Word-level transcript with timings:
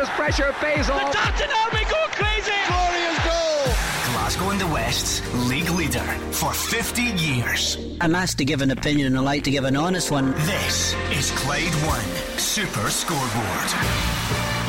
Rangers 0.00 0.16
pressure 0.16 0.52
pays 0.60 0.88
off. 0.88 1.12
The 1.12 1.44
Army 1.44 1.84
go 1.84 2.06
crazy! 2.12 2.52
Glorious 2.68 3.18
goal! 3.18 3.74
Glasgow 4.12 4.50
and 4.50 4.60
the 4.60 4.66
West's 4.68 5.34
league 5.46 5.68
leader 5.68 6.00
for 6.32 6.54
50 6.54 7.02
years. 7.02 7.76
I'm 8.00 8.14
asked 8.14 8.38
to 8.38 8.46
give 8.46 8.62
an 8.62 8.70
opinion 8.70 9.08
and 9.08 9.18
I 9.18 9.20
like 9.20 9.44
to 9.44 9.50
give 9.50 9.64
an 9.64 9.76
honest 9.76 10.10
one. 10.10 10.32
This 10.32 10.94
is 11.12 11.30
Clyde 11.32 11.74
One 11.86 12.38
Super 12.38 12.88
Scoreboard. 12.88 14.59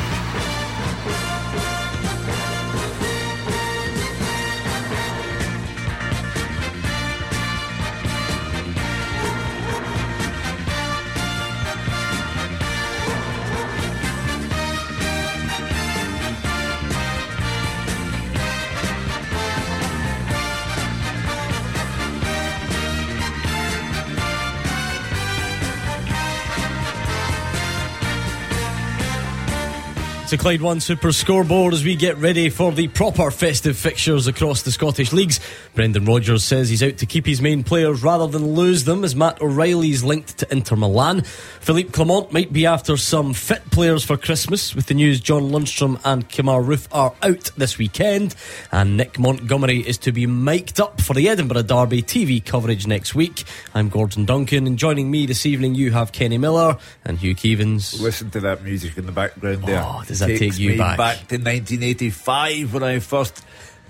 To 30.32 30.38
Clyde 30.38 30.62
One 30.62 30.80
Super 30.80 31.12
Scoreboard 31.12 31.74
as 31.74 31.84
we 31.84 31.94
get 31.94 32.16
ready 32.16 32.48
for 32.48 32.72
the 32.72 32.88
proper 32.88 33.30
festive 33.30 33.76
fixtures 33.76 34.26
across 34.26 34.62
the 34.62 34.72
Scottish 34.72 35.12
leagues. 35.12 35.40
Brendan 35.74 36.06
Rodgers 36.06 36.42
says 36.42 36.70
he's 36.70 36.82
out 36.82 36.96
to 36.96 37.04
keep 37.04 37.26
his 37.26 37.42
main 37.42 37.62
players 37.62 38.02
rather 38.02 38.26
than 38.26 38.54
lose 38.54 38.84
them 38.84 39.04
as 39.04 39.14
Matt 39.14 39.42
O'Riley's 39.42 40.02
linked 40.02 40.38
to 40.38 40.50
Inter 40.50 40.76
Milan. 40.76 41.20
Philippe 41.60 41.90
Clement 41.90 42.32
might 42.32 42.50
be 42.50 42.64
after 42.64 42.96
some 42.96 43.34
fit 43.34 43.62
players 43.70 44.04
for 44.04 44.16
Christmas 44.16 44.74
with 44.74 44.86
the 44.86 44.94
news 44.94 45.20
John 45.20 45.50
Lundstram 45.50 46.00
and 46.02 46.26
Kemar 46.30 46.64
Roofe 46.64 46.88
are 46.92 47.12
out 47.22 47.50
this 47.58 47.76
weekend 47.76 48.34
and 48.70 48.96
Nick 48.96 49.18
Montgomery 49.18 49.80
is 49.80 49.98
to 49.98 50.12
be 50.12 50.24
mic'd 50.24 50.80
up 50.80 51.02
for 51.02 51.12
the 51.12 51.28
Edinburgh 51.28 51.64
Derby 51.64 52.02
TV 52.02 52.42
coverage 52.42 52.86
next 52.86 53.14
week. 53.14 53.44
I'm 53.74 53.90
Gordon 53.90 54.24
Duncan 54.24 54.66
and 54.66 54.78
joining 54.78 55.10
me 55.10 55.26
this 55.26 55.44
evening 55.44 55.74
you 55.74 55.90
have 55.90 56.10
Kenny 56.10 56.38
Miller 56.38 56.78
and 57.04 57.18
Hugh 57.18 57.34
Keevins. 57.34 58.00
Listen 58.00 58.30
to 58.30 58.40
that 58.40 58.62
music 58.62 58.96
in 58.96 59.04
the 59.04 59.12
background 59.12 59.64
there. 59.64 59.82
Oh, 59.84 60.02
that 60.22 60.38
Takes 60.38 60.56
take 60.56 60.58
you 60.58 60.78
back? 60.78 60.96
back 60.96 61.16
to 61.28 61.36
1985 61.36 62.74
when 62.74 62.82
I 62.82 62.98
first 62.98 63.44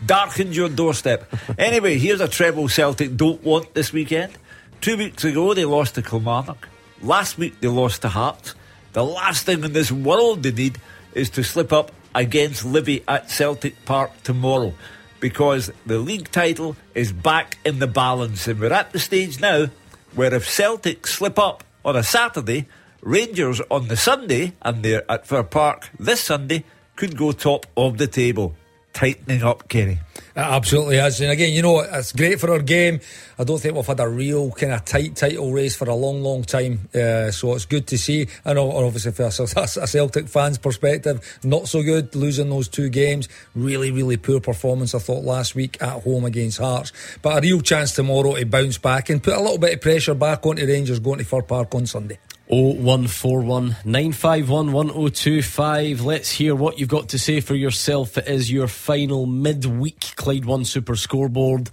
darkened 0.04 0.54
your 0.54 0.68
doorstep. 0.68 1.32
anyway, 1.58 1.98
here's 1.98 2.20
a 2.20 2.28
treble 2.28 2.68
Celtic 2.68 3.16
don't 3.16 3.42
want 3.42 3.74
this 3.74 3.92
weekend. 3.92 4.32
Two 4.80 4.96
weeks 4.96 5.24
ago, 5.24 5.54
they 5.54 5.64
lost 5.64 5.94
to 5.94 6.02
Kilmarnock. 6.02 6.68
Last 7.00 7.38
week, 7.38 7.60
they 7.60 7.68
lost 7.68 8.02
to 8.02 8.08
Hearts. 8.08 8.54
The 8.92 9.04
last 9.04 9.46
thing 9.46 9.64
in 9.64 9.72
this 9.72 9.92
world 9.92 10.42
they 10.42 10.52
need 10.52 10.78
is 11.14 11.30
to 11.30 11.44
slip 11.44 11.72
up 11.72 11.92
against 12.14 12.64
Livy 12.64 13.02
at 13.08 13.30
Celtic 13.30 13.84
Park 13.84 14.10
tomorrow 14.22 14.74
because 15.20 15.70
the 15.86 15.98
league 15.98 16.30
title 16.30 16.76
is 16.94 17.12
back 17.12 17.58
in 17.64 17.78
the 17.78 17.86
balance. 17.86 18.48
And 18.48 18.60
we're 18.60 18.72
at 18.72 18.92
the 18.92 18.98
stage 18.98 19.40
now 19.40 19.66
where 20.14 20.34
if 20.34 20.48
Celtic 20.48 21.06
slip 21.06 21.38
up 21.38 21.64
on 21.84 21.96
a 21.96 22.02
Saturday, 22.02 22.66
Rangers 23.02 23.60
on 23.68 23.88
the 23.88 23.96
Sunday, 23.96 24.52
and 24.62 24.84
they're 24.84 25.10
at 25.10 25.26
Fir 25.26 25.42
Park 25.42 25.90
this 25.98 26.22
Sunday, 26.22 26.64
could 26.94 27.16
go 27.16 27.32
top 27.32 27.66
of 27.76 27.98
the 27.98 28.06
table. 28.06 28.54
Tightening 28.92 29.42
up, 29.42 29.68
Kenny. 29.68 29.98
It 30.34 30.38
absolutely 30.38 30.98
is. 30.98 31.20
And 31.20 31.30
again, 31.30 31.52
you 31.52 31.62
know, 31.62 31.80
it's 31.80 32.12
great 32.12 32.38
for 32.38 32.52
our 32.52 32.60
game. 32.60 33.00
I 33.38 33.44
don't 33.44 33.58
think 33.58 33.74
we've 33.74 33.86
had 33.86 34.00
a 34.00 34.08
real 34.08 34.50
kind 34.52 34.72
of 34.72 34.84
tight 34.84 35.16
title 35.16 35.50
race 35.50 35.74
for 35.74 35.88
a 35.88 35.94
long, 35.94 36.22
long 36.22 36.42
time. 36.44 36.88
Uh, 36.94 37.30
so 37.30 37.54
it's 37.54 37.64
good 37.64 37.86
to 37.88 37.98
see. 37.98 38.28
And 38.44 38.58
obviously, 38.58 39.12
from 39.12 39.24
a 39.56 39.86
Celtic 39.86 40.28
fan's 40.28 40.58
perspective, 40.58 41.40
not 41.42 41.68
so 41.68 41.82
good 41.82 42.14
losing 42.14 42.50
those 42.50 42.68
two 42.68 42.88
games. 42.88 43.28
Really, 43.54 43.90
really 43.90 44.18
poor 44.18 44.40
performance, 44.40 44.94
I 44.94 45.00
thought, 45.00 45.24
last 45.24 45.54
week 45.54 45.82
at 45.82 46.02
home 46.02 46.24
against 46.26 46.58
Hearts. 46.58 46.92
But 47.20 47.38
a 47.38 47.40
real 47.40 47.62
chance 47.62 47.92
tomorrow 47.92 48.36
to 48.36 48.46
bounce 48.46 48.78
back 48.78 49.08
and 49.08 49.22
put 49.22 49.34
a 49.34 49.40
little 49.40 49.58
bit 49.58 49.74
of 49.74 49.80
pressure 49.80 50.14
back 50.14 50.46
onto 50.46 50.66
Rangers 50.66 51.00
going 51.00 51.18
to 51.18 51.24
Fir 51.24 51.42
Park 51.42 51.74
on 51.74 51.86
Sunday. 51.86 52.18
0141 52.52 53.76
951 53.86 54.72
1025. 54.74 56.02
Let's 56.02 56.30
hear 56.30 56.54
what 56.54 56.78
you've 56.78 56.86
got 56.90 57.08
to 57.08 57.18
say 57.18 57.40
for 57.40 57.54
yourself. 57.54 58.18
It 58.18 58.28
is 58.28 58.52
your 58.52 58.68
final 58.68 59.24
midweek 59.24 60.14
Clyde 60.16 60.44
One 60.44 60.66
Super 60.66 60.94
scoreboard 60.94 61.70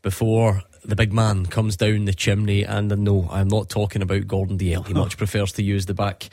before 0.00 0.62
the 0.86 0.96
big 0.96 1.12
man 1.12 1.44
comes 1.44 1.76
down 1.76 2.06
the 2.06 2.14
chimney. 2.14 2.62
And 2.62 2.88
no, 3.04 3.28
I'm 3.30 3.48
not 3.48 3.68
talking 3.68 4.00
about 4.00 4.26
Gordon 4.26 4.56
Dalziel. 4.56 4.86
He 4.86 4.94
much 4.94 5.18
prefers 5.18 5.52
to 5.52 5.62
use 5.62 5.84
the 5.84 5.92
back 5.92 6.30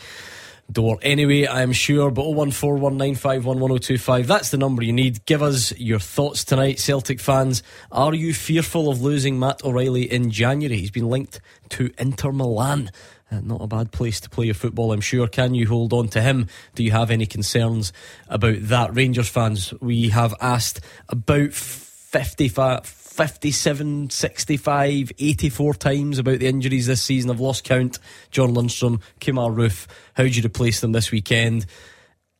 door 0.71 0.99
anyway, 1.01 1.47
I'm 1.47 1.71
sure. 1.71 2.11
But 2.11 2.25
01419511025, 2.25 4.25
that's 4.25 4.51
the 4.51 4.57
number 4.57 4.83
you 4.83 4.93
need. 4.93 5.25
Give 5.25 5.41
us 5.41 5.77
your 5.77 5.99
thoughts 5.99 6.43
tonight, 6.43 6.79
Celtic 6.79 7.19
fans. 7.19 7.63
Are 7.91 8.13
you 8.13 8.33
fearful 8.33 8.89
of 8.89 9.01
losing 9.01 9.39
Matt 9.39 9.63
O'Riley 9.63 10.11
in 10.11 10.31
January? 10.31 10.77
He's 10.77 10.91
been 10.91 11.09
linked 11.09 11.41
to 11.69 11.91
Inter 11.97 12.31
Milan. 12.31 12.91
Uh, 13.31 13.41
not 13.41 13.61
a 13.61 13.67
bad 13.67 13.91
place 13.91 14.19
to 14.21 14.29
play 14.29 14.45
your 14.45 14.55
football, 14.55 14.91
I'm 14.91 15.01
sure. 15.01 15.27
Can 15.27 15.53
you 15.53 15.67
hold 15.67 15.93
on 15.93 16.07
to 16.09 16.21
him? 16.21 16.47
Do 16.73 16.83
you 16.83 16.91
have 16.91 17.11
any 17.11 17.27
concerns 17.27 17.93
about 18.27 18.57
that? 18.61 18.95
Rangers 18.95 19.29
fans, 19.29 19.71
we 19.79 20.09
have 20.09 20.33
asked 20.41 20.81
about 21.09 21.53
55, 21.53 22.87
57, 23.19 24.11
65, 24.11 25.11
84 25.19 25.73
times 25.73 26.19
about 26.19 26.39
the 26.39 26.47
injuries 26.47 26.87
this 26.87 27.03
season. 27.03 27.29
I've 27.29 27.41
lost 27.41 27.65
count. 27.65 27.99
John 28.31 28.55
Lundstram, 28.55 29.01
Kemar 29.19 29.53
Roofe, 29.53 29.87
how 30.13 30.23
do 30.23 30.29
you 30.29 30.41
replace 30.41 30.79
them 30.79 30.93
this 30.93 31.11
weekend? 31.11 31.65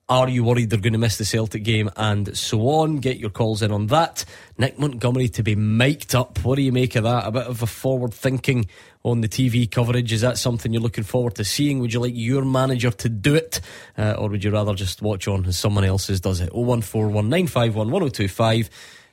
Are 0.07 0.29
you 0.29 0.45
worried 0.45 0.69
they're 0.69 0.79
going 0.79 0.93
to 0.93 0.99
miss 0.99 1.17
the 1.17 1.25
Celtic 1.25 1.63
game? 1.63 1.89
And 1.97 2.37
so 2.37 2.61
on. 2.69 2.99
Get 2.99 3.17
your 3.17 3.29
calls 3.29 3.61
in 3.61 3.73
on 3.73 3.87
that. 3.87 4.23
Nick 4.57 4.79
Montgomery 4.79 5.27
to 5.27 5.43
be 5.43 5.53
mic'd 5.53 6.15
up. 6.15 6.37
What 6.45 6.55
do 6.55 6.61
you 6.61 6.71
make 6.71 6.95
of 6.95 7.03
that? 7.03 7.27
A 7.27 7.31
bit 7.31 7.47
of 7.47 7.61
a 7.61 7.67
forward 7.67 8.13
thinking 8.13 8.65
on 9.03 9.19
the 9.19 9.27
TV 9.27 9.69
coverage. 9.69 10.13
Is 10.13 10.21
that 10.21 10.37
something 10.37 10.71
you're 10.71 10.81
looking 10.81 11.03
forward 11.03 11.35
to 11.35 11.43
seeing? 11.43 11.79
Would 11.79 11.91
you 11.91 11.99
like 11.99 12.13
your 12.15 12.45
manager 12.45 12.91
to 12.91 13.09
do 13.09 13.35
it? 13.35 13.59
Uh, 13.97 14.15
or 14.17 14.29
would 14.29 14.45
you 14.45 14.51
rather 14.51 14.75
just 14.75 15.01
watch 15.01 15.27
on 15.27 15.45
as 15.45 15.59
someone 15.59 15.83
else's 15.83 16.21
does 16.21 16.39
it? 16.39 16.53
01419511025. 16.53 18.69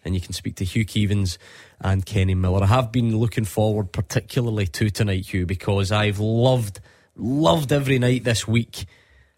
And 0.07 0.15
you 0.15 0.21
can 0.21 0.33
speak 0.33 0.55
to 0.57 0.65
Hugh 0.65 0.87
Keevins 0.87 1.37
and 1.81 2.07
Kenny 2.07 2.37
Miller. 2.37 2.63
I 2.63 2.67
have 2.67 2.93
been 2.93 3.17
looking 3.17 3.45
forward 3.45 3.91
particularly 3.91 4.69
to 4.69 4.89
tonight, 4.89 5.27
Hugh, 5.27 5.47
because 5.47 5.91
I've 5.91 6.21
loved, 6.21 6.79
loved 7.17 7.73
every 7.73 7.99
night 7.99 8.23
this 8.23 8.47
week 8.47 8.87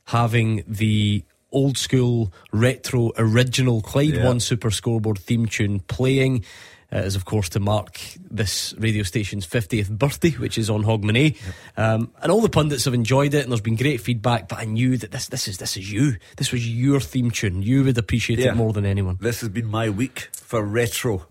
having 0.05 0.62
the 0.69 1.25
old 1.51 1.79
school, 1.79 2.33
retro, 2.53 3.12
original 3.17 3.81
Clyde 3.81 4.15
yeah. 4.17 4.25
One 4.27 4.41
Super 4.41 4.71
Scoreboard 4.71 5.19
theme 5.19 5.47
tune 5.47 5.81
playing. 5.81 6.45
Uh, 6.91 7.00
is 7.00 7.15
of 7.15 7.26
course 7.26 7.50
to 7.50 7.60
mark 7.60 8.00
this 8.31 8.75
radio 8.78 9.03
station's 9.03 9.47
50th 9.47 9.91
birthday, 9.91 10.31
which 10.31 10.56
is 10.56 10.71
on 10.71 10.84
Hogmanay. 10.84 11.34
Yep. 11.34 11.54
Um, 11.76 12.12
and 12.22 12.32
all 12.32 12.41
the 12.41 12.49
pundits 12.49 12.87
have 12.87 12.94
enjoyed 12.94 13.34
it, 13.34 13.43
and 13.43 13.53
there's 13.53 13.60
been 13.60 13.76
great 13.76 14.00
feedback. 14.00 14.49
But 14.49 14.60
I 14.60 14.65
knew 14.65 14.97
that 14.97 15.10
this 15.10 15.28
this 15.28 15.49
is 15.49 15.59
this 15.59 15.76
is 15.76 15.93
you. 15.93 16.16
This 16.37 16.50
was 16.50 16.66
your 16.66 16.99
theme 17.00 17.31
tune. 17.31 17.62
You 17.62 17.84
would 17.84 17.99
appreciate 17.99 18.38
yeah. 18.38 18.53
it 18.53 18.56
more 18.56 18.72
than 18.72 18.87
anyone. 18.87 19.19
This 19.21 19.41
has 19.41 19.50
been 19.50 19.66
my 19.66 19.91
week 19.91 20.31
for 20.32 20.65
retro. 20.65 21.26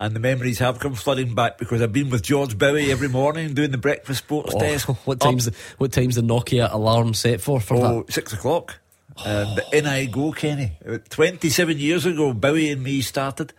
And 0.00 0.14
the 0.14 0.20
memories 0.20 0.60
have 0.60 0.78
come 0.78 0.94
flooding 0.94 1.34
back 1.34 1.58
because 1.58 1.82
I've 1.82 1.92
been 1.92 2.10
with 2.10 2.22
George 2.22 2.56
Bowie 2.56 2.92
every 2.92 3.08
morning 3.08 3.54
doing 3.54 3.72
the 3.72 3.78
breakfast 3.78 4.20
sports 4.20 4.54
oh, 4.54 4.60
desk. 4.60 4.88
What 5.06 5.18
time's 5.18 5.46
the, 5.46 5.54
what 5.78 5.90
time's 5.92 6.14
the 6.14 6.22
Nokia 6.22 6.72
alarm 6.72 7.14
set 7.14 7.40
for? 7.40 7.60
For 7.60 7.74
oh, 7.74 8.02
that? 8.02 8.12
six 8.12 8.32
o'clock. 8.32 8.78
And 9.24 9.60
in 9.72 9.86
I 9.86 10.06
go, 10.06 10.30
Kenny. 10.30 10.78
27 11.10 11.78
years 11.78 12.06
ago, 12.06 12.32
Bowie 12.32 12.70
and 12.70 12.82
me 12.82 13.00
started 13.00 13.52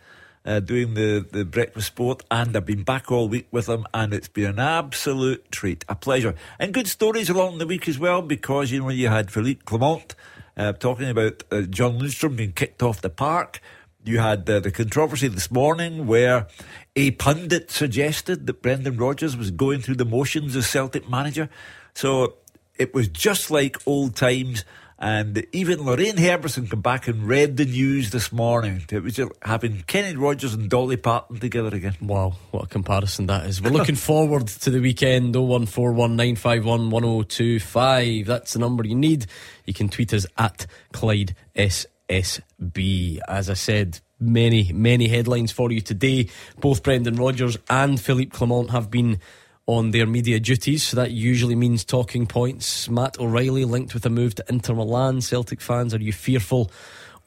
uh, 0.49 0.59
doing 0.59 0.95
the, 0.95 1.23
the 1.31 1.45
breakfast 1.45 1.85
sport, 1.85 2.23
and 2.31 2.57
I've 2.57 2.65
been 2.65 2.81
back 2.83 3.11
all 3.11 3.29
week 3.29 3.47
with 3.51 3.69
him, 3.69 3.85
and 3.93 4.15
it's 4.15 4.27
been 4.27 4.49
an 4.49 4.59
absolute 4.59 5.51
treat, 5.51 5.85
a 5.87 5.93
pleasure. 5.93 6.33
And 6.57 6.73
good 6.73 6.87
stories 6.87 7.29
along 7.29 7.59
the 7.59 7.67
week 7.67 7.87
as 7.87 7.99
well, 7.99 8.23
because, 8.23 8.71
you 8.71 8.79
know, 8.81 8.89
you 8.89 9.09
had 9.09 9.29
Philippe 9.29 9.61
Clement 9.65 10.15
uh, 10.57 10.73
talking 10.73 11.07
about 11.07 11.43
uh, 11.51 11.61
John 11.61 11.99
Lundstram 11.99 12.35
being 12.35 12.53
kicked 12.53 12.81
off 12.81 12.99
the 12.99 13.11
park. 13.11 13.61
You 14.03 14.17
had 14.17 14.49
uh, 14.49 14.59
the 14.59 14.71
controversy 14.71 15.27
this 15.27 15.51
morning 15.51 16.07
where 16.07 16.47
a 16.95 17.11
pundit 17.11 17.69
suggested 17.69 18.47
that 18.47 18.63
Brendan 18.63 18.97
Rodgers 18.97 19.37
was 19.37 19.51
going 19.51 19.81
through 19.81 19.97
the 19.97 20.05
motions 20.05 20.55
as 20.55 20.67
Celtic 20.67 21.07
manager. 21.07 21.49
So 21.93 22.37
it 22.75 22.95
was 22.95 23.07
just 23.07 23.51
like 23.51 23.77
old 23.85 24.15
times. 24.15 24.65
And 25.01 25.47
even 25.53 25.85
Lorraine 25.85 26.17
Herberson 26.17 26.69
came 26.69 26.81
back 26.81 27.07
and 27.07 27.25
read 27.25 27.55
the 27.55 27.63
news 27.63 28.09
this 28.09 28.33
morning. 28.33 28.83
It 28.91 29.01
was 29.01 29.17
having 29.41 29.83
Kenny 29.87 30.17
Rogers 30.17 30.53
and 30.53 30.69
Dolly 30.69 30.97
Parton 30.97 31.39
together 31.39 31.73
again. 31.73 31.95
Wow, 32.01 32.33
what 32.51 32.65
a 32.65 32.67
comparison 32.67 33.27
that 33.27 33.45
is. 33.45 33.61
We're 33.61 33.69
looking 33.69 33.95
forward 33.95 34.47
to 34.47 34.69
the 34.69 34.81
weekend. 34.81 35.35
01419511025. 35.35 38.25
That's 38.25 38.51
the 38.51 38.59
number 38.59 38.85
you 38.85 38.95
need. 38.95 39.27
You 39.65 39.73
can 39.73 39.87
tweet 39.87 40.13
us 40.13 40.25
at 40.37 40.67
Clyde 40.91 41.33
SSB. 41.55 43.19
As 43.25 43.49
I 43.49 43.53
said, 43.53 44.01
many, 44.19 44.73
many 44.73 45.07
headlines 45.07 45.53
for 45.53 45.71
you 45.71 45.79
today. 45.79 46.27
Both 46.59 46.83
Brendan 46.83 47.15
Rodgers 47.15 47.57
and 47.69 48.01
Philippe 48.01 48.31
Clement 48.31 48.71
have 48.71 48.91
been 48.91 49.21
on 49.69 49.91
their 49.91 50.07
media 50.07 50.39
duties. 50.39 50.81
So 50.81 50.97
that 50.97 51.11
usually 51.11 51.53
means 51.53 51.85
talking 51.85 52.25
points. 52.25 52.89
Matt 52.89 53.19
O'Riley 53.19 53.65
linked 53.65 53.93
with 53.93 54.03
a 54.03 54.09
move 54.09 54.33
to 54.35 54.45
Inter 54.49 54.73
Milan. 54.73 55.21
Celtic 55.21 55.61
fans, 55.61 55.93
are 55.93 56.01
you 56.01 56.11
fearful? 56.11 56.71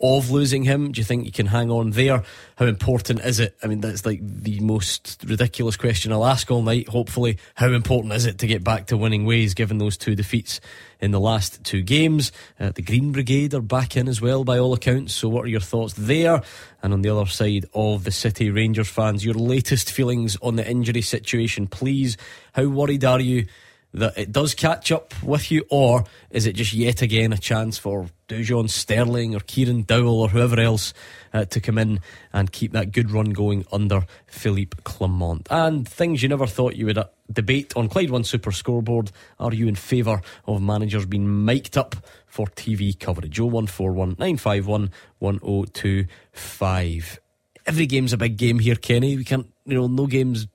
Of 0.02 0.30
losing 0.30 0.64
him? 0.64 0.92
Do 0.92 1.00
you 1.00 1.04
think 1.04 1.24
you 1.24 1.32
can 1.32 1.46
hang 1.46 1.70
on 1.70 1.90
there? 1.90 2.24
How 2.56 2.66
important 2.66 3.20
is 3.20 3.38
it? 3.38 3.56
I 3.62 3.68
mean, 3.68 3.80
that's 3.80 4.04
like 4.04 4.20
the 4.22 4.58
most 4.60 5.24
ridiculous 5.24 5.76
question 5.76 6.12
I'll 6.12 6.26
ask 6.26 6.50
all 6.50 6.62
night. 6.62 6.88
Hopefully, 6.88 7.38
how 7.54 7.68
important 7.68 8.12
is 8.14 8.26
it 8.26 8.38
to 8.38 8.46
get 8.46 8.64
back 8.64 8.86
to 8.86 8.96
winning 8.96 9.24
ways 9.24 9.54
given 9.54 9.78
those 9.78 9.96
two 9.96 10.16
defeats 10.16 10.60
in 11.00 11.12
the 11.12 11.20
last 11.20 11.62
two 11.62 11.82
games? 11.82 12.32
Uh, 12.58 12.72
the 12.74 12.82
Green 12.82 13.12
Brigade 13.12 13.54
are 13.54 13.60
back 13.60 13.96
in 13.96 14.08
as 14.08 14.20
well, 14.20 14.42
by 14.42 14.58
all 14.58 14.74
accounts. 14.74 15.14
So, 15.14 15.28
what 15.28 15.44
are 15.44 15.48
your 15.48 15.60
thoughts 15.60 15.94
there? 15.94 16.42
And 16.82 16.92
on 16.92 17.02
the 17.02 17.10
other 17.10 17.30
side 17.30 17.66
of 17.72 18.04
the 18.04 18.10
city, 18.10 18.50
Rangers 18.50 18.88
fans, 18.88 19.24
your 19.24 19.34
latest 19.34 19.90
feelings 19.90 20.36
on 20.42 20.56
the 20.56 20.68
injury 20.68 21.02
situation, 21.02 21.68
please. 21.68 22.16
How 22.54 22.66
worried 22.66 23.04
are 23.04 23.20
you? 23.20 23.46
That 23.94 24.16
it 24.16 24.32
does 24.32 24.54
catch 24.54 24.90
up 24.90 25.12
with 25.22 25.50
you, 25.50 25.66
or 25.70 26.04
is 26.30 26.46
it 26.46 26.54
just 26.54 26.72
yet 26.72 27.02
again 27.02 27.30
a 27.32 27.38
chance 27.38 27.78
for 27.78 28.06
Dujon 28.28 28.70
Sterling 28.70 29.34
or 29.34 29.40
Kieran 29.40 29.82
Dowell 29.82 30.20
or 30.20 30.28
whoever 30.28 30.58
else 30.58 30.94
uh, 31.34 31.44
to 31.46 31.60
come 31.60 31.78
in 31.78 32.00
and 32.32 32.50
keep 32.50 32.72
that 32.72 32.92
good 32.92 33.10
run 33.10 33.30
going 33.30 33.66
under 33.70 34.06
Philippe 34.26 34.78
Clement? 34.84 35.46
And 35.50 35.86
things 35.86 36.22
you 36.22 36.30
never 36.30 36.46
thought 36.46 36.76
you 36.76 36.86
would 36.86 36.96
uh, 36.96 37.08
debate 37.30 37.74
on 37.76 37.90
Clyde 37.90 38.10
One 38.10 38.24
Super 38.24 38.52
Scoreboard. 38.52 39.12
Are 39.38 39.52
you 39.52 39.68
in 39.68 39.74
favour 39.74 40.22
of 40.46 40.62
managers 40.62 41.04
being 41.04 41.44
mic'd 41.44 41.76
up 41.76 41.94
for 42.26 42.46
TV 42.46 42.98
coverage? 42.98 43.38
0141 43.38 44.16
951 44.18 44.90
1025. 45.18 47.20
Every 47.64 47.86
game's 47.86 48.12
a 48.12 48.16
big 48.16 48.38
game 48.38 48.58
here, 48.58 48.74
Kenny. 48.74 49.16
We 49.16 49.24
can't, 49.24 49.46
you 49.66 49.74
know, 49.74 49.86
no 49.86 50.06
game's 50.06 50.48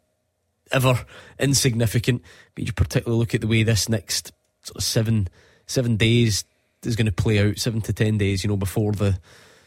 ever 0.72 1.06
insignificant. 1.40 2.22
But 2.56 2.66
you 2.66 2.74
particularly 2.74 3.20
look 3.20 3.36
at 3.36 3.42
the 3.42 3.48
way 3.48 3.64
this 3.64 3.90
next 3.90 4.32
sort 4.64 4.78
of 4.78 4.84
seven 4.84 5.28
seven 5.66 5.98
days 5.98 6.46
is 6.84 6.96
going 6.96 7.06
to 7.06 7.12
play 7.12 7.40
out, 7.40 7.58
seven 7.58 7.82
to 7.82 7.94
ten 7.94 8.18
days, 8.18 8.44
you 8.44 8.50
know, 8.50 8.58
before 8.58 8.94
the 8.94 9.20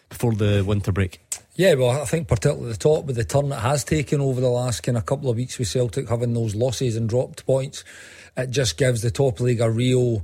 before 0.08 0.34
the 0.34 0.64
winter 0.66 0.92
break. 0.92 1.20
Yeah, 1.54 1.74
well, 1.74 1.90
I 1.90 2.04
think 2.04 2.26
particularly 2.26 2.72
the 2.72 2.78
top 2.78 3.04
with 3.04 3.16
the 3.16 3.24
turn 3.24 3.52
it 3.52 3.58
has 3.58 3.84
taken 3.84 4.20
over 4.20 4.40
the 4.40 4.48
last 4.48 4.82
kind 4.82 4.96
of 4.96 5.06
couple 5.06 5.30
of 5.30 5.36
weeks 5.36 5.58
with 5.58 5.68
Celtic 5.68 6.08
having 6.08 6.32
those 6.32 6.54
losses 6.54 6.96
and 6.96 7.08
dropped 7.08 7.44
points, 7.46 7.84
it 8.36 8.50
just 8.50 8.76
gives 8.76 9.02
the 9.02 9.10
top 9.10 9.40
league 9.40 9.60
a 9.60 9.70
real. 9.70 10.22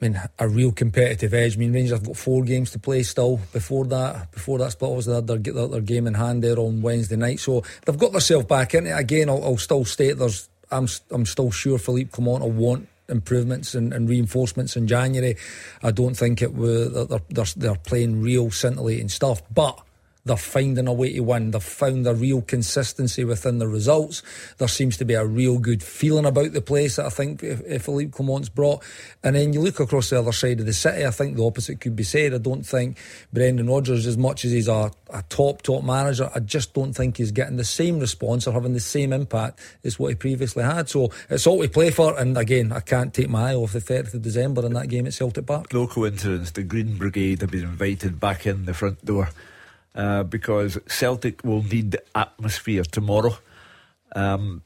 I 0.00 0.04
mean, 0.04 0.20
a 0.38 0.48
real 0.48 0.70
competitive 0.70 1.34
edge. 1.34 1.56
I 1.56 1.58
mean, 1.58 1.72
Rangers 1.72 1.98
have 1.98 2.06
got 2.06 2.16
four 2.16 2.44
games 2.44 2.70
to 2.70 2.78
play 2.78 3.02
still 3.02 3.40
before 3.52 3.84
that. 3.86 4.30
Before 4.30 4.58
that 4.58 4.72
split, 4.72 4.90
obviously, 4.90 5.12
they 5.12 5.34
had 5.34 5.44
their, 5.44 5.66
their, 5.66 5.80
game 5.80 6.06
in 6.06 6.14
hand 6.14 6.44
there 6.44 6.58
on 6.58 6.82
Wednesday 6.82 7.16
night. 7.16 7.40
So 7.40 7.64
they've 7.84 7.98
got 7.98 8.12
themselves 8.12 8.46
back 8.46 8.74
in 8.74 8.86
it. 8.86 8.92
Again, 8.96 9.28
I'll, 9.28 9.42
I'll 9.42 9.56
still 9.56 9.84
state 9.84 10.18
there's 10.18 10.48
I'm 10.70 10.86
I'm 11.10 11.26
still 11.26 11.50
sure 11.50 11.78
Philippe 11.78 12.10
Clement 12.10 12.42
will 12.42 12.50
want 12.52 12.88
improvements 13.08 13.74
and, 13.74 13.92
and, 13.94 14.08
reinforcements 14.08 14.76
in 14.76 14.86
January. 14.86 15.36
I 15.82 15.90
don't 15.90 16.14
think 16.14 16.42
it 16.42 16.50
uh, 16.50 16.52
was 16.52 17.08
they're, 17.08 17.20
they're, 17.30 17.44
they're 17.56 17.74
playing 17.74 18.20
real 18.20 18.50
scintillating 18.50 19.08
stuff, 19.08 19.42
but 19.52 19.80
they're 20.24 20.36
finding 20.36 20.86
a 20.86 20.92
way 20.92 21.14
to 21.14 21.20
win. 21.20 21.50
They've 21.50 21.62
found 21.62 22.06
a 22.06 22.14
real 22.14 22.42
consistency 22.42 23.24
within 23.24 23.58
the 23.58 23.68
results. 23.68 24.22
There 24.58 24.68
seems 24.68 24.96
to 24.98 25.04
be 25.04 25.14
a 25.14 25.24
real 25.24 25.58
good 25.58 25.82
feeling 25.82 26.26
about 26.26 26.52
the 26.52 26.60
place 26.60 26.96
that 26.96 27.06
I 27.06 27.10
think 27.10 27.40
Philippe 27.40 28.12
Clement's 28.12 28.48
brought. 28.48 28.84
And 29.24 29.36
then 29.36 29.52
you 29.52 29.60
look 29.60 29.80
across 29.80 30.10
the 30.10 30.18
other 30.18 30.32
side 30.32 30.60
of 30.60 30.66
the 30.66 30.72
city, 30.72 31.06
I 31.06 31.10
think 31.10 31.36
the 31.36 31.44
opposite 31.44 31.80
could 31.80 31.96
be 31.96 32.04
said. 32.04 32.34
I 32.34 32.38
don't 32.38 32.64
think 32.64 32.98
Brendan 33.32 33.68
Rodgers, 33.68 34.06
as 34.06 34.18
much 34.18 34.44
as 34.44 34.52
he's 34.52 34.68
a, 34.68 34.90
a 35.10 35.22
top, 35.28 35.62
top 35.62 35.82
manager, 35.82 36.30
I 36.34 36.40
just 36.40 36.74
don't 36.74 36.92
think 36.92 37.16
he's 37.16 37.32
getting 37.32 37.56
the 37.56 37.64
same 37.64 37.98
response 37.98 38.46
or 38.46 38.52
having 38.52 38.74
the 38.74 38.80
same 38.80 39.12
impact 39.12 39.60
as 39.84 39.98
what 39.98 40.08
he 40.08 40.14
previously 40.14 40.62
had. 40.62 40.88
So 40.88 41.10
it's 41.30 41.46
all 41.46 41.58
we 41.58 41.68
play 41.68 41.90
for. 41.90 42.18
And 42.18 42.36
again, 42.36 42.72
I 42.72 42.80
can't 42.80 43.14
take 43.14 43.30
my 43.30 43.52
eye 43.52 43.54
off 43.54 43.72
the 43.72 43.80
30th 43.80 44.14
of 44.14 44.22
December 44.22 44.66
in 44.66 44.74
that 44.74 44.88
game 44.88 45.06
at 45.06 45.14
Celtic 45.14 45.46
Park. 45.46 45.72
No 45.72 45.86
coincidence, 45.86 46.50
the 46.50 46.62
Green 46.62 46.98
Brigade 46.98 47.40
have 47.40 47.50
been 47.50 47.64
invited 47.64 48.20
back 48.20 48.46
in 48.46 48.66
the 48.66 48.74
front 48.74 49.04
door 49.04 49.30
uh, 49.94 50.22
because 50.22 50.78
Celtic 50.86 51.44
will 51.44 51.62
need 51.62 51.96
atmosphere 52.14 52.84
tomorrow. 52.84 53.36
Um, 54.14 54.62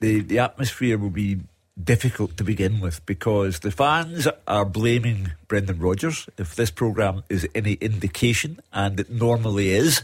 the 0.00 0.20
the 0.20 0.38
atmosphere 0.38 0.98
will 0.98 1.10
be 1.10 1.40
difficult 1.82 2.36
to 2.36 2.44
begin 2.44 2.80
with 2.80 3.04
because 3.06 3.60
the 3.60 3.70
fans 3.70 4.28
are 4.46 4.64
blaming 4.64 5.32
Brendan 5.48 5.78
Rodgers. 5.78 6.28
If 6.38 6.54
this 6.54 6.70
programme 6.70 7.24
is 7.28 7.48
any 7.54 7.74
indication, 7.74 8.60
and 8.72 9.00
it 9.00 9.10
normally 9.10 9.70
is, 9.70 10.02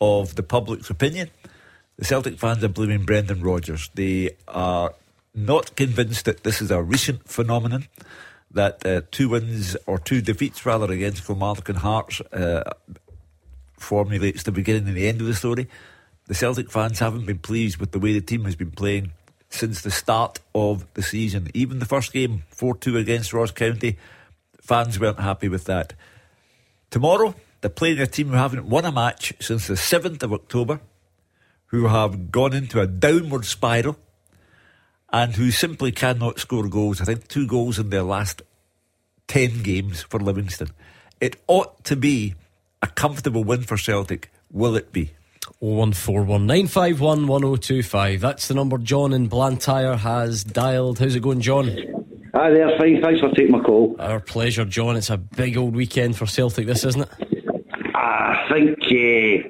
of 0.00 0.34
the 0.34 0.42
public's 0.42 0.90
opinion, 0.90 1.30
the 1.96 2.04
Celtic 2.04 2.38
fans 2.38 2.64
are 2.64 2.68
blaming 2.68 3.04
Brendan 3.04 3.40
Rodgers. 3.40 3.90
They 3.94 4.36
are 4.48 4.94
not 5.34 5.76
convinced 5.76 6.24
that 6.24 6.42
this 6.44 6.60
is 6.60 6.70
a 6.70 6.82
recent 6.82 7.28
phenomenon. 7.28 7.86
That 8.50 8.86
uh, 8.86 9.02
two 9.10 9.28
wins 9.30 9.76
or 9.86 9.98
two 9.98 10.22
defeats 10.22 10.64
rather 10.64 10.90
against 10.90 11.26
Kilmarnock 11.26 11.68
and 11.68 11.78
Hearts 11.78 12.20
uh, 12.32 12.72
formulates 13.78 14.42
the 14.42 14.52
beginning 14.52 14.88
and 14.88 14.96
the 14.96 15.08
end 15.08 15.20
of 15.20 15.26
the 15.26 15.34
story. 15.34 15.68
The 16.26 16.34
Celtic 16.34 16.70
fans 16.70 16.98
haven't 16.98 17.26
been 17.26 17.38
pleased 17.38 17.78
with 17.78 17.92
the 17.92 17.98
way 17.98 18.12
the 18.12 18.20
team 18.20 18.44
has 18.44 18.56
been 18.56 18.72
playing 18.72 19.12
since 19.48 19.82
the 19.82 19.90
start 19.90 20.40
of 20.54 20.86
the 20.94 21.02
season. 21.02 21.48
Even 21.54 21.78
the 21.78 21.84
first 21.84 22.12
game, 22.12 22.44
4 22.50 22.76
2 22.76 22.96
against 22.96 23.32
Ross 23.32 23.50
County, 23.50 23.96
fans 24.60 24.98
weren't 24.98 25.20
happy 25.20 25.48
with 25.48 25.64
that. 25.64 25.92
Tomorrow, 26.90 27.34
they're 27.60 27.70
playing 27.70 28.00
a 28.00 28.06
team 28.06 28.28
who 28.28 28.36
haven't 28.36 28.68
won 28.68 28.84
a 28.84 28.92
match 28.92 29.32
since 29.40 29.66
the 29.66 29.74
7th 29.74 30.22
of 30.22 30.32
October, 30.32 30.80
who 31.66 31.86
have 31.86 32.30
gone 32.30 32.52
into 32.52 32.80
a 32.80 32.86
downward 32.86 33.44
spiral, 33.44 33.96
and 35.12 35.34
who 35.34 35.50
simply 35.50 35.92
cannot 35.92 36.38
score 36.38 36.68
goals. 36.68 37.00
I 37.00 37.04
think 37.04 37.28
two 37.28 37.46
goals 37.46 37.78
in 37.78 37.90
their 37.90 38.02
last 38.02 38.42
10 39.28 39.62
games 39.62 40.02
for 40.02 40.20
Livingston. 40.20 40.70
It 41.20 41.40
ought 41.46 41.84
to 41.84 41.96
be 41.96 42.34
a 42.86 42.90
comfortable 42.90 43.44
win 43.44 43.62
for 43.62 43.76
Celtic. 43.76 44.30
Will 44.50 44.76
it 44.76 44.92
be? 44.92 45.10
01419511025. 45.62 48.20
That's 48.20 48.48
the 48.48 48.54
number 48.54 48.78
John 48.78 49.12
in 49.12 49.26
Blantyre 49.26 49.96
has 49.96 50.44
dialed. 50.44 50.98
How's 50.98 51.14
it 51.14 51.20
going, 51.20 51.40
John? 51.40 51.70
Hi 52.34 52.50
there, 52.50 52.76
fine. 52.78 53.00
Thanks 53.02 53.20
for 53.20 53.28
taking 53.30 53.52
my 53.52 53.60
call. 53.60 53.96
Our 53.98 54.20
pleasure, 54.20 54.64
John. 54.64 54.96
It's 54.96 55.10
a 55.10 55.16
big 55.16 55.56
old 55.56 55.74
weekend 55.74 56.16
for 56.16 56.26
Celtic, 56.26 56.66
this, 56.66 56.84
isn't 56.84 57.02
it? 57.02 57.08
I 57.94 58.46
think 58.52 58.78
uh, 58.84 59.48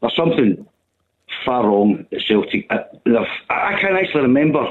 there's 0.00 0.16
something 0.16 0.66
far 1.44 1.66
wrong 1.66 2.06
at 2.12 2.22
Celtic. 2.22 2.66
I, 2.70 2.84
I 3.50 3.78
can't 3.80 3.96
actually 3.96 4.22
remember 4.22 4.64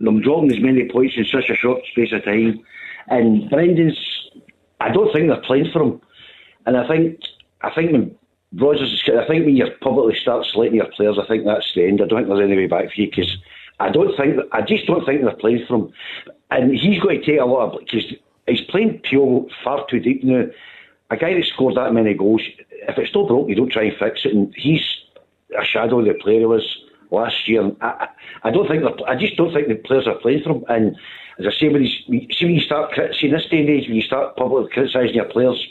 them 0.00 0.20
dropping 0.20 0.52
as 0.52 0.60
many 0.60 0.88
points 0.88 1.14
in 1.16 1.24
such 1.24 1.50
a 1.50 1.56
short 1.56 1.80
space 1.90 2.12
of 2.12 2.24
time. 2.24 2.60
And 3.08 3.50
Brendan's, 3.50 3.98
I 4.80 4.90
don't 4.90 5.12
think 5.12 5.26
they're 5.28 5.42
playing 5.42 5.70
for 5.72 5.82
him. 5.82 6.00
And 6.66 6.76
I 6.76 6.86
think 6.86 7.18
I 7.62 7.70
think 7.74 7.92
when 7.92 8.16
Rodgers, 8.54 9.02
I 9.08 9.26
think 9.26 9.46
when 9.46 9.56
you 9.56 9.66
publicly 9.80 10.18
start 10.20 10.46
slating 10.46 10.76
your 10.76 10.90
players, 10.94 11.18
I 11.18 11.26
think 11.26 11.44
that's 11.44 11.72
the 11.74 11.84
end. 11.84 12.02
I 12.02 12.06
don't 12.06 12.20
think 12.20 12.28
there's 12.28 12.50
any 12.50 12.56
way 12.56 12.66
back 12.66 12.92
for 12.92 13.00
you 13.00 13.08
because 13.08 13.36
I 13.80 13.90
don't 13.90 14.16
think 14.16 14.36
I 14.52 14.60
just 14.62 14.86
don't 14.86 15.04
think 15.06 15.22
they're 15.22 15.36
playing 15.36 15.64
for 15.66 15.76
him, 15.76 15.92
and 16.50 16.72
he's 16.76 17.00
going 17.00 17.20
to 17.20 17.26
take 17.26 17.40
a 17.40 17.44
lot 17.44 17.72
of 17.72 17.80
because 17.80 18.04
he's 18.46 18.60
playing 18.62 19.00
pure 19.04 19.46
far 19.64 19.86
too 19.88 20.00
deep 20.00 20.22
now. 20.22 20.44
A 21.10 21.16
guy 21.16 21.34
that 21.34 21.44
scored 21.46 21.76
that 21.76 21.92
many 21.92 22.14
goals, 22.14 22.42
if 22.70 22.98
it's 22.98 23.10
still 23.10 23.26
broke, 23.26 23.48
you 23.48 23.54
don't 23.54 23.70
try 23.72 23.84
and 23.84 23.98
fix 23.98 24.24
it, 24.24 24.34
and 24.34 24.52
he's 24.56 24.82
a 25.58 25.64
shadow 25.64 26.00
of 26.00 26.06
the 26.06 26.14
player 26.14 26.40
he 26.40 26.46
was 26.46 26.64
last 27.10 27.48
year. 27.48 27.70
I, 27.80 28.08
I 28.42 28.50
don't 28.50 28.68
think 28.68 28.82
I 29.06 29.14
just 29.14 29.36
don't 29.36 29.52
think 29.52 29.68
the 29.68 29.74
players 29.76 30.06
are 30.06 30.18
playing 30.18 30.42
for 30.42 30.50
him. 30.50 30.64
And 30.68 30.96
as 31.38 31.46
I 31.46 31.58
say, 31.58 31.68
when, 31.68 31.86
see 31.86 32.44
when 32.44 32.54
you 32.54 32.60
start 32.60 32.94
see 33.18 33.26
in 33.26 33.32
this 33.32 33.46
day 33.46 33.60
and 33.60 33.68
age, 33.68 33.88
when 33.88 33.96
you 33.96 34.02
start 34.02 34.36
publicly 34.36 34.70
criticising 34.72 35.14
your 35.14 35.26
players 35.26 35.66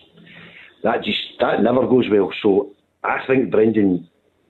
that 0.83 1.03
just 1.03 1.19
that 1.39 1.61
never 1.61 1.88
goes 1.88 2.09
well. 2.09 2.31
So 2.41 2.71
I 3.03 3.25
think 3.25 3.51
Brendan, 3.51 4.07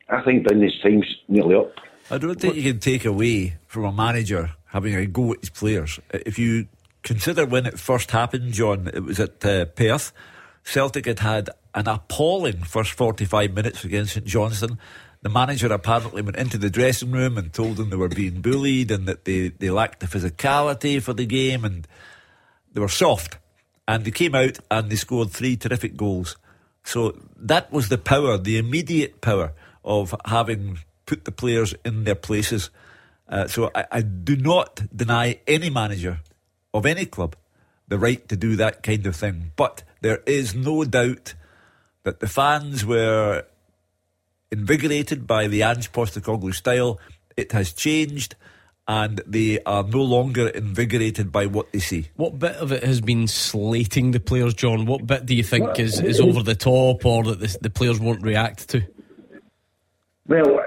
I 0.09 0.21
think 0.21 0.47
Brendan's 0.47 0.79
time's 0.81 1.15
nearly 1.27 1.55
up. 1.55 1.71
I 2.09 2.17
don't 2.17 2.39
think 2.39 2.55
you 2.55 2.63
can 2.63 2.79
take 2.79 3.05
away 3.05 3.57
from 3.67 3.85
a 3.85 3.91
manager 3.91 4.51
having 4.65 4.95
a 4.95 5.05
go 5.05 5.33
at 5.33 5.39
his 5.39 5.49
players. 5.49 5.99
If 6.11 6.39
you 6.39 6.67
consider 7.03 7.45
when 7.45 7.65
it 7.65 7.79
first 7.79 8.11
happened, 8.11 8.53
John, 8.53 8.89
it 8.93 9.03
was 9.03 9.19
at 9.19 9.43
uh, 9.45 9.65
Perth. 9.65 10.11
Celtic 10.63 11.05
had 11.05 11.19
had 11.19 11.49
an 11.73 11.87
appalling 11.87 12.63
first 12.63 12.91
45 12.91 13.53
minutes 13.53 13.83
against 13.83 14.13
St. 14.13 14.77
The 15.23 15.29
manager 15.29 15.71
apparently 15.71 16.21
went 16.21 16.37
into 16.37 16.57
the 16.57 16.69
dressing 16.69 17.11
room 17.11 17.37
and 17.37 17.53
told 17.53 17.77
them 17.77 17.91
they 17.91 17.95
were 17.95 18.09
being 18.09 18.41
bullied 18.41 18.89
and 18.89 19.07
that 19.07 19.25
they, 19.25 19.49
they 19.49 19.69
lacked 19.69 19.99
the 19.99 20.07
physicality 20.07 21.01
for 21.01 21.13
the 21.13 21.27
game 21.27 21.63
and 21.63 21.87
they 22.73 22.81
were 22.81 22.89
soft 22.89 23.37
and 23.91 24.05
they 24.05 24.11
came 24.11 24.33
out 24.33 24.57
and 24.71 24.89
they 24.89 24.95
scored 24.95 25.31
three 25.31 25.57
terrific 25.57 25.97
goals. 25.97 26.37
So 26.85 27.17
that 27.35 27.73
was 27.73 27.89
the 27.89 27.97
power, 27.97 28.37
the 28.37 28.57
immediate 28.57 29.19
power 29.19 29.51
of 29.83 30.15
having 30.23 30.79
put 31.05 31.25
the 31.25 31.31
players 31.33 31.75
in 31.83 32.05
their 32.05 32.15
places. 32.15 32.69
Uh, 33.27 33.47
so 33.47 33.69
I, 33.75 33.85
I, 33.91 34.01
do 34.01 34.37
not 34.37 34.81
deny 34.95 35.39
any 35.45 35.69
manager 35.69 36.21
of 36.73 36.85
any 36.85 37.05
club 37.05 37.35
the 37.89 37.99
right 37.99 38.25
to 38.29 38.37
do 38.37 38.55
that 38.55 38.81
kind 38.81 39.05
of 39.05 39.15
thing. 39.17 39.51
But 39.57 39.83
there 39.99 40.21
is 40.25 40.55
no 40.55 40.85
doubt 40.85 41.33
that 42.03 42.21
the 42.21 42.27
fans 42.27 42.85
were 42.85 43.43
invigorated 44.51 45.27
by 45.27 45.47
the 45.47 45.63
Ange 45.63 45.91
Postecoglou 45.91 46.55
style. 46.55 46.97
It 47.35 47.51
has 47.51 47.73
changed, 47.73 48.35
and 48.87 49.21
they 49.25 49.61
are 49.63 49.83
no 49.83 50.01
longer 50.01 50.47
invigorated 50.49 51.31
by 51.31 51.45
what 51.45 51.71
they 51.71 51.79
see. 51.79 52.07
What 52.15 52.39
bit 52.39 52.55
of 52.55 52.71
it 52.71 52.83
has 52.83 52.99
been 52.99 53.27
slating 53.27 54.11
the 54.11 54.19
players, 54.19 54.53
John? 54.53 54.85
What 54.85 55.05
bit 55.05 55.25
do 55.25 55.35
you 55.35 55.43
think 55.43 55.79
is, 55.79 55.99
is 55.99 56.19
over 56.19 56.43
the 56.43 56.55
top 56.55 57.05
or 57.05 57.23
that 57.23 57.39
the, 57.39 57.57
the 57.61 57.69
players 57.69 57.99
won't 57.99 58.21
react 58.21 58.69
to? 58.69 58.83
Well, 60.27 60.59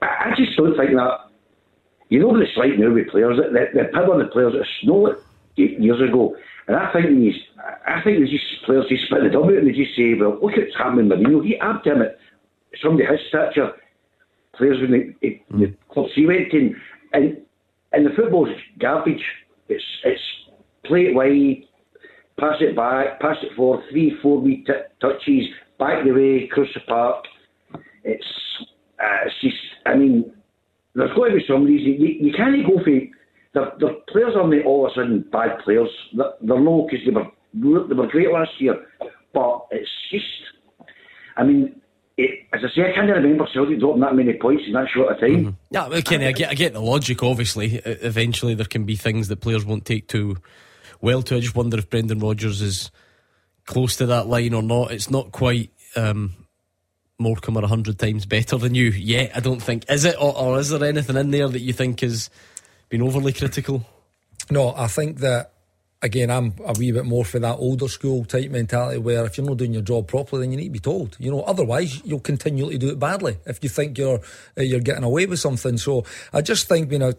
I 0.00 0.06
I 0.06 0.34
just 0.36 0.56
don't 0.56 0.76
think 0.76 0.92
that. 0.92 1.18
You 2.08 2.20
know 2.20 2.28
what 2.28 2.42
it's 2.42 2.56
like 2.56 2.78
now 2.78 2.92
with 2.92 3.08
players. 3.08 3.38
They, 3.38 3.80
they 3.80 3.88
put 3.88 4.10
on 4.10 4.18
the 4.18 4.26
players 4.26 4.52
that 4.52 4.66
snow 4.82 5.16
eight 5.56 5.80
years 5.80 6.00
ago. 6.00 6.36
And 6.66 6.76
I 6.76 6.92
think 6.92 7.06
these, 7.06 7.40
I 7.86 8.02
think 8.02 8.18
these 8.18 8.40
players 8.66 8.86
just 8.88 9.06
spit 9.06 9.22
the 9.22 9.30
dub 9.30 9.44
out 9.44 9.54
and 9.54 9.66
they 9.66 9.72
just 9.72 9.96
say, 9.96 10.14
well, 10.14 10.38
look 10.40 10.52
at 10.52 10.64
what's 10.64 10.76
happening 10.76 11.08
with 11.08 11.20
Mourinho. 11.20 11.44
He 11.44 11.58
amped 11.58 11.86
him 11.86 12.02
at 12.02 12.18
somebody 12.82 13.08
his 13.08 13.26
stature. 13.28 13.72
Players 14.54 14.80
when 14.82 14.90
they, 14.90 15.16
they, 15.22 15.42
the 15.50 15.66
hmm. 15.66 15.92
clubs 15.92 16.12
he 16.14 16.26
went 16.26 16.52
in. 16.52 16.76
And, 17.12 17.38
and 17.92 18.06
the 18.06 18.10
football's 18.16 18.48
garbage. 18.78 19.22
It's, 19.68 19.84
it's 20.04 20.20
play 20.84 21.06
it 21.06 21.14
wide, 21.14 21.64
pass 22.38 22.56
it 22.60 22.74
back, 22.76 23.20
pass 23.20 23.36
it 23.42 23.54
forward, 23.56 23.84
three, 23.90 24.16
four 24.22 24.40
wee 24.40 24.64
t- 24.66 24.72
touches, 25.00 25.48
back 25.78 26.04
the 26.04 26.12
way, 26.12 26.48
cross 26.50 26.68
the 26.74 26.80
park. 26.80 27.24
It's, 28.04 28.24
uh, 28.98 29.26
it's 29.26 29.34
just, 29.40 29.56
I 29.86 29.94
mean, 29.94 30.32
there's 30.94 31.10
got 31.16 31.28
to 31.28 31.34
be 31.34 31.44
some 31.46 31.64
reason. 31.64 32.00
You, 32.02 32.28
you 32.28 32.32
can't 32.32 32.66
go 32.66 32.82
for. 32.82 32.90
The, 33.54 33.64
the 33.80 34.00
players 34.10 34.32
are 34.34 34.48
not 34.48 34.64
all 34.64 34.86
of 34.86 34.92
a 34.92 34.94
sudden 34.94 35.26
bad 35.30 35.58
players. 35.62 35.90
They're, 36.16 36.32
they're 36.40 36.56
because 36.56 37.00
they 37.04 37.10
were, 37.12 37.86
they 37.86 37.94
were 37.94 38.06
great 38.06 38.32
last 38.32 38.52
year. 38.58 38.76
But 39.34 39.66
it's 39.70 39.90
just, 40.10 40.24
I 41.36 41.44
mean, 41.44 41.81
it, 42.16 42.46
as 42.52 42.60
I 42.64 42.74
say, 42.74 42.90
I 42.90 42.94
can't 42.94 43.10
remember 43.10 43.48
Celtic 43.52 43.80
dropping 43.80 44.00
that 44.02 44.14
many 44.14 44.34
points 44.34 44.64
in 44.66 44.72
that 44.72 44.88
short 44.88 45.12
of 45.12 45.20
time. 45.20 45.56
Yeah, 45.70 45.88
well, 45.88 46.02
Kenny, 46.02 46.26
I 46.26 46.32
get, 46.32 46.50
I 46.50 46.54
get 46.54 46.72
the 46.72 46.80
logic. 46.80 47.22
Obviously, 47.22 47.76
eventually 47.76 48.54
there 48.54 48.66
can 48.66 48.84
be 48.84 48.96
things 48.96 49.28
that 49.28 49.40
players 49.40 49.64
won't 49.64 49.84
take 49.84 50.08
too 50.08 50.36
well 51.00 51.22
to. 51.22 51.36
I 51.36 51.40
just 51.40 51.56
wonder 51.56 51.78
if 51.78 51.88
Brendan 51.88 52.18
Rodgers 52.18 52.60
is 52.60 52.90
close 53.64 53.96
to 53.96 54.06
that 54.06 54.26
line 54.26 54.54
or 54.54 54.62
not. 54.62 54.92
It's 54.92 55.10
not 55.10 55.32
quite 55.32 55.70
um, 55.96 56.34
Morecambe 57.18 57.58
are 57.58 57.64
a 57.64 57.68
hundred 57.68 57.98
times 57.98 58.26
better 58.26 58.56
than 58.56 58.74
you 58.74 58.90
yet. 58.90 59.32
I 59.34 59.40
don't 59.40 59.62
think 59.62 59.90
is 59.90 60.04
it, 60.04 60.16
or, 60.20 60.36
or 60.36 60.58
is 60.58 60.70
there 60.70 60.84
anything 60.84 61.16
in 61.16 61.30
there 61.30 61.48
that 61.48 61.60
you 61.60 61.72
think 61.72 62.00
has 62.00 62.30
been 62.88 63.02
overly 63.02 63.32
critical? 63.32 63.86
No, 64.50 64.74
I 64.74 64.88
think 64.88 65.18
that 65.18 65.52
again, 66.02 66.30
I'm 66.30 66.54
a 66.64 66.74
wee 66.78 66.92
bit 66.92 67.04
more 67.04 67.24
for 67.24 67.38
that 67.38 67.56
older 67.56 67.88
school 67.88 68.24
type 68.24 68.50
mentality 68.50 68.98
where 68.98 69.24
if 69.24 69.38
you're 69.38 69.46
not 69.46 69.56
doing 69.56 69.72
your 69.72 69.82
job 69.82 70.08
properly, 70.08 70.42
then 70.42 70.50
you 70.52 70.58
need 70.58 70.64
to 70.64 70.70
be 70.70 70.78
told. 70.78 71.16
You 71.18 71.30
know, 71.30 71.40
otherwise 71.42 72.04
you'll 72.04 72.20
continually 72.20 72.76
do 72.76 72.90
it 72.90 72.98
badly 72.98 73.38
if 73.46 73.62
you 73.62 73.68
think 73.68 73.96
you're 73.96 74.20
uh, 74.58 74.62
you're 74.62 74.80
getting 74.80 75.04
away 75.04 75.26
with 75.26 75.38
something. 75.38 75.78
So 75.78 76.04
I 76.32 76.42
just 76.42 76.68
think, 76.68 76.92
you 76.92 76.98
know. 76.98 77.12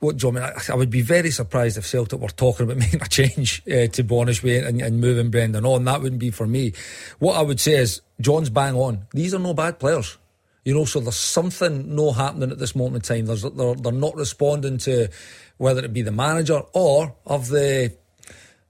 What 0.00 0.16
John? 0.16 0.36
I, 0.36 0.40
mean, 0.40 0.52
I, 0.56 0.72
I 0.72 0.76
would 0.76 0.90
be 0.90 1.02
very 1.02 1.32
surprised 1.32 1.76
if 1.76 1.84
Celtic 1.84 2.20
were 2.20 2.28
talking 2.28 2.66
about 2.66 2.76
making 2.78 3.02
a 3.02 3.08
change 3.08 3.62
uh, 3.66 3.88
to 3.88 4.04
be 4.04 4.16
honest 4.16 4.44
and, 4.44 4.80
and 4.80 5.00
moving 5.00 5.28
Brendan 5.28 5.66
on. 5.66 5.86
That 5.86 6.00
wouldn't 6.00 6.20
be 6.20 6.30
for 6.30 6.46
me. 6.46 6.72
What 7.18 7.34
I 7.34 7.42
would 7.42 7.58
say 7.58 7.72
is 7.72 8.00
John's 8.20 8.48
bang 8.48 8.76
on. 8.76 9.08
These 9.10 9.34
are 9.34 9.40
no 9.40 9.54
bad 9.54 9.80
players. 9.80 10.16
You 10.64 10.74
know, 10.74 10.84
so 10.84 11.00
there's 11.00 11.16
something 11.16 11.96
no 11.96 12.12
happening 12.12 12.52
at 12.52 12.60
this 12.60 12.76
moment 12.76 13.10
in 13.10 13.16
time. 13.16 13.26
There's, 13.26 13.42
they're, 13.42 13.74
they're 13.74 13.90
not 13.90 14.14
responding 14.14 14.78
to 14.78 15.08
whether 15.56 15.84
it 15.84 15.92
be 15.92 16.02
the 16.02 16.12
manager 16.12 16.62
or 16.72 17.16
of 17.26 17.48
the 17.48 17.96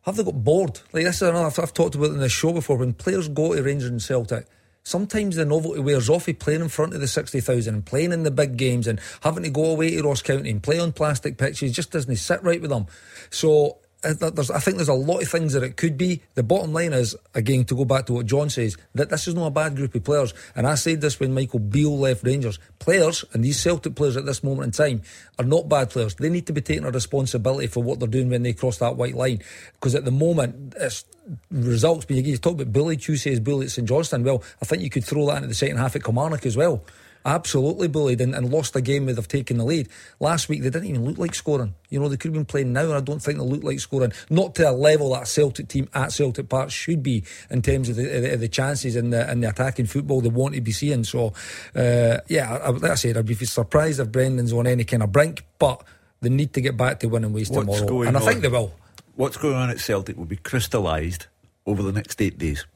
have 0.09 0.17
they 0.17 0.25
got 0.25 0.45
bored? 0.45 0.81
Like 0.93 1.05
this 1.05 1.17
is 1.17 1.23
another 1.23 1.47
I've, 1.47 1.59
I've 1.59 1.75
talked 1.75 1.95
about 1.95 2.11
in 2.11 2.19
the 2.19 2.29
show 2.29 2.53
before. 2.53 2.77
When 2.77 2.93
players 2.93 3.29
go 3.29 3.55
to 3.55 3.63
Rangers 3.63 3.91
and 3.91 4.03
Celtic, 4.03 4.47
sometimes 4.83 5.37
the 5.37 5.45
novelty 5.45 5.81
wears 5.81 6.09
off. 6.09 6.29
of 6.29 6.39
playing 6.39 6.63
in 6.63 6.69
front 6.69 6.95
of 6.95 7.01
the 7.01 7.09
sixty 7.09 7.41
thousand 7.41 7.75
and 7.75 7.87
playing 7.87 8.13
in 8.13 8.23
the 8.23 8.31
big 8.31 8.57
games 8.57 8.87
and 8.87 9.01
having 9.23 9.45
to 9.45 9.51
go 9.51 9.67
away 9.67 9.91
to 9.91 10.03
Ross 10.03 10.23
County 10.23 10.51
and 10.51 10.63
play 10.63 10.79
on 10.79 10.93
plastic 10.93 11.39
pitches 11.39 11.73
just 11.73 11.93
doesn't 11.93 12.17
sit 12.17 12.43
right 12.43 12.61
with 12.61 12.71
them. 12.71 12.87
So. 13.31 13.79
Uh, 14.09 14.15
th- 14.15 14.33
There's, 14.33 14.51
I 14.51 14.59
think 14.59 14.79
there's 14.79 14.89
a 14.89 14.95
lot 14.95 15.23
of 15.23 15.29
things 15.29 15.53
that 15.53 15.63
it 15.63 15.77
could 15.77 15.99
be. 15.99 16.23
The 16.35 16.43
bottom 16.43 16.73
line 16.73 16.95
is, 16.95 17.15
again, 17.35 17.65
to 17.67 17.77
go 17.77 17.85
back 17.85 18.07
to 18.07 18.15
what 18.15 18.27
John 18.27 18.49
says, 18.49 18.77
that 18.95 19.11
this 19.11 19.29
is 19.29 19.35
not 19.35 19.49
a 19.49 19.51
bad 19.51 19.77
group 19.77 19.95
of 19.95 20.03
players. 20.03 20.33
And 20.57 20.67
I 20.67 20.77
said 20.77 21.03
this 21.03 21.21
when 21.21 21.35
Michael 21.35 21.59
Beale 21.59 21.99
left 21.99 22.25
Rangers. 22.25 22.59
Players, 22.79 23.25
and 23.35 23.45
these 23.45 23.61
Celtic 23.61 23.95
players 23.95 24.17
at 24.17 24.25
this 24.25 24.43
moment 24.43 24.67
in 24.67 24.71
time, 24.73 25.03
are 25.39 25.45
not 25.45 25.69
bad 25.69 25.91
players. 25.91 26.15
They 26.15 26.31
need 26.31 26.47
to 26.47 26.55
be 26.55 26.63
taking 26.63 26.85
a 26.85 26.91
responsibility 26.91 27.67
for 27.67 27.83
what 27.83 27.99
they're 27.99 28.09
doing 28.09 28.31
when 28.31 28.45
they 28.45 28.55
cross 28.55 28.79
that 28.79 28.97
white 28.97 29.15
line. 29.15 29.43
Because 29.75 29.95
at 29.95 30.07
the 30.07 30.11
moment, 30.11 30.75
it's 30.81 31.05
results. 31.51 32.07
But 32.07 32.17
you 32.17 32.37
talk 32.39 32.55
about 32.55 32.73
Billy 32.73 32.85
Bully, 32.85 32.97
Tuesday's 32.97 33.41
Bully 33.41 33.67
at 33.67 33.73
St 33.73 33.87
Johnstone. 33.87 34.25
Well, 34.25 34.43
I 34.63 34.65
think 34.65 34.83
you 34.83 34.91
could 34.91 35.05
throw 35.05 35.27
that 35.27 35.37
into 35.37 35.49
the 35.49 35.55
second 35.55 35.77
half 35.77 35.95
at 35.97 36.03
Kilmarnock 36.03 36.47
as 36.47 36.57
well. 36.57 36.83
Absolutely 37.25 37.89
bullied 37.89 38.21
and, 38.21 38.35
and 38.35 38.51
lost 38.51 38.75
a 38.77 38.81
game 38.81 39.07
where 39.07 39.15
they've 39.15 39.29
taken 39.29 39.59
the 39.59 39.65
lead. 39.65 39.89
Last 40.21 40.49
week 40.49 40.63
they 40.63 40.71
didn't 40.71 40.89
even 40.89 41.05
look 41.05 41.19
like 41.19 41.35
scoring. 41.35 41.75
You 41.91 42.01
know, 42.01 42.09
they 42.09 42.17
could 42.17 42.29
have 42.29 42.35
been 42.35 42.45
playing 42.45 42.73
now 42.73 42.85
and 42.85 42.95
I 42.95 43.01
don't 43.01 43.21
think 43.21 43.39
they 43.39 43.45
look 43.45 43.65
like 43.65 43.81
scoring. 43.81 44.13
Not 44.31 44.55
to 44.57 44.71
a 44.71 44.73
level 44.73 45.13
that 45.13 45.25
a 45.25 45.27
Celtic 45.27 45.69
team 45.69 45.89
at 45.95 46.13
Celtic 46.13 46.49
Park 46.49 46.71
should 46.71 47.03
be 47.03 47.25
in 47.51 47.63
terms 47.63 47.89
of 47.89 47.97
the, 47.97 48.05
the, 48.05 48.37
the 48.37 48.49
chances 48.49 48.97
and 48.97 49.13
the, 49.13 49.29
and 49.29 49.43
the 49.43 49.49
attacking 49.51 49.87
football 49.87 50.21
they 50.21 50.29
want 50.29 50.55
to 50.55 50.61
be 50.61 50.73
seeing. 50.73 51.05
So, 51.05 51.33
uh, 51.75 52.19
yeah, 52.29 52.59
I, 52.63 52.71
like 52.71 52.93
I 52.93 52.95
said, 52.95 53.17
I'd 53.17 53.27
be 53.27 53.35
surprised 53.35 54.01
if 54.01 54.11
Brendan's 54.11 54.53
on 54.53 54.67
any 54.67 54.85
kind 54.85 55.03
of 55.03 55.13
brink, 55.13 55.45
but 55.59 55.83
they 56.21 56.29
need 56.29 56.53
to 56.55 56.61
get 56.61 56.77
back 56.77 57.01
to 57.01 57.09
winning 57.09 57.33
ways 57.33 57.51
What's 57.51 57.81
tomorrow. 57.81 58.03
And 58.03 58.17
I 58.17 58.21
on? 58.21 58.27
think 58.27 58.41
they 58.43 58.49
will. 58.49 58.75
What's 59.17 59.37
going 59.37 59.55
on 59.55 59.71
at 59.71 59.81
Celtic 59.81 60.17
will 60.17 60.25
be 60.25 60.37
crystallised 60.37 61.27
over 61.67 61.83
the 61.83 61.93
next 61.93 62.23
eight 62.23 62.39
days. 62.39 62.67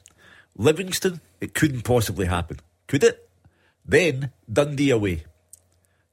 Livingston, 0.57 1.21
it 1.41 1.53
couldn't 1.53 1.81
possibly 1.81 2.25
happen. 2.25 2.59
Could 2.87 3.03
it? 3.03 3.22
Then 3.85 4.31
Dundee 4.51 4.91
away. 4.91 5.23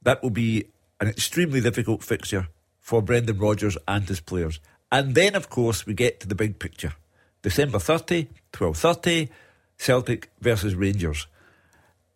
That 0.01 0.21
will 0.21 0.29
be 0.29 0.65
an 0.99 1.07
extremely 1.07 1.61
difficult 1.61 2.03
fixture 2.03 2.47
for 2.79 3.01
Brendan 3.01 3.37
Rodgers 3.37 3.77
and 3.87 4.07
his 4.07 4.19
players. 4.19 4.59
And 4.91 5.15
then, 5.15 5.35
of 5.35 5.49
course, 5.49 5.85
we 5.85 5.93
get 5.93 6.19
to 6.19 6.27
the 6.27 6.35
big 6.35 6.59
picture. 6.59 6.93
December 7.41 7.79
30, 7.79 8.27
12.30, 8.53 9.29
Celtic 9.77 10.29
versus 10.39 10.75
Rangers. 10.75 11.27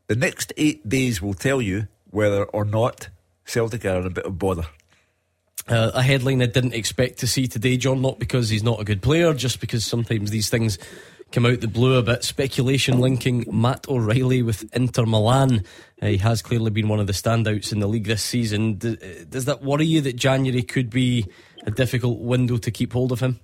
The 0.08 0.16
next 0.16 0.54
eight 0.58 0.88
days 0.88 1.22
will 1.22 1.34
tell 1.34 1.62
you 1.62 1.88
whether 2.12 2.44
or 2.44 2.66
not 2.66 3.10
Celtic 3.46 3.86
are 3.86 4.02
in 4.02 4.08
a 4.08 4.10
bit 4.10 4.26
of 4.26 4.38
bother. 4.38 4.66
Uh, 5.68 5.92
a 5.96 6.04
headline 6.04 6.44
I 6.44 6.46
didn't 6.46 6.76
expect 6.76 7.20
to 7.20 7.28
see 7.28 7.48
today, 7.48 7.78
John, 7.78 8.02
not 8.02 8.20
because 8.20 8.50
he's 8.50 8.62
not 8.62 8.80
a 8.80 8.84
good 8.84 9.02
player, 9.02 9.34
just 9.34 9.60
because 9.60 9.84
sometimes 9.84 10.30
these 10.30 10.50
things 10.50 10.78
come 11.36 11.46
out 11.46 11.60
the 11.60 11.68
blue 11.68 11.98
a 11.98 12.02
bit. 12.02 12.24
Speculation 12.24 13.00
linking 13.02 13.44
Matt 13.52 13.90
O'Riley 13.90 14.42
with 14.42 14.74
Inter 14.74 15.06
Milan. 15.06 15.66
Uh, 16.02 16.08
he 16.08 16.18
has 16.18 16.42
clearly 16.42 16.72
been 16.72 16.88
one 16.88 17.02
of 17.02 17.08
the 17.08 17.14
standouts 17.14 17.74
in 17.74 17.82
the 17.82 17.88
league 17.88 18.06
this 18.06 18.24
season. 18.24 18.76
D- 18.76 18.98
uh, 19.04 19.26
does 19.28 19.44
that 19.44 19.62
worry 19.62 19.86
you 19.86 20.00
that 20.00 20.16
January 20.16 20.64
could 20.64 20.90
be 20.90 21.26
a 21.66 21.72
difficult 21.72 22.20
window 22.20 22.56
to 22.56 22.72
keep 22.72 22.94
hold 22.94 23.12
of 23.12 23.20
him? 23.20 23.42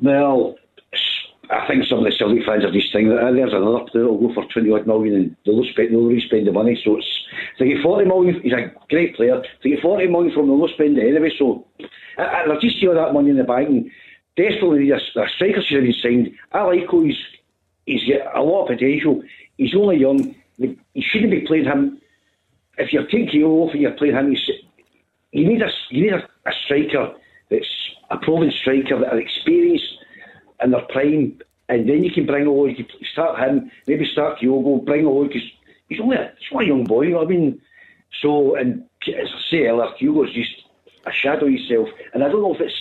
Well, 0.00 0.56
I 1.50 1.66
think 1.66 1.84
some 1.86 2.00
of 2.00 2.04
the 2.04 2.12
Celtic 2.12 2.44
fans 2.44 2.62
are 2.62 2.72
just 2.72 2.92
thinking 2.92 3.08
that 3.08 3.24
uh, 3.24 3.32
there's 3.32 3.54
another 3.54 3.86
player 3.90 4.04
who'll 4.04 4.28
go 4.28 4.34
for 4.34 4.44
20 4.52 4.70
odd 4.70 4.86
million 4.86 5.14
and 5.14 5.36
they'll 5.46 5.64
spend, 5.72 5.94
they'll 5.94 6.20
spend 6.20 6.46
the 6.46 6.52
money. 6.52 6.78
So 6.84 6.98
it's, 6.98 7.24
they 7.58 7.68
get 7.68 7.82
40 7.82 8.04
million, 8.04 8.38
he's 8.42 8.52
a 8.52 8.70
great 8.90 9.16
player. 9.16 9.42
They 9.64 9.70
get 9.70 9.80
40 9.80 10.08
million 10.08 10.34
from 10.34 10.48
them, 10.48 10.58
they'll 10.58 10.68
spend 10.68 10.98
it 10.98 11.08
anyway. 11.08 11.32
So 11.38 11.66
I, 12.18 12.22
I, 12.22 12.46
they'll 12.46 12.60
just 12.60 12.76
steal 12.76 12.94
that 12.94 13.14
money 13.14 13.30
in 13.30 13.38
the 13.38 13.44
bank 13.44 13.68
and 13.70 13.90
desperately 14.40 14.90
a, 14.90 14.96
a 14.96 15.28
striker 15.28 15.62
should 15.62 15.76
have 15.76 15.84
been 15.84 15.94
signed. 16.02 16.30
I 16.52 16.62
like 16.62 16.86
who 16.88 17.04
he's, 17.04 17.18
he's 17.86 18.08
got 18.08 18.36
a 18.36 18.42
lot 18.42 18.62
of 18.62 18.68
potential. 18.68 19.22
He's 19.56 19.74
only 19.74 19.98
young. 19.98 20.34
You 20.56 20.76
shouldn't 21.00 21.30
be 21.30 21.40
playing 21.42 21.64
him. 21.64 22.00
If 22.78 22.92
you're 22.92 23.04
taking 23.04 23.28
Kyogo 23.28 23.66
off 23.66 23.72
and 23.72 23.82
you're 23.82 23.92
playing 23.92 24.14
him, 24.14 24.36
you 25.32 25.46
need 25.46 25.62
a 25.62 25.70
you 25.90 26.02
need 26.04 26.12
a, 26.12 26.28
a 26.46 26.52
striker 26.64 27.14
that's 27.50 27.66
a 28.10 28.16
proven 28.16 28.50
striker 28.50 28.98
that 28.98 29.12
are 29.12 29.20
experienced 29.20 29.92
in 30.62 30.70
their 30.70 30.82
prime, 30.82 31.40
and 31.68 31.88
then 31.88 32.02
you 32.04 32.10
can 32.10 32.26
bring 32.26 32.46
on. 32.46 32.70
You 32.70 32.76
can 32.76 32.86
start 33.12 33.38
him, 33.38 33.70
maybe 33.86 34.04
start 34.06 34.38
Kyogo, 34.38 34.84
bring 34.84 35.06
on 35.06 35.28
because 35.28 35.42
he's 35.88 36.00
only 36.00 36.16
a, 36.16 36.32
he's 36.38 36.48
only 36.52 36.66
a 36.66 36.68
young 36.68 36.84
boy. 36.84 37.20
I 37.20 37.24
mean? 37.24 37.60
So, 38.20 38.56
and 38.56 38.84
as 39.06 39.28
I 39.28 39.40
say 39.50 39.66
earlier, 39.66 39.92
Kyogo's 40.00 40.34
just 40.34 40.50
a 41.06 41.12
shadow 41.12 41.46
himself, 41.46 41.88
and 42.12 42.24
I 42.24 42.28
don't 42.28 42.42
know 42.42 42.54
if 42.54 42.60
it's 42.60 42.80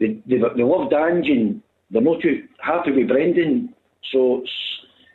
they 0.00 0.20
they, 0.26 0.38
they 0.56 0.62
love 0.62 0.90
Dange 0.90 1.28
and 1.28 1.62
they're 1.90 2.02
not 2.02 2.20
too 2.20 2.46
happy 2.58 2.92
with 2.92 3.08
Brendan. 3.08 3.74
So 4.10 4.42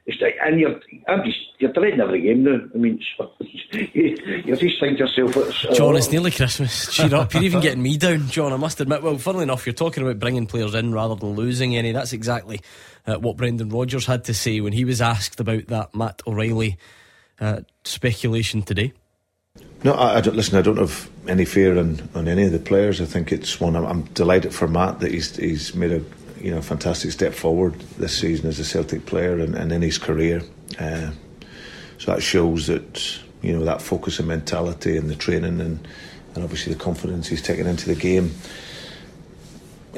it's, 0.06 0.22
and 0.44 0.60
you're 0.60 0.80
I'm 1.08 1.24
just 1.25 1.39
you're 1.58 1.74
dreading 1.74 2.00
every 2.00 2.22
game 2.22 2.44
now. 2.44 2.60
I 2.74 2.77
mean, 2.77 3.01
you, 3.72 4.15
you 4.46 4.56
just 4.56 4.80
think 4.80 5.00
to 5.00 5.06
yourself, 5.06 5.36
it's, 5.36 5.77
John, 5.77 5.96
oh, 5.96 5.98
it's 5.98 6.12
nearly 6.12 6.30
Christmas. 6.30 6.92
Cheer 6.94 7.15
up. 7.15 7.34
You're 7.34 7.44
even 7.44 7.62
getting 7.62 7.82
me 7.82 7.98
down, 7.98 8.27
John. 8.27 8.54
I 8.54 8.58
must 8.58 8.80
admit. 8.80 9.01
Well, 9.01 9.18
funnily 9.18 9.44
enough, 9.44 9.65
you're 9.65 9.74
talking 9.74 10.04
about 10.04 10.20
bringing 10.20 10.46
players 10.46 10.75
in 10.75 10.94
rather 10.94 11.15
than 11.15 11.34
losing 11.34 11.75
any. 11.75 11.92
That's 11.92 12.13
exactly 12.13 12.62
uh, 13.08 13.15
what 13.15 13.38
Brendan 13.38 13.70
Rodgers 13.70 14.06
had 14.06 14.25
to 14.25 14.34
say 14.34 14.62
when 14.62 14.74
he 14.74 14.86
was 14.86 15.01
asked 15.01 15.39
about 15.39 15.68
that 15.68 15.96
Matt 15.96 16.22
O'Riley 16.27 16.77
uh, 17.39 17.62
speculation 17.84 18.62
today. 18.62 18.94
No, 19.83 19.93
I, 19.93 20.17
I 20.17 20.21
don't 20.21 20.35
listen. 20.35 20.57
I 20.57 20.62
don't 20.62 20.77
have 20.77 21.09
any 21.27 21.45
fear 21.45 21.77
on, 21.77 22.09
on 22.15 22.27
any 22.27 22.43
of 22.43 22.51
the 22.51 22.59
players. 22.59 23.01
I 23.01 23.05
think 23.05 23.31
it's 23.31 23.59
one. 23.59 23.75
I'm, 23.75 23.85
I'm 23.85 24.01
delighted 24.13 24.53
for 24.53 24.67
Matt 24.67 25.00
that 25.00 25.12
he's 25.12 25.35
he's 25.35 25.75
made 25.75 25.91
a 25.91 26.03
you 26.41 26.51
know 26.51 26.62
fantastic 26.62 27.12
step 27.12 27.33
forward 27.33 27.79
this 27.97 28.17
season 28.17 28.47
as 28.47 28.59
a 28.59 28.65
Celtic 28.65 29.05
player 29.05 29.39
and, 29.39 29.55
and 29.55 29.71
in 29.71 29.81
his 29.81 29.97
career. 29.97 30.41
Uh, 30.79 31.12
so 31.97 32.13
that 32.13 32.21
shows 32.21 32.67
that 32.67 33.19
you 33.41 33.53
know 33.53 33.63
that 33.65 33.81
focus 33.81 34.19
and 34.19 34.27
mentality 34.27 34.97
and 34.97 35.09
the 35.09 35.15
training 35.15 35.62
and 35.62 35.88
and 36.35 36.43
obviously 36.43 36.74
the 36.74 36.79
confidence 36.79 37.27
he's 37.27 37.41
taken 37.41 37.65
into 37.65 37.88
the 37.88 37.95
game, 37.95 38.31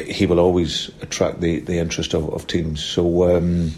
he 0.05 0.25
will 0.25 0.39
always 0.39 0.89
attract 1.01 1.41
the, 1.41 1.59
the 1.59 1.79
interest 1.79 2.13
of, 2.13 2.31
of 2.33 2.45
teams. 2.47 2.83
So, 2.83 3.35
um, 3.35 3.71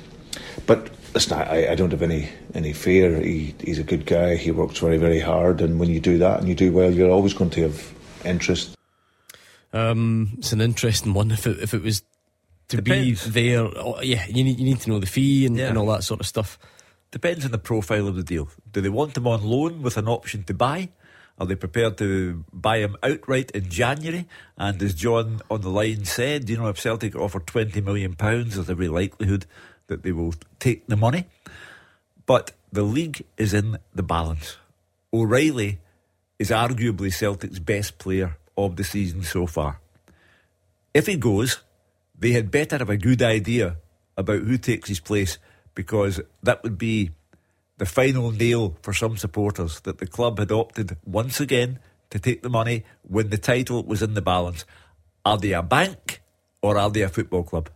but 0.66 0.90
listen, 1.14 1.38
I, 1.38 1.72
I 1.72 1.76
don't 1.76 1.92
have 1.92 2.02
any 2.02 2.30
any 2.54 2.74
fear. 2.74 3.20
He, 3.22 3.54
he's 3.64 3.80
a 3.80 3.84
good 3.84 4.06
guy. 4.06 4.36
He 4.36 4.52
works 4.52 4.80
very 4.80 4.98
very 4.98 5.20
hard, 5.20 5.62
and 5.62 5.80
when 5.80 5.90
you 5.90 6.00
do 6.00 6.18
that 6.20 6.40
and 6.40 6.48
you 6.48 6.56
do 6.56 6.72
well, 6.72 6.92
you're 6.92 7.12
always 7.12 7.34
going 7.34 7.50
to 7.52 7.62
have 7.64 7.94
interest. 8.26 8.76
Um, 9.74 10.32
it's 10.38 10.52
an 10.54 10.62
interesting 10.62 11.14
one. 11.14 11.32
If 11.32 11.46
it 11.46 11.60
if 11.60 11.74
it 11.74 11.84
was 11.84 12.02
to 12.70 12.78
Depends. 12.78 13.26
be 13.26 13.32
there, 13.32 13.62
oh, 13.78 14.02
yeah, 14.02 14.26
you 14.28 14.44
need 14.44 14.60
you 14.60 14.66
need 14.66 14.80
to 14.82 14.90
know 14.90 15.00
the 15.00 15.06
fee 15.08 15.46
and, 15.46 15.58
Yeah. 15.58 15.68
and 15.70 15.78
all 15.78 15.88
that 15.88 16.04
sort 16.04 16.20
of 16.20 16.28
stuff. 16.28 16.58
Depends 17.12 17.44
on 17.46 17.52
the 17.52 17.58
profile 17.58 18.08
of 18.08 18.16
the 18.16 18.24
deal. 18.24 18.50
Do 18.72 18.82
they 18.82 18.90
want 18.90 19.18
him 19.18 19.26
on 19.28 19.44
loan 19.44 19.82
with 19.82 19.98
an 19.98 20.08
option 20.08 20.44
to 20.44 20.54
buy? 20.54 20.90
Are 21.40 21.48
they 21.48 21.56
prepared 21.56 21.98
to 22.00 22.44
buy 22.54 22.80
him 22.80 22.98
outright 23.02 23.50
in 23.52 23.70
January? 23.70 24.28
And 24.58 24.80
as 24.84 24.94
John 24.94 25.42
on 25.50 25.62
the 25.62 25.70
line 25.70 26.06
said, 26.06 26.50
you 26.50 26.58
know, 26.58 26.68
if 26.68 26.80
Celtic 26.80 27.16
offer 27.16 27.40
£20 27.40 27.82
million, 27.84 28.14
there's 28.20 28.70
every 28.70 28.90
likelihood 28.90 29.46
that 29.90 30.04
they 30.04 30.12
will 30.12 30.34
take 30.60 30.88
the 30.88 30.96
money. 30.96 31.26
But 32.26 32.54
the 32.72 32.84
league 32.84 33.26
is 33.38 33.54
in 33.54 33.78
the 33.94 34.04
balance. 34.04 34.58
O'Riley 35.14 35.80
is 36.40 36.52
arguably 36.52 37.12
Celtic's 37.12 37.60
best 37.60 37.98
player 37.98 38.38
of 38.58 38.78
the 38.78 38.84
season 38.84 39.24
so 39.24 39.46
far. 39.46 39.82
If 40.94 41.08
he 41.08 41.18
goes, 41.18 41.62
they 42.18 42.32
had 42.32 42.52
better 42.52 42.78
have 42.78 42.90
a 42.90 42.98
good 42.98 43.22
idea 43.22 43.78
about 44.18 44.42
who 44.42 44.58
takes 44.58 44.90
his 44.90 45.00
place 45.00 45.38
because 45.76 46.22
that 46.44 46.64
would 46.64 46.78
be 46.78 47.12
the 47.78 47.86
final 47.86 48.32
nail 48.32 48.78
for 48.82 48.94
some 48.94 49.18
supporters 49.18 49.80
that 49.82 50.00
the 50.00 50.08
club 50.08 50.40
had 50.40 50.52
opted 50.52 50.98
once 51.06 51.40
again 51.40 51.80
to 52.10 52.20
take 52.20 52.42
the 52.42 52.50
money 52.50 52.84
when 53.04 53.30
the 53.30 53.38
title 53.38 53.84
was 53.84 54.02
in 54.02 54.14
the 54.14 54.22
balance. 54.22 54.66
Are 55.26 55.38
they 55.38 55.54
a 55.54 55.64
bank 55.64 56.22
or 56.62 56.78
are 56.78 56.90
they 56.90 57.02
a 57.02 57.10
football 57.10 57.44
club? 57.44 57.70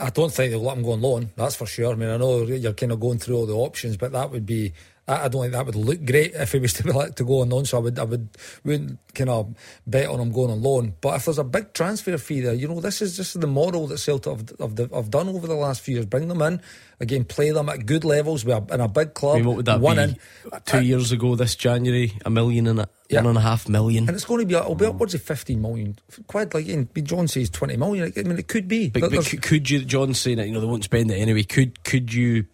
I 0.00 0.10
don't 0.10 0.32
think 0.32 0.50
they'll 0.50 0.62
let 0.62 0.76
him 0.76 0.82
go 0.82 0.92
on 0.92 1.00
loan. 1.00 1.30
That's 1.36 1.56
for 1.56 1.66
sure. 1.66 1.92
I 1.92 1.96
mean, 1.96 2.08
I 2.08 2.16
know 2.16 2.42
you're 2.42 2.72
kind 2.72 2.92
of 2.92 3.00
going 3.00 3.18
through 3.18 3.36
all 3.36 3.46
the 3.46 3.54
options, 3.54 3.96
but 3.96 4.12
that 4.12 4.30
would 4.30 4.46
be. 4.46 4.72
I 5.10 5.24
I 5.24 5.28
don't 5.28 5.42
think 5.42 5.52
that 5.52 5.66
would 5.66 5.74
look 5.74 6.04
great 6.04 6.34
if 6.34 6.52
he 6.52 6.58
was 6.58 6.72
to 6.74 6.84
be 6.84 6.92
let 6.92 7.16
to 7.16 7.24
go 7.24 7.40
on 7.40 7.50
loan. 7.50 7.64
So 7.64 7.78
I 7.78 7.80
would, 7.80 7.98
I 7.98 8.04
would, 8.04 8.28
wouldn't 8.64 8.98
kind 9.14 9.30
of 9.30 9.54
bet 9.86 10.08
on 10.08 10.20
him 10.20 10.32
going 10.32 10.50
on 10.50 10.62
loan. 10.62 10.94
But 11.00 11.16
if 11.16 11.24
there's 11.24 11.38
a 11.38 11.44
big 11.44 11.72
transfer 11.72 12.16
fee 12.18 12.40
there, 12.40 12.54
you 12.54 12.68
know, 12.68 12.80
this 12.80 13.02
is 13.02 13.16
just 13.16 13.40
the 13.40 13.46
model 13.46 13.86
that 13.88 13.98
Celtic 13.98 14.30
have, 14.30 14.78
have, 14.78 14.90
have 14.92 15.10
done 15.10 15.28
over 15.28 15.46
the 15.46 15.54
last 15.54 15.80
few 15.80 15.94
years. 15.94 16.06
Bring 16.06 16.28
them 16.28 16.42
in 16.42 16.60
again, 17.00 17.24
play 17.24 17.50
them 17.50 17.68
at 17.68 17.86
good 17.86 18.04
levels. 18.04 18.44
We're 18.44 18.62
in 18.70 18.80
a 18.80 18.88
big 18.88 19.14
club. 19.14 19.36
I 19.36 19.38
mean, 19.38 19.46
what 19.46 19.56
would 19.56 19.66
that 19.66 19.80
one 19.80 19.96
be? 19.96 20.02
in. 20.02 20.16
Two 20.66 20.76
uh, 20.76 20.80
years 20.80 21.12
ago, 21.12 21.34
this 21.34 21.56
January, 21.56 22.12
a 22.24 22.30
million 22.30 22.66
and 22.66 22.80
a, 22.80 22.88
Yeah. 23.08 23.22
one 23.22 23.30
and 23.30 23.38
a 23.38 23.40
half 23.40 23.68
million. 23.68 24.06
And 24.06 24.14
it's 24.14 24.26
going 24.26 24.40
to 24.40 24.46
be, 24.46 24.54
it'll 24.54 24.74
be 24.74 24.84
mm. 24.84 24.90
upwards 24.90 25.14
of 25.14 25.22
15 25.22 25.60
million 25.60 25.96
quid. 26.26 26.54
Like 26.54 26.68
and 26.68 26.88
John 27.06 27.26
says, 27.26 27.50
20 27.50 27.76
million. 27.76 28.12
I 28.16 28.22
mean, 28.22 28.38
it 28.38 28.48
could 28.48 28.68
be. 28.68 28.90
But, 28.90 29.10
but 29.10 29.26
could, 29.26 29.42
could 29.42 29.70
you, 29.70 29.84
John 29.84 30.14
saying 30.14 30.36
that 30.36 30.46
you 30.46 30.52
know 30.52 30.60
they 30.60 30.66
won't 30.66 30.84
spend 30.84 31.10
it 31.10 31.16
anyway? 31.16 31.42
Could 31.42 31.82
could 31.82 32.12
you, 32.12 32.44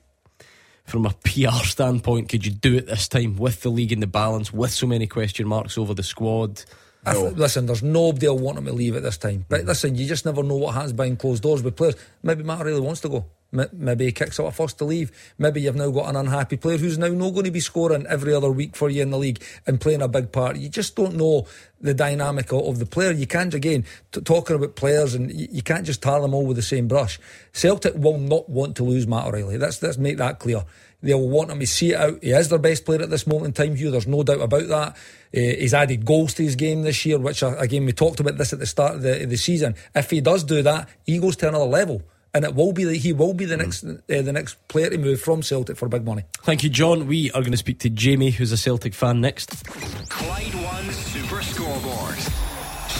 from 0.87 1.05
a 1.05 1.11
PR 1.25 1.65
standpoint, 1.65 2.29
could 2.29 2.47
you 2.47 2.53
do 2.53 2.77
it 2.77 2.87
this 2.87 3.09
time 3.09 3.37
with 3.37 3.63
the 3.63 3.71
league 3.71 3.93
in 3.93 4.01
the 4.01 4.07
balance, 4.07 4.53
with 4.53 4.71
so 4.71 4.87
many 4.87 5.07
question 5.07 5.47
marks 5.47 5.77
over 5.77 5.95
the 5.95 6.03
squad? 6.03 6.65
I 7.07 7.15
th- 7.15 7.35
listen, 7.35 7.67
there's 7.67 7.85
nobody 7.85 8.27
will 8.29 8.39
want 8.39 8.59
him 8.59 8.65
to 8.65 8.73
leave 8.73 8.97
at 8.97 9.03
this 9.05 9.17
time. 9.17 9.47
But 9.49 9.63
mm. 9.63 9.67
listen, 9.67 9.95
you 9.95 10.07
just 10.07 10.25
never 10.25 10.43
know 10.43 10.57
what 10.57 10.75
happens 10.75 10.93
behind 10.93 11.21
closed 11.21 11.43
doors 11.43 11.63
with 11.63 11.77
players. 11.77 11.95
Maybe 12.23 12.43
Matt 12.43 12.65
really 12.65 12.81
wants 12.81 13.01
to 13.03 13.09
go. 13.09 13.27
M- 13.53 13.69
Maybe 13.73 14.07
he 14.07 14.13
kicks 14.13 14.41
out 14.41 14.47
a 14.47 14.51
first 14.51 14.79
to 14.79 14.85
leave. 14.85 15.13
Maybe 15.39 15.61
you've 15.61 15.77
now 15.77 15.91
got 15.91 16.09
an 16.09 16.17
unhappy 16.17 16.57
player 16.57 16.79
who's 16.79 16.99
now 16.99 17.07
not 17.09 17.31
going 17.31 17.45
to 17.45 17.53
be 17.53 17.61
scoring 17.61 18.07
every 18.09 18.35
other 18.35 18.51
week 18.51 18.75
for 18.75 18.91
you 18.91 19.03
in 19.03 19.11
the 19.11 19.19
league 19.19 19.41
and 19.69 19.81
playing 19.81 20.03
a 20.03 20.09
big 20.09 20.33
part. 20.33 20.57
You 20.57 20.69
just 20.69 20.97
don't 20.97 21.15
know 21.15 21.47
the 21.81 21.95
dynamic 21.95 22.53
of 22.53 22.81
the 22.81 22.87
player. 22.87 23.13
You 23.13 23.29
can't, 23.29 23.55
again, 23.55 23.85
t- 24.11 24.21
talking 24.23 24.57
about 24.57 24.75
players 24.75 25.15
and 25.15 25.31
you, 25.31 25.47
you 25.53 25.63
can't 25.63 25.87
just 25.87 26.03
tar 26.03 26.21
them 26.21 26.35
all 26.35 26.45
with 26.45 26.57
the 26.57 26.63
same 26.63 26.89
brush. 26.89 27.21
Celtic 27.53 27.95
will 27.95 28.19
not 28.19 28.49
want 28.49 28.75
to 28.77 28.83
lose 28.85 29.07
Matt 29.07 29.27
O'Riley. 29.27 29.59
Let's, 29.59 29.81
let's 29.81 29.97
make 29.97 30.17
that 30.17 30.41
clear. 30.41 30.65
They'll 31.07 31.29
want 31.29 31.51
him 31.51 31.61
to 31.61 31.67
see 31.67 31.93
it 31.93 31.97
out. 31.97 32.23
He 32.23 32.33
is 32.33 32.49
their 32.49 32.59
best 32.59 32.85
player 32.85 33.01
at 33.01 33.11
this 33.11 33.27
moment 33.27 33.47
in 33.47 33.53
time, 33.53 33.77
Hugh. 33.77 33.93
There's 33.93 34.09
no 34.09 34.25
doubt 34.25 34.41
about 34.41 34.67
that. 34.67 34.89
Uh, 34.89 34.95
he's 35.33 35.73
added 35.73 36.05
goals 36.05 36.35
to 36.35 36.43
his 36.43 36.57
game 36.57 36.83
this 36.83 37.07
year, 37.07 37.19
which, 37.19 37.43
uh, 37.43 37.55
again, 37.59 37.87
we 37.87 37.93
talked 37.93 38.19
about 38.19 38.39
this 38.39 38.53
at 38.53 38.59
the 38.59 38.67
start 38.67 38.97
of 38.97 39.03
the, 39.03 39.23
of 39.23 39.31
the 39.31 39.37
season. 39.37 39.77
If 39.95 40.11
he 40.11 40.21
does 40.21 40.43
do 40.43 40.63
that, 40.63 40.89
he 41.05 41.19
goes 41.19 41.37
to 41.37 41.49
another 41.49 41.65
level. 41.65 42.03
And 42.35 42.45
it 42.45 42.55
will 42.55 42.73
be 42.73 42.85
that 42.85 42.97
he 42.97 43.13
will 43.13 43.33
be 43.33 43.45
the 43.47 43.57
next 43.57 43.83
uh, 43.85 43.97
the 44.09 44.33
next 44.33 44.57
player 44.69 44.91
to 44.91 44.99
move 44.99 45.21
from 45.21 45.43
Celtic 45.43 45.77
for 45.79 45.89
big 45.89 46.05
money. 46.05 46.25
Thank 46.43 46.65
you, 46.65 46.69
John. 46.69 47.07
We 47.07 47.31
are 47.31 47.41
going 47.41 47.53
to 47.53 47.57
speak 47.57 47.79
to 47.79 47.89
Jamie, 47.89 48.31
who's 48.31 48.53
a 48.53 48.59
Celtic 48.59 48.93
fan, 48.93 49.23
next. 49.23 49.65
Clyde 50.11 50.55
One 50.57 50.91
Super 50.93 51.41
Scoreboard. 51.41 52.17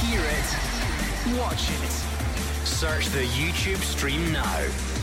Hear 0.01 0.23
it, 0.23 1.39
watch 1.39 1.69
it. 1.69 2.67
Search 2.67 3.09
the 3.09 3.25
YouTube 3.25 3.83
stream 3.83 4.33
now. 4.33 4.96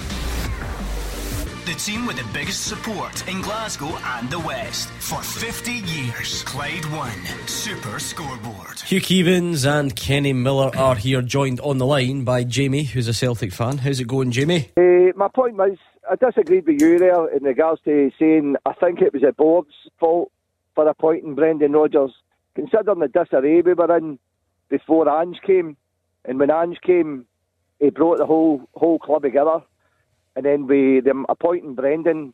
The 1.66 1.74
team 1.76 2.06
with 2.06 2.18
the 2.18 2.28
biggest 2.34 2.68
support 2.68 3.26
in 3.26 3.42
Glasgow 3.42 3.98
and 4.04 4.30
the 4.30 4.40
West 4.40 4.90
for 4.90 5.22
50 5.22 5.72
years. 5.72 6.44
Clyde 6.44 6.84
One 6.92 7.48
Super 7.48 8.00
Scoreboard. 8.00 8.82
Hugh 8.82 9.00
Keevins 9.00 9.66
and 9.66 9.96
Kenny 9.96 10.34
Miller 10.34 10.76
are 10.76 10.96
here, 10.96 11.22
joined 11.22 11.62
on 11.62 11.78
the 11.78 11.86
line 11.86 12.26
by 12.26 12.44
Jamie, 12.44 12.84
who's 12.84 13.08
a 13.08 13.14
Celtic 13.14 13.54
fan. 13.54 13.78
How's 13.78 14.02
it 14.02 14.10
going, 14.10 14.32
Jamie? 14.32 14.72
Uh, 14.76 15.16
my 15.16 15.30
point 15.34 15.56
was, 15.56 15.78
I 16.12 16.16
disagreed 16.16 16.68
with 16.68 16.82
you 16.82 17.00
there 17.00 17.30
in 17.30 17.44
regards 17.44 17.82
to 17.86 18.12
saying 18.20 18.58
I 18.66 18.74
think 18.74 19.02
it 19.02 19.14
was 19.14 19.22
the 19.22 19.32
board's 19.32 19.72
fault 20.02 20.34
for 20.76 20.86
appointing 20.86 21.34
Brendan 21.34 21.72
Rodgers, 21.72 22.12
considering 22.56 23.00
the 23.00 23.08
disarray 23.08 23.62
we 23.62 23.74
were 23.74 23.98
in 23.98 24.20
before 24.68 25.08
Ange 25.08 25.40
came, 25.48 25.78
and 26.26 26.40
when 26.40 26.52
Ange 26.52 26.82
came, 26.82 27.26
he 27.80 27.90
brought 27.90 28.18
the 28.18 28.26
whole 28.26 28.68
whole 28.76 29.00
club 29.00 29.22
together, 29.22 29.62
and 30.36 30.46
then 30.46 30.68
we 30.68 31.00
them 31.00 31.26
appointing 31.30 31.76
Brendan, 31.76 32.34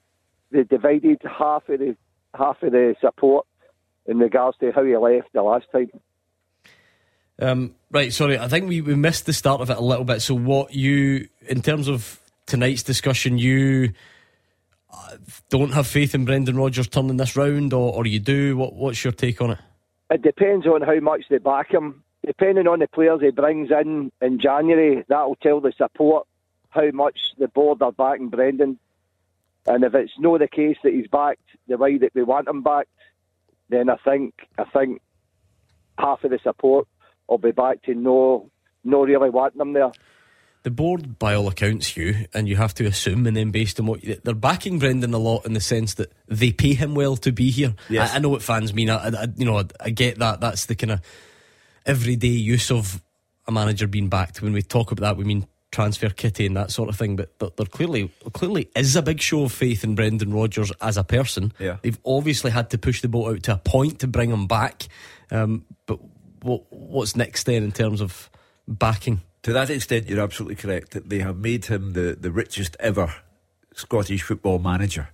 they 0.52 0.64
divided 0.64 1.22
half 1.24 1.68
of 1.70 1.80
the 1.80 1.96
half 2.36 2.62
of 2.64 2.72
the 2.72 2.96
support 3.02 3.46
in 4.06 4.18
regards 4.18 4.58
to 4.60 4.72
how 4.72 4.84
he 4.84 4.96
left 4.98 5.32
the 5.34 5.42
last 5.42 5.66
time. 5.72 5.90
Um, 7.42 7.76
right, 7.92 8.12
sorry, 8.12 8.38
I 8.38 8.48
think 8.48 8.68
we, 8.68 8.82
we 8.82 8.96
missed 8.96 9.26
the 9.26 9.34
start 9.34 9.62
of 9.62 9.70
it 9.70 9.78
a 9.78 9.82
little 9.82 10.04
bit. 10.04 10.22
So, 10.22 10.36
what 10.36 10.74
you, 10.74 11.30
in 11.48 11.62
terms 11.62 11.88
of 11.88 12.20
tonight's 12.46 12.84
discussion, 12.84 13.38
you 13.38 13.94
uh, 14.94 15.18
don't 15.50 15.72
have 15.72 15.88
faith 15.88 16.14
in 16.14 16.26
Brendan 16.26 16.58
Rodgers 16.58 16.88
turning 16.88 17.18
this 17.18 17.38
round, 17.38 17.72
or, 17.74 17.94
or 17.94 18.06
you 18.06 18.20
do? 18.20 18.58
What, 18.58 18.74
what's 18.74 19.04
your 19.04 19.14
take 19.14 19.42
on 19.42 19.52
it? 19.52 19.60
It 20.10 20.22
depends 20.22 20.66
on 20.66 20.82
how 20.82 21.00
much 21.00 21.26
they 21.30 21.38
back 21.38 21.72
him. 21.72 22.04
Depending 22.26 22.68
on 22.68 22.80
the 22.80 22.88
players 22.88 23.22
he 23.22 23.32
brings 23.32 23.70
in 23.72 24.12
in 24.22 24.40
January, 24.40 25.06
that 25.08 25.26
will 25.26 25.38
tell 25.38 25.62
the 25.62 25.72
support 25.78 26.28
how 26.70 26.90
much 26.92 27.34
the 27.38 27.48
board 27.48 27.82
are 27.82 27.92
backing 27.92 28.30
Brendan. 28.30 28.80
And 29.66 29.84
if 29.84 29.94
it's 29.94 30.18
not 30.18 30.40
the 30.40 30.48
case 30.48 30.78
that 30.84 30.94
he's 30.94 31.08
backed 31.08 31.42
the 31.68 31.78
way 31.78 31.98
that 31.98 32.14
we 32.16 32.24
want 32.24 32.48
him 32.48 32.64
backed, 32.64 32.90
then 33.70 33.90
I 33.90 33.98
think 33.98 34.34
I 34.58 34.64
think 34.66 35.02
half 35.98 36.24
of 36.24 36.32
the 36.32 36.40
support 36.40 36.88
will 37.28 37.38
be 37.38 37.52
back 37.52 37.84
to 37.84 37.94
no 37.94 38.50
no 38.84 39.04
really 39.04 39.30
wanting 39.30 39.62
him 39.62 39.74
there. 39.74 39.92
The 40.64 40.72
board, 40.72 41.18
by 41.18 41.36
all 41.36 41.48
accounts, 41.48 41.88
Hugh, 41.88 42.26
and 42.34 42.48
you 42.48 42.58
have 42.58 42.74
to 42.76 42.86
assume, 42.86 43.26
and 43.26 43.38
then 43.38 43.50
based 43.50 43.80
on 43.80 43.86
what 43.86 44.04
you, 44.04 44.20
they're 44.22 44.34
backing 44.34 44.78
Brendan 44.78 45.14
a 45.14 45.18
lot 45.18 45.46
in 45.46 45.54
the 45.54 45.62
sense 45.62 45.94
that 45.94 46.12
they 46.28 46.52
pay 46.52 46.74
him 46.74 46.96
well 46.96 47.16
to 47.18 47.32
be 47.32 47.50
here. 47.50 47.76
Yes. 47.90 48.12
I, 48.12 48.18
I 48.18 48.20
know 48.20 48.28
what 48.28 48.44
fans 48.44 48.74
mean. 48.74 48.90
I, 48.90 49.08
I, 49.08 49.28
you 49.38 49.46
know, 49.46 49.60
I, 49.60 49.66
I 49.80 49.90
get 49.90 50.20
that. 50.20 50.42
That's 50.42 50.66
the 50.66 50.76
kind 50.76 50.92
of 50.92 51.02
everyday 51.86 52.28
use 52.28 52.72
of 52.72 53.02
a 53.48 53.54
manager 53.54 53.88
being 53.88 54.10
backed. 54.10 54.42
When 54.42 54.52
we 54.52 54.62
talk 54.62 54.92
about 54.92 55.08
that, 55.08 55.18
we 55.18 55.24
mean 55.24 55.48
transfer 55.72 56.10
kitty 56.10 56.46
and 56.46 56.58
that 56.58 56.72
sort 56.72 56.90
of 56.90 56.96
thing. 56.96 57.16
But 57.16 57.38
there, 57.40 57.50
there 57.56 57.66
clearly, 57.66 58.12
clearly 58.34 58.70
is 58.76 58.96
a 58.96 59.02
big 59.02 59.22
show 59.22 59.44
of 59.44 59.52
faith 59.52 59.84
in 59.84 59.96
Brendan 59.96 60.34
Rodgers 60.34 60.72
as 60.82 60.98
a 60.98 61.04
person. 61.04 61.54
Yeah. 61.60 61.78
They've 61.82 62.00
obviously 62.06 62.52
had 62.52 62.70
to 62.72 62.78
push 62.78 63.02
the 63.02 63.08
boat 63.08 63.36
out 63.36 63.44
to 63.44 63.54
a 63.54 63.58
point 63.58 64.00
to 64.00 64.08
bring 64.08 64.32
him 64.32 64.48
back. 64.48 64.88
Um, 65.32 65.66
but 65.86 66.00
what, 66.42 66.64
what's 66.70 67.16
next 67.16 67.44
then 67.46 67.64
in 67.64 67.72
terms 67.72 68.02
of 68.02 68.30
backing? 68.68 69.22
To 69.44 69.54
that 69.54 69.70
extent, 69.70 70.10
you're 70.10 70.22
absolutely 70.22 70.56
correct 70.56 70.92
that 70.92 71.10
they 71.10 71.20
have 71.20 71.38
made 71.38 71.66
him 71.66 71.94
the, 71.94 72.18
the 72.20 72.32
richest 72.32 72.76
ever 72.80 73.14
Scottish 73.74 74.24
football 74.24 74.60
manager. 74.60 75.10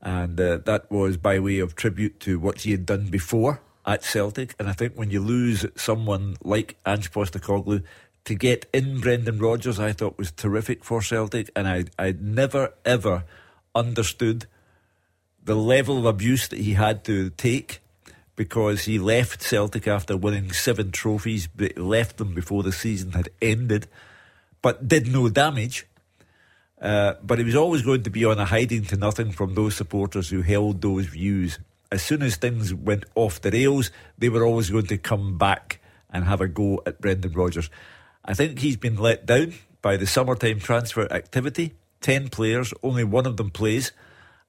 And 0.00 0.40
uh, 0.40 0.58
that 0.64 0.90
was 0.90 1.16
by 1.16 1.38
way 1.38 1.60
of 1.60 1.76
tribute 1.76 2.18
to 2.20 2.40
what 2.40 2.62
he 2.62 2.72
had 2.72 2.84
done 2.84 3.06
before 3.06 3.60
at 3.86 4.02
Celtic. 4.02 4.54
And 4.58 4.68
I 4.68 4.72
think 4.72 4.94
when 4.94 5.10
you 5.10 5.20
lose 5.20 5.64
someone 5.76 6.36
like 6.42 6.76
Ange 6.84 7.12
Postecoglou, 7.12 7.84
to 8.24 8.34
get 8.34 8.66
in 8.72 9.00
Brendan 9.00 9.38
Rodgers, 9.38 9.80
I 9.80 9.92
thought 9.92 10.18
was 10.18 10.30
terrific 10.30 10.84
for 10.84 11.02
Celtic. 11.02 11.50
And 11.56 11.66
I, 11.66 11.84
I 11.98 12.14
never, 12.18 12.72
ever 12.84 13.24
understood 13.74 14.46
the 15.44 15.56
level 15.56 15.98
of 15.98 16.04
abuse 16.04 16.48
that 16.48 16.60
he 16.60 16.74
had 16.74 17.04
to 17.04 17.30
take 17.30 17.80
because 18.36 18.84
he 18.84 18.98
left 18.98 19.42
Celtic 19.42 19.86
after 19.86 20.16
winning 20.16 20.52
seven 20.52 20.90
trophies, 20.90 21.48
but 21.48 21.76
left 21.76 22.16
them 22.16 22.34
before 22.34 22.62
the 22.62 22.72
season 22.72 23.12
had 23.12 23.28
ended, 23.40 23.86
but 24.62 24.88
did 24.88 25.12
no 25.12 25.28
damage. 25.28 25.86
Uh, 26.80 27.14
but 27.22 27.38
he 27.38 27.44
was 27.44 27.54
always 27.54 27.82
going 27.82 28.02
to 28.02 28.10
be 28.10 28.24
on 28.24 28.38
a 28.38 28.44
hiding 28.44 28.84
to 28.84 28.96
nothing 28.96 29.30
from 29.30 29.54
those 29.54 29.76
supporters 29.76 30.30
who 30.30 30.42
held 30.42 30.80
those 30.80 31.06
views. 31.06 31.58
as 31.92 32.02
soon 32.02 32.22
as 32.22 32.36
things 32.36 32.72
went 32.72 33.04
off 33.14 33.42
the 33.42 33.50
rails, 33.50 33.90
they 34.16 34.30
were 34.30 34.44
always 34.44 34.70
going 34.70 34.86
to 34.86 34.96
come 34.96 35.36
back 35.36 35.78
and 36.10 36.24
have 36.24 36.40
a 36.40 36.48
go 36.48 36.82
at 36.86 37.00
Brendan 37.00 37.32
Rodgers. 37.32 37.68
I 38.24 38.34
think 38.34 38.60
he's 38.60 38.76
been 38.76 38.96
let 38.96 39.26
down 39.26 39.54
by 39.80 39.96
the 39.96 40.06
summertime 40.06 40.60
transfer 40.60 41.10
activity. 41.12 41.74
Ten 42.00 42.28
players, 42.28 42.72
only 42.82 43.04
one 43.04 43.26
of 43.26 43.36
them 43.36 43.50
plays. 43.50 43.92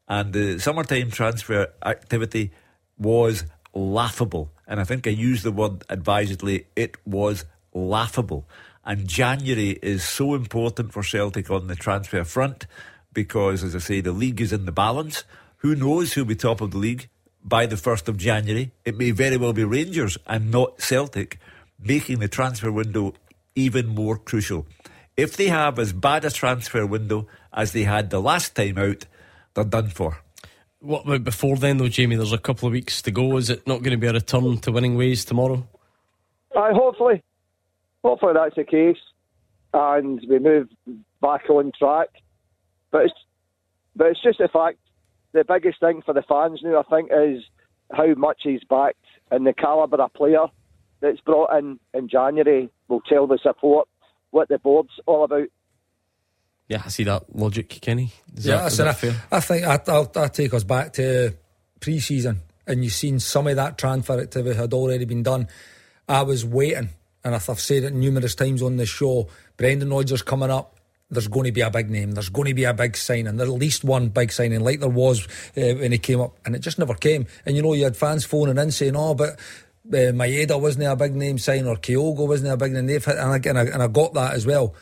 And 0.08 0.34
the 0.34 0.60
summertime 0.60 1.12
transfer 1.12 1.68
activity 1.84 2.52
was 2.98 3.46
laughable. 3.74 4.52
And 4.68 4.80
I 4.80 4.84
think 4.84 5.08
I 5.08 5.12
used 5.12 5.44
the 5.44 5.52
word 5.52 5.84
advisedly. 5.90 6.68
It 6.76 6.98
was 7.06 7.46
laughable. 7.74 8.48
And 8.86 9.08
January 9.08 9.80
is 9.82 10.04
so 10.04 10.36
important 10.36 10.92
for 10.92 11.04
Celtic 11.04 11.50
on 11.50 11.68
the 11.68 11.76
transfer 11.76 12.24
front 12.24 12.68
because, 13.14 13.64
as 13.64 13.76
I 13.76 13.80
say, 13.80 14.02
the 14.02 14.12
league 14.12 14.42
is 14.42 14.54
in 14.54 14.66
the 14.66 14.72
balance. 14.72 15.24
Who 15.58 15.76
knows 15.76 16.14
who'll 16.14 16.26
be 16.26 16.36
top 16.36 16.62
of 16.62 16.72
the 16.72 16.78
league 16.78 17.08
by 17.44 17.66
the 17.66 17.78
1st 17.78 18.10
of 18.10 18.18
January? 18.18 18.72
It 18.84 18.98
may 18.98 19.12
very 19.12 19.38
well 19.38 19.54
be 19.54 19.64
Rangers 19.64 20.18
and 20.28 20.52
not 20.52 20.82
Celtic, 20.82 21.40
making 21.80 22.20
the 22.20 22.28
transfer 22.28 22.72
window 22.72 23.14
even 23.56 23.88
more 23.88 24.18
crucial. 24.18 24.66
If 25.16 25.38
they 25.38 25.48
have 25.48 25.78
as 25.78 25.94
bad 25.94 26.26
a 26.26 26.32
transfer 26.32 26.86
window 26.86 27.28
as 27.54 27.72
they 27.72 27.84
had 27.84 28.10
the 28.10 28.22
last 28.22 28.56
time 28.56 28.78
out, 28.78 29.06
they're 29.54 29.64
done 29.64 29.90
for. 29.90 30.18
What 30.80 31.06
about 31.06 31.24
before 31.24 31.56
then, 31.56 31.78
though, 31.78 31.88
Jamie? 31.88 32.16
There's 32.16 32.34
a 32.34 32.38
couple 32.38 32.68
of 32.68 32.74
weeks 32.74 33.02
to 33.04 33.12
go. 33.12 33.38
Is 33.38 33.50
it 33.50 33.66
not 33.68 33.84
going 33.84 33.92
to 33.92 33.98
be 33.98 34.08
a 34.08 34.14
return 34.14 34.58
to 34.58 34.72
winning 34.72 34.98
ways 34.98 35.24
tomorrow? 35.24 35.68
Aye, 36.58 36.72
hopefully. 36.74 37.24
Hopefully 38.04 38.34
that's 38.34 38.56
the 38.56 38.64
case. 38.64 38.98
And 39.74 40.20
we 40.28 40.40
move 40.40 40.68
back 41.22 41.50
on 41.50 41.72
track. 41.78 42.10
But 42.92 43.06
it's, 43.06 43.14
but 43.96 44.08
it's 44.08 44.22
just 44.22 44.40
the 44.40 44.50
fact, 44.50 44.78
the 45.32 45.46
biggest 45.48 45.80
thing 45.80 46.02
for 46.06 46.14
the 46.14 46.24
fans 46.24 46.60
now, 46.64 46.80
I 46.80 46.96
think, 46.96 47.12
is 47.12 47.44
how 47.92 48.14
much 48.16 48.42
he's 48.44 48.64
backed 48.70 49.06
and 49.32 49.48
the 49.48 49.54
calibre 49.54 50.04
of 50.04 50.14
player 50.14 50.48
that's 51.04 51.20
brought 51.20 51.56
in 51.56 51.80
in 51.94 52.10
January 52.10 52.72
will 52.88 53.02
tell 53.02 53.28
the 53.28 53.38
support 53.44 53.88
what 54.32 54.48
the 54.48 54.58
board's 54.58 55.00
all 55.06 55.26
about. 55.26 55.48
Yeah, 56.68 56.82
I 56.84 56.88
see 56.88 57.04
that 57.04 57.36
logic, 57.36 57.70
Kenny. 57.82 58.14
Is 58.36 58.48
yeah, 58.48 58.58
that, 58.58 58.68
is 58.72 58.78
that 58.78 58.88
I, 58.88 58.94
fair? 58.94 59.16
I 59.32 59.40
think 59.42 59.66
I, 59.66 59.80
I'll, 59.88 60.12
I'll 60.16 60.30
take 60.30 60.54
us 60.54 60.64
back 60.64 60.94
to 60.94 61.36
pre-season, 61.82 62.42
and 62.66 62.84
you've 62.84 62.94
seen 62.94 63.20
some 63.20 63.48
of 63.48 63.58
that 63.58 63.78
transfer 63.78 64.20
activity 64.20 64.58
had 64.58 64.74
already 64.74 65.06
been 65.06 65.24
done. 65.24 65.50
I 66.08 66.24
was 66.24 66.46
waiting, 66.46 66.90
and 67.24 67.36
I've 67.36 67.50
I've 67.50 67.60
said 67.60 67.84
it 67.84 67.94
numerous 67.94 68.34
times 68.34 68.62
on 68.62 68.78
this 68.78 68.90
show. 68.90 69.28
Brendan 69.58 69.90
Rodgers 69.90 70.22
coming 70.22 70.50
up. 70.50 70.80
There's 71.12 71.28
going 71.28 71.46
to 71.46 71.52
be 71.52 71.62
a 71.62 71.70
big 71.70 71.92
name. 71.92 72.14
There's 72.14 72.30
going 72.30 72.48
to 72.48 72.54
be 72.56 72.64
a 72.64 72.74
big 72.74 72.98
signing. 72.98 73.36
There's 73.36 73.50
at 73.50 73.60
least 73.60 73.84
one 73.84 74.10
big 74.10 74.32
signing, 74.32 74.62
like 74.62 74.80
there 74.80 74.90
was 74.90 75.28
uh, 75.56 75.76
when 75.76 75.92
he 75.92 76.00
came 76.00 76.22
up, 76.22 76.38
and 76.44 76.56
it 76.56 76.60
just 76.60 76.80
never 76.80 76.96
came. 76.96 77.28
And 77.46 77.56
you 77.56 77.62
know, 77.62 77.74
you 77.74 77.84
had 77.84 77.98
fans 77.98 78.26
phoning 78.26 78.58
in 78.58 78.72
saying, 78.72 78.96
"Oh, 78.96 79.14
but 79.14 79.38
uh, 79.88 80.12
Maeda 80.14 80.60
wasn't 80.60 80.86
a 80.86 80.96
big 80.96 81.16
name 81.16 81.38
sign, 81.38 81.68
or 81.68 81.76
Kyogo 81.76 82.28
wasn't 82.28 82.54
a 82.54 82.58
big 82.58 82.72
name." 82.72 82.88
They've 82.88 83.04
hit, 83.04 83.18
and 83.18 83.32
I, 83.32 83.50
and 83.50 83.60
I, 83.60 83.64
and 83.66 83.84
I 83.84 83.88
got 83.88 84.14
that 84.14 84.34
as 84.34 84.46
well, 84.46 84.76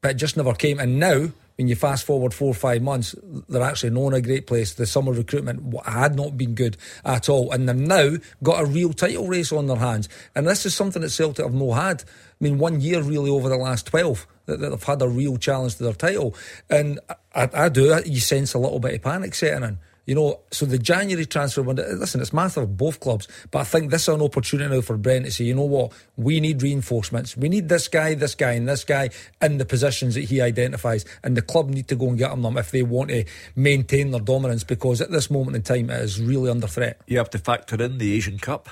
but 0.00 0.12
it 0.12 0.14
just 0.14 0.36
never 0.36 0.54
came. 0.54 0.78
And 0.78 0.98
now 0.98 1.28
when 1.56 1.68
you 1.68 1.76
fast 1.76 2.04
forward 2.04 2.32
four 2.32 2.48
or 2.48 2.54
five 2.54 2.82
months, 2.82 3.14
they're 3.48 3.62
actually 3.62 3.90
known 3.90 4.14
a 4.14 4.20
great 4.20 4.46
place. 4.46 4.74
The 4.74 4.86
summer 4.86 5.12
recruitment 5.12 5.74
had 5.84 6.16
not 6.16 6.36
been 6.36 6.54
good 6.54 6.76
at 7.04 7.28
all, 7.28 7.52
and 7.52 7.68
they've 7.68 7.76
now 7.76 8.16
got 8.42 8.62
a 8.62 8.66
real 8.66 8.92
title 8.92 9.28
race 9.28 9.52
on 9.52 9.66
their 9.66 9.76
hands. 9.76 10.08
And 10.34 10.46
this 10.46 10.66
is 10.66 10.74
something 10.74 11.02
that 11.02 11.10
Celtic 11.10 11.44
have 11.44 11.54
not 11.54 11.74
had. 11.74 12.02
I 12.02 12.44
mean, 12.44 12.58
one 12.58 12.80
year 12.80 13.02
really 13.02 13.30
over 13.30 13.48
the 13.48 13.56
last 13.56 13.86
twelve 13.86 14.26
that, 14.46 14.60
that 14.60 14.70
they've 14.70 14.82
had 14.82 15.02
a 15.02 15.08
real 15.08 15.36
challenge 15.36 15.76
to 15.76 15.84
their 15.84 15.92
title, 15.92 16.34
and 16.68 16.98
I, 17.34 17.48
I 17.54 17.68
do. 17.68 18.00
You 18.04 18.20
sense 18.20 18.54
a 18.54 18.58
little 18.58 18.80
bit 18.80 18.94
of 18.94 19.02
panic 19.02 19.34
setting 19.34 19.62
in. 19.62 19.78
You 20.04 20.16
know, 20.16 20.40
so 20.50 20.66
the 20.66 20.78
January 20.78 21.26
transfer 21.26 21.62
window, 21.62 21.86
listen, 21.94 22.20
it's 22.20 22.32
massive 22.32 22.64
of 22.64 22.76
both 22.76 22.98
clubs, 22.98 23.28
but 23.52 23.60
I 23.60 23.64
think 23.64 23.92
this 23.92 24.02
is 24.02 24.08
an 24.08 24.20
opportunity 24.20 24.74
now 24.74 24.80
for 24.80 24.96
Brent 24.96 25.26
to 25.26 25.30
say, 25.30 25.44
you 25.44 25.54
know 25.54 25.62
what, 25.62 25.92
we 26.16 26.40
need 26.40 26.60
reinforcements. 26.60 27.36
We 27.36 27.48
need 27.48 27.68
this 27.68 27.86
guy, 27.86 28.14
this 28.14 28.34
guy, 28.34 28.52
and 28.52 28.68
this 28.68 28.82
guy 28.82 29.10
in 29.40 29.58
the 29.58 29.64
positions 29.64 30.16
that 30.16 30.22
he 30.24 30.40
identifies, 30.40 31.04
and 31.22 31.36
the 31.36 31.42
club 31.42 31.68
need 31.68 31.86
to 31.88 31.94
go 31.94 32.08
and 32.08 32.18
get 32.18 32.30
them 32.30 32.56
if 32.56 32.72
they 32.72 32.82
want 32.82 33.10
to 33.10 33.24
maintain 33.54 34.10
their 34.10 34.20
dominance 34.20 34.64
because 34.64 35.00
at 35.00 35.12
this 35.12 35.30
moment 35.30 35.56
in 35.56 35.62
time 35.62 35.88
it 35.88 36.00
is 36.00 36.20
really 36.20 36.50
under 36.50 36.66
threat. 36.66 37.00
You 37.06 37.18
have 37.18 37.30
to 37.30 37.38
factor 37.38 37.80
in 37.80 37.98
the 37.98 38.12
Asian 38.14 38.38
Cup, 38.38 38.68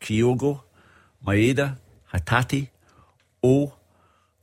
Kyogo, 0.00 0.62
Maeda, 1.26 1.76
Hatate, 2.14 2.68
O. 3.42 3.74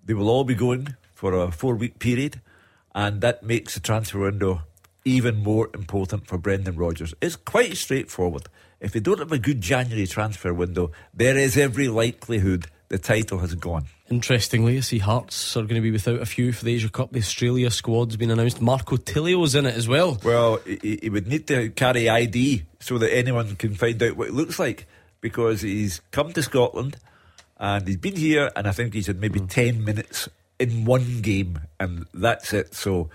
They 0.06 0.13
will 0.13 0.30
all 0.30 0.44
be 0.44 0.56
going 0.56 0.96
for 1.13 1.34
a 1.34 1.52
four 1.52 1.76
week 1.76 1.98
period, 1.98 2.39
and 2.94 3.22
that 3.22 3.42
makes 3.42 3.74
the 3.74 3.80
transfer 3.80 4.20
window 4.20 4.62
even 5.10 5.43
more 5.43 5.69
important 5.74 6.28
for 6.28 6.38
Brendan 6.38 6.76
Rodgers. 6.76 7.13
It's 7.22 7.36
quite 7.36 7.76
straightforward. 7.78 8.48
If 8.80 8.93
they 8.93 9.00
don't 9.00 9.19
have 9.19 9.32
a 9.32 9.39
good 9.39 9.62
January 9.62 10.08
transfer 10.08 10.54
window, 10.54 10.91
there 11.13 11.38
is 11.38 11.58
every 11.58 11.88
likelihood 11.88 12.67
the 12.88 12.98
title 12.98 13.39
has 13.39 13.54
gone. 13.56 13.86
Interestingly, 14.10 14.78
I 14.78 14.80
see 14.80 14.98
Hearts 14.98 15.56
are 15.56 15.62
going 15.62 15.76
to 15.76 15.82
be 15.82 15.91
without 15.91 16.22
a 16.22 16.26
few 16.26 16.52
for 16.52 16.65
the 16.65 16.74
Asia 16.74 16.89
Cup. 16.89 17.12
The 17.12 17.19
Australia 17.19 17.69
squad's 17.69 18.17
been 18.17 18.32
announced. 18.32 18.62
Marco 18.62 18.98
Tilio's 18.98 19.54
in 19.54 19.67
it 19.67 19.76
as 19.76 19.88
well. 19.88 20.17
Well, 20.24 20.58
he, 20.65 21.00
he 21.04 21.10
would 21.10 21.28
need 21.28 21.45
to 21.48 21.69
carry 21.69 22.10
ID 22.10 22.63
so 22.80 22.98
that 22.98 23.13
anyone 23.15 23.56
can 23.58 23.76
find 23.76 24.02
out 24.02 24.17
what 24.17 24.30
it 24.30 24.34
looks 24.34 24.58
like 24.58 24.88
because 25.22 25.62
he's 25.62 26.02
come 26.12 26.34
to 26.34 26.41
Scotland 26.41 26.98
and 27.60 27.88
he's 27.88 27.98
been 27.98 28.15
here, 28.15 28.50
and 28.56 28.67
I 28.67 28.72
think 28.72 28.93
he's 28.93 29.08
had 29.08 29.19
maybe 29.19 29.39
hmm. 29.39 29.48
10 29.48 29.84
minutes 29.84 30.30
in 30.58 30.86
one 30.86 31.22
game, 31.22 31.60
and 31.80 32.06
that's 32.13 32.54
it. 32.54 32.74
So. 32.74 33.10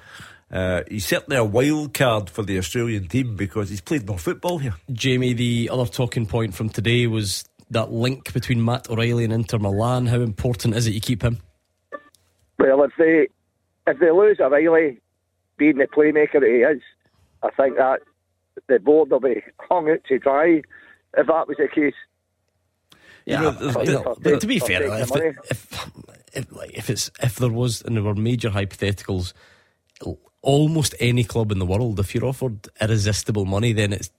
Uh, 0.54 0.84
he's 0.88 1.04
certainly 1.04 1.36
a 1.36 1.42
wild 1.44 1.92
card 1.92 2.30
for 2.30 2.44
the 2.44 2.56
Australian 2.58 3.08
team 3.08 3.34
because 3.34 3.68
he's 3.70 3.80
played 3.80 4.06
no 4.06 4.16
football 4.16 4.58
here. 4.58 4.74
Jamie, 4.92 5.32
the 5.32 5.68
other 5.72 5.84
talking 5.84 6.26
point 6.26 6.54
from 6.54 6.68
today 6.68 7.08
was 7.08 7.44
that 7.70 7.90
link 7.90 8.32
between 8.32 8.64
Matt 8.64 8.88
O'Riley 8.88 9.24
and 9.24 9.32
Inter 9.32 9.58
Milan. 9.58 10.06
How 10.06 10.20
important 10.20 10.76
is 10.76 10.86
it 10.86 10.92
you 10.94 11.00
keep 11.00 11.22
him? 11.22 11.38
Well, 12.58 12.84
if 12.84 12.92
they 12.96 13.26
if 13.88 13.98
they 13.98 14.12
lose 14.12 14.38
O'Riley 14.38 15.00
being 15.56 15.78
the 15.78 15.88
playmaker 15.88 16.34
that 16.40 16.44
he 16.48 16.58
is, 16.62 16.80
I 17.42 17.50
think 17.60 17.76
that 17.76 18.00
the 18.68 18.78
board 18.78 19.10
will 19.10 19.18
be 19.20 19.42
hung 19.58 19.90
out 19.90 20.04
to 20.08 20.18
dry 20.20 20.62
if 21.16 21.26
that 21.26 21.48
was 21.48 21.56
the 21.58 21.66
case. 21.74 21.94
Yeah, 23.26 23.40
know, 23.40 23.50
but- 23.52 23.84
there's- 23.86 24.02
but 24.04 24.22
there's- 24.22 24.40
to 24.42 24.46
be 24.46 24.58
fair, 24.60 24.80
take 24.80 24.90
the 24.90 25.00
if, 25.00 25.10
money. 25.10 25.32
if, 25.50 25.90
if, 26.34 26.52
like, 26.52 26.70
if 26.78 26.90
it's 26.90 27.10
if 27.20 27.36
there 27.36 27.50
was 27.50 27.82
and 27.82 27.96
there 27.96 28.04
were 28.04 28.14
major 28.14 28.50
hypotheticals, 28.50 29.32
almost 30.44 30.94
any 31.00 31.24
club 31.24 31.50
in 31.50 31.58
the 31.58 31.66
world, 31.66 31.98
if 31.98 32.14
you're 32.14 32.26
offered 32.26 32.68
irresistible 32.80 33.44
money, 33.44 33.72
then 33.72 33.92
it's 33.92 34.10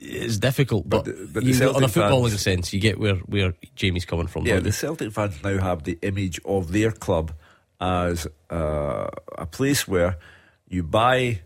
it's 0.00 0.38
difficult. 0.38 0.88
But, 0.88 1.04
But 1.04 1.32
but 1.32 1.42
you, 1.42 1.54
on 1.68 1.82
a 1.82 1.88
footballing 1.88 2.30
fans- 2.30 2.42
sense, 2.42 2.72
you 2.72 2.80
get 2.80 2.98
where 2.98 3.16
where 3.16 3.52
Jamie's 3.74 4.04
coming 4.04 4.28
from. 4.28 4.46
Yeah, 4.46 4.60
the? 4.60 4.72
Celtic 4.72 5.12
fans 5.12 5.42
now 5.42 5.58
have 5.58 5.82
the 5.82 5.98
image 6.02 6.40
of 6.44 6.72
their 6.72 6.92
club 6.92 7.32
as 7.80 8.26
uh, 8.50 9.08
a 9.36 9.46
place 9.46 9.86
where 9.86 10.18
you 10.68 10.82
buy 10.82 11.40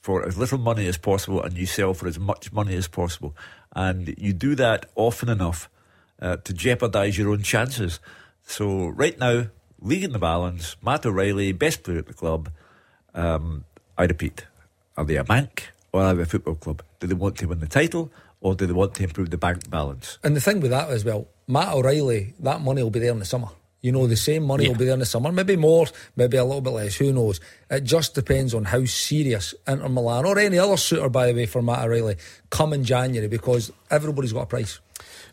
for 0.00 0.26
as 0.26 0.36
little 0.36 0.58
money 0.58 0.86
as 0.86 0.98
possible 0.98 1.42
and 1.42 1.56
you 1.56 1.66
sell 1.66 1.94
for 1.94 2.06
as 2.06 2.18
much 2.18 2.52
money 2.52 2.76
as 2.76 2.88
possible. 2.88 3.34
And 3.74 4.14
you 4.18 4.34
do 4.34 4.54
that 4.56 4.86
often 4.94 5.30
enough 5.30 5.70
uh, 6.20 6.36
to 6.36 6.52
jeopardise 6.52 7.16
your 7.16 7.30
own 7.30 7.42
chances. 7.42 8.00
So, 8.42 8.88
right 8.88 9.18
now, 9.18 9.46
league 9.80 10.04
in 10.04 10.12
the 10.12 10.18
balance, 10.18 10.76
Matt 10.82 11.06
O'Riley, 11.06 11.52
best 11.52 11.82
player 11.82 11.98
at 11.98 12.06
the 12.06 12.14
club. 12.14 12.50
Um, 13.14 13.64
I 13.96 14.04
repeat, 14.04 14.44
are 14.96 15.04
they 15.04 15.16
a 15.16 15.24
bank 15.24 15.68
or 15.92 16.02
are 16.02 16.14
they 16.14 16.22
a 16.22 16.26
football 16.26 16.54
club? 16.56 16.82
Do 17.00 17.06
they 17.06 17.14
want 17.14 17.36
to 17.38 17.46
win 17.46 17.60
the 17.60 17.66
title 17.68 18.10
or 18.40 18.54
do 18.54 18.66
they 18.66 18.72
want 18.72 18.94
to 18.94 19.04
improve 19.04 19.30
the 19.30 19.38
bank 19.38 19.70
balance? 19.70 20.18
And 20.24 20.34
the 20.36 20.40
thing 20.40 20.60
with 20.60 20.70
that 20.72 20.90
as 20.90 21.04
well, 21.04 21.28
Matt 21.46 21.72
O'Riley, 21.72 22.34
that 22.40 22.60
money 22.60 22.82
will 22.82 22.90
be 22.90 23.00
there 23.00 23.12
in 23.12 23.18
the 23.20 23.24
summer. 23.24 23.48
You 23.82 23.92
know, 23.92 24.06
the 24.06 24.16
same 24.16 24.44
money 24.44 24.64
Yeah. 24.64 24.70
will 24.70 24.78
be 24.78 24.86
there 24.86 24.94
in 24.94 25.00
the 25.00 25.06
summer, 25.06 25.30
maybe 25.30 25.56
more, 25.56 25.86
maybe 26.16 26.38
a 26.38 26.44
little 26.44 26.62
bit 26.62 26.70
less, 26.70 26.94
who 26.96 27.12
knows. 27.12 27.38
It 27.70 27.84
just 27.84 28.14
depends 28.14 28.54
on 28.54 28.64
how 28.64 28.84
serious 28.86 29.54
Inter 29.68 29.88
Milan 29.90 30.24
or 30.24 30.38
any 30.38 30.58
other 30.58 30.78
suitor, 30.78 31.10
by 31.10 31.26
the 31.26 31.34
way, 31.34 31.44
for 31.46 31.60
Matt 31.60 31.84
O'Riley 31.84 32.16
come 32.50 32.72
in 32.72 32.82
January 32.84 33.28
because 33.28 33.70
everybody's 33.90 34.32
got 34.32 34.42
a 34.42 34.46
price. 34.46 34.80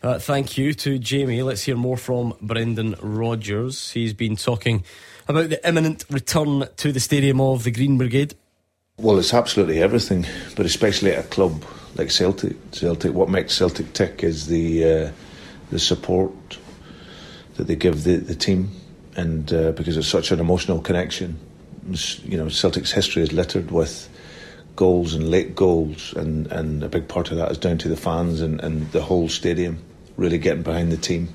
Uh, 0.03 0.19
thank 0.19 0.57
you 0.57 0.73
to 0.73 0.99
Jamie. 0.99 1.41
Let's 1.43 1.63
hear 1.63 1.77
more 1.77 1.95
from 1.95 2.33
Brendan 2.41 2.95
Rodgers. 3.01 3.91
He's 3.91 4.13
been 4.13 4.35
talking 4.35 4.83
about 5.31 5.49
the 5.49 5.67
imminent 5.67 6.05
return 6.09 6.65
to 6.77 6.91
the 6.91 6.99
stadium 6.99 7.41
of 7.41 7.63
the 7.63 7.71
Green 7.71 7.97
Brigade. 7.97 8.35
Well, 8.97 9.17
it's 9.17 9.33
absolutely 9.33 9.81
everything, 9.81 10.27
but 10.55 10.65
especially 10.65 11.11
at 11.11 11.25
a 11.25 11.27
club 11.29 11.63
like 11.95 12.11
Celtic. 12.11 12.55
Celtic, 12.71 13.13
what 13.13 13.29
makes 13.29 13.55
Celtic 13.55 13.93
tick 13.93 14.23
is 14.23 14.47
the 14.47 14.83
uh, 14.83 15.11
the 15.71 15.79
support 15.79 16.59
that 17.55 17.65
they 17.67 17.75
give 17.75 18.03
the, 18.03 18.17
the 18.17 18.35
team, 18.35 18.69
and 19.15 19.51
uh, 19.51 19.71
because 19.71 19.97
it's 19.97 20.07
such 20.07 20.31
an 20.31 20.39
emotional 20.39 20.81
connection. 20.81 21.39
You 22.23 22.37
know, 22.37 22.49
Celtic's 22.49 22.91
history 22.91 23.23
is 23.23 23.33
littered 23.33 23.71
with 23.71 24.07
goals 24.75 25.13
and 25.15 25.29
late 25.29 25.55
goals, 25.55 26.13
and, 26.13 26.47
and 26.47 26.83
a 26.83 26.89
big 26.89 27.07
part 27.07 27.31
of 27.31 27.37
that 27.37 27.51
is 27.51 27.57
down 27.57 27.77
to 27.79 27.89
the 27.89 27.97
fans 27.97 28.41
and, 28.41 28.61
and 28.61 28.91
the 28.91 29.01
whole 29.01 29.29
stadium 29.29 29.83
really 30.17 30.37
getting 30.37 30.63
behind 30.63 30.91
the 30.91 30.97
team, 30.97 31.33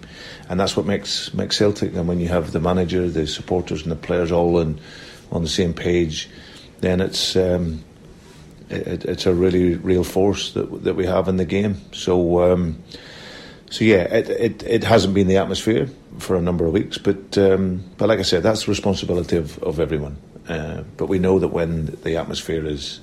and 0.49 0.59
that's 0.59 0.77
what 0.77 0.87
makes 0.87 1.33
makes 1.35 1.57
Celtic. 1.57 1.95
And 1.95 2.09
when 2.09 2.21
you 2.21 2.29
have 2.29 2.53
the 2.53 2.61
manager, 2.61 3.09
the 3.09 3.27
supporters, 3.27 3.83
and 3.83 3.91
the 3.91 3.97
players 3.97 4.33
all 4.33 4.59
in 4.61 4.79
on 5.31 5.43
the 5.43 5.49
same 5.49 5.75
page, 5.75 6.29
then 6.81 7.01
it's 7.01 7.37
um, 7.37 7.85
it, 8.69 9.05
it's 9.05 9.27
a 9.27 9.35
really 9.35 9.75
real 9.75 10.05
force 10.05 10.53
that 10.53 10.85
that 10.85 10.95
we 10.95 11.07
have 11.07 11.29
in 11.29 11.37
the 11.37 11.45
game. 11.47 11.81
So. 11.93 12.53
Um, 12.53 12.83
so 13.69 13.85
yeah, 13.85 14.03
it, 14.03 14.29
it, 14.31 14.63
it 14.63 14.85
hasn't 14.85 15.13
been 15.13 15.27
the 15.27 15.39
atmosphere 15.39 15.89
for 16.19 16.37
a 16.37 16.41
number 16.41 16.67
of 16.67 16.73
weeks, 16.73 16.99
but 16.99 17.37
um, 17.37 17.83
but 17.99 18.09
like 18.09 18.21
I 18.21 18.23
said, 18.23 18.45
that's 18.45 18.65
the 18.65 18.71
responsibility 18.71 19.37
of, 19.37 19.59
of 19.59 19.81
everyone. 19.81 20.19
Uh, 20.49 20.85
but 20.97 21.07
we 21.07 21.19
know 21.19 21.39
that 21.41 21.49
when 21.49 21.87
the 22.05 22.17
atmosphere 22.17 22.65
is 22.65 23.01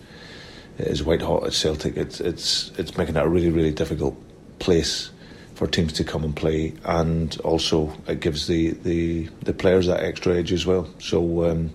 is 0.78 1.04
white 1.04 1.22
hot 1.22 1.46
at 1.46 1.54
Celtic, 1.54 1.98
it's 1.98 2.22
it's 2.22 2.72
it's 2.78 2.98
making 2.98 3.18
it 3.18 3.24
a 3.24 3.28
really 3.28 3.50
really 3.50 3.72
difficult 3.72 4.16
place 4.60 5.12
for 5.56 5.68
teams 5.68 5.94
to 5.94 6.04
come 6.04 6.24
and 6.24 6.36
play, 6.36 6.74
and 6.84 7.40
also 7.44 7.94
it 8.08 8.20
gives 8.20 8.48
the 8.48 8.72
the, 8.72 9.30
the 9.42 9.54
players 9.54 9.88
that 9.88 10.04
extra 10.04 10.36
edge 10.36 10.52
as 10.52 10.66
well. 10.66 10.88
So 11.00 11.50
um, 11.50 11.72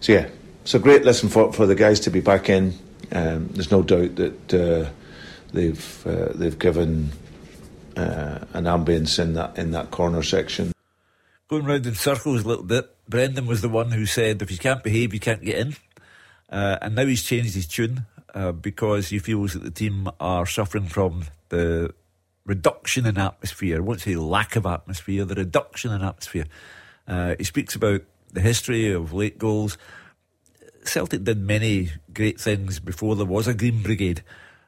so 0.00 0.12
yeah, 0.12 0.28
it's 0.62 0.74
a 0.74 0.78
great 0.78 1.04
lesson 1.04 1.28
for 1.28 1.52
for 1.52 1.66
the 1.66 1.74
guys 1.74 2.00
to 2.00 2.10
be 2.10 2.20
back 2.20 2.48
in. 2.48 2.74
Um, 3.12 3.48
there's 3.48 3.70
no 3.70 3.82
doubt 3.82 4.16
that 4.16 4.54
uh, 4.54 4.90
they've 5.52 6.06
uh, 6.06 6.32
they've 6.34 6.58
given 6.58 7.12
uh, 7.96 8.40
an 8.52 8.64
ambience 8.64 9.18
in 9.18 9.34
that 9.34 9.58
in 9.58 9.70
that 9.72 9.90
corner 9.90 10.22
section. 10.22 10.72
Going 11.48 11.64
round 11.64 11.86
in 11.86 11.94
circles 11.94 12.44
a 12.44 12.48
little 12.48 12.64
bit. 12.64 12.90
Brendan 13.08 13.46
was 13.46 13.60
the 13.60 13.68
one 13.68 13.90
who 13.90 14.06
said, 14.06 14.40
"If 14.40 14.50
you 14.50 14.58
can't 14.58 14.82
behave, 14.82 15.12
you 15.12 15.20
can't 15.20 15.42
get 15.42 15.58
in," 15.58 15.76
uh, 16.50 16.78
and 16.80 16.94
now 16.94 17.04
he's 17.04 17.22
changed 17.22 17.54
his 17.54 17.66
tune 17.66 18.06
uh, 18.34 18.52
because 18.52 19.08
he 19.08 19.18
feels 19.18 19.52
that 19.52 19.62
the 19.62 19.70
team 19.70 20.08
are 20.18 20.46
suffering 20.46 20.86
from 20.86 21.26
the 21.50 21.92
reduction 22.46 23.06
in 23.06 23.18
atmosphere. 23.18 23.76
I 23.76 23.80
won't 23.80 24.00
say 24.00 24.16
lack 24.16 24.56
of 24.56 24.66
atmosphere, 24.66 25.24
the 25.24 25.34
reduction 25.34 25.92
in 25.92 26.02
atmosphere. 26.02 26.46
Uh, 27.06 27.34
he 27.38 27.44
speaks 27.44 27.74
about 27.74 28.02
the 28.32 28.40
history 28.40 28.92
of 28.92 29.12
late 29.12 29.38
goals. 29.38 29.78
Celtic 30.84 31.24
did 31.24 31.40
many 31.40 31.90
great 32.12 32.40
things 32.40 32.78
before 32.80 33.16
there 33.16 33.26
was 33.26 33.48
a 33.48 33.54
Green 33.54 33.82
Brigade, 33.82 34.22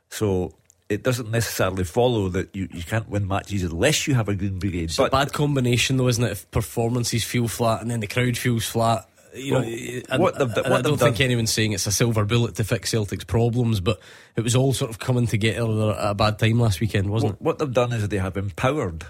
so 0.08 0.54
it 0.88 1.02
doesn't 1.02 1.30
necessarily 1.30 1.84
follow 1.84 2.28
that 2.30 2.54
you, 2.54 2.68
you 2.72 2.82
can't 2.82 3.08
win 3.08 3.26
matches 3.26 3.62
unless 3.64 4.06
you 4.06 4.14
have 4.14 4.28
a 4.28 4.34
Green 4.34 4.58
Brigade. 4.58 4.84
It's 4.84 4.96
but 4.96 5.08
a 5.08 5.10
bad 5.10 5.32
combination, 5.32 5.96
though, 5.96 6.08
isn't 6.08 6.24
it? 6.24 6.32
If 6.32 6.50
performances 6.50 7.24
feel 7.24 7.48
flat 7.48 7.82
and 7.82 7.90
then 7.90 8.00
the 8.00 8.06
crowd 8.06 8.38
feels 8.38 8.66
flat. 8.66 9.08
You 9.36 9.52
well, 9.54 9.62
know, 9.62 10.18
what 10.18 10.38
they've, 10.38 10.48
what 10.48 10.72
I 10.72 10.82
don't 10.82 10.98
think 10.98 11.16
done. 11.16 11.24
anyone's 11.24 11.52
saying 11.52 11.72
it's 11.72 11.86
a 11.86 11.92
silver 11.92 12.24
bullet 12.24 12.56
to 12.56 12.64
fix 12.64 12.90
Celtic's 12.90 13.24
problems, 13.24 13.80
but 13.80 14.00
it 14.34 14.42
was 14.42 14.56
all 14.56 14.72
sort 14.72 14.90
of 14.90 14.98
coming 14.98 15.26
together 15.26 15.92
at 15.92 16.10
a 16.10 16.14
bad 16.14 16.38
time 16.38 16.58
last 16.60 16.80
weekend, 16.80 17.10
wasn't 17.10 17.32
well, 17.32 17.34
it? 17.34 17.42
What 17.42 17.58
they've 17.58 17.72
done 17.72 17.92
is 17.92 18.08
they 18.08 18.18
have 18.18 18.36
empowered 18.36 19.04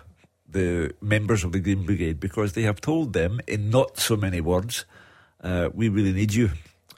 the 0.48 0.94
members 1.00 1.44
of 1.44 1.52
the 1.52 1.60
Green 1.60 1.84
Brigade 1.84 2.18
because 2.20 2.54
they 2.54 2.62
have 2.62 2.80
told 2.80 3.12
them 3.12 3.40
in 3.46 3.70
not 3.70 3.98
so 3.98 4.16
many 4.16 4.40
words, 4.40 4.84
uh, 5.42 5.68
we 5.74 5.88
really 5.88 6.12
need 6.12 6.32
you. 6.34 6.50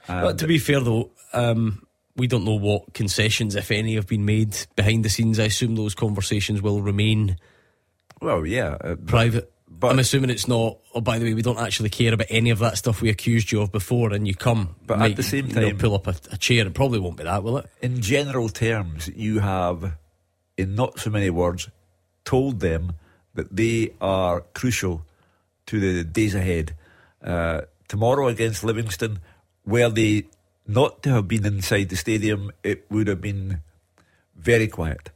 But 0.07 0.39
to 0.39 0.47
be 0.47 0.57
fair, 0.57 0.79
though, 0.79 1.11
um, 1.33 1.85
we 2.15 2.27
don't 2.27 2.43
know 2.43 2.55
what 2.55 2.93
concessions, 2.93 3.55
if 3.55 3.69
any, 3.69 3.95
have 3.95 4.07
been 4.07 4.25
made 4.25 4.57
behind 4.75 5.05
the 5.05 5.09
scenes. 5.09 5.39
I 5.39 5.45
assume 5.45 5.75
those 5.75 5.93
conversations 5.93 6.61
will 6.61 6.81
remain. 6.81 7.37
Well, 8.21 8.45
yeah, 8.45 8.77
uh, 8.81 8.95
private. 8.95 9.51
But 9.69 9.91
I'm 9.91 9.99
assuming 9.99 10.29
it's 10.29 10.47
not. 10.47 10.77
Oh, 10.93 11.01
by 11.01 11.19
the 11.19 11.25
way, 11.25 11.33
we 11.33 11.41
don't 11.41 11.59
actually 11.59 11.89
care 11.89 12.13
about 12.13 12.27
any 12.29 12.49
of 12.49 12.59
that 12.59 12.77
stuff 12.77 13.01
we 13.01 13.09
accused 13.09 13.51
you 13.51 13.61
of 13.61 13.71
before, 13.71 14.11
and 14.11 14.27
you 14.27 14.35
come. 14.35 14.75
But 14.85 14.99
might, 14.99 15.11
at 15.11 15.17
the 15.17 15.23
same 15.23 15.47
time, 15.47 15.63
you 15.63 15.73
know, 15.73 15.79
pull 15.79 15.95
up 15.95 16.07
a, 16.07 16.15
a 16.31 16.37
chair. 16.37 16.65
It 16.65 16.73
probably 16.73 16.99
won't 16.99 17.17
be 17.17 17.23
that, 17.23 17.43
will 17.43 17.57
it? 17.57 17.67
In 17.81 18.01
general 18.01 18.49
terms, 18.49 19.07
you 19.09 19.39
have, 19.39 19.93
in 20.57 20.75
not 20.75 20.99
so 20.99 21.09
many 21.09 21.29
words, 21.29 21.69
told 22.25 22.59
them 22.59 22.93
that 23.35 23.55
they 23.55 23.93
are 24.01 24.41
crucial 24.53 25.05
to 25.67 25.79
the 25.79 26.03
days 26.03 26.35
ahead. 26.35 26.75
Uh, 27.23 27.61
tomorrow 27.87 28.27
against 28.27 28.63
Livingston, 28.63 29.19
where 29.63 29.89
they 29.89 30.25
not 30.67 31.03
to 31.03 31.09
have 31.09 31.27
been 31.27 31.45
inside 31.45 31.89
the 31.89 31.95
stadium, 31.95 32.51
it 32.63 32.85
would 32.89 33.07
have 33.07 33.21
been 33.21 33.61
very 34.35 34.67
quiet. 34.67 35.09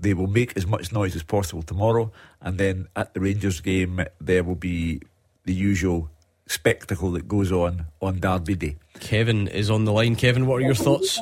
They 0.00 0.14
will 0.14 0.28
make 0.28 0.56
as 0.56 0.66
much 0.66 0.92
noise 0.92 1.14
as 1.14 1.22
possible 1.22 1.62
tomorrow, 1.62 2.10
and 2.40 2.56
then 2.56 2.88
at 2.96 3.12
the 3.12 3.20
Rangers 3.20 3.60
game, 3.60 4.02
there 4.18 4.42
will 4.42 4.54
be 4.54 5.02
the 5.44 5.52
usual 5.52 6.10
spectacle 6.46 7.10
that 7.12 7.28
goes 7.28 7.52
on 7.52 7.86
on 8.00 8.18
Derby 8.18 8.54
Day. 8.54 8.76
Kevin 8.98 9.46
is 9.46 9.70
on 9.70 9.84
the 9.84 9.92
line. 9.92 10.16
Kevin, 10.16 10.46
what 10.46 10.56
are 10.56 10.64
your 10.64 10.74
thoughts? 10.74 11.20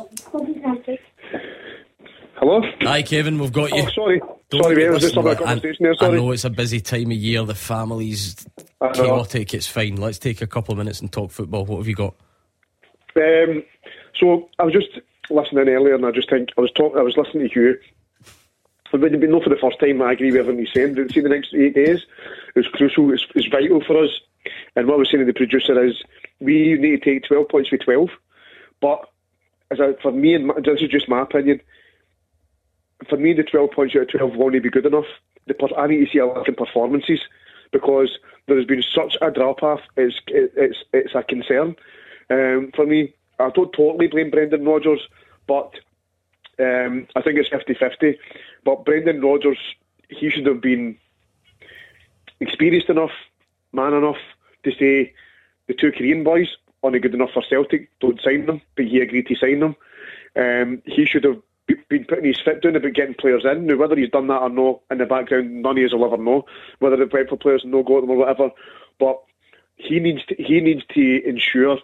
Hello? 2.36 2.62
Hi, 2.82 3.02
Kevin, 3.02 3.38
we've 3.38 3.52
got 3.52 3.72
you. 3.72 3.82
Oh, 3.82 3.88
sorry. 3.88 4.20
Don't 4.50 4.62
sorry, 4.62 4.76
mate, 4.76 4.86
I 4.86 4.90
was 4.90 5.02
just 5.02 5.14
having 5.16 5.32
a 5.32 5.36
conversation 5.36 5.76
there. 5.80 5.94
Sorry. 5.96 6.12
I 6.12 6.20
know 6.20 6.30
it's 6.30 6.44
a 6.44 6.50
busy 6.50 6.80
time 6.80 7.10
of 7.10 7.16
year, 7.16 7.44
the 7.44 7.54
family's 7.54 8.46
chaotic, 8.94 9.54
it's 9.54 9.66
fine. 9.66 9.96
Let's 9.96 10.18
take 10.18 10.40
a 10.40 10.46
couple 10.46 10.72
of 10.72 10.78
minutes 10.78 11.00
and 11.00 11.10
talk 11.10 11.32
football. 11.32 11.66
What 11.66 11.78
have 11.78 11.88
you 11.88 11.96
got? 11.96 12.14
Um, 13.16 13.64
so 14.14 14.48
I 14.60 14.64
was 14.64 14.72
just 14.72 15.00
listening 15.30 15.68
earlier, 15.68 15.96
and 15.96 16.06
I 16.06 16.12
just 16.12 16.30
think 16.30 16.50
I 16.56 16.60
was 16.60 16.70
talking. 16.72 16.98
I 16.98 17.02
was 17.02 17.16
listening 17.16 17.50
to 17.50 17.60
you. 17.60 17.78
It 18.92 19.00
would 19.00 19.12
know 19.12 19.40
for 19.40 19.50
the 19.50 19.56
first 19.60 19.78
time. 19.80 20.00
I 20.02 20.12
agree 20.12 20.30
with 20.30 20.40
everything 20.40 20.64
you're 20.64 20.94
saying. 20.94 21.08
See, 21.10 21.20
the 21.20 21.28
next 21.28 21.54
eight 21.54 21.74
days 21.74 22.06
is 22.56 22.66
crucial. 22.68 23.12
It's, 23.12 23.26
it's 23.34 23.48
vital 23.48 23.82
for 23.84 24.02
us. 24.02 24.10
And 24.76 24.86
what 24.86 24.98
we're 24.98 25.04
saying 25.04 25.26
to 25.26 25.32
the 25.32 25.36
producer 25.36 25.82
is, 25.84 26.02
we 26.40 26.74
need 26.78 27.02
to 27.02 27.14
take 27.14 27.24
12 27.24 27.48
points 27.48 27.70
with 27.70 27.82
12. 27.82 28.08
But 28.80 29.10
as 29.70 29.78
for 30.02 30.12
me, 30.12 30.34
and 30.34 30.46
my, 30.46 30.54
this 30.64 30.80
is 30.80 30.88
just 30.88 31.08
my 31.08 31.22
opinion. 31.22 31.60
For 33.08 33.16
me, 33.16 33.34
the 33.34 33.42
12 33.42 33.70
points 33.72 33.94
out 33.94 34.02
of 34.02 34.08
12 34.08 34.36
won't 34.36 34.62
be 34.62 34.70
good 34.70 34.86
enough. 34.86 35.06
The, 35.46 35.54
I 35.76 35.86
need 35.86 36.04
to 36.04 36.10
see 36.10 36.18
a 36.18 36.26
lot 36.26 36.48
of 36.48 36.56
performances 36.56 37.20
because 37.72 38.18
there 38.46 38.56
has 38.56 38.66
been 38.66 38.82
such 38.82 39.16
a 39.20 39.30
drop 39.30 39.62
off. 39.62 39.80
It's, 39.96 40.16
it, 40.28 40.52
it's, 40.56 40.78
it's 40.92 41.14
a 41.14 41.22
concern. 41.22 41.76
Um, 42.30 42.70
for 42.74 42.86
me, 42.86 43.14
I 43.38 43.50
don't 43.50 43.72
totally 43.72 44.08
blame 44.08 44.30
Brendan 44.30 44.64
Rodgers, 44.64 45.00
but 45.46 45.74
um, 46.60 47.06
I 47.16 47.22
think 47.22 47.38
it's 47.38 47.48
50 47.48 47.74
50. 47.74 48.18
But 48.64 48.84
Brendan 48.84 49.20
Rodgers, 49.20 49.58
he 50.08 50.30
should 50.30 50.46
have 50.46 50.60
been 50.60 50.96
experienced 52.40 52.88
enough, 52.88 53.12
man 53.72 53.94
enough 53.94 54.16
to 54.64 54.72
say 54.72 55.12
the 55.66 55.74
two 55.74 55.92
Korean 55.92 56.24
boys 56.24 56.48
aren't 56.82 57.00
good 57.02 57.14
enough 57.14 57.30
for 57.32 57.42
Celtic, 57.48 57.90
don't 58.00 58.20
sign 58.22 58.46
them, 58.46 58.60
but 58.76 58.86
he 58.86 59.00
agreed 59.00 59.26
to 59.26 59.34
sign 59.34 59.60
them. 59.60 59.76
Um, 60.36 60.82
he 60.84 61.04
should 61.04 61.24
have 61.24 61.40
been 61.88 62.04
putting 62.04 62.24
his 62.24 62.40
foot 62.40 62.62
down 62.62 62.76
about 62.76 62.94
getting 62.94 63.14
players 63.14 63.44
in. 63.44 63.66
Now, 63.66 63.76
whether 63.76 63.96
he's 63.96 64.10
done 64.10 64.28
that 64.28 64.42
or 64.42 64.48
not 64.48 64.80
in 64.90 64.98
the 64.98 65.06
background, 65.06 65.62
none 65.62 65.78
of 65.78 65.84
us 65.84 65.92
will 65.92 66.04
ever 66.04 66.22
know. 66.22 66.44
Whether 66.78 66.96
the 66.96 67.06
Brentford 67.06 67.40
players 67.40 67.62
and 67.62 67.72
no 67.72 67.82
go 67.82 67.98
at 67.98 68.00
them 68.02 68.10
or 68.10 68.16
whatever, 68.16 68.50
but 68.98 69.20
he 69.76 70.00
needs 70.00 70.24
to, 70.26 70.34
he 70.36 70.60
needs 70.60 70.82
to 70.94 71.28
ensure 71.28 71.78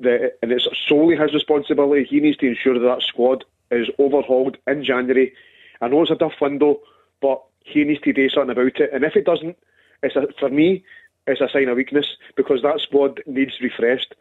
that, 0.00 0.38
and 0.42 0.52
it's 0.52 0.68
solely 0.88 1.16
his 1.16 1.34
responsibility. 1.34 2.04
He 2.04 2.20
needs 2.20 2.36
to 2.38 2.48
ensure 2.48 2.74
that 2.74 2.86
that 2.86 3.02
squad 3.02 3.44
is 3.72 3.88
overhauled 3.98 4.58
in 4.66 4.84
January. 4.84 5.32
I 5.80 5.88
know 5.88 6.02
it's 6.02 6.10
a 6.10 6.16
tough 6.16 6.34
window, 6.40 6.80
but 7.20 7.42
he 7.64 7.84
needs 7.84 8.00
to 8.02 8.12
do 8.12 8.28
something 8.28 8.50
about 8.50 8.80
it. 8.80 8.90
And 8.92 9.04
if 9.04 9.16
it 9.16 9.24
doesn't, 9.24 9.56
it's 10.02 10.16
a, 10.16 10.26
for 10.38 10.48
me, 10.48 10.84
it's 11.26 11.40
a 11.40 11.48
sign 11.52 11.68
of 11.68 11.76
weakness 11.76 12.06
because 12.36 12.62
that 12.62 12.80
squad 12.80 13.20
needs 13.26 13.60
refreshed. 13.60 14.14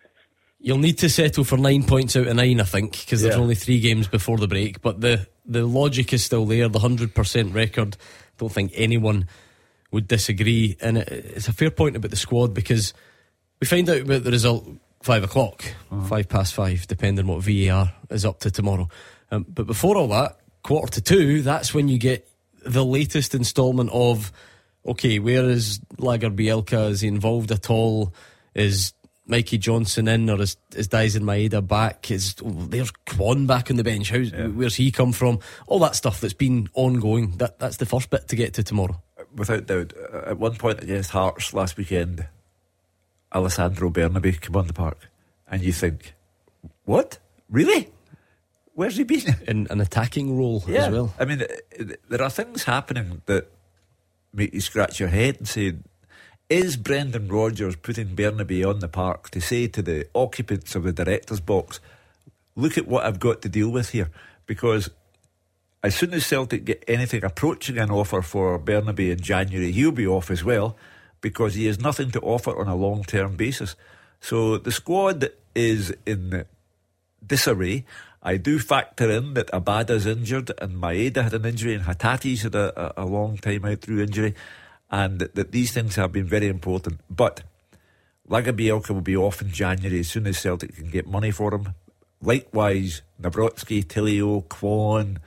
You'll 0.59 0.77
need 0.77 0.99
to 0.99 1.09
settle 1.09 1.43
for 1.43 1.57
nine 1.57 1.83
points 1.83 2.15
out 2.15 2.27
of 2.27 2.35
nine, 2.35 2.61
I 2.61 2.65
think, 2.65 2.91
because 2.91 3.23
there's 3.23 3.35
yeah. 3.35 3.41
only 3.41 3.55
three 3.55 3.79
games 3.79 4.07
before 4.07 4.37
the 4.37 4.47
break. 4.47 4.81
But 4.81 5.01
the 5.01 5.27
the 5.43 5.65
logic 5.65 6.13
is 6.13 6.23
still 6.23 6.45
there. 6.45 6.69
The 6.69 6.79
hundred 6.79 7.15
percent 7.15 7.55
record. 7.55 7.97
Don't 8.37 8.51
think 8.51 8.71
anyone 8.75 9.27
would 9.91 10.07
disagree. 10.07 10.77
And 10.79 10.99
it, 10.99 11.07
it's 11.09 11.47
a 11.47 11.53
fair 11.53 11.71
point 11.71 11.95
about 11.95 12.11
the 12.11 12.17
squad 12.17 12.53
because 12.53 12.93
we 13.59 13.65
find 13.65 13.89
out 13.89 14.01
about 14.01 14.23
the 14.23 14.31
result 14.31 14.67
five 15.01 15.23
o'clock, 15.23 15.63
uh-huh. 15.91 16.05
five 16.05 16.29
past 16.29 16.53
five, 16.53 16.85
depending 16.85 17.25
on 17.25 17.35
what 17.35 17.43
VAR 17.43 17.91
is 18.11 18.23
up 18.23 18.39
to 18.41 18.51
tomorrow. 18.51 18.87
Um, 19.31 19.45
but 19.47 19.65
before 19.65 19.97
all 19.97 20.09
that, 20.09 20.37
quarter 20.63 20.91
to 20.93 21.01
two, 21.01 21.41
that's 21.41 21.73
when 21.73 21.87
you 21.87 21.97
get 21.97 22.27
the 22.65 22.85
latest 22.85 23.33
instalment 23.33 23.89
of 23.93 24.31
okay, 24.85 25.19
where 25.19 25.49
is 25.49 25.79
Lagerbielke? 25.97 26.89
Is 26.89 27.01
he 27.01 27.07
involved 27.07 27.51
at 27.51 27.69
all? 27.69 28.13
Is 28.53 28.93
Mikey 29.25 29.57
Johnston 29.57 30.07
in 30.07 30.29
or 30.29 30.41
is, 30.41 30.57
is 30.75 30.87
Daizen 30.87 31.21
Maeda 31.21 31.65
back? 31.65 32.11
Is 32.11 32.35
there's 32.43 32.91
Kwon 33.05 33.47
back 33.47 33.69
on 33.69 33.77
the 33.77 33.83
bench? 33.83 34.09
How's, 34.09 34.31
yeah. 34.31 34.47
Where's 34.47 34.75
he 34.75 34.91
come 34.91 35.13
from? 35.13 35.39
All 35.67 35.79
that 35.79 35.95
stuff 35.95 36.19
that's 36.19 36.33
been 36.33 36.69
ongoing. 36.73 37.37
That 37.37 37.59
that's 37.59 37.77
the 37.77 37.85
first 37.85 38.09
bit 38.09 38.27
to 38.27 38.35
get 38.35 38.53
to 38.55 38.63
tomorrow. 38.63 39.01
Without 39.35 39.67
doubt, 39.67 39.93
at 40.25 40.37
one 40.37 40.55
point 40.55 40.83
against 40.83 41.11
Hearts 41.11 41.53
last 41.53 41.77
weekend, 41.77 42.27
Alessandro 43.33 43.89
Bernabei 43.89 44.41
came 44.41 44.57
on 44.57 44.67
the 44.67 44.73
park, 44.73 45.09
and 45.49 45.61
you 45.61 45.71
think, 45.71 46.13
what? 46.83 47.17
Really? 47.49 47.89
Where's 48.81 48.97
he 48.97 49.03
been? 49.03 49.35
In 49.47 49.67
an 49.69 49.79
attacking 49.79 50.35
role 50.35 50.63
yeah. 50.67 50.87
as 50.87 50.91
well. 50.91 51.13
I 51.19 51.25
mean, 51.25 51.43
there 52.09 52.19
are 52.19 52.31
things 52.31 52.63
happening 52.63 53.21
that 53.27 53.47
make 54.33 54.55
you 54.55 54.59
scratch 54.59 54.99
your 54.99 55.09
head 55.09 55.35
and 55.37 55.47
say, 55.47 55.75
is 56.49 56.77
Brendan 56.77 57.27
Rodgers 57.27 57.75
putting 57.75 58.15
Bernabei 58.15 58.67
on 58.67 58.79
the 58.79 58.87
park 58.87 59.29
to 59.29 59.39
say 59.39 59.67
to 59.67 59.83
the 59.83 60.07
occupants 60.15 60.73
of 60.73 60.81
the 60.81 60.91
director's 60.91 61.39
box, 61.39 61.79
look 62.55 62.75
at 62.75 62.87
what 62.87 63.05
I've 63.05 63.19
got 63.19 63.43
to 63.43 63.49
deal 63.49 63.69
with 63.69 63.91
here? 63.91 64.09
Because 64.47 64.89
as 65.83 65.93
soon 65.93 66.15
as 66.15 66.25
Celtic 66.25 66.65
get 66.65 66.83
anything 66.87 67.23
approaching 67.23 67.77
an 67.77 67.91
offer 67.91 68.23
for 68.23 68.57
Bernabei 68.57 69.11
in 69.11 69.19
January, 69.19 69.71
he'll 69.71 69.91
be 69.91 70.07
off 70.07 70.31
as 70.31 70.43
well 70.43 70.75
because 71.21 71.53
he 71.53 71.67
has 71.67 71.79
nothing 71.79 72.09
to 72.09 72.19
offer 72.21 72.59
on 72.59 72.67
a 72.67 72.75
long 72.75 73.03
term 73.03 73.35
basis. 73.35 73.75
So 74.21 74.57
the 74.57 74.71
squad 74.71 75.29
is 75.53 75.93
in 76.07 76.45
disarray, 77.23 77.85
I 78.23 78.37
do 78.37 78.59
factor 78.59 79.09
in 79.09 79.33
that 79.33 79.47
Abada's 79.47 80.05
injured 80.05 80.51
and 80.61 80.75
Maeda 80.75 81.23
had 81.23 81.33
an 81.33 81.45
injury 81.45 81.73
and 81.73 81.85
Hatate's 81.85 82.43
had 82.43 82.55
a, 82.55 82.99
a, 82.99 83.03
a 83.03 83.05
long 83.05 83.37
time 83.37 83.65
out 83.65 83.81
through 83.81 84.01
injury 84.01 84.35
and 84.91 85.19
that, 85.19 85.35
that 85.35 85.51
these 85.51 85.71
things 85.71 85.95
have 85.95 86.11
been 86.11 86.27
very 86.27 86.47
important. 86.47 86.99
But 87.09 87.41
Lagerbielke 88.29 88.89
will 88.89 89.01
be 89.01 89.17
off 89.17 89.41
in 89.41 89.51
January 89.51 90.01
as 90.01 90.09
soon 90.09 90.27
as 90.27 90.39
Celtic 90.39 90.75
can 90.75 90.89
get 90.89 91.07
money 91.07 91.31
for 91.31 91.53
him. 91.53 91.73
Likewise, 92.21 93.01
Nawrocki, 93.19 93.83
Tilio, 93.83 94.43
Kwon. 94.45 95.17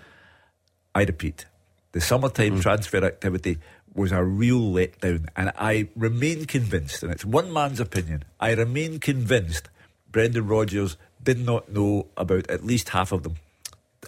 I 0.94 1.02
repeat, 1.02 1.46
the 1.90 2.00
summertime 2.00 2.58
mm. 2.58 2.62
transfer 2.62 3.04
activity 3.04 3.58
was 3.94 4.12
a 4.12 4.22
real 4.22 4.60
letdown, 4.60 5.28
and 5.36 5.52
I 5.56 5.88
remain 5.94 6.46
convinced, 6.46 7.02
and 7.02 7.12
it's 7.12 7.24
one 7.24 7.52
man's 7.52 7.80
opinion, 7.80 8.24
I 8.40 8.52
remain 8.54 8.98
convinced 8.98 9.68
Brendan 10.10 10.46
Rodgers 10.46 10.96
did 11.24 11.44
not 11.44 11.70
know 11.70 12.06
about 12.16 12.50
at 12.50 12.64
least 12.64 12.90
half 12.90 13.12
of 13.12 13.22
them. 13.22 13.36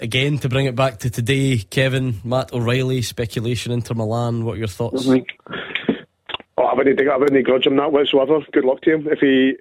Again, 0.01 0.39
to 0.39 0.49
bring 0.49 0.67
it 0.67 0.77
back 0.77 0.99
to 1.01 1.11
today, 1.11 1.59
Kevin, 1.59 2.21
Matt 2.23 2.53
O'Riley, 2.53 3.01
speculation 3.03 3.73
Inter 3.73 3.95
Milan. 3.95 4.45
What 4.45 4.55
are 4.55 4.59
your 4.59 4.69
thoughts? 4.69 5.09
Oh, 6.59 6.65
I 6.65 6.75
wouldn't, 6.75 7.01
I 7.01 7.17
wouldn't 7.17 7.47
grudge 7.47 7.67
him 7.67 7.77
that 7.77 7.93
whatsoever. 7.93 8.41
Good 8.53 8.65
luck 8.65 8.83
to 8.83 8.95
him. 8.95 9.09
If 9.09 9.21
he, 9.21 9.57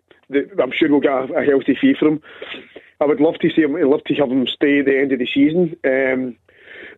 I'm 0.62 0.72
sure 0.72 0.90
we'll 0.90 1.00
get 1.00 1.12
a, 1.12 1.34
a 1.36 1.46
healthy 1.46 1.78
fee 1.80 1.96
for 1.98 2.08
him. 2.08 2.22
I 3.00 3.06
would 3.06 3.20
love 3.20 3.36
to 3.40 3.50
see 3.50 3.62
him. 3.62 3.76
I'd 3.76 3.84
love 3.84 4.04
to 4.06 4.16
have 4.16 4.32
him 4.32 4.48
stay 4.48 4.80
at 4.80 4.86
the 4.86 4.98
end 4.98 5.12
of 5.12 5.20
the 5.20 5.28
season. 5.28 5.76
Um, 5.84 6.36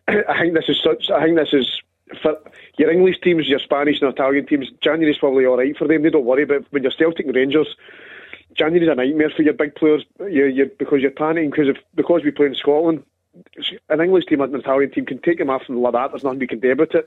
I 0.28 0.40
think 0.40 0.54
this 0.54 0.68
is 0.68 0.80
such. 0.82 1.10
I 1.10 1.24
think 1.24 1.36
this 1.36 1.52
is 1.52 1.82
for 2.22 2.38
your 2.78 2.90
English 2.90 3.20
teams, 3.20 3.48
your 3.48 3.58
Spanish 3.58 4.00
and 4.00 4.12
Italian 4.12 4.46
teams. 4.46 4.70
January's 4.80 5.18
probably 5.18 5.44
all 5.44 5.58
right 5.58 5.76
for 5.76 5.86
them. 5.86 6.02
They 6.02 6.10
don't 6.10 6.24
worry. 6.24 6.44
But 6.44 6.64
when 6.70 6.82
you're 6.82 6.92
Celtic 6.92 7.26
and 7.26 7.34
Rangers, 7.34 7.76
January's 8.54 8.88
a 8.88 8.94
nightmare 8.94 9.30
for 9.34 9.42
your 9.42 9.54
big 9.54 9.74
players. 9.74 10.04
You, 10.18 10.46
you 10.46 10.70
because 10.78 11.00
you're 11.00 11.10
panicking 11.10 11.50
because 11.50 11.76
because 11.94 12.22
we 12.24 12.30
play 12.30 12.46
in 12.46 12.54
Scotland, 12.54 13.04
an 13.88 14.00
English 14.00 14.26
team 14.26 14.40
and 14.40 14.54
an 14.54 14.60
Italian 14.60 14.90
team 14.90 15.06
can 15.06 15.20
take 15.20 15.40
him 15.40 15.50
off 15.50 15.62
and 15.68 15.78
like 15.78 15.92
that. 15.92 16.10
There's 16.10 16.24
nothing 16.24 16.40
we 16.40 16.46
can 16.46 16.60
do 16.60 16.72
about 16.72 16.94
it. 16.94 17.06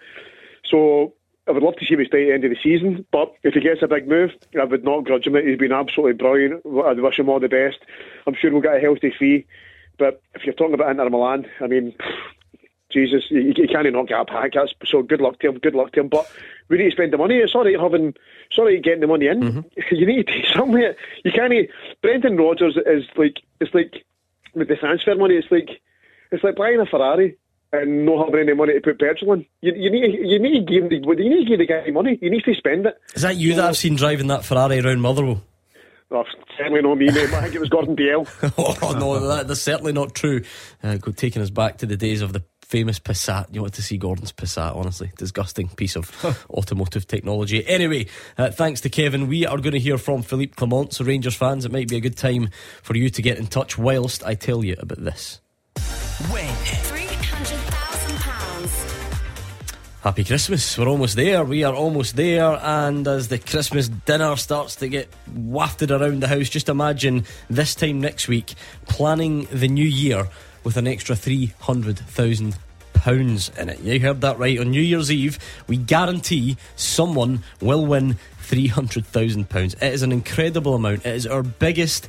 So 0.63 1.13
I 1.47 1.51
would 1.51 1.63
love 1.63 1.75
to 1.77 1.85
see 1.85 1.95
him 1.95 2.05
stay 2.05 2.23
at 2.23 2.27
the 2.27 2.33
end 2.33 2.43
of 2.45 2.51
the 2.51 2.57
season, 2.61 3.05
but 3.11 3.33
if 3.43 3.55
he 3.55 3.61
gets 3.61 3.81
a 3.81 3.87
big 3.87 4.07
move, 4.07 4.31
I 4.59 4.63
would 4.63 4.83
not 4.83 5.03
grudge 5.03 5.25
him 5.25 5.35
it. 5.35 5.45
He's 5.45 5.57
been 5.57 5.71
absolutely 5.71 6.13
brilliant. 6.13 6.63
I'd 6.65 6.99
wish 6.99 7.19
him 7.19 7.29
all 7.29 7.39
the 7.39 7.49
best. 7.49 7.79
I'm 8.27 8.35
sure 8.35 8.51
we'll 8.51 8.61
get 8.61 8.75
a 8.75 8.79
healthy 8.79 9.11
fee. 9.17 9.45
But 9.97 10.21
if 10.35 10.45
you're 10.45 10.53
talking 10.53 10.75
about 10.75 10.91
Inter 10.91 11.09
Milan, 11.09 11.47
I 11.59 11.67
mean, 11.67 11.95
Jesus, 12.91 13.23
you, 13.29 13.53
you 13.55 13.67
can't 13.67 13.91
not 13.91 14.07
get 14.07 14.21
a 14.21 14.25
pack. 14.25 14.53
That's, 14.53 14.73
so 14.85 15.01
good 15.01 15.21
luck 15.21 15.39
to 15.39 15.49
him. 15.49 15.59
Good 15.59 15.75
luck 15.75 15.91
to 15.93 16.01
him. 16.01 16.07
But 16.07 16.29
we 16.69 16.77
need 16.77 16.85
to 16.85 16.91
spend 16.91 17.13
the 17.13 17.17
money. 17.17 17.37
It's 17.37 17.55
all 17.55 17.65
right 17.65 17.79
having, 17.79 18.13
sorry 18.53 18.79
getting 18.79 19.01
the 19.01 19.07
money 19.07 19.27
in. 19.27 19.41
Mm-hmm. 19.41 19.95
You 19.95 20.05
need 20.05 20.27
to 20.27 20.33
take 20.33 20.45
somewhere. 20.55 20.95
You 21.23 21.31
can't. 21.31 21.69
Brendan 22.01 22.37
Rodgers 22.37 22.77
is 22.85 23.03
like 23.17 23.41
it's 23.59 23.73
like 23.73 24.05
with 24.53 24.67
the 24.67 24.75
transfer 24.75 25.15
money. 25.15 25.35
It's 25.35 25.51
like 25.51 25.81
it's 26.31 26.43
like 26.43 26.55
buying 26.55 26.79
a 26.79 26.85
Ferrari 26.85 27.37
and 27.73 28.05
not 28.05 28.25
having 28.25 28.41
any 28.41 28.53
money 28.53 28.73
to 28.73 28.81
put 28.81 28.99
petrol 28.99 29.33
in. 29.33 29.45
You, 29.61 29.73
you 29.75 29.91
need 29.91 30.19
you 30.29 30.39
need 30.39 30.65
to 30.65 30.73
give 30.73 30.89
the 30.89 30.95
you 30.95 31.29
need 31.29 31.43
to 31.43 31.49
give 31.49 31.59
the 31.59 31.65
guy 31.65 31.89
money. 31.91 32.17
You 32.21 32.29
need 32.29 32.43
to 32.43 32.53
spend 32.55 32.85
it. 32.85 32.97
Is 33.15 33.21
that 33.21 33.37
you 33.37 33.51
so, 33.51 33.57
that 33.57 33.69
I've 33.69 33.77
seen 33.77 33.95
driving 33.95 34.27
that 34.27 34.45
Ferrari 34.45 34.79
around 34.79 35.01
Motherwell? 35.01 35.43
Oh, 36.13 36.25
certainly 36.57 36.81
not 36.81 36.95
me, 36.97 37.05
mate. 37.05 37.33
I 37.33 37.43
think 37.43 37.55
it 37.55 37.61
was 37.61 37.69
Gordon 37.69 37.95
Dalziel. 37.95 38.53
oh 38.81 38.99
no, 38.99 39.27
that, 39.27 39.47
that's 39.47 39.61
certainly 39.61 39.93
not 39.93 40.13
true. 40.13 40.43
Uh, 40.83 40.97
taking 41.15 41.41
us 41.41 41.49
back 41.49 41.77
to 41.77 41.85
the 41.85 41.95
days 41.95 42.21
of 42.21 42.33
the 42.33 42.43
famous 42.71 42.99
Passat. 42.99 43.53
You 43.53 43.61
want 43.61 43.73
to 43.73 43.81
see 43.81 43.97
Gordon's 43.97 44.31
Passat, 44.31 44.75
honestly. 44.75 45.11
Disgusting 45.17 45.67
piece 45.67 45.97
of 45.97 46.09
automotive 46.49 47.05
technology. 47.05 47.67
Anyway, 47.67 48.07
uh, 48.37 48.49
thanks 48.49 48.79
to 48.81 48.89
Kevin. 48.89 49.27
We 49.27 49.45
are 49.45 49.57
going 49.57 49.73
to 49.73 49.79
hear 49.79 49.97
from 49.97 50.23
Philippe 50.23 50.53
Clement. 50.55 50.93
So, 50.93 51.03
Rangers 51.03 51.35
fans, 51.35 51.65
it 51.65 51.71
might 51.71 51.89
be 51.89 51.97
a 51.97 51.99
good 51.99 52.17
time 52.17 52.49
for 52.81 52.95
you 52.95 53.09
to 53.09 53.21
get 53.21 53.37
in 53.37 53.47
touch 53.47 53.77
whilst 53.77 54.25
I 54.25 54.35
tell 54.35 54.63
you 54.63 54.77
about 54.79 55.03
this. 55.03 55.41
Win. 56.31 56.47
Happy 60.01 60.23
Christmas. 60.23 60.79
We're 60.79 60.87
almost 60.87 61.15
there. 61.15 61.43
We 61.43 61.63
are 61.63 61.75
almost 61.75 62.15
there. 62.15 62.57
And 62.63 63.07
as 63.07 63.27
the 63.27 63.37
Christmas 63.37 63.87
dinner 63.87 64.35
starts 64.35 64.75
to 64.77 64.87
get 64.87 65.07
wafted 65.35 65.91
around 65.91 66.21
the 66.21 66.27
house, 66.27 66.49
just 66.49 66.69
imagine 66.69 67.25
this 67.51 67.75
time 67.75 68.01
next 68.01 68.27
week 68.27 68.55
planning 68.87 69.45
the 69.51 69.67
new 69.67 69.85
year 69.85 70.27
with 70.63 70.77
an 70.77 70.87
extra 70.87 71.15
£300,000 71.15 73.57
in 73.57 73.69
it. 73.69 73.79
You 73.79 73.99
heard 73.99 74.21
that 74.21 74.37
right. 74.37 74.59
On 74.59 74.69
New 74.69 74.81
Year's 74.81 75.11
Eve, 75.11 75.39
we 75.67 75.77
guarantee 75.77 76.57
someone 76.75 77.43
will 77.59 77.83
win 77.85 78.17
£300,000. 78.43 79.73
It 79.75 79.93
is 79.93 80.03
an 80.03 80.11
incredible 80.11 80.75
amount. 80.75 81.05
It 81.05 81.15
is 81.15 81.25
our 81.25 81.43
biggest 81.43 82.07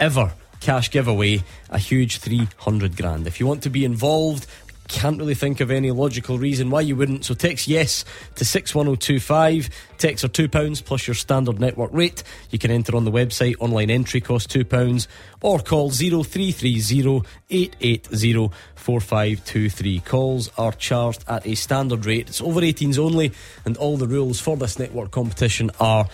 ever 0.00 0.32
cash 0.60 0.90
giveaway, 0.90 1.42
a 1.70 1.78
huge 1.78 2.18
300 2.18 2.96
grand. 2.96 3.26
If 3.26 3.40
you 3.40 3.46
want 3.46 3.62
to 3.64 3.70
be 3.70 3.84
involved, 3.84 4.46
can't 4.88 5.18
really 5.18 5.34
think 5.34 5.60
of 5.60 5.70
any 5.70 5.90
logical 5.90 6.38
reason 6.38 6.70
why 6.70 6.80
you 6.80 6.96
wouldn't. 6.96 7.24
So 7.24 7.34
text 7.34 7.68
yes 7.68 8.04
to 8.34 8.44
61025. 8.44 9.70
Texts 9.98 10.24
are 10.24 10.28
£2 10.28 10.84
plus 10.84 11.06
your 11.06 11.14
standard 11.14 11.60
network 11.60 11.90
rate. 11.92 12.22
You 12.50 12.58
can 12.58 12.70
enter 12.70 12.96
on 12.96 13.04
the 13.04 13.10
website. 13.10 13.54
Online 13.60 13.90
entry 13.90 14.20
costs 14.20 14.54
£2 14.54 15.06
or 15.40 15.60
call 15.60 15.90
0330 15.90 17.22
880 17.50 18.50
4523. 18.74 20.00
Calls 20.00 20.50
are 20.58 20.72
charged 20.72 21.24
at 21.28 21.46
a 21.46 21.54
standard 21.54 22.04
rate. 22.04 22.28
It's 22.28 22.40
over 22.40 22.60
18s 22.60 22.98
only, 22.98 23.32
and 23.64 23.76
all 23.76 23.96
the 23.96 24.08
rules 24.08 24.40
for 24.40 24.56
this 24.56 24.78
network 24.78 25.10
competition 25.10 25.70
are 25.78 26.08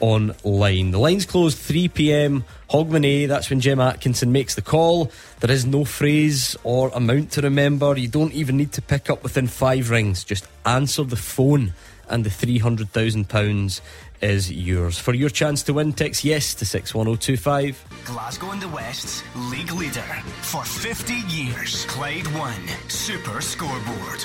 online. 0.00 0.90
The 0.90 0.98
lines 0.98 1.26
close 1.26 1.54
3 1.54 1.88
pm. 1.88 2.44
Hogmanay, 2.70 3.28
that's 3.28 3.50
when 3.50 3.60
Jim 3.60 3.80
Atkinson 3.80 4.32
makes 4.32 4.54
the 4.54 4.62
call. 4.62 5.10
There 5.40 5.50
is 5.50 5.64
no 5.64 5.84
phrase 5.84 6.56
or 6.64 6.90
amount 6.90 7.32
to 7.32 7.42
remember. 7.42 7.96
You 7.96 8.08
don't 8.08 8.32
even 8.32 8.56
need 8.56 8.72
to 8.72 8.82
pick 8.82 9.10
up 9.10 9.22
within 9.22 9.46
five 9.46 9.90
rings. 9.90 10.24
Just 10.24 10.46
answer 10.66 11.04
the 11.04 11.16
phone, 11.16 11.72
and 12.08 12.24
the 12.24 12.30
£300,000 12.30 13.80
is 14.20 14.52
yours. 14.52 14.98
For 14.98 15.14
your 15.14 15.30
chance 15.30 15.62
to 15.64 15.74
win, 15.74 15.92
text 15.92 16.24
yes 16.24 16.54
to 16.56 16.66
61025. 16.66 17.84
Glasgow 18.04 18.50
and 18.50 18.60
the 18.60 18.68
West's 18.68 19.22
league 19.50 19.72
leader 19.72 20.00
for 20.42 20.64
50 20.64 21.14
years. 21.28 21.84
Clyde 21.86 22.26
One 22.34 22.66
Super 22.88 23.40
Scoreboard. 23.40 24.24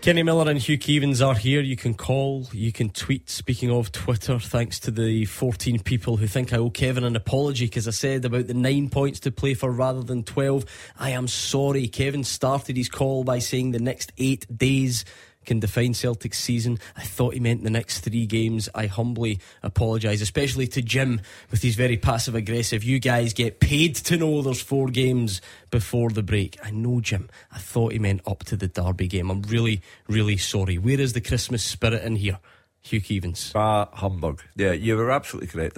Kenny 0.00 0.22
Miller 0.22 0.50
and 0.50 0.58
Hugh 0.58 0.78
Keevins 0.78 1.24
are 1.24 1.34
here. 1.34 1.60
You 1.60 1.76
can 1.76 1.92
call, 1.92 2.48
you 2.54 2.72
can 2.72 2.88
tweet. 2.88 3.28
Speaking 3.28 3.70
of 3.70 3.92
Twitter, 3.92 4.38
thanks 4.38 4.80
to 4.80 4.90
the 4.90 5.26
14 5.26 5.78
people 5.80 6.16
who 6.16 6.26
think 6.26 6.54
I 6.54 6.56
owe 6.56 6.70
Kevin 6.70 7.04
an 7.04 7.16
apology 7.16 7.66
because 7.66 7.86
I 7.86 7.90
said 7.90 8.24
about 8.24 8.46
the 8.46 8.54
nine 8.54 8.88
points 8.88 9.20
to 9.20 9.30
play 9.30 9.52
for 9.52 9.70
rather 9.70 10.02
than 10.02 10.22
12. 10.22 10.64
I 10.98 11.10
am 11.10 11.28
sorry. 11.28 11.86
Kevin 11.86 12.24
started 12.24 12.78
his 12.78 12.88
call 12.88 13.24
by 13.24 13.40
saying 13.40 13.72
the 13.72 13.78
next 13.78 14.10
eight 14.16 14.46
days 14.56 15.04
can 15.50 15.58
define 15.58 15.92
Celtic's 15.92 16.38
season. 16.38 16.78
I 16.96 17.02
thought 17.02 17.34
he 17.34 17.40
meant 17.40 17.64
the 17.64 17.70
next 17.70 18.00
three 18.00 18.24
games. 18.24 18.68
I 18.72 18.86
humbly 18.86 19.40
apologise, 19.64 20.20
especially 20.20 20.68
to 20.68 20.80
Jim 20.80 21.20
with 21.50 21.60
his 21.60 21.74
very 21.74 21.96
passive 21.96 22.36
aggressive. 22.36 22.84
You 22.84 23.00
guys 23.00 23.32
get 23.32 23.58
paid 23.58 23.96
to 23.96 24.16
know 24.16 24.42
there's 24.42 24.60
four 24.60 24.90
games 24.90 25.40
before 25.72 26.10
the 26.10 26.22
break. 26.22 26.56
I 26.62 26.70
know, 26.70 27.00
Jim. 27.00 27.28
I 27.50 27.58
thought 27.58 27.90
he 27.90 27.98
meant 27.98 28.20
up 28.28 28.44
to 28.44 28.54
the 28.54 28.68
Derby 28.68 29.08
game. 29.08 29.28
I'm 29.28 29.42
really, 29.42 29.82
really 30.06 30.36
sorry. 30.36 30.78
Where 30.78 31.00
is 31.00 31.14
the 31.14 31.20
Christmas 31.20 31.64
spirit 31.64 32.04
in 32.04 32.14
here? 32.14 32.38
Hugh 32.82 33.00
Keevins. 33.00 33.50
Ah, 33.56 33.88
humbug. 33.92 34.42
Yeah, 34.54 34.70
you 34.70 34.96
were 34.96 35.10
absolutely 35.10 35.48
correct. 35.48 35.76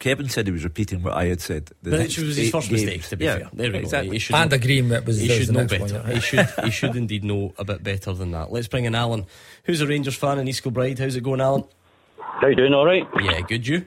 Kevin 0.00 0.30
said 0.30 0.46
he 0.46 0.52
was 0.52 0.64
repeating 0.64 1.02
what 1.02 1.12
I 1.12 1.26
had 1.26 1.42
said. 1.42 1.70
The 1.82 1.90
but 1.90 2.00
it 2.00 2.18
was 2.18 2.34
his 2.34 2.50
first 2.50 2.70
games. 2.70 2.84
mistake, 2.84 3.02
to 3.10 3.16
be 3.18 3.26
yeah, 3.26 3.36
fair. 3.36 3.50
There 3.52 3.70
we 3.70 3.78
exactly. 3.78 4.18
go. 4.18 4.34
and 4.34 4.52
agreeing 4.52 4.90
it 4.90 5.04
was 5.04 5.20
he 5.20 5.28
should 5.28 5.52
know 5.52 5.66
better. 5.66 6.00
One, 6.00 6.08
yeah. 6.08 6.14
he 6.14 6.20
should 6.20 6.48
he 6.64 6.70
should 6.70 6.96
indeed 6.96 7.22
know 7.22 7.52
a 7.58 7.64
bit 7.64 7.84
better 7.84 8.14
than 8.14 8.30
that. 8.32 8.50
Let's 8.50 8.66
bring 8.66 8.86
in 8.86 8.94
Alan, 8.94 9.26
who's 9.64 9.82
a 9.82 9.86
Rangers 9.86 10.16
fan 10.16 10.38
in 10.38 10.48
East 10.48 10.62
Kilbride. 10.62 10.98
How's 10.98 11.16
it 11.16 11.22
going, 11.22 11.42
Alan? 11.42 11.64
How 12.18 12.46
you 12.46 12.56
doing? 12.56 12.72
All 12.72 12.86
right. 12.86 13.06
Yeah, 13.20 13.42
good. 13.42 13.66
You? 13.66 13.84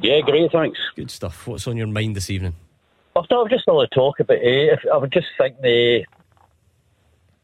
Yeah, 0.00 0.20
great. 0.22 0.50
Thanks. 0.50 0.78
Good 0.96 1.10
stuff. 1.10 1.46
What's 1.46 1.66
on 1.68 1.76
your 1.76 1.86
mind 1.86 2.16
this 2.16 2.30
evening? 2.30 2.54
I 3.14 3.22
thought 3.28 3.50
just 3.50 3.68
a 3.68 3.72
to 3.72 3.86
talk 3.94 4.20
about. 4.20 4.38
Uh, 4.38 4.72
if, 4.72 4.80
I 4.90 4.96
would 4.96 5.12
just 5.12 5.28
think 5.36 5.60
the 5.60 6.06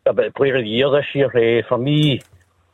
about 0.06 0.24
the 0.24 0.32
player 0.32 0.56
of 0.56 0.62
the 0.62 0.68
year 0.68 0.90
this 0.90 1.06
year. 1.14 1.26
Uh, 1.26 1.62
for 1.68 1.76
me, 1.76 2.22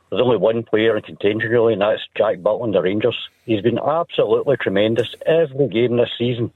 there's 0.09 0.21
only 0.21 0.37
one 0.37 0.63
player 0.63 0.95
in 0.95 1.03
contention 1.03 1.49
really, 1.49 1.73
and 1.73 1.81
that's 1.81 2.01
Jack 2.15 2.37
Butland, 2.37 2.73
the 2.73 2.81
Rangers. 2.81 3.17
He's 3.45 3.61
been 3.61 3.79
absolutely 3.79 4.55
tremendous 4.57 5.13
every 5.25 5.67
game 5.67 5.97
this 5.97 6.09
season. 6.17 6.51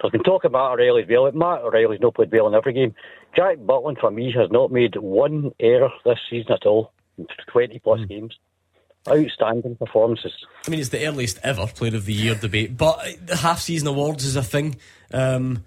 There's 0.00 0.12
been 0.12 0.22
talk 0.22 0.44
about 0.44 0.72
O'Riley 0.72 1.06
well. 1.08 1.30
Matt 1.32 1.62
O'Riley's 1.62 2.00
not 2.00 2.14
played 2.14 2.30
well 2.30 2.46
in 2.46 2.54
every 2.54 2.74
game. 2.74 2.94
Jack 3.34 3.58
Butland, 3.58 4.00
for 4.00 4.10
me, 4.10 4.32
has 4.32 4.50
not 4.50 4.70
made 4.70 4.96
one 4.96 5.52
error 5.58 5.90
this 6.04 6.18
season 6.28 6.52
at 6.52 6.66
all 6.66 6.92
in 7.16 7.26
20 7.48 7.78
plus 7.78 8.00
mm. 8.00 8.08
games. 8.08 8.38
Outstanding 9.08 9.76
performances. 9.76 10.32
I 10.66 10.70
mean, 10.70 10.80
it's 10.80 10.88
the 10.88 11.06
earliest 11.06 11.38
ever 11.42 11.66
Player 11.66 11.96
of 11.96 12.06
the 12.06 12.14
Year 12.14 12.34
debate, 12.34 12.76
but 12.76 12.98
the 13.24 13.36
half 13.36 13.60
season 13.60 13.88
awards 13.88 14.24
is 14.24 14.34
a 14.36 14.42
thing. 14.42 14.76
Um, 15.12 15.64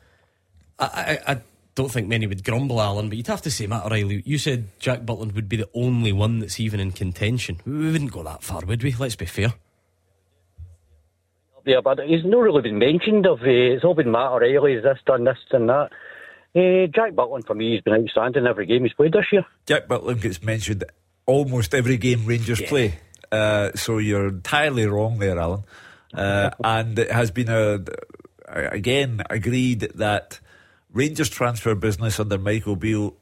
I, 0.79 1.19
I, 1.27 1.33
I 1.33 1.41
don't 1.77 1.91
think 1.91 2.07
many 2.07 2.25
would 2.25 2.43
grumble, 2.43 2.81
Alan, 2.81 3.07
but 3.07 3.17
you'd 3.17 3.27
have 3.27 3.43
to 3.43 3.51
say, 3.51 3.67
Matt 3.67 3.85
O'Riley, 3.85 4.23
you 4.25 4.39
said 4.39 4.67
Jack 4.79 5.01
Butland 5.01 5.35
would 5.35 5.47
be 5.47 5.57
the 5.57 5.69
only 5.75 6.11
one 6.11 6.39
that's 6.39 6.59
even 6.59 6.79
in 6.79 6.91
contention. 6.91 7.61
We 7.67 7.91
wouldn't 7.91 8.11
go 8.11 8.23
that 8.23 8.41
far, 8.41 8.65
would 8.65 8.81
we? 8.81 8.93
Let's 8.93 9.15
be 9.15 9.27
fair. 9.27 9.53
Yeah, 11.65 11.81
but 11.83 11.99
he's 11.99 12.25
not 12.25 12.39
really 12.39 12.63
been 12.63 12.79
mentioned. 12.79 13.27
Of 13.27 13.41
uh, 13.41 13.45
it's 13.45 13.83
all 13.83 13.93
been 13.93 14.11
Matt 14.11 14.31
O'Riley's 14.31 14.83
this 14.83 14.97
done 15.05 15.25
this 15.25 15.37
and 15.51 15.69
that. 15.69 15.91
Uh, 16.55 16.87
Jack 16.87 17.13
Butland 17.13 17.45
for 17.45 17.53
me 17.53 17.73
has 17.73 17.81
been 17.81 17.93
outstanding 17.93 18.47
every 18.47 18.65
game 18.65 18.83
he's 18.83 18.93
played 18.93 19.13
this 19.13 19.25
year. 19.31 19.45
Jack 19.67 19.87
Butland 19.87 20.21
gets 20.21 20.41
mentioned 20.41 20.83
almost 21.27 21.75
every 21.75 21.97
game 21.97 22.25
Rangers 22.25 22.59
yeah. 22.61 22.69
play. 22.69 22.99
Uh, 23.31 23.71
so 23.75 23.99
you're 23.99 24.29
entirely 24.29 24.87
wrong 24.87 25.19
there, 25.19 25.37
Alan. 25.37 25.63
Uh, 26.11 26.49
and 26.63 26.97
it 26.97 27.11
has 27.11 27.29
been 27.29 27.49
a 27.49 27.83
again 28.47 29.21
agreed 29.29 29.81
that 29.95 30.39
Rangers 30.91 31.29
transfer 31.29 31.75
business 31.75 32.19
under 32.19 32.37
Michael 32.37 32.75
Beale 32.75 33.15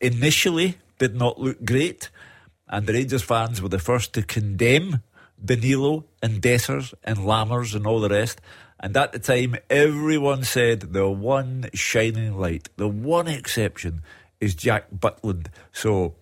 initially 0.00 0.78
did 0.98 1.14
not 1.14 1.38
look 1.38 1.64
great, 1.64 2.10
and 2.68 2.86
the 2.86 2.92
Rangers 2.92 3.22
fans 3.22 3.60
were 3.60 3.68
the 3.68 3.78
first 3.78 4.12
to 4.14 4.22
condemn 4.22 5.02
Danilo 5.42 6.04
and 6.22 6.40
Dessers 6.42 6.94
and 7.04 7.18
Lammers 7.18 7.74
and 7.74 7.86
all 7.86 8.00
the 8.00 8.08
rest. 8.08 8.40
And 8.78 8.96
at 8.96 9.12
the 9.12 9.18
time, 9.18 9.56
everyone 9.68 10.44
said 10.44 10.92
the 10.92 11.08
one 11.08 11.68
shining 11.74 12.38
light, 12.38 12.68
the 12.76 12.88
one 12.88 13.28
exception 13.28 14.02
is 14.40 14.54
Jack 14.54 14.90
Butland. 14.90 15.48
So 15.72 16.14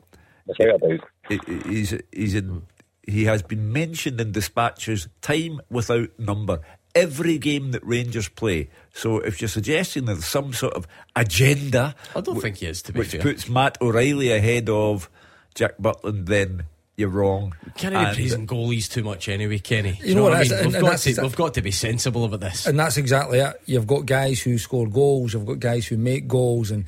he's, 1.68 1.94
he's 2.12 2.34
in, 2.34 2.62
he 3.06 3.24
has 3.24 3.42
been 3.42 3.72
mentioned 3.72 4.20
in 4.20 4.32
dispatches 4.32 5.08
time 5.20 5.60
without 5.70 6.18
number 6.18 6.60
every 6.98 7.38
game 7.38 7.70
that 7.72 7.84
Rangers 7.84 8.28
play. 8.28 8.68
So 8.92 9.18
if 9.18 9.40
you're 9.40 9.48
suggesting 9.48 10.06
there's 10.06 10.24
some 10.24 10.52
sort 10.52 10.74
of 10.74 10.86
agenda, 11.14 11.94
I 12.10 12.14
don't 12.14 12.24
w- 12.24 12.40
think 12.40 12.58
he 12.58 12.66
is. 12.66 12.82
To 12.82 12.92
be 12.92 13.00
which 13.00 13.12
fair. 13.12 13.20
puts 13.20 13.48
Matt 13.48 13.78
O'Riley 13.80 14.32
ahead 14.32 14.68
of 14.68 15.08
Jack 15.54 15.78
Butland, 15.78 16.26
then 16.26 16.64
you're 16.96 17.08
wrong. 17.08 17.54
Can't 17.76 17.94
be 17.94 18.14
praising 18.16 18.44
goalies 18.44 18.90
too 18.90 19.04
much 19.04 19.28
anyway, 19.28 19.60
Kenny. 19.60 20.00
You, 20.00 20.08
you 20.08 20.14
know, 20.16 20.24
what, 20.24 20.32
I 20.34 20.42
mean? 20.42 20.72
we've, 20.72 20.80
got 20.80 20.98
to, 20.98 21.22
we've 21.22 21.36
got 21.36 21.54
to 21.54 21.62
be 21.62 21.70
sensible 21.70 22.24
about 22.24 22.40
this. 22.40 22.66
And 22.66 22.76
that's 22.76 22.96
exactly 22.96 23.38
it. 23.38 23.60
You've 23.66 23.86
got 23.86 24.04
guys 24.04 24.42
who 24.42 24.58
score 24.58 24.88
goals, 24.88 25.32
you've 25.32 25.46
got 25.46 25.60
guys 25.60 25.86
who 25.86 25.96
make 25.96 26.26
goals, 26.26 26.72
and 26.72 26.86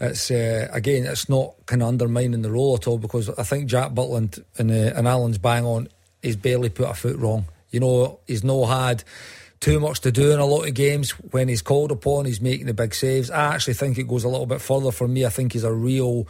it's 0.00 0.30
uh, 0.30 0.68
again, 0.72 1.04
it's 1.04 1.28
not 1.28 1.54
kind 1.66 1.82
of 1.82 1.88
undermining 1.88 2.40
the 2.40 2.50
role 2.50 2.74
at 2.74 2.86
all 2.86 2.96
because 2.96 3.28
I 3.28 3.42
think 3.42 3.66
Jack 3.66 3.92
Butland 3.92 4.42
and, 4.56 4.70
uh, 4.70 4.96
and 4.96 5.06
Alan's 5.06 5.36
bang 5.36 5.66
on, 5.66 5.88
he's 6.22 6.36
barely 6.36 6.70
put 6.70 6.88
a 6.88 6.94
foot 6.94 7.18
wrong. 7.18 7.44
You 7.70 7.80
know, 7.80 8.20
he's 8.26 8.42
no 8.42 8.64
had 8.64 9.04
too 9.60 9.78
much 9.78 10.00
to 10.00 10.10
do 10.10 10.32
in 10.32 10.40
a 10.40 10.46
lot 10.46 10.66
of 10.66 10.74
games. 10.74 11.10
When 11.10 11.48
he's 11.48 11.62
called 11.62 11.92
upon, 11.92 12.24
he's 12.24 12.40
making 12.40 12.66
the 12.66 12.74
big 12.74 12.94
saves. 12.94 13.30
I 13.30 13.54
actually 13.54 13.74
think 13.74 13.98
it 13.98 14.08
goes 14.08 14.24
a 14.24 14.28
little 14.28 14.46
bit 14.46 14.60
further 14.60 14.90
for 14.90 15.06
me. 15.06 15.26
I 15.26 15.28
think 15.28 15.52
he's 15.52 15.64
a 15.64 15.72
real 15.72 16.26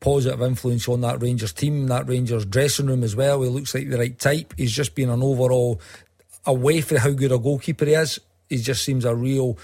positive 0.00 0.40
influence 0.42 0.88
on 0.88 1.00
that 1.00 1.20
Rangers 1.20 1.52
team, 1.52 1.88
that 1.88 2.08
Rangers 2.08 2.46
dressing 2.46 2.86
room 2.86 3.02
as 3.02 3.16
well. 3.16 3.42
He 3.42 3.48
looks 3.48 3.74
like 3.74 3.90
the 3.90 3.98
right 3.98 4.16
type. 4.16 4.54
He's 4.56 4.72
just 4.72 4.94
been 4.94 5.10
an 5.10 5.22
overall, 5.22 5.80
away 6.46 6.80
from 6.80 6.98
how 6.98 7.10
good 7.10 7.32
a 7.32 7.38
goalkeeper 7.38 7.84
he 7.84 7.94
is, 7.94 8.20
he 8.48 8.58
just 8.58 8.84
seems 8.84 9.04
a 9.04 9.14
real 9.14 9.58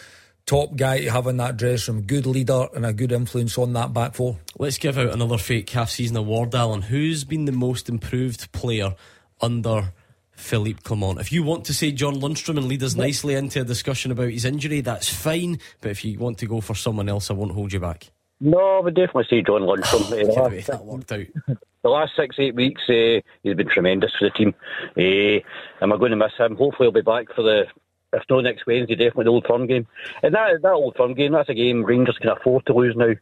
top 0.47 0.77
guy 0.77 1.01
to 1.01 1.11
have 1.11 1.27
in 1.27 1.39
that 1.39 1.57
dressing 1.57 1.95
room. 1.95 2.05
Good 2.05 2.27
leader 2.27 2.67
and 2.75 2.85
a 2.85 2.93
good 2.93 3.13
influence 3.13 3.57
on 3.57 3.73
that 3.75 3.93
back 3.95 4.15
four. 4.15 4.39
Let's 4.59 4.79
give 4.79 4.99
out 4.99 5.13
another 5.13 5.39
fake 5.39 5.71
half 5.71 5.91
season 5.91 6.17
award, 6.17 6.55
Alan. 6.55 6.83
Who's 6.83 7.25
been 7.25 7.47
the 7.47 7.53
most 7.53 7.89
improved 7.89 8.53
player 8.53 8.95
under 9.41 9.93
Philippe 10.37 10.81
Clement. 10.83 11.21
If 11.21 11.33
you 11.33 11.43
want 11.43 11.65
to 11.67 11.75
say 11.75 11.93
John 11.93 12.17
Lundstram 12.17 12.59
and 12.59 12.67
lead 12.67 12.83
us 12.83 12.95
nicely 12.95 13.35
into 13.35 13.61
a 13.61 13.65
discussion 13.65 14.11
about 14.11 14.31
his 14.31 14.45
injury, 14.45 14.81
that's 14.81 15.09
fine. 15.09 15.59
But 15.81 15.91
if 15.91 16.05
you 16.05 16.19
want 16.19 16.39
to 16.39 16.47
go 16.47 16.61
for 16.61 16.75
someone 16.75 17.09
else, 17.09 17.31
I 17.31 17.35
won't 17.35 17.53
hold 17.53 17.73
you 17.73 17.81
back. 17.81 18.11
No, 18.41 18.79
I 18.79 18.81
would 18.81 18.95
definitely 18.95 19.27
say 19.31 19.43
John 19.43 19.63
Lundstram. 19.63 20.13
Oh, 20.13 20.43
last, 20.43 20.67
that 20.67 20.85
worked 20.85 21.13
out. 21.13 21.27
The 21.83 21.91
last 21.91 22.13
six, 22.17 22.37
eight 22.39 22.55
weeks, 22.55 22.81
uh, 22.89 23.21
he's 23.43 23.55
been 23.57 23.69
tremendous 23.69 24.15
for 24.19 24.25
the 24.25 24.31
team. 24.31 24.55
Uh, 24.97 25.45
am 25.85 25.93
I 25.93 25.99
going 25.99 26.13
to 26.13 26.17
miss 26.17 26.33
him? 26.39 26.57
Hopefully, 26.57 26.87
he'll 26.87 26.93
be 26.93 27.03
back 27.03 27.27
for 27.35 27.43
the, 27.43 27.67
if 28.15 28.23
not 28.31 28.45
next 28.45 28.67
Wednesday, 28.67 28.95
definitely 28.95 29.25
the 29.25 29.31
Old 29.31 29.47
Firm 29.47 29.67
game. 29.67 29.87
And 30.23 30.35
that, 30.35 30.63
that 30.63 30.73
Old 30.73 30.97
Firm 30.97 31.13
game, 31.13 31.33
that's 31.33 31.51
a 31.51 31.55
game 31.55 31.85
Rangers 31.85 32.17
can 32.17 32.31
afford 32.31 32.65
to 32.65 32.73
lose 32.73 32.97
now, 32.97 33.13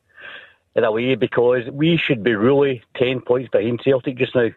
in 0.77 0.85
a 0.85 0.93
way, 0.93 1.17
because 1.17 1.69
we 1.73 1.97
should 1.97 2.23
be 2.23 2.37
really 2.37 2.85
10 2.95 3.23
points 3.23 3.51
behind 3.51 3.81
Celtic 3.83 4.17
just 4.17 4.37
now. 4.37 4.51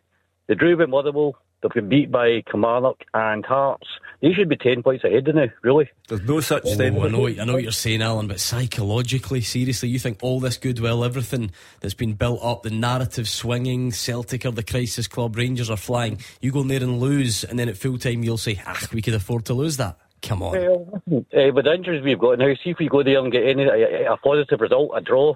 They 0.45 0.53
drew 0.53 0.77
with 0.77 0.87
Motherwell, 0.87 1.39
They've 1.65 1.81
been 1.81 1.89
beat 1.89 2.11
by 2.11 2.43
Kilmarnock 2.49 3.03
and 3.13 3.43
Hearts. 3.43 3.87
They 4.21 4.33
should 4.33 4.49
be 4.49 4.55
10 4.55 4.83
points 4.83 5.03
ahead 5.03 5.27
of 5.27 5.35
now, 5.35 5.47
really. 5.63 5.89
There's 6.07 6.21
no 6.21 6.39
such 6.39 6.63
oh, 6.65 6.75
thing. 6.75 7.01
I 7.01 7.07
know, 7.07 7.27
I 7.27 7.43
know 7.43 7.53
what 7.53 7.63
you're 7.63 7.71
saying, 7.71 8.03
Alan, 8.03 8.27
but 8.27 8.39
psychologically, 8.39 9.41
seriously, 9.41 9.89
you 9.89 9.97
think 9.97 10.19
all 10.21 10.39
this 10.39 10.57
goodwill, 10.57 11.03
everything 11.03 11.51
that's 11.79 11.95
been 11.95 12.13
built 12.13 12.39
up, 12.43 12.61
the 12.63 12.69
narrative 12.69 13.27
swinging, 13.27 13.91
Celtic 13.91 14.45
are 14.45 14.51
the 14.51 14.63
crisis 14.63 15.07
club, 15.07 15.35
Rangers 15.35 15.71
are 15.71 15.77
flying. 15.77 16.19
You 16.39 16.51
go 16.51 16.61
in 16.61 16.67
there 16.67 16.83
and 16.83 16.99
lose, 16.99 17.43
and 17.43 17.57
then 17.57 17.67
at 17.67 17.77
full 17.77 17.97
time 17.97 18.23
you'll 18.23 18.37
say, 18.37 18.61
ah, 18.65 18.79
we 18.93 19.01
could 19.01 19.15
afford 19.15 19.45
to 19.45 19.55
lose 19.55 19.77
that. 19.77 19.97
Come 20.21 20.43
on. 20.43 20.51
Well, 20.51 21.01
uh, 21.07 21.53
with 21.53 21.65
the 21.65 21.73
injuries 21.73 22.03
we've 22.03 22.19
got 22.19 22.37
now, 22.37 22.53
see 22.63 22.71
if 22.71 22.77
we 22.79 22.89
go 22.89 23.03
there 23.03 23.19
and 23.19 23.31
get 23.31 23.43
any 23.43 23.63
a, 23.63 24.13
a 24.13 24.17
positive 24.17 24.61
result, 24.61 24.91
a 24.95 25.01
draw. 25.01 25.35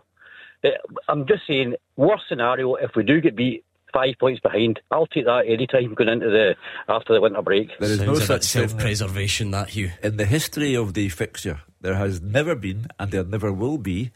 Uh, 0.63 0.69
I'm 1.07 1.25
just 1.27 1.41
saying, 1.47 1.75
worst 1.95 2.23
scenario, 2.29 2.75
if 2.75 2.91
we 2.95 3.03
do 3.03 3.19
get 3.21 3.35
beat, 3.35 3.65
five 3.93 4.15
points 4.19 4.39
behind. 4.41 4.79
I'll 4.91 5.07
take 5.07 5.25
that 5.25 5.45
any 5.47 5.67
time 5.67 5.93
going 5.93 6.09
into 6.09 6.29
the 6.29 6.55
after 6.87 7.13
the 7.13 7.21
winter 7.21 7.41
break. 7.41 7.69
There 7.79 7.89
is 7.89 7.97
Sounds 7.97 8.19
no 8.19 8.25
such 8.25 8.43
self 8.43 8.77
preservation 8.77 9.51
that 9.51 9.69
Hugh. 9.69 9.91
In 10.03 10.17
the 10.17 10.25
history 10.25 10.75
of 10.75 10.93
the 10.93 11.09
fixture, 11.09 11.61
there 11.81 11.95
has 11.95 12.21
never 12.21 12.55
been, 12.55 12.87
and 12.99 13.11
there 13.11 13.23
never 13.23 13.51
will 13.51 13.77
be, 13.77 14.11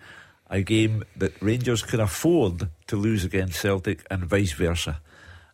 a 0.49 0.61
game 0.61 1.03
that 1.15 1.41
Rangers 1.41 1.82
can 1.82 1.99
afford 1.99 2.69
to 2.88 2.95
lose 2.95 3.26
against 3.26 3.59
Celtic 3.59 4.05
and 4.11 4.26
vice 4.26 4.51
versa. 4.53 4.99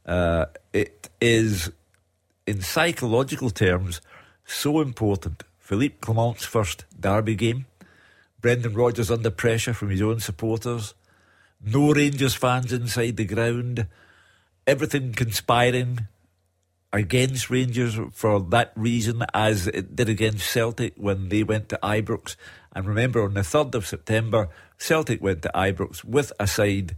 Uh, 0.05 0.45
it 0.73 1.09
is, 1.21 1.71
in 2.45 2.61
psychological 2.61 3.49
terms, 3.49 4.01
so 4.45 4.81
important. 4.81 5.43
Philippe 5.59 5.97
Clement's 6.01 6.45
first 6.45 6.85
derby 6.99 7.35
game. 7.35 7.65
Brendan 8.41 8.73
Rodgers 8.73 9.11
under 9.11 9.29
pressure 9.29 9.73
from 9.73 9.89
his 9.89 10.01
own 10.01 10.19
supporters. 10.19 10.95
No 11.63 11.91
Rangers 11.91 12.35
fans 12.35 12.71
inside 12.73 13.17
the 13.17 13.25
ground 13.25 13.85
everything 14.69 15.13
conspiring 15.13 16.07
against 16.93 17.49
Rangers 17.49 17.99
for 18.13 18.39
that 18.39 18.71
reason, 18.75 19.25
as 19.33 19.65
it 19.67 19.95
did 19.95 20.09
against 20.09 20.49
Celtic 20.49 20.93
when 20.95 21.29
they 21.29 21.43
went 21.43 21.69
to 21.69 21.79
Ibrox. 21.81 22.35
And 22.73 22.85
remember, 22.85 23.23
on 23.23 23.33
the 23.33 23.41
3rd 23.41 23.73
of 23.75 23.87
September, 23.87 24.49
Celtic 24.77 25.21
went 25.21 25.41
to 25.41 25.51
Ibrox 25.55 26.03
with 26.03 26.31
a 26.39 26.45
side 26.45 26.95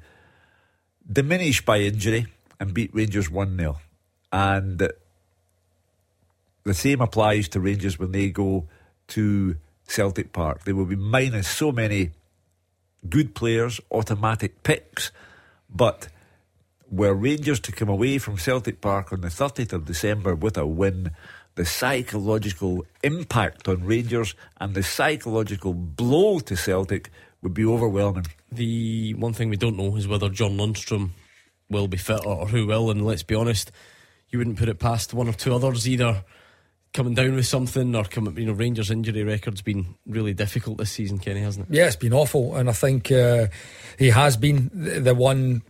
diminished 1.09 1.65
by 1.65 1.79
injury 1.79 2.27
and 2.59 2.73
beat 2.73 2.93
Rangers 2.93 3.29
1 3.29 3.57
0. 3.57 3.79
And 4.33 4.91
the 6.63 6.73
same 6.73 6.99
applies 6.99 7.47
to 7.49 7.61
Rangers 7.61 7.97
when 7.97 8.11
they 8.11 8.29
go 8.29 8.67
to 9.07 9.55
Celtic 9.87 10.33
Park. 10.33 10.65
They 10.65 10.73
will 10.73 10.85
be 10.85 10.97
minus 10.97 11.47
so 11.47 11.71
many 11.71 12.11
good 13.07 13.33
players, 13.33 13.79
automatic 13.91 14.61
picks, 14.63 15.11
but 15.69 16.09
were 16.91 17.13
Rangers 17.13 17.59
to 17.61 17.71
come 17.71 17.89
away 17.89 18.17
from 18.17 18.37
Celtic 18.37 18.81
Park 18.81 19.13
on 19.13 19.21
the 19.21 19.29
30th 19.29 19.73
of 19.73 19.85
December 19.85 20.35
with 20.35 20.57
a 20.57 20.67
win, 20.67 21.11
the 21.55 21.65
psychological 21.65 22.85
impact 23.01 23.67
on 23.67 23.83
Rangers 23.83 24.35
and 24.59 24.75
the 24.75 24.83
psychological 24.83 25.73
blow 25.73 26.39
to 26.39 26.55
Celtic 26.55 27.09
would 27.41 27.53
be 27.53 27.65
overwhelming. 27.65 28.27
The 28.51 29.13
one 29.13 29.33
thing 29.33 29.49
we 29.49 29.57
don't 29.57 29.77
know 29.77 29.95
is 29.95 30.07
whether 30.07 30.29
John 30.29 30.57
Lundstram 30.57 31.11
will 31.69 31.87
be 31.87 31.97
fit 31.97 32.25
or 32.25 32.47
who 32.47 32.67
will, 32.67 32.91
and 32.91 33.05
let's 33.05 33.23
be 33.23 33.35
honest, 33.35 33.71
you 34.29 34.37
wouldn't 34.37 34.59
put 34.59 34.69
it 34.69 34.79
past 34.79 35.13
one 35.13 35.27
or 35.27 35.33
two 35.33 35.55
others 35.55 35.87
either 35.87 36.23
coming 36.93 37.13
down 37.13 37.35
with 37.35 37.45
something 37.45 37.95
or 37.95 38.03
coming, 38.03 38.35
you 38.37 38.45
know, 38.45 38.51
Rangers' 38.51 38.91
injury 38.91 39.23
record's 39.23 39.61
been 39.61 39.95
really 40.05 40.33
difficult 40.33 40.77
this 40.77 40.91
season, 40.91 41.19
Kenny, 41.19 41.39
hasn't 41.39 41.69
it? 41.69 41.73
Yeah, 41.73 41.87
it's 41.87 41.95
been 41.95 42.13
awful, 42.13 42.55
and 42.55 42.69
I 42.69 42.73
think 42.73 43.11
uh, 43.11 43.47
he 43.97 44.09
has 44.09 44.35
been 44.35 44.69
the 44.73 45.15
one 45.15 45.63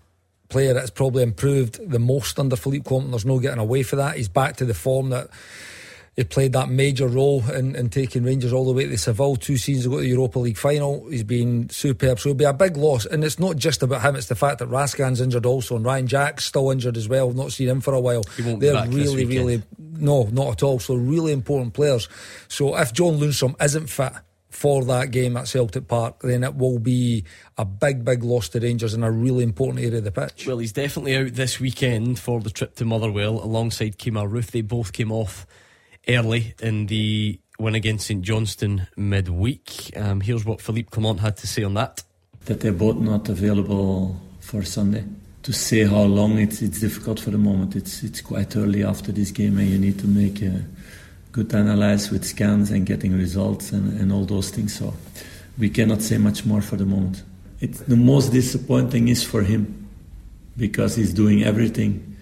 player 0.51 0.73
that's 0.73 0.91
probably 0.91 1.23
improved 1.23 1.79
the 1.89 1.99
most 1.99 2.37
under 2.37 2.55
Philippe 2.55 2.83
Clement. 2.83 3.11
There's 3.11 3.25
no 3.25 3.39
getting 3.39 3.59
away 3.59 3.81
for 3.81 3.95
that. 3.95 4.17
He's 4.17 4.29
back 4.29 4.57
to 4.57 4.65
the 4.65 4.73
form 4.73 5.09
that 5.09 5.29
he 6.15 6.25
played 6.25 6.51
that 6.53 6.69
major 6.69 7.07
role 7.07 7.41
in, 7.51 7.73
in 7.73 7.89
taking 7.89 8.23
Rangers 8.23 8.51
all 8.51 8.65
the 8.65 8.73
way 8.73 8.83
to 8.83 8.89
the 8.89 8.97
Seville 8.97 9.37
two 9.37 9.55
seasons 9.55 9.85
ago 9.85 9.95
to 9.95 10.01
the 10.01 10.09
Europa 10.09 10.39
League 10.39 10.57
final. 10.57 11.07
He's 11.09 11.23
been 11.23 11.69
superb. 11.69 12.19
So 12.19 12.29
it'll 12.29 12.37
be 12.37 12.43
a 12.43 12.53
big 12.53 12.75
loss. 12.75 13.05
And 13.05 13.23
it's 13.23 13.39
not 13.39 13.55
just 13.55 13.81
about 13.81 14.01
him, 14.01 14.17
it's 14.17 14.27
the 14.27 14.35
fact 14.35 14.59
that 14.59 14.69
Raskin's 14.69 15.21
injured 15.21 15.45
also 15.45 15.77
and 15.77 15.85
Ryan 15.85 16.07
Jack's 16.07 16.43
still 16.43 16.69
injured 16.69 16.97
as 16.97 17.07
well. 17.07 17.29
I've 17.29 17.35
not 17.35 17.53
seen 17.53 17.69
him 17.69 17.79
for 17.79 17.93
a 17.93 18.01
while. 18.01 18.23
They're 18.37 18.87
really, 18.89 19.23
really, 19.23 19.63
no, 19.79 20.23
not 20.33 20.51
at 20.51 20.63
all. 20.63 20.79
So 20.79 20.95
really 20.95 21.31
important 21.31 21.73
players. 21.73 22.09
So 22.49 22.77
if 22.77 22.91
John 22.91 23.17
Lundstram 23.17 23.55
isn't 23.63 23.87
fit, 23.87 24.11
for 24.51 24.83
that 24.83 25.11
game 25.11 25.37
at 25.37 25.47
Celtic 25.47 25.87
Park, 25.87 26.19
then 26.21 26.43
it 26.43 26.55
will 26.55 26.77
be 26.77 27.23
a 27.57 27.65
big, 27.65 28.03
big 28.05 28.23
loss 28.23 28.49
to 28.49 28.59
Rangers 28.59 28.93
in 28.93 29.03
a 29.03 29.09
really 29.09 29.43
important 29.43 29.83
area 29.83 29.99
of 29.99 30.03
the 30.03 30.11
pitch. 30.11 30.45
Well, 30.45 30.59
he's 30.59 30.73
definitely 30.73 31.15
out 31.15 31.33
this 31.33 31.59
weekend 31.59 32.19
for 32.19 32.41
the 32.41 32.49
trip 32.49 32.75
to 32.75 32.85
Motherwell 32.85 33.43
alongside 33.43 33.97
Kemar 33.97 34.29
Roofe. 34.29 34.51
They 34.51 34.61
both 34.61 34.91
came 34.91 35.11
off 35.11 35.47
early 36.07 36.53
in 36.61 36.87
the 36.87 37.39
win 37.57 37.75
against 37.75 38.07
St 38.07 38.21
Johnstone 38.21 38.87
midweek. 38.97 39.95
Um, 39.95 40.19
here's 40.19 40.43
what 40.43 40.61
Philippe 40.61 40.89
Clement 40.89 41.21
had 41.21 41.37
to 41.37 41.47
say 41.47 41.63
on 41.63 41.75
that. 41.75 42.03
That 42.45 42.59
they're 42.59 42.73
both 42.73 42.97
not 42.97 43.29
available 43.29 44.19
for 44.41 44.63
Sunday. 44.63 45.05
To 45.43 45.53
say 45.53 45.85
how 45.85 46.03
long 46.03 46.37
it's 46.37 46.61
it's 46.61 46.79
difficult 46.79 47.19
for 47.19 47.31
the 47.31 47.37
moment. 47.37 47.75
It's 47.75 48.03
it's 48.03 48.21
quite 48.21 48.55
early 48.55 48.83
after 48.83 49.11
this 49.11 49.31
game, 49.31 49.57
and 49.57 49.67
you 49.69 49.79
need 49.79 49.97
to 49.99 50.07
make 50.07 50.41
a 50.41 50.63
good 51.31 51.53
analyze 51.53 52.11
with 52.11 52.25
scans 52.25 52.71
and 52.71 52.85
getting 52.85 53.17
results 53.17 53.71
and, 53.71 53.99
and 53.99 54.11
all 54.11 54.25
those 54.25 54.49
things. 54.49 54.77
So 54.77 54.93
we 55.57 55.69
cannot 55.69 56.01
say 56.01 56.17
much 56.17 56.45
more 56.45 56.61
for 56.61 56.75
the 56.75 56.85
moment. 56.85 57.23
It's 57.59 57.79
the 57.81 57.95
most 57.95 58.31
disappointing 58.31 59.07
is 59.07 59.23
for 59.23 59.41
him 59.41 59.87
because 60.57 60.95
he's 60.95 61.13
doing 61.13 61.43
everything 61.43 62.17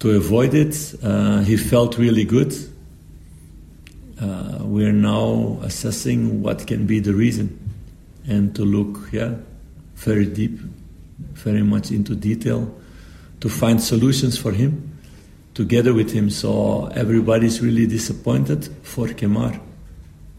to 0.00 0.10
avoid 0.16 0.54
it. 0.54 0.94
Uh, 1.02 1.40
he 1.40 1.56
felt 1.56 1.96
really 1.96 2.24
good. 2.24 2.54
Uh, 4.20 4.58
we're 4.60 4.92
now 4.92 5.58
assessing 5.62 6.42
what 6.42 6.66
can 6.66 6.86
be 6.86 7.00
the 7.00 7.14
reason 7.14 7.56
and 8.26 8.54
to 8.54 8.64
look, 8.64 9.12
yeah, 9.12 9.34
very 9.94 10.26
deep, 10.26 10.58
very 11.32 11.62
much 11.62 11.90
into 11.90 12.14
detail 12.14 12.72
to 13.40 13.48
find 13.48 13.80
solutions 13.80 14.36
for 14.36 14.52
him 14.52 14.87
together 15.58 15.92
with 15.92 16.12
him. 16.12 16.30
So 16.30 16.86
everybody's 16.94 17.60
really 17.60 17.88
disappointed 17.88 18.60
for 18.84 19.08
Kemar 19.08 19.60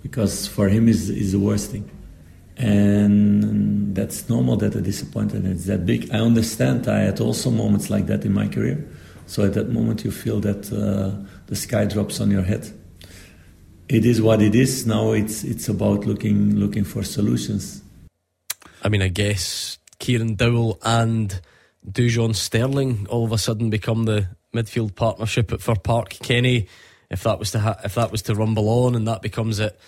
because 0.01 0.47
for 0.47 0.69
him 0.69 0.87
is 0.87 1.09
is 1.09 1.33
the 1.33 1.39
worst 1.39 1.71
thing. 1.71 1.85
And 2.55 3.93
that's 3.97 4.29
normal 4.29 4.55
that 4.61 4.71
they're 4.73 4.89
disappointed. 4.93 5.45
It's 5.45 5.65
that 5.65 5.85
big. 5.85 6.09
I 6.11 6.19
understand. 6.19 6.87
I 6.87 6.99
had 7.09 7.19
also 7.19 7.51
moments 7.51 7.89
like 7.89 8.05
that 8.07 8.23
in 8.23 8.33
my 8.33 8.47
career. 8.47 8.77
So 9.27 9.43
at 9.43 9.53
that 9.55 9.69
moment, 9.69 10.05
you 10.05 10.11
feel 10.11 10.39
that 10.39 10.61
uh, 10.71 11.11
the 11.47 11.55
sky 11.55 11.83
drops 11.85 12.21
on 12.21 12.31
your 12.31 12.45
head. 12.51 12.63
It 13.89 14.05
is 14.05 14.21
what 14.21 14.41
it 14.41 14.55
is. 14.55 14.85
Now 14.87 15.11
it's 15.11 15.43
it's 15.43 15.67
about 15.67 16.05
looking 16.05 16.55
looking 16.63 16.85
for 16.85 17.03
solutions. 17.03 17.83
I 18.85 18.87
mean, 18.87 19.01
I 19.01 19.09
guess 19.09 19.79
Kieran 19.99 20.35
Dowell 20.35 20.79
and 20.81 21.41
Dujon 21.85 22.33
Sterling 22.35 23.05
all 23.09 23.25
of 23.25 23.33
a 23.33 23.37
sudden 23.37 23.69
become 23.69 24.05
the 24.05 24.38
midfield 24.53 24.95
partnership 24.95 25.51
at 25.51 25.61
Fir 25.61 25.75
Park. 25.75 26.09
Kenny, 26.21 26.67
if 27.09 27.23
that 27.23 27.39
was 27.39 27.51
to 27.51 27.59
ha- 27.59 27.79
if 27.83 27.95
that 27.95 28.11
was 28.11 28.21
to 28.23 28.35
rumble 28.35 28.69
on 28.69 28.95
and 28.95 29.07
that 29.07 29.21
becomes 29.21 29.59
it 29.59 29.79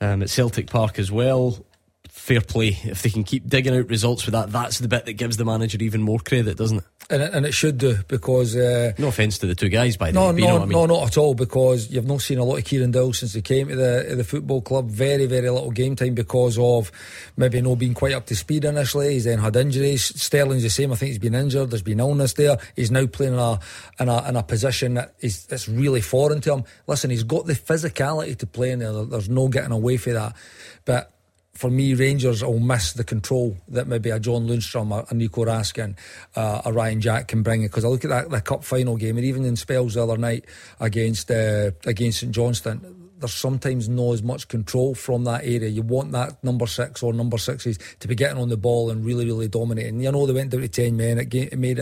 um, 0.00 0.22
at 0.22 0.30
Celtic 0.30 0.68
Park 0.68 0.98
as 0.98 1.10
well, 1.10 1.64
fair 2.08 2.40
play. 2.40 2.78
If 2.84 3.02
they 3.02 3.10
can 3.10 3.24
keep 3.24 3.48
digging 3.48 3.74
out 3.74 3.88
results 3.88 4.26
with 4.26 4.32
that, 4.32 4.52
that's 4.52 4.78
the 4.78 4.88
bit 4.88 5.06
that 5.06 5.14
gives 5.14 5.36
the 5.36 5.44
manager 5.44 5.78
even 5.80 6.02
more 6.02 6.18
credit, 6.18 6.56
doesn't 6.56 6.78
it? 6.78 6.84
And 7.10 7.22
it, 7.22 7.34
and 7.34 7.44
it 7.44 7.52
should 7.52 7.78
do 7.78 7.98
because. 8.06 8.56
Uh, 8.56 8.92
no 8.96 9.08
offence 9.08 9.38
to 9.38 9.46
the 9.46 9.54
two 9.54 9.68
guys, 9.68 9.96
by 9.96 10.12
the 10.12 10.18
no, 10.18 10.32
way. 10.32 10.40
No, 10.40 10.46
know 10.46 10.56
I 10.56 10.60
mean? 10.60 10.70
no, 10.70 10.86
not 10.86 11.08
at 11.08 11.18
all. 11.18 11.34
Because 11.34 11.90
you've 11.90 12.06
not 12.06 12.20
seen 12.20 12.38
a 12.38 12.44
lot 12.44 12.58
of 12.58 12.64
Kieran 12.64 12.92
Dowell 12.92 13.12
since 13.12 13.34
he 13.34 13.42
came 13.42 13.68
to 13.68 13.76
the 13.76 14.14
the 14.16 14.24
football 14.24 14.62
club. 14.62 14.88
Very, 14.88 15.26
very 15.26 15.50
little 15.50 15.72
game 15.72 15.96
time 15.96 16.14
because 16.14 16.56
of 16.58 16.92
maybe 17.36 17.60
not 17.60 17.78
being 17.78 17.94
quite 17.94 18.14
up 18.14 18.26
to 18.26 18.36
speed 18.36 18.64
initially. 18.64 19.14
He's 19.14 19.24
then 19.24 19.40
had 19.40 19.56
injuries. 19.56 20.04
Sterling's 20.20 20.62
the 20.62 20.70
same. 20.70 20.92
I 20.92 20.96
think 20.96 21.08
he's 21.08 21.18
been 21.18 21.34
injured. 21.34 21.70
There's 21.70 21.82
been 21.82 22.00
illness 22.00 22.34
there. 22.34 22.58
He's 22.76 22.90
now 22.90 23.06
playing 23.06 23.34
in 23.34 23.38
a 23.38 23.58
in 23.98 24.08
a, 24.08 24.28
in 24.28 24.36
a 24.36 24.42
position 24.42 24.94
that 24.94 25.14
is 25.20 25.46
that's 25.46 25.68
really 25.68 26.00
foreign 26.00 26.40
to 26.42 26.54
him. 26.54 26.64
Listen, 26.86 27.10
he's 27.10 27.24
got 27.24 27.46
the 27.46 27.54
physicality 27.54 28.36
to 28.38 28.46
play 28.46 28.70
in 28.70 28.78
there. 28.78 29.04
There's 29.04 29.28
no 29.28 29.48
getting 29.48 29.72
away 29.72 29.96
from 29.96 30.14
that. 30.14 30.36
But 30.84 31.12
for 31.60 31.68
me, 31.68 31.92
Rangers 31.92 32.42
will 32.42 32.58
miss 32.58 32.94
the 32.94 33.04
control 33.04 33.54
that 33.68 33.86
maybe 33.86 34.08
a 34.08 34.18
John 34.18 34.48
Lundstram, 34.48 34.96
a, 34.96 35.06
a 35.10 35.14
Nico 35.14 35.44
Raskin, 35.44 35.94
uh, 36.34 36.62
a 36.64 36.72
Ryan 36.72 37.02
Jack 37.02 37.28
can 37.28 37.42
bring. 37.42 37.60
Because 37.60 37.84
I 37.84 37.88
look 37.88 38.02
at 38.02 38.08
that 38.08 38.30
the 38.30 38.40
cup 38.40 38.64
final 38.64 38.96
game, 38.96 39.18
and 39.18 39.26
even 39.26 39.44
in 39.44 39.56
spells 39.56 39.92
the 39.92 40.02
other 40.02 40.16
night 40.16 40.46
against 40.80 41.30
uh, 41.30 41.72
against 41.84 42.20
St 42.20 42.32
Johnstone, 42.32 43.10
there's 43.18 43.34
sometimes 43.34 43.90
not 43.90 44.12
as 44.12 44.22
much 44.22 44.48
control 44.48 44.94
from 44.94 45.24
that 45.24 45.44
area. 45.44 45.68
You 45.68 45.82
want 45.82 46.12
that 46.12 46.42
number 46.42 46.66
six 46.66 47.02
or 47.02 47.12
number 47.12 47.36
sixes 47.36 47.78
to 47.98 48.08
be 48.08 48.14
getting 48.14 48.38
on 48.38 48.48
the 48.48 48.56
ball 48.56 48.88
and 48.88 49.04
really, 49.04 49.26
really 49.26 49.48
dominating. 49.48 50.00
You 50.00 50.10
know, 50.12 50.26
they 50.26 50.32
went 50.32 50.52
down 50.52 50.62
to 50.62 50.68
10 50.68 50.96
men, 50.96 51.18
it, 51.18 51.58
made 51.58 51.78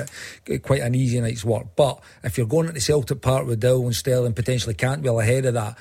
it 0.47 0.62
quite 0.62 0.83
an 0.83 0.97
easy 0.97 1.20
night's 1.20 1.45
work. 1.45 1.68
But 1.76 2.01
if 2.24 2.37
you're 2.37 2.49
going 2.49 2.66
into 2.66 2.81
Celtic 2.81 3.20
Park 3.20 3.47
with 3.47 3.61
Dowell 3.61 3.87
and 3.87 3.95
Sterling 3.95 4.35
potentially 4.35 4.74
can't 4.74 5.03
be 5.03 5.09
ahead 5.09 5.45
of 5.45 5.55
that, 5.55 5.79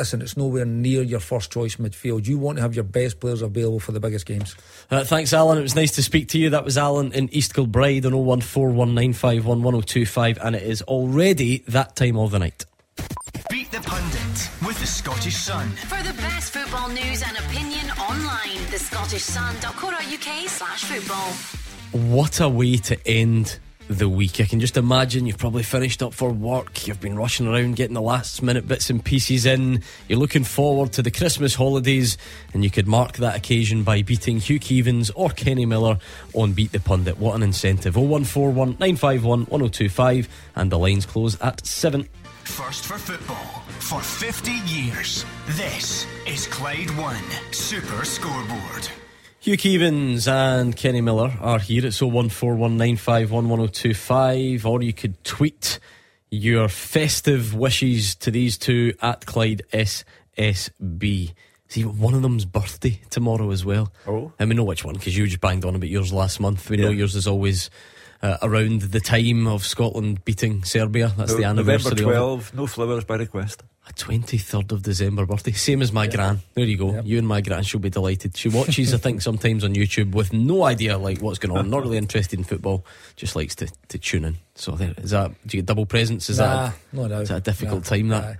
listen, 0.00 0.20
it's 0.22 0.34
nowhere 0.34 0.64
near 0.64 1.02
your 1.02 1.20
first 1.20 1.52
choice 1.52 1.76
midfield. 1.76 2.26
You 2.26 2.38
want 2.38 2.56
to 2.56 2.62
have 2.62 2.74
your 2.74 2.84
best 2.84 3.20
players 3.20 3.42
available 3.42 3.80
for 3.80 3.92
the 3.92 4.00
biggest 4.00 4.24
games. 4.24 4.56
Uh, 4.90 5.04
thanks, 5.04 5.34
Alan. 5.34 5.58
It 5.58 5.62
was 5.62 5.76
nice 5.76 5.92
to 5.92 6.02
speak 6.02 6.28
to 6.28 6.38
you. 6.38 6.48
That 6.48 6.64
was 6.64 6.78
Alan 6.78 7.12
in 7.12 7.28
East 7.34 7.52
Kilbride 7.52 8.06
on 8.06 8.12
01419511025, 8.12 10.38
and 10.42 10.56
it 10.56 10.62
is 10.62 10.80
already 10.82 11.58
that 11.68 11.96
time 11.96 12.16
of 12.16 12.30
the 12.30 12.38
night. 12.38 12.64
Beat 13.50 13.70
the 13.70 13.80
Pundit 13.80 14.50
with 14.66 14.80
the 14.80 14.86
Scottish 14.86 15.36
Sun. 15.36 15.68
For 15.68 16.02
the 16.02 16.14
best 16.14 16.54
football 16.54 16.88
news 16.88 17.22
and 17.22 17.36
opinion 17.36 17.90
online, 18.00 18.56
the 18.70 18.78
scottishsun.co.uk 18.78 20.48
slash 20.48 20.84
football. 20.84 21.34
What 22.08 22.40
a 22.40 22.48
way 22.48 22.78
to 22.78 22.96
end 23.06 23.58
the 23.90 24.08
week. 24.08 24.40
I 24.40 24.44
can 24.44 24.60
just 24.60 24.76
imagine 24.76 25.26
you've 25.26 25.38
probably 25.38 25.64
finished 25.64 26.02
up 26.02 26.14
for 26.14 26.30
work, 26.30 26.86
you've 26.86 27.00
been 27.00 27.16
rushing 27.16 27.48
around 27.48 27.74
getting 27.74 27.94
the 27.94 28.00
last 28.00 28.40
minute 28.40 28.68
bits 28.68 28.88
and 28.88 29.04
pieces 29.04 29.46
in, 29.46 29.82
you're 30.08 30.18
looking 30.18 30.44
forward 30.44 30.92
to 30.92 31.02
the 31.02 31.10
Christmas 31.10 31.56
holidays, 31.56 32.16
and 32.54 32.62
you 32.62 32.70
could 32.70 32.86
mark 32.86 33.16
that 33.16 33.36
occasion 33.36 33.82
by 33.82 34.02
beating 34.02 34.38
Hugh 34.38 34.60
Keevins 34.60 35.10
or 35.16 35.30
Kenny 35.30 35.66
Miller 35.66 35.98
on 36.34 36.52
Beat 36.52 36.70
the 36.70 36.78
Pundit. 36.78 37.18
What 37.18 37.34
an 37.34 37.42
incentive! 37.42 37.96
0141 37.96 38.76
951 38.78 39.40
1025, 39.46 40.28
and 40.54 40.70
the 40.70 40.78
lines 40.78 41.04
close 41.04 41.40
at 41.40 41.66
7. 41.66 42.08
First 42.44 42.86
for 42.86 42.98
football 42.98 43.62
for 43.80 44.00
50 44.00 44.52
years. 44.72 45.24
This 45.50 46.06
is 46.26 46.46
Clyde 46.46 46.90
One 46.96 47.24
Super 47.50 48.04
Scoreboard. 48.04 48.88
Hugh 49.42 49.56
Keevins 49.56 50.30
and 50.30 50.76
Kenny 50.76 51.00
Miller 51.00 51.32
are 51.40 51.58
here 51.58 51.86
at 51.86 51.92
01419511025, 51.92 54.66
or 54.66 54.82
you 54.82 54.92
could 54.92 55.24
tweet 55.24 55.78
your 56.30 56.68
festive 56.68 57.54
wishes 57.54 58.14
to 58.16 58.30
these 58.30 58.58
two 58.58 58.92
at 59.00 59.24
Clyde 59.24 59.62
SSB. 59.72 61.32
See, 61.68 61.84
one 61.86 62.12
of 62.12 62.20
them's 62.20 62.44
birthday 62.44 63.00
tomorrow 63.08 63.50
as 63.50 63.64
well. 63.64 63.90
Oh. 64.06 64.30
And 64.38 64.50
we 64.50 64.56
know 64.56 64.64
which 64.64 64.84
one 64.84 64.96
because 64.96 65.16
you 65.16 65.26
just 65.26 65.40
banged 65.40 65.64
on 65.64 65.74
about 65.74 65.88
yours 65.88 66.12
last 66.12 66.38
month. 66.38 66.68
We 66.68 66.76
know 66.76 66.90
yours 66.90 67.16
is 67.16 67.26
always 67.26 67.70
uh, 68.22 68.36
around 68.42 68.82
the 68.82 69.00
time 69.00 69.46
of 69.46 69.64
Scotland 69.64 70.24
beating 70.24 70.62
Serbia. 70.64 71.12
That's 71.16 71.32
No- 71.32 71.38
the 71.38 71.44
anniversary. 71.44 71.90
November 72.02 72.12
of 72.12 72.40
it. 72.40 72.50
12, 72.50 72.54
no 72.54 72.66
flowers 72.66 73.04
by 73.04 73.16
request. 73.16 73.62
A 73.88 73.92
23rd 73.94 74.72
of 74.72 74.82
December 74.82 75.26
birthday. 75.26 75.52
Same 75.52 75.82
as 75.82 75.90
my 75.92 76.06
gran. 76.06 76.40
There 76.54 76.64
you 76.64 76.76
go. 76.76 77.00
You 77.00 77.18
and 77.18 77.26
my 77.26 77.40
gran, 77.40 77.62
she'll 77.64 77.80
be 77.80 77.90
delighted. 77.90 78.36
She 78.36 78.48
watches, 78.48 78.94
I 78.94 78.98
think, 78.98 79.20
sometimes 79.30 79.64
on 79.64 79.74
YouTube 79.74 80.12
with 80.14 80.32
no 80.32 80.64
idea 80.64 80.96
like 80.98 81.20
what's 81.20 81.38
going 81.38 81.56
on. 81.58 81.70
Not 81.70 81.82
really 81.82 81.96
interested 81.96 82.38
in 82.38 82.44
football. 82.44 82.84
Just 83.16 83.34
likes 83.34 83.54
to, 83.56 83.68
to 83.88 83.98
tune 83.98 84.24
in. 84.26 84.36
So 84.54 84.72
there, 84.72 84.94
is 84.98 85.10
that, 85.10 85.30
do 85.46 85.56
you 85.56 85.62
get 85.62 85.66
double 85.66 85.86
presents? 85.86 86.28
Is 86.30 86.38
nah, 86.38 86.66
that, 86.68 86.74
no 86.92 87.08
doubt. 87.08 87.22
is 87.22 87.28
that 87.30 87.38
a 87.38 87.40
difficult 87.40 87.82
Nah, 87.84 87.96
time 87.96 88.08
that? 88.08 88.22
nah. 88.28 88.34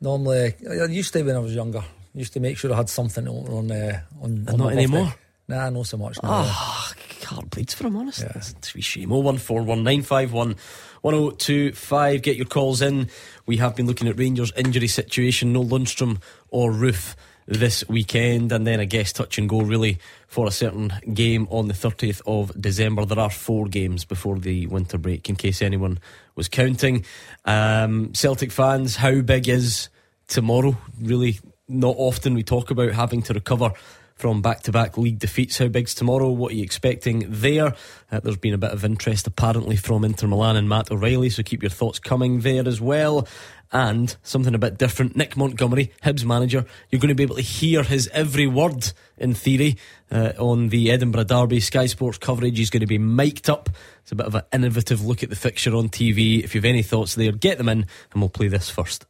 Normally, 0.00 0.54
I 0.70 0.84
used 0.84 1.12
to 1.14 1.22
when 1.22 1.36
I 1.36 1.40
was 1.40 1.54
younger. 1.54 1.82
Used 2.14 2.32
to 2.34 2.40
make 2.40 2.56
sure 2.56 2.72
I 2.72 2.76
had 2.76 2.88
something 2.88 3.26
on 3.28 3.46
on 3.48 3.70
uh, 3.72 4.00
on, 4.22 4.46
on 4.48 4.56
not 4.56 4.72
anymore? 4.72 5.12
Nah, 5.48 5.70
not 5.70 5.86
so 5.86 5.96
much. 5.96 6.20
now. 6.22 6.28
Ah, 6.32 6.92
heart 7.24 7.50
bleeds 7.50 7.74
for 7.74 7.86
I'm 7.86 7.96
honest. 7.96 8.22
It's 8.22 8.74
a 8.74 8.80
shame. 8.80 9.10
0141951 9.10 10.56
1025. 11.02 12.22
Get 12.22 12.36
your 12.36 12.46
calls 12.46 12.82
in. 12.82 13.08
We 13.46 13.58
have 13.58 13.76
been 13.76 13.86
looking 13.86 14.08
at 14.08 14.18
Rangers' 14.18 14.52
injury 14.56 14.88
situation. 14.88 15.52
No 15.52 15.62
Lundstram 15.62 16.20
or 16.48 16.72
Roofe 16.72 17.14
this 17.46 17.88
weekend. 17.88 18.50
And 18.50 18.66
then 18.66 18.80
a 18.80 18.86
guest 18.86 19.16
touch 19.16 19.38
and 19.38 19.48
go 19.48 19.60
really 19.60 19.98
for 20.26 20.46
a 20.46 20.50
certain 20.50 20.92
game 21.14 21.46
on 21.50 21.68
the 21.68 21.74
30th 21.74 22.22
of 22.26 22.60
December. 22.60 23.04
There 23.04 23.20
are 23.20 23.30
four 23.30 23.66
games 23.66 24.04
before 24.04 24.38
the 24.38 24.66
winter 24.66 24.98
break, 24.98 25.28
in 25.28 25.36
case 25.36 25.62
anyone 25.62 25.98
was 26.34 26.48
counting. 26.48 27.04
Um, 27.44 28.12
Celtic 28.14 28.50
fans, 28.50 28.96
how 28.96 29.20
big 29.20 29.48
is 29.48 29.88
tomorrow? 30.26 30.76
Really, 31.00 31.38
not 31.68 31.94
often 31.98 32.34
we 32.34 32.42
talk 32.42 32.70
about 32.72 32.92
having 32.92 33.22
to 33.22 33.32
recover 33.32 33.72
from 34.16 34.40
back 34.40 34.62
to 34.62 34.72
back 34.72 34.96
league 34.96 35.18
defeats. 35.18 35.58
How 35.58 35.68
big's 35.68 35.94
tomorrow? 35.94 36.30
What 36.30 36.52
are 36.52 36.54
you 36.56 36.64
expecting 36.64 37.26
there? 37.28 37.74
Uh, 38.10 38.20
there's 38.20 38.38
been 38.38 38.54
a 38.54 38.58
bit 38.58 38.72
of 38.72 38.84
interest 38.84 39.26
apparently 39.26 39.76
from 39.76 40.04
Inter 40.04 40.26
Milan 40.26 40.56
and 40.56 40.68
Matt 40.68 40.90
O'Riley, 40.90 41.28
so 41.28 41.42
keep 41.42 41.62
your 41.62 41.70
thoughts 41.70 41.98
coming 41.98 42.40
there 42.40 42.66
as 42.66 42.80
well. 42.80 43.28
And 43.72 44.16
something 44.22 44.54
a 44.54 44.58
bit 44.58 44.78
different, 44.78 45.16
Nick 45.16 45.36
Montgomery, 45.36 45.92
Hibs 46.02 46.24
manager. 46.24 46.64
You're 46.90 47.00
going 47.00 47.08
to 47.08 47.14
be 47.14 47.24
able 47.24 47.36
to 47.36 47.42
hear 47.42 47.82
his 47.82 48.08
every 48.08 48.46
word, 48.46 48.92
in 49.18 49.34
theory, 49.34 49.76
uh, 50.10 50.32
on 50.38 50.68
the 50.68 50.90
Edinburgh 50.90 51.24
Derby 51.24 51.60
Sky 51.60 51.86
Sports 51.86 52.18
coverage. 52.18 52.58
He's 52.58 52.70
going 52.70 52.80
to 52.80 52.86
be 52.86 52.98
mic'd 52.98 53.50
up. 53.50 53.68
It's 54.02 54.12
a 54.12 54.14
bit 54.14 54.26
of 54.26 54.34
an 54.34 54.42
innovative 54.52 55.04
look 55.04 55.22
at 55.22 55.30
the 55.30 55.36
fixture 55.36 55.74
on 55.74 55.88
TV. 55.88 56.42
If 56.44 56.54
you've 56.54 56.64
any 56.64 56.82
thoughts 56.82 57.14
there, 57.14 57.32
get 57.32 57.58
them 57.58 57.68
in, 57.68 57.86
and 58.12 58.22
we'll 58.22 58.28
play 58.28 58.48
this 58.48 58.70
first. 58.70 59.04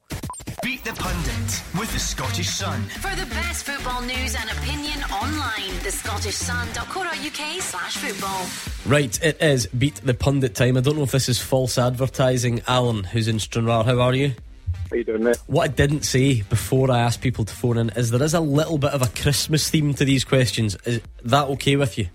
Beat 0.62 0.82
the 0.84 0.92
Pundit 0.92 1.62
with 1.78 1.92
the 1.92 1.98
Scottish 1.98 2.48
Sun. 2.48 2.82
For 2.84 3.14
the 3.14 3.26
best 3.26 3.66
football 3.66 4.00
news 4.02 4.34
and 4.34 4.50
opinion 4.50 5.02
online, 5.12 5.82
the 5.82 5.92
Scottish 5.92 6.36
scottishsun.co.uk 6.36 7.62
slash 7.62 7.96
football. 7.96 8.90
Right, 8.90 9.22
it 9.22 9.40
is 9.40 9.66
Beat 9.66 9.96
the 9.96 10.14
Pundit 10.14 10.54
time. 10.54 10.76
I 10.76 10.80
don't 10.80 10.96
know 10.96 11.02
if 11.02 11.12
this 11.12 11.28
is 11.28 11.40
false 11.40 11.78
advertising. 11.78 12.62
Alan, 12.66 13.04
who's 13.04 13.28
in 13.28 13.38
Stranraer, 13.38 13.84
how 13.84 14.00
are 14.00 14.14
you? 14.14 14.32
How 14.90 14.96
you 14.96 15.04
doing, 15.04 15.24
mate? 15.24 15.36
What 15.46 15.64
I 15.64 15.68
didn't 15.68 16.02
say 16.02 16.42
before 16.42 16.90
I 16.90 17.00
asked 17.00 17.20
people 17.20 17.44
to 17.44 17.52
phone 17.52 17.76
in 17.78 17.90
is 17.90 18.10
there 18.10 18.22
is 18.22 18.34
a 18.34 18.40
little 18.40 18.78
bit 18.78 18.92
of 18.92 19.02
a 19.02 19.08
Christmas 19.20 19.68
theme 19.68 19.94
to 19.94 20.04
these 20.04 20.24
questions. 20.24 20.76
Is 20.84 21.00
that 21.24 21.48
okay 21.48 21.76
with 21.76 21.98
you? 21.98 22.08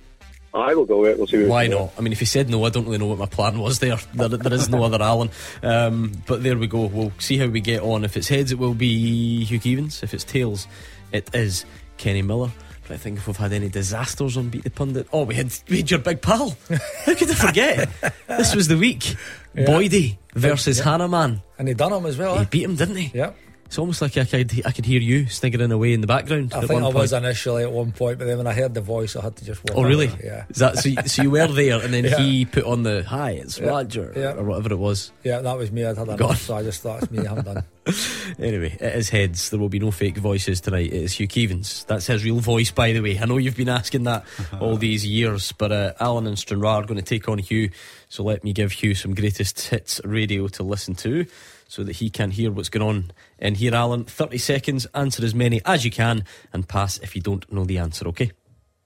I 0.53 0.73
will 0.73 0.85
go 0.85 0.99
with 1.01 1.11
it. 1.11 1.17
We'll 1.17 1.27
see. 1.27 1.45
Why 1.45 1.63
we 1.63 1.69
can 1.69 1.77
do. 1.77 1.83
not? 1.83 1.93
I 1.97 2.01
mean, 2.01 2.13
if 2.13 2.19
he 2.19 2.25
said 2.25 2.49
no, 2.49 2.63
I 2.65 2.69
don't 2.69 2.85
really 2.85 2.97
know 2.97 3.07
what 3.07 3.19
my 3.19 3.25
plan 3.25 3.59
was 3.59 3.79
there. 3.79 3.97
There, 4.13 4.29
there 4.29 4.53
is 4.53 4.69
no 4.69 4.83
other 4.83 5.01
Alan. 5.01 5.29
Um, 5.63 6.11
but 6.27 6.43
there 6.43 6.57
we 6.57 6.67
go. 6.67 6.85
We'll 6.87 7.13
see 7.19 7.37
how 7.37 7.47
we 7.47 7.61
get 7.61 7.81
on. 7.81 8.03
If 8.03 8.17
it's 8.17 8.27
heads, 8.27 8.51
it 8.51 8.59
will 8.59 8.73
be 8.73 9.43
Hugh 9.45 9.59
Keevins. 9.59 10.03
If 10.03 10.13
it's 10.13 10.23
tails, 10.23 10.67
it 11.11 11.29
is 11.33 11.65
Kenny 11.97 12.21
Miller. 12.21 12.51
But 12.87 12.95
I 12.95 12.97
think 12.97 13.17
if 13.19 13.27
we've 13.27 13.37
had 13.37 13.53
any 13.53 13.69
disasters 13.69 14.35
on 14.35 14.49
Beat 14.49 14.63
the 14.63 14.69
Pundit. 14.69 15.07
Oh, 15.13 15.23
we 15.23 15.35
had, 15.35 15.53
we 15.69 15.77
had 15.77 15.91
your 15.91 15.99
big 15.99 16.21
pal. 16.21 16.57
How 17.05 17.15
could 17.15 17.29
I 17.31 17.35
forget? 17.35 17.89
this 18.27 18.55
was 18.55 18.67
the 18.67 18.77
week. 18.77 19.15
Yeah. 19.53 19.65
Boydie 19.65 20.17
versus 20.33 20.77
Yeah. 20.77 20.83
Hannah 20.85 21.07
Man. 21.07 21.41
And 21.57 21.67
he 21.67 21.73
done 21.73 21.93
him 21.93 22.05
as 22.05 22.17
well. 22.17 22.35
He 22.35 22.41
eh? 22.41 22.45
beat 22.49 22.63
him, 22.63 22.75
didn't 22.75 22.95
he? 22.95 23.11
Yeah. 23.13 23.31
It's 23.71 23.79
almost 23.79 24.01
like 24.01 24.17
I 24.17 24.25
could, 24.25 24.51
I 24.65 24.71
could 24.73 24.85
hear 24.85 24.99
you 24.99 25.27
sniggering 25.29 25.71
away 25.71 25.93
in 25.93 26.01
the 26.01 26.07
background. 26.07 26.53
I 26.53 26.59
think 26.67 26.83
I 26.83 26.89
was 26.89 27.13
initially 27.13 27.63
at 27.63 27.71
one 27.71 27.93
point, 27.93 28.19
but 28.19 28.25
then 28.25 28.37
when 28.37 28.45
I 28.45 28.51
heard 28.51 28.73
the 28.73 28.81
voice, 28.81 29.15
I 29.15 29.21
had 29.21 29.37
to 29.37 29.45
just 29.45 29.63
walk. 29.63 29.77
Oh, 29.77 29.83
really? 29.83 30.11
Yeah. 30.21 30.43
Is 30.49 30.57
that 30.57 30.77
so? 30.79 30.89
You, 30.89 30.97
so 31.05 31.21
you 31.23 31.31
were 31.31 31.47
there, 31.47 31.81
and 31.81 31.93
then 31.93 32.03
Yeah. 32.11 32.17
he 32.19 32.43
put 32.43 32.65
on 32.65 32.83
the 32.83 33.03
hi, 33.03 33.31
it's 33.31 33.59
Yeah. 33.59 33.67
Roger, 33.67 34.11
Yeah. 34.13 34.33
or 34.33 34.43
whatever 34.43 34.73
it 34.73 34.77
was. 34.77 35.13
Yeah, 35.23 35.39
that 35.39 35.57
was 35.57 35.71
me. 35.71 35.85
I'd 35.85 35.97
had 35.97 36.09
enough, 36.09 36.41
so 36.41 36.57
I 36.57 36.63
just 36.63 36.81
thought 36.81 37.01
it's 37.03 37.11
me. 37.13 37.25
I'm 37.25 37.43
done. 37.43 37.63
Anyway, 38.39 38.77
it 38.79 38.95
is 38.95 39.09
heads. 39.09 39.49
There 39.49 39.59
will 39.59 39.69
be 39.69 39.79
no 39.79 39.89
fake 39.91 40.17
voices 40.17 40.61
tonight. 40.61 40.87
It 40.87 41.03
is 41.03 41.13
Hugh 41.13 41.27
Keevins. 41.27 41.85
That's 41.87 42.07
his 42.07 42.23
real 42.23 42.39
voice, 42.39 42.71
by 42.71 42.91
the 42.91 42.99
way. 43.01 43.17
I 43.19 43.25
know 43.25 43.37
you've 43.37 43.57
been 43.57 43.69
asking 43.69 44.03
that 44.03 44.23
all 44.59 44.75
these 44.77 45.05
years, 45.05 45.51
but 45.53 45.71
uh, 45.71 45.93
Alan 45.99 46.27
and 46.27 46.37
Stranraer 46.37 46.83
are 46.83 46.85
going 46.85 46.99
to 46.99 47.05
take 47.05 47.27
on 47.29 47.37
Hugh. 47.39 47.69
So 48.09 48.23
let 48.23 48.43
me 48.43 48.53
give 48.53 48.71
Hugh 48.71 48.95
some 48.95 49.15
greatest 49.15 49.59
hits 49.61 49.99
radio 50.03 50.47
to 50.49 50.63
listen 50.63 50.93
to 50.95 51.25
so 51.67 51.83
that 51.83 51.93
he 51.93 52.09
can 52.09 52.31
hear 52.31 52.51
what's 52.51 52.69
going 52.69 52.87
on 52.87 53.11
in 53.41 53.55
here, 53.55 53.75
Alan. 53.75 54.05
30 54.05 54.37
seconds, 54.37 54.85
answer 54.93 55.25
as 55.25 55.35
many 55.35 55.61
as 55.65 55.83
you 55.83 55.91
can, 55.91 56.23
and 56.53 56.67
pass 56.67 56.99
if 56.99 57.15
you 57.15 57.21
don't 57.21 57.51
know 57.51 57.65
the 57.65 57.79
answer, 57.79 58.07
okay? 58.09 58.31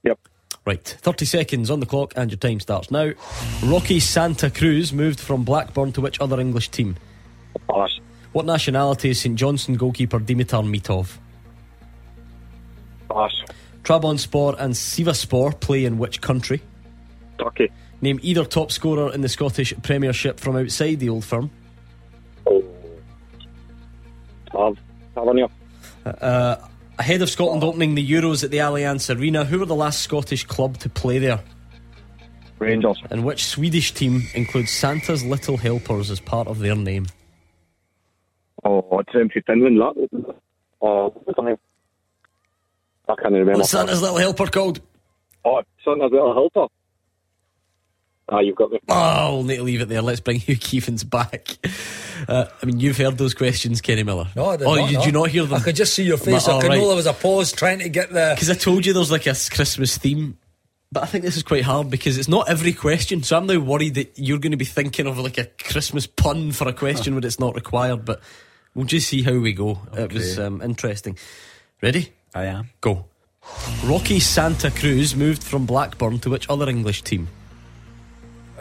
Yep. 0.04 0.20
Right, 0.66 0.84
30 0.84 1.26
seconds 1.26 1.70
on 1.70 1.80
the 1.80 1.86
clock, 1.86 2.14
and 2.16 2.32
your 2.32 2.40
time 2.40 2.60
starts 2.60 2.90
now. 2.90 3.12
Rocky 3.64 4.00
Santa 4.00 4.50
Cruz 4.50 4.92
moved 4.92 5.20
from 5.20 5.44
Blackburn 5.44 5.92
to 5.92 6.02
which 6.02 6.20
other 6.20 6.40
English 6.40 6.70
team? 6.70 6.96
Pass. 7.70 8.00
What 8.32 8.46
nationality 8.46 9.12
is 9.12 9.22
St 9.22 9.36
Johnstone 9.36 9.76
goalkeeper 9.76 10.20
Dimitar 10.20 10.64
Mitov? 10.64 11.18
Pass. 13.10 13.44
Trabzonspor 13.84 14.56
and 14.58 14.74
Sivaspor 14.74 15.60
play 15.60 15.86
in 15.86 16.00
which 16.00 16.22
country? 16.22 16.62
Turkey. 17.38 17.72
Name 18.02 18.20
either 18.24 18.44
top 18.44 18.72
scorer 18.72 19.14
in 19.14 19.22
the 19.22 19.30
Scottish 19.30 19.74
Premiership 19.84 20.40
from 20.40 20.56
outside 20.56 21.00
the 21.00 21.10
old 21.10 21.24
firm. 21.24 21.52
Tav. 24.56 24.78
Tavernier. 25.14 25.48
Uh, 26.06 26.56
ahead 26.98 27.22
of 27.22 27.30
Scotland 27.30 27.64
opening 27.64 27.96
the 27.96 28.10
Euros 28.10 28.44
at 28.44 28.52
the 28.52 28.58
Allianz 28.58 29.16
Arena, 29.16 29.46
who 29.46 29.60
were 29.60 29.66
the 29.66 29.76
last 29.76 30.02
Scottish 30.02 30.46
club 30.46 30.78
to 30.78 30.90
play 30.90 31.20
there? 31.20 31.42
Rangers. 32.60 33.02
And 33.10 33.26
which 33.26 33.46
Swedish 33.46 33.94
team 33.94 34.24
includes 34.34 34.72
Santa's 34.72 35.24
Little 35.24 35.58
Helpers 35.58 36.10
as 36.10 36.20
part 36.20 36.48
of 36.48 36.60
their 36.60 36.76
name? 36.76 37.08
Oh, 38.64 39.00
it's 39.00 39.14
um, 39.14 39.30
Finland. 39.46 39.80
That. 39.80 40.36
Oh, 40.82 41.10
what's 41.10 41.38
her 41.38 41.46
name? 41.46 41.58
I 43.10 43.16
can't 43.16 43.34
remember. 43.34 43.60
What's 43.60 43.72
Santa's 43.72 44.02
Little 44.02 44.18
Helper 44.18 44.48
called? 44.48 44.80
Oh, 45.44 45.62
Santa's 45.84 46.12
little 46.12 46.34
helper. 46.34 46.68
Ah, 48.28 48.40
you've 48.40 48.56
got 48.56 48.72
me. 48.72 48.80
Oh, 48.90 49.36
we'll 49.36 49.44
need 49.44 49.58
to 49.58 49.64
leave 49.64 49.82
it 49.82 49.90
there. 49.90 50.02
Let's 50.02 50.20
bring 50.20 50.40
Hugh 50.40 50.58
Keevins 50.58 51.08
back. 51.08 51.58
Uh, 52.28 52.46
I 52.62 52.66
mean, 52.66 52.80
you've 52.80 52.98
heard 52.98 53.18
those 53.18 53.34
questions, 53.34 53.82
Kenny 53.82 54.04
Miller. 54.04 54.28
No, 54.36 54.46
I 54.48 54.58
did 54.58 54.66
oh, 54.66 54.76
not, 54.76 54.90
did 54.90 54.96
no. 54.96 55.06
you 55.06 55.12
not 55.12 55.30
hear 55.30 55.44
them? 55.46 55.54
I 55.54 55.60
could 55.60 55.76
just 55.76 55.94
see 55.94 56.04
your 56.04 56.18
face. 56.18 56.48
I 56.48 56.60
could 56.60 56.72
know 56.72 56.88
there 56.88 56.96
was 56.96 57.06
a 57.06 57.14
pause 57.14 57.52
trying 57.52 57.80
to 57.80 57.90
get 57.90 58.12
the. 58.12 58.32
Because 58.34 58.50
I 58.50 58.56
told 58.56 58.86
you 58.86 58.94
there's 58.94 59.12
like 59.12 59.28
a 59.28 59.36
Christmas 59.52 59.98
theme. 59.98 60.38
But 60.92 61.04
I 61.04 61.06
think 61.08 61.24
this 61.24 61.36
is 61.36 61.44
quite 61.44 61.64
hard 61.64 61.90
because 61.90 62.18
it's 62.18 62.28
not 62.28 62.50
every 62.50 62.74
question. 62.74 63.22
So 63.22 63.38
I'm 63.38 63.48
now 63.48 63.60
worried 63.60 63.96
that 63.96 64.18
you're 64.18 64.40
going 64.40 64.52
to 64.52 64.58
be 64.58 64.66
thinking 64.66 65.08
of 65.08 65.20
like 65.20 65.38
a 65.38 65.46
Christmas 65.46 66.08
pun 66.08 66.52
for 66.52 66.68
a 66.68 66.74
question 66.74 67.16
where 67.16 67.26
it's 67.26 67.40
not 67.40 67.54
required. 67.54 68.06
But 68.06 68.22
we'll 68.74 68.86
just 68.86 69.10
see 69.10 69.22
how 69.22 69.38
we 69.38 69.54
go. 69.54 69.80
It 69.94 70.14
was 70.14 70.40
um, 70.40 70.62
interesting. 70.62 71.18
Ready? 71.82 72.14
I 72.34 72.46
am. 72.46 72.70
Go. 72.82 73.06
Rocky 73.84 74.20
Santa 74.20 74.72
Cruz 74.72 75.16
moved 75.16 75.44
from 75.44 75.66
Blackburn 75.66 76.20
to 76.20 76.30
which 76.30 76.50
other 76.50 76.68
English 76.68 77.04
team? 77.04 77.28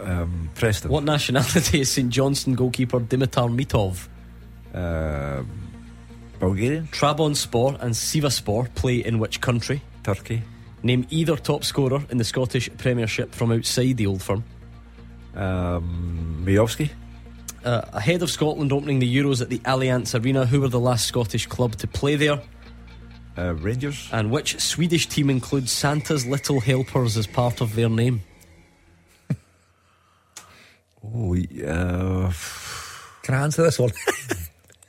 Um, 0.00 0.50
Preston. 0.54 0.90
What 0.90 1.04
nationality 1.04 1.80
is 1.80 1.90
St 1.90 2.10
Johnstone 2.10 2.54
goalkeeper 2.54 3.00
Dimitar 3.00 3.48
Mitov? 3.48 4.08
Um, 4.74 5.48
Bulgarian. 6.40 6.88
Trabzonspor 6.88 7.80
and 7.80 7.94
Sivaspor 7.94 8.74
play 8.74 8.96
in 8.96 9.18
which 9.18 9.40
country? 9.40 9.82
Turkey. 10.02 10.42
Name 10.82 11.06
either 11.10 11.36
top 11.36 11.64
scorer 11.64 12.02
in 12.10 12.18
the 12.18 12.24
Scottish 12.24 12.68
Premiership 12.76 13.34
from 13.34 13.52
outside 13.52 13.96
the 13.96 14.06
old 14.06 14.22
firm. 14.22 14.44
Um. 15.34 16.44
Uh, 17.64 17.80
ahead 17.94 18.22
of 18.22 18.30
Scotland 18.30 18.72
opening 18.72 18.98
the 18.98 19.16
Euros 19.16 19.40
at 19.40 19.48
the 19.48 19.58
Allianz 19.60 20.20
Arena, 20.20 20.44
who 20.44 20.60
were 20.60 20.68
the 20.68 20.78
last 20.78 21.06
Scottish 21.06 21.46
club 21.46 21.74
to 21.76 21.86
play 21.86 22.16
there? 22.16 22.42
Uh, 23.38 23.54
Rangers. 23.54 24.08
And 24.12 24.30
which 24.30 24.60
Swedish 24.60 25.06
team 25.08 25.30
includes 25.30 25.72
Santa's 25.72 26.26
Little 26.26 26.60
Helpers 26.60 27.16
as 27.16 27.26
part 27.26 27.62
of 27.62 27.74
their 27.74 27.88
name? 27.88 28.22
Oh, 31.14 31.34
yeah. 31.34 32.32
Can 33.22 33.34
I 33.34 33.42
answer 33.42 33.62
this 33.62 33.78
one? 33.80 33.90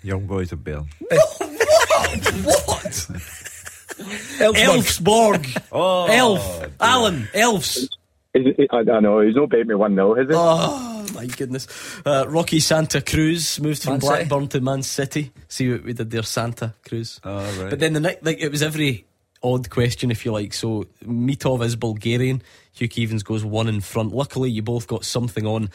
Young 0.03 0.25
Boys 0.27 0.51
of 0.51 0.63
Bern. 0.63 0.87
what? 1.09 1.41
What? 2.65 3.07
Elfsborg. 3.97 5.63
Oh, 5.71 6.05
Elf. 6.05 6.67
Alan. 6.79 7.27
Elves. 7.33 7.77
Is 8.33 8.53
it, 8.57 8.67
I, 8.71 8.79
I 8.79 8.99
know, 8.99 9.21
he's 9.21 9.35
not 9.35 9.49
beat 9.49 9.65
me 9.65 9.75
1 9.75 9.95
0, 9.95 10.15
is 10.15 10.29
it? 10.29 10.35
Oh, 10.35 11.05
my 11.13 11.25
goodness. 11.25 11.67
Uh, 12.05 12.25
Rocky 12.27 12.59
Santa 12.59 13.01
Cruz 13.01 13.61
moved 13.61 13.81
from 13.83 13.93
Man 13.93 14.01
City. 14.01 14.13
Blackburn 14.25 14.47
to 14.49 14.59
Man 14.61 14.83
City. 14.83 15.31
See 15.47 15.71
what 15.71 15.83
we 15.85 15.93
did 15.93 16.11
there, 16.11 16.23
Santa 16.23 16.73
Cruz. 16.87 17.21
Oh, 17.23 17.37
right. 17.61 17.69
But 17.69 17.79
then 17.79 17.93
the 17.93 18.01
next, 18.01 18.25
like, 18.25 18.41
it 18.41 18.49
was 18.51 18.61
every 18.61 19.05
odd 19.41 19.69
question, 19.69 20.11
if 20.11 20.25
you 20.25 20.33
like. 20.33 20.53
So 20.53 20.85
Mitov 21.05 21.63
is 21.63 21.77
Bulgarian. 21.77 22.41
Hugh 22.73 22.89
Keevins 22.89 23.23
goes 23.23 23.45
one 23.45 23.69
in 23.69 23.79
front. 23.79 24.13
Luckily, 24.13 24.49
you 24.51 24.61
both 24.61 24.87
got 24.87 25.05
something 25.05 25.45
on. 25.45 25.69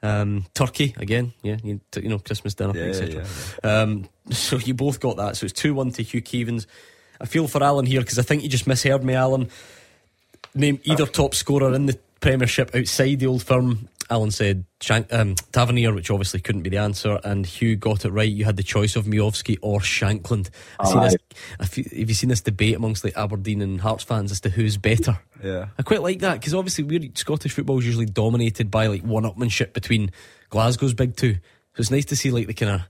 Um, 0.00 0.46
Turkey 0.54 0.94
again, 0.98 1.32
yeah, 1.42 1.56
you, 1.64 1.80
you 1.96 2.08
know, 2.08 2.20
Christmas 2.20 2.54
dinner, 2.54 2.72
Yeah, 2.76 2.84
etc. 2.84 3.26
yeah, 3.64 3.82
Um, 3.82 4.08
so 4.30 4.56
you 4.58 4.74
both 4.74 5.00
got 5.00 5.16
that. 5.16 5.36
So 5.36 5.44
it's 5.44 5.52
two 5.52 5.74
one 5.74 5.90
to 5.92 6.02
Hugh 6.02 6.22
Keevins. 6.22 6.66
I 7.20 7.26
feel 7.26 7.48
for 7.48 7.62
Alan 7.64 7.84
here 7.84 8.00
because 8.00 8.18
I 8.18 8.22
think 8.22 8.42
you 8.44 8.48
just 8.48 8.66
misheard 8.68 9.02
me, 9.02 9.14
Alan. 9.14 9.48
Name 10.54 10.80
either 10.84 11.04
top 11.06 11.34
scorer 11.34 11.74
in 11.74 11.86
the 11.86 11.98
Premiership 12.20 12.74
outside 12.74 13.16
the 13.18 13.26
old 13.26 13.42
firm. 13.42 13.88
Alan 14.10 14.30
said 14.30 14.64
Shank, 14.80 15.12
um, 15.12 15.34
Tavernier, 15.52 15.92
which 15.92 16.10
obviously 16.10 16.40
couldn't 16.40 16.62
be 16.62 16.70
the 16.70 16.78
answer, 16.78 17.18
and 17.24 17.44
Hugh 17.44 17.76
got 17.76 18.04
it 18.04 18.10
right. 18.10 18.30
You 18.30 18.44
had 18.44 18.56
the 18.56 18.62
choice 18.62 18.96
of 18.96 19.04
Miovski 19.04 19.58
or 19.60 19.80
Shankland. 19.80 20.50
I 20.80 20.86
see 20.86 20.98
this. 20.98 21.16
Have 21.90 22.08
you 22.08 22.14
seen 22.14 22.30
this 22.30 22.40
debate 22.40 22.76
amongst 22.76 23.04
like 23.04 23.16
Aberdeen 23.16 23.60
and 23.60 23.80
Hearts 23.80 24.04
fans 24.04 24.30
as 24.32 24.40
to 24.40 24.48
who's 24.50 24.76
better? 24.76 25.18
Yeah. 25.42 25.66
I 25.78 25.82
quite 25.82 26.02
like 26.02 26.20
that 26.20 26.34
because 26.34 26.54
obviously 26.54 26.84
we're 26.84 27.10
Scottish 27.14 27.52
football 27.52 27.78
is 27.78 27.86
usually 27.86 28.06
dominated 28.06 28.70
by 28.70 28.86
like 28.86 29.02
one-upmanship 29.02 29.72
between 29.72 30.10
Glasgow's 30.50 30.94
big 30.94 31.16
two. 31.16 31.34
So 31.34 31.80
it's 31.80 31.90
nice 31.90 32.06
to 32.06 32.16
see 32.16 32.30
like 32.30 32.46
the 32.46 32.54
kind 32.54 32.72
of 32.72 32.80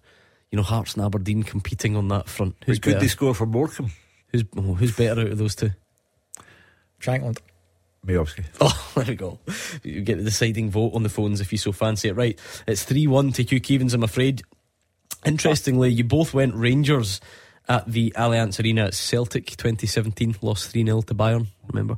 you 0.51 0.57
know 0.57 0.62
Hearts 0.62 0.95
and 0.95 1.05
Aberdeen 1.05 1.43
competing 1.43 1.97
on 1.97 2.09
that 2.09 2.29
front. 2.29 2.55
Who's 2.61 2.66
Who's 2.66 2.79
could 2.79 2.91
better? 2.91 3.01
they 3.01 3.09
score 3.09 3.35
for 3.35 3.47
Morecambe? 3.47 3.91
Who's 4.29 4.45
oh, 4.57 4.75
who's 4.75 4.95
better 4.97 5.21
out 5.23 5.27
of 5.29 5.39
those 5.39 5.55
two? 5.55 5.71
Shankland. 7.01 7.39
Miovski. 8.07 8.45
Oh, 8.61 8.93
there 8.95 9.05
we 9.07 9.15
go. 9.15 9.39
You 9.83 10.01
get 10.01 10.19
the 10.19 10.25
deciding 10.25 10.71
vote 10.71 10.93
on 10.95 11.03
the 11.03 11.09
phones 11.09 11.41
if 11.41 11.53
you 11.53 11.59
so 11.59 11.73
fancy 11.73 12.09
it. 12.09 12.17
Right, 12.17 12.39
it's 12.67 12.85
3 12.85 13.07
1 13.07 13.33
to 13.33 13.43
Hugh 13.43 13.61
Keevins, 13.61 13.95
I'm 13.95 14.03
afraid. 14.03 14.43
Interestingly, 15.25 15.91
you 15.91 16.05
both 16.05 16.33
went 16.35 16.55
Rangers 16.55 17.21
at 17.69 17.91
the 17.91 18.13
Allianz 18.17 18.63
Arena 18.63 18.91
Celtic 18.93 19.47
2017, 19.57 20.37
lost 20.41 20.71
3 20.71 20.85
0 20.85 21.03
to 21.03 21.15
Bayern, 21.15 21.47
remember? 21.69 21.97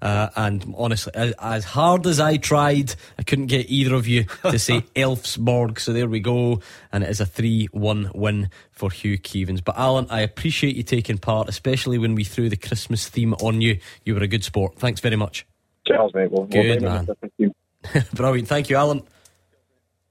Uh, 0.00 0.28
and 0.36 0.74
honestly, 0.76 1.12
as, 1.14 1.32
as 1.40 1.64
hard 1.64 2.06
as 2.06 2.20
I 2.20 2.36
tried, 2.36 2.94
I 3.18 3.22
couldn't 3.22 3.46
get 3.46 3.68
either 3.68 3.94
of 3.94 4.06
you 4.06 4.24
to 4.42 4.58
say 4.58 4.80
Elfsborg. 4.96 5.80
So 5.80 5.92
there 5.92 6.08
we 6.08 6.20
go. 6.20 6.60
And 6.92 7.02
it 7.02 7.10
is 7.10 7.20
a 7.20 7.26
3 7.26 7.68
1 7.72 8.12
win 8.14 8.50
for 8.70 8.90
Hugh 8.90 9.18
Keevins. 9.18 9.62
But 9.64 9.76
Alan, 9.76 10.06
I 10.10 10.20
appreciate 10.20 10.76
you 10.76 10.82
taking 10.82 11.18
part, 11.18 11.48
especially 11.48 11.98
when 11.98 12.14
we 12.14 12.24
threw 12.24 12.48
the 12.48 12.56
Christmas 12.56 13.08
theme 13.08 13.34
on 13.34 13.60
you. 13.60 13.78
You 14.04 14.14
were 14.14 14.22
a 14.22 14.28
good 14.28 14.44
sport. 14.44 14.78
Thanks 14.78 15.00
very 15.00 15.16
much. 15.16 15.46
Charles, 15.86 16.14
mate. 16.14 16.30
We'll, 16.30 16.44
Good 16.44 16.82
we'll 16.82 16.90
man. 16.90 17.06
for. 17.06 18.04
Brilliant. 18.14 18.48
Thank 18.48 18.70
you, 18.70 18.76
Alan. 18.76 19.02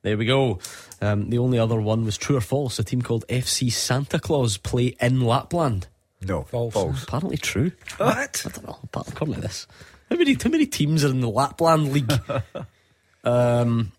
There 0.02 0.18
we 0.18 0.26
go. 0.26 0.60
Um, 1.02 1.30
the 1.30 1.40
only 1.40 1.60
other 1.60 1.80
one 1.80 2.06
was 2.06 2.18
true 2.18 2.38
or 2.38 2.42
false. 2.42 2.80
A 2.80 2.84
team 2.84 3.02
called 3.02 3.26
FC 3.28 3.72
Santa 3.72 4.20
Claus 4.20 4.58
play 4.58 4.96
in 5.00 5.22
Lapland. 5.22 5.88
No. 6.22 6.44
False. 6.44 7.04
Apparently 7.04 7.38
true. 7.38 7.72
What? 7.98 8.44
I 8.46 8.50
don't 8.50 8.66
know. 8.66 8.78
Apart- 8.84 9.10
According 9.10 9.36
to 9.36 9.42
this, 9.42 9.68
how 10.10 10.16
many 10.18 10.34
how 10.42 10.50
many 10.50 10.66
teams 10.66 11.06
are 11.06 11.10
in 11.10 11.22
the 11.22 11.30
Lapland 11.30 11.92
League? 11.94 12.12
um, 13.24 13.92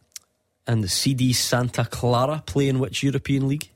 and 0.67 0.83
the 0.85 0.89
CD 0.89 1.33
Santa 1.33 1.85
Clara 1.85 2.43
play 2.47 2.69
in 2.69 2.79
which 2.81 3.03
European 3.03 3.49
league? 3.49 3.71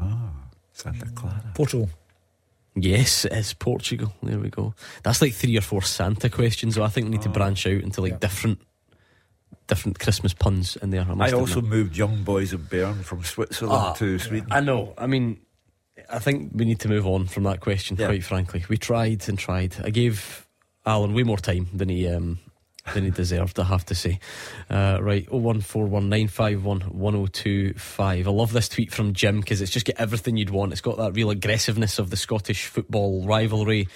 Ah. 0.00 0.30
Santa 0.72 1.06
Clara. 1.14 1.52
Portugal. 1.54 1.88
Yes, 2.74 3.26
it 3.26 3.32
is 3.32 3.52
Portugal. 3.52 4.12
There 4.22 4.38
we 4.38 4.48
go. 4.48 4.74
That's 5.02 5.20
like 5.20 5.34
three 5.34 5.56
or 5.58 5.60
four 5.60 5.82
Santa 5.82 6.30
questions, 6.30 6.74
so 6.74 6.82
I 6.82 6.88
think 6.88 7.04
we 7.04 7.10
need 7.10 7.22
to 7.22 7.28
branch 7.28 7.66
out 7.66 7.72
into 7.82 8.00
like 8.00 8.18
different 8.20 8.58
different 9.66 9.98
Christmas 9.98 10.32
puns 10.32 10.76
in 10.76 10.90
there. 10.90 11.06
I, 11.08 11.28
I 11.28 11.32
also 11.32 11.58
admit. 11.58 11.70
moved 11.72 11.96
young 11.96 12.24
boys 12.24 12.52
of 12.54 12.68
Bern 12.70 13.02
from 13.02 13.22
Switzerland 13.22 13.78
Ah, 13.78 13.92
to 13.94 14.18
Sweden. 14.18 14.48
I 14.50 14.60
know. 14.60 14.94
I 14.96 15.06
mean, 15.06 15.40
I 16.12 16.18
think 16.18 16.52
we 16.54 16.66
need 16.66 16.80
to 16.80 16.88
move 16.88 17.06
on 17.06 17.26
from 17.26 17.44
that 17.44 17.60
question. 17.60 17.96
Yeah. 17.98 18.06
Quite 18.06 18.24
frankly, 18.24 18.64
we 18.68 18.76
tried 18.76 19.28
and 19.28 19.38
tried. 19.38 19.76
I 19.82 19.90
gave 19.90 20.46
Alan 20.84 21.14
way 21.14 21.22
more 21.22 21.38
time 21.38 21.68
than 21.72 21.88
he 21.88 22.06
um, 22.06 22.38
than 22.92 23.04
he 23.04 23.10
deserved. 23.10 23.58
I 23.58 23.64
have 23.64 23.86
to 23.86 23.94
say. 23.94 24.20
Uh, 24.68 24.98
right, 25.00 25.26
oh 25.30 25.38
one 25.38 25.62
four 25.62 25.86
one 25.86 26.08
nine 26.08 26.28
five 26.28 26.64
one 26.64 26.80
one 26.82 27.14
zero 27.14 27.26
two 27.26 27.72
five. 27.74 28.28
I 28.28 28.30
love 28.30 28.52
this 28.52 28.68
tweet 28.68 28.92
from 28.92 29.14
Jim 29.14 29.40
because 29.40 29.62
it's 29.62 29.70
just 29.70 29.86
got 29.86 29.96
everything 29.96 30.36
you'd 30.36 30.50
want. 30.50 30.72
It's 30.72 30.82
got 30.82 30.98
that 30.98 31.12
real 31.12 31.30
aggressiveness 31.30 31.98
of 31.98 32.10
the 32.10 32.16
Scottish 32.16 32.66
football 32.66 33.26
rivalry. 33.26 33.88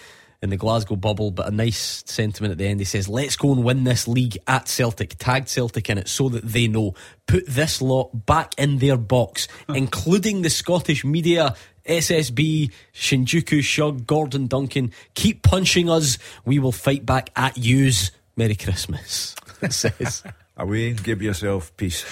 In 0.43 0.51
the 0.51 0.59
Glasgow 0.59 0.97
bubble, 0.97 1.31
but 1.31 1.49
a 1.49 1.51
nice 1.51 2.05
sentiment 2.07 2.53
at 2.53 2.59
the 2.59 2.67
end. 2.67 2.79
He 2.79 2.85
says, 2.85 3.09
Let's 3.09 3.37
go 3.37 3.53
and 3.53 3.65
win 3.65 3.85
this 3.85 4.07
league 4.07 4.37
at 4.47 4.69
Celtic. 4.69 5.17
Tagged 5.19 5.49
Celtic 5.49 5.89
in 5.89 5.97
it 5.97 6.09
so 6.09 6.29
that 6.29 6.45
they 6.45 6.69
know. 6.69 6.93
Put 7.27 7.47
this 7.47 7.81
lot 7.81 8.27
back 8.27 8.53
in 8.59 8.77
their 8.77 8.99
box, 8.99 9.49
including 9.71 10.43
the 10.43 10.51
Scottish 10.51 11.07
media, 11.07 11.57
SSB, 11.87 12.71
Shinjuku, 12.95 13.63
Shug, 13.63 14.07
Gordon 14.07 14.47
Duncan. 14.47 14.93
Keep 15.15 15.43
punching 15.43 15.89
us. 15.89 16.19
We 16.45 16.59
will 16.59 16.73
fight 16.73 17.07
back 17.07 17.31
at 17.37 17.57
yous. 17.57 18.11
Merry 18.37 18.55
Christmas. 18.57 19.35
It 19.63 19.73
says. 19.73 20.23
Away 20.59 20.91
and 20.91 21.03
give 21.03 21.23
yourself 21.23 21.75
peace. 21.79 22.05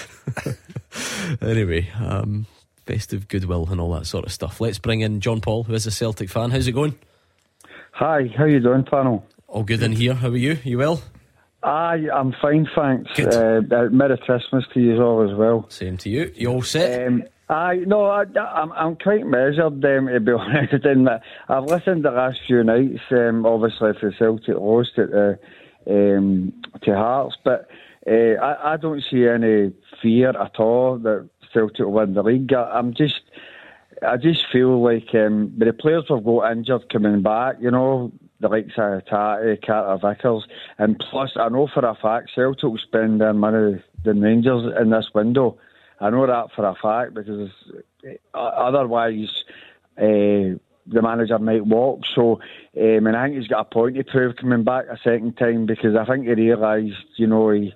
anyway, 1.43 1.91
um, 2.01 2.47
festive 2.87 3.29
goodwill 3.29 3.69
and 3.71 3.79
all 3.79 3.93
that 3.93 4.07
sort 4.07 4.25
of 4.25 4.33
stuff. 4.33 4.63
Let's 4.63 4.79
bring 4.79 5.03
in 5.03 5.21
John 5.21 5.43
Paul, 5.43 5.65
who 5.65 5.75
is 5.75 5.87
a 5.87 5.91
Celtic 5.91 6.31
fan. 6.31 6.51
How's 6.51 6.67
it 6.67 6.73
going? 6.73 6.99
Hi, 7.93 8.31
how 8.35 8.47
you 8.47 8.61
doing, 8.61 8.85
panel? 8.85 9.27
All 9.47 9.63
good 9.63 9.83
in 9.83 9.93
here. 9.93 10.15
How 10.15 10.29
are 10.29 10.37
you? 10.37 10.59
You 10.65 10.79
well? 10.79 11.03
Aye, 11.63 12.09
I'm 12.13 12.35
fine, 12.43 12.69
thanks. 12.75 13.19
Uh, 13.19 13.63
uh, 13.71 13.89
Merry 13.91 14.19
Christmas 14.19 14.65
to 14.75 14.81
you 14.81 15.03
all 15.03 15.31
as 15.31 15.37
well. 15.37 15.67
Same 15.71 15.97
to 15.99 16.11
you. 16.11 16.33
You 16.35 16.49
all 16.49 16.63
set? 16.63 17.07
Um, 17.07 17.25
aye, 17.49 17.83
no, 17.87 18.07
I, 18.07 18.25
I'm, 18.39 18.73
I'm 18.73 18.97
quite 18.97 19.27
measured, 19.27 19.85
um, 19.85 20.07
to 20.07 20.21
be 20.21 20.33
honest. 20.39 20.85
In 20.85 21.05
that 21.05 21.23
I've 21.49 21.65
listened 21.65 22.05
the 22.05 22.11
last 22.11 22.41
few 22.47 22.63
nights, 22.65 23.01
um, 23.11 23.47
obviously, 23.47 23.93
for 24.01 24.13
Celtic 24.19 24.57
lost 24.57 24.93
it 24.97 25.11
uh, 25.13 25.91
um, 25.91 26.53
to 26.83 26.95
Hearts, 26.95 27.37
but 27.45 27.69
uh, 28.07 28.41
I, 28.41 28.75
I 28.75 28.77
don't 28.77 29.03
see 29.11 29.27
any 29.27 29.73
fear 30.03 30.31
at 30.31 30.59
all 30.59 30.99
that 30.99 31.29
Celtic 31.53 31.79
will 31.81 31.93
win 31.93 32.15
the 32.15 32.23
league. 32.23 32.53
I, 32.53 32.71
I'm 32.71 32.95
just. 32.95 33.21
I 34.07 34.17
just 34.17 34.45
feel 34.53 34.83
like 34.83 35.15
um, 35.15 35.55
the 35.57 35.73
players 35.73 36.05
have 36.09 36.25
got 36.25 36.51
injured 36.51 36.93
coming 36.93 37.23
back, 37.23 37.57
you 37.61 37.71
know, 37.71 38.13
the 38.41 38.49
likes 38.49 38.73
of 38.77 39.07
Tati, 39.07 39.57
Carter 39.65 40.07
Vickers, 40.07 40.47
and 40.79 40.99
plus 40.99 41.31
I 41.37 41.49
know 41.49 41.69
for 41.73 41.87
a 41.87 41.95
fact 41.95 42.33
Celtic 42.35 42.65
will 42.65 42.77
spend 42.77 43.21
their 43.21 43.33
money 43.33 43.83
than 44.05 44.21
Rangers 44.21 44.75
in 44.79 44.91
this 44.91 45.07
window. 45.15 45.57
I 46.01 46.11
know 46.11 46.27
that 46.27 46.53
for 46.55 46.67
a 46.67 46.75
fact 46.75 47.15
because 47.15 47.51
uh, 48.35 48.39
otherwise 48.39 49.45
uh, 49.97 50.59
the 50.87 51.03
manager 51.03 51.39
might 51.39 51.65
walk. 51.65 52.03
So, 52.15 52.41
um, 52.77 53.07
and 53.07 53.17
I 53.17 53.27
think 53.27 53.39
he's 53.39 53.49
got 53.49 53.61
a 53.61 53.65
point 53.65 53.97
to 53.97 54.05
prove 54.05 54.37
coming 54.37 54.65
back 54.65 54.87
a 54.91 54.99
second 54.99 55.37
time 55.37 55.67
because 55.67 55.97
I 55.97 56.05
think 56.05 56.27
he 56.27 56.33
realised, 56.33 56.97
you 57.17 57.27
know, 57.27 57.51
he 57.51 57.75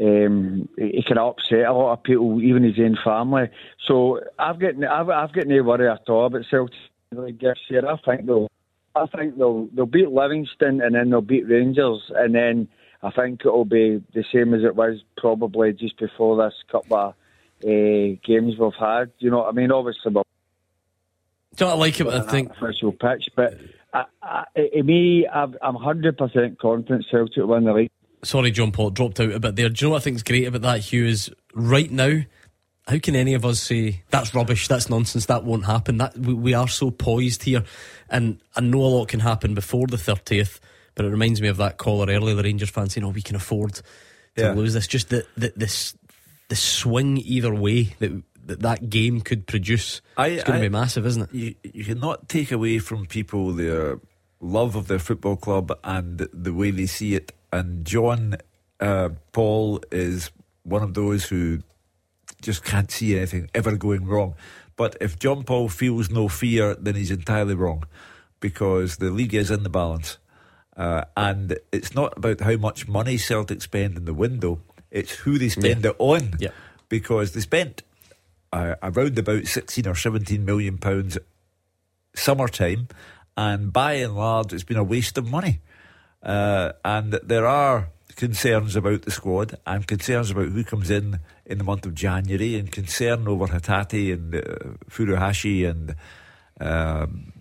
um, 0.00 0.68
he 0.76 1.02
can 1.02 1.18
upset 1.18 1.66
a 1.66 1.72
lot 1.72 1.92
of 1.92 2.02
people, 2.02 2.40
even 2.42 2.62
his 2.62 2.78
own 2.78 2.96
family. 3.02 3.48
So 3.86 4.20
I've 4.38 4.58
got 4.58 4.82
I've, 4.84 5.10
I've 5.10 5.32
got 5.32 5.46
no 5.46 5.62
worry 5.62 5.88
at 5.88 6.08
all 6.08 6.26
about 6.26 6.44
Celtic 6.48 6.76
this. 7.10 7.84
I 7.84 7.96
think 8.04 8.26
they'll 8.26 8.48
I 8.94 9.06
think 9.06 9.38
they'll 9.38 9.68
they'll 9.72 9.86
beat 9.86 10.10
Livingston 10.10 10.80
and 10.80 10.94
then 10.94 11.10
they'll 11.10 11.20
beat 11.20 11.48
Rangers 11.48 12.10
and 12.14 12.34
then 12.34 12.68
I 13.02 13.10
think 13.10 13.40
it'll 13.40 13.64
be 13.64 14.02
the 14.12 14.24
same 14.32 14.54
as 14.54 14.64
it 14.64 14.76
was 14.76 15.02
probably 15.16 15.72
just 15.72 15.98
before 15.98 16.36
this 16.36 16.54
couple 16.70 16.96
of 16.96 17.14
Uh, 17.62 18.16
games 18.24 18.54
we've 18.58 18.72
had. 18.78 19.10
You 19.18 19.30
know 19.30 19.38
what 19.38 19.48
I 19.48 19.52
mean? 19.52 19.72
Obviously, 19.72 20.12
we're 20.12 20.22
Don't 21.56 21.70
I 21.70 21.74
like 21.74 22.00
it? 22.00 22.04
but 22.04 22.14
I 22.14 22.30
think 22.30 22.50
official 22.52 22.92
pitch, 22.92 23.28
but 23.34 23.58
I, 23.92 24.04
I, 24.22 24.44
I, 24.76 24.82
me, 24.82 25.26
I've, 25.26 25.56
I'm 25.60 25.74
hundred 25.74 26.16
percent 26.16 26.58
confident 26.60 27.06
Celtic 27.10 27.36
will 27.36 27.46
win 27.48 27.64
the 27.64 27.72
league. 27.72 27.90
Sorry, 28.22 28.50
John 28.50 28.72
Paul 28.72 28.90
dropped 28.90 29.20
out 29.20 29.32
a 29.32 29.40
bit 29.40 29.56
there. 29.56 29.68
Do 29.68 29.74
you 29.84 29.88
know 29.88 29.92
what 29.92 30.02
I 30.02 30.04
think's 30.04 30.22
great 30.22 30.46
about 30.46 30.62
that, 30.62 30.80
Hugh? 30.80 31.06
Is 31.06 31.30
right 31.54 31.90
now, 31.90 32.20
how 32.86 32.98
can 32.98 33.16
any 33.16 33.34
of 33.34 33.44
us 33.44 33.60
say 33.60 34.02
that's 34.10 34.34
rubbish, 34.34 34.68
that's 34.68 34.88
nonsense, 34.88 35.26
that 35.26 35.44
won't 35.44 35.66
happen? 35.66 35.98
That 35.98 36.16
we, 36.16 36.34
we 36.34 36.54
are 36.54 36.68
so 36.68 36.90
poised 36.92 37.42
here, 37.42 37.64
and 38.08 38.40
I 38.56 38.60
know 38.60 38.80
a 38.80 38.86
lot 38.86 39.08
can 39.08 39.20
happen 39.20 39.54
before 39.54 39.86
the 39.88 39.98
thirtieth. 39.98 40.60
But 40.94 41.04
it 41.06 41.10
reminds 41.10 41.40
me 41.40 41.48
of 41.48 41.56
that 41.58 41.76
caller 41.78 42.06
earlier, 42.12 42.34
the 42.34 42.42
Rangers 42.42 42.70
fan 42.70 42.88
saying, 42.88 43.04
"Oh, 43.04 43.10
we 43.10 43.22
can 43.22 43.36
afford 43.36 43.74
to 43.74 43.82
Yeah. 44.36 44.52
lose 44.52 44.74
this." 44.74 44.86
Just 44.88 45.10
the, 45.10 45.24
the 45.36 45.52
this 45.56 45.94
the 46.48 46.56
swing 46.56 47.18
either 47.18 47.54
way 47.54 47.94
that 47.98 48.22
that, 48.46 48.60
that 48.60 48.90
game 48.90 49.20
could 49.20 49.46
produce. 49.46 50.00
it's 50.26 50.44
going 50.44 50.58
to 50.58 50.64
be 50.64 50.70
massive, 50.70 51.06
isn't 51.06 51.22
it? 51.24 51.34
You, 51.34 51.54
you 51.62 51.84
cannot 51.84 52.28
take 52.28 52.50
away 52.50 52.78
from 52.78 53.06
people 53.06 53.52
their 53.52 54.00
love 54.40 54.74
of 54.74 54.88
their 54.88 54.98
football 54.98 55.36
club 55.36 55.78
and 55.84 56.26
the 56.32 56.52
way 56.52 56.70
they 56.70 56.86
see 56.86 57.14
it. 57.14 57.32
And 57.52 57.84
John 57.84 58.36
uh, 58.80 59.10
Paul 59.32 59.82
is 59.92 60.30
one 60.62 60.82
of 60.82 60.94
those 60.94 61.26
who 61.26 61.60
just 62.40 62.64
can't 62.64 62.90
see 62.90 63.16
anything 63.16 63.50
ever 63.54 63.76
going 63.76 64.06
wrong. 64.06 64.34
But 64.76 64.96
if 65.00 65.18
John 65.18 65.42
Paul 65.44 65.68
feels 65.68 66.08
no 66.08 66.28
fear, 66.28 66.74
then 66.74 66.94
he's 66.94 67.10
entirely 67.10 67.54
wrong 67.54 67.84
because 68.40 68.98
the 68.98 69.10
league 69.10 69.34
is 69.34 69.50
in 69.50 69.62
the 69.62 69.70
balance. 69.70 70.18
Uh, 70.76 71.04
and 71.16 71.58
it's 71.72 71.94
not 71.94 72.16
about 72.16 72.40
how 72.40 72.56
much 72.56 72.86
money 72.86 73.16
Celtic 73.16 73.60
spend 73.62 73.96
in 73.96 74.04
the 74.04 74.14
window, 74.14 74.60
it's 74.90 75.12
who 75.12 75.38
they 75.38 75.48
spend 75.48 75.84
Yeah. 75.84 75.90
it 75.90 75.96
on. 75.98 76.34
Yeah. 76.38 76.50
Because 76.88 77.32
they 77.32 77.40
spent 77.40 77.82
uh, 78.52 78.74
around 78.82 79.18
about 79.18 79.46
16 79.46 79.86
or 79.86 79.94
17 79.94 80.44
million 80.44 80.78
pounds 80.78 81.18
summertime, 82.14 82.88
and 83.36 83.72
by 83.72 83.94
and 83.94 84.16
large, 84.16 84.52
it's 84.52 84.64
been 84.64 84.76
a 84.78 84.82
waste 84.84 85.18
of 85.18 85.30
money. 85.30 85.60
Uh, 86.22 86.72
and 86.84 87.12
there 87.22 87.46
are 87.46 87.88
concerns 88.16 88.74
about 88.74 89.02
the 89.02 89.10
squad 89.12 89.56
and 89.66 89.86
concerns 89.86 90.30
about 90.32 90.48
who 90.48 90.64
comes 90.64 90.90
in 90.90 91.20
in 91.46 91.58
the 91.58 91.64
month 91.64 91.86
of 91.86 91.94
January 91.94 92.56
and 92.58 92.72
concern 92.72 93.28
over 93.28 93.46
Hatate 93.46 94.12
and 94.12 94.34
uh, 94.34 94.40
Furuhashi 94.90 95.68
and 95.68 95.94
um, 96.60 97.32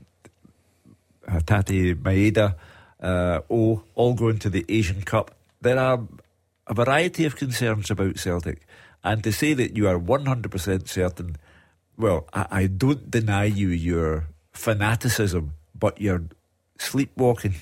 Hatate 1.27 1.95
Maeda, 1.95 2.55
uh, 3.01 3.39
oh, 3.49 3.81
all 3.95 4.13
going 4.13 4.37
to 4.39 4.49
the 4.49 4.65
Asian 4.69 5.01
Cup. 5.01 5.33
There 5.61 5.79
are 5.79 5.99
a 6.67 6.73
variety 6.73 7.25
of 7.25 7.35
concerns 7.35 7.89
about 7.89 8.19
Celtic. 8.19 8.67
And 9.03 9.23
to 9.23 9.31
say 9.31 9.53
that 9.53 9.75
you 9.75 9.87
are 9.87 9.99
100% 9.99 10.87
certain, 10.87 11.37
well, 11.97 12.27
I, 12.33 12.47
I 12.51 12.67
don't 12.67 13.09
deny 13.09 13.45
you 13.45 13.69
your 13.69 14.27
fanaticism, 14.51 15.53
but 15.73 16.01
you're 16.01 16.23
sleepwalking. 16.79 17.55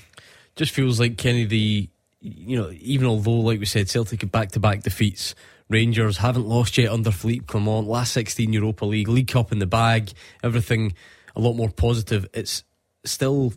just 0.56 0.72
feels 0.72 0.98
like 0.98 1.18
Kenny 1.18 1.44
the 1.44 1.88
you 2.20 2.56
know 2.56 2.72
even 2.80 3.06
although 3.06 3.40
like 3.40 3.60
we 3.60 3.66
said 3.66 3.88
Celtic 3.88 4.30
back 4.32 4.52
to 4.52 4.60
back 4.60 4.82
defeats 4.82 5.34
Rangers 5.68 6.18
haven't 6.18 6.46
lost 6.46 6.78
yet 6.78 6.90
under 6.90 7.10
Philippe 7.10 7.46
Clement 7.46 7.86
last 7.86 8.12
16 8.12 8.52
Europa 8.52 8.84
League 8.84 9.08
League 9.08 9.28
Cup 9.28 9.52
in 9.52 9.58
the 9.58 9.66
bag 9.66 10.12
everything 10.42 10.94
a 11.36 11.40
lot 11.40 11.54
more 11.54 11.68
positive 11.68 12.26
it's 12.32 12.64
still 13.04 13.52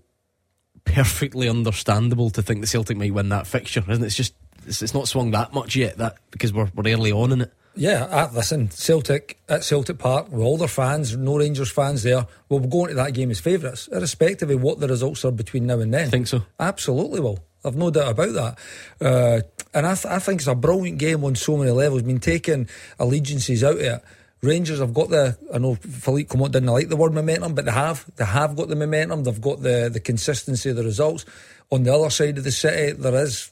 perfectly 0.83 1.47
understandable 1.49 2.29
to 2.31 2.41
think 2.41 2.61
the 2.61 2.67
Celtic 2.67 2.97
might 2.97 3.13
win 3.13 3.29
that 3.29 3.47
fixture 3.47 3.83
isn't 3.87 4.03
it 4.03 4.07
it's 4.07 4.15
just 4.15 4.35
it's, 4.65 4.81
it's 4.81 4.93
not 4.93 5.07
swung 5.07 5.31
that 5.31 5.53
much 5.53 5.75
yet 5.75 5.97
that 5.97 6.17
because 6.31 6.53
we're, 6.53 6.69
we're 6.75 6.91
early 6.91 7.11
on 7.11 7.31
in 7.31 7.41
it 7.41 7.53
Yeah, 7.75 8.03
uh, 8.05 8.29
listen, 8.33 8.69
Celtic 8.71 9.39
at 9.47 9.63
Celtic 9.63 9.97
Park 9.99 10.31
with 10.31 10.41
all 10.41 10.57
their 10.57 10.67
fans, 10.67 11.15
no 11.15 11.37
Rangers 11.37 11.71
fans 11.71 12.03
there. 12.03 12.27
We'll 12.49 12.59
be 12.59 12.67
going 12.67 12.89
to 12.89 12.95
that 12.95 13.13
game 13.13 13.31
as 13.31 13.39
favourites, 13.39 13.87
irrespective 13.87 14.49
of 14.49 14.61
what 14.61 14.79
the 14.79 14.87
results 14.87 15.23
are 15.23 15.31
between 15.31 15.65
now 15.67 15.79
and 15.79 15.93
then. 15.93 16.07
I 16.07 16.09
think 16.09 16.27
so? 16.27 16.43
Absolutely 16.59 17.21
will. 17.21 17.39
I've 17.63 17.75
no 17.75 17.91
doubt 17.91 18.11
about 18.11 18.33
that. 18.33 18.59
Uh, 19.01 19.41
and 19.73 19.85
I, 19.85 19.93
th- 19.93 20.05
I 20.05 20.19
think 20.19 20.41
it's 20.41 20.47
a 20.47 20.55
brilliant 20.55 20.97
game 20.97 21.23
on 21.23 21.35
so 21.35 21.57
many 21.57 21.71
levels. 21.71 22.03
Been 22.03 22.19
taking 22.19 22.67
allegiances 22.99 23.63
out 23.63 23.75
of 23.75 23.81
it. 23.81 24.03
Rangers 24.41 24.79
have 24.79 24.93
got 24.93 25.09
the. 25.09 25.37
I 25.53 25.57
know 25.57 25.75
Philippe 25.75 26.29
Clement 26.29 26.53
didn't 26.53 26.69
like 26.69 26.87
the 26.87 26.95
word 26.95 27.13
momentum, 27.13 27.55
but 27.55 27.65
they 27.65 27.71
have. 27.71 28.05
They 28.15 28.25
have 28.25 28.55
got 28.55 28.69
the 28.69 28.75
momentum. 28.77 29.23
They've 29.23 29.41
got 29.41 29.61
the 29.61 29.89
the 29.91 29.99
consistency 29.99 30.69
of 30.69 30.77
the 30.77 30.83
results. 30.83 31.25
On 31.71 31.83
the 31.83 31.93
other 31.93 32.09
side 32.09 32.37
of 32.37 32.45
the 32.45 32.51
city, 32.51 32.93
there 32.93 33.15
is 33.15 33.51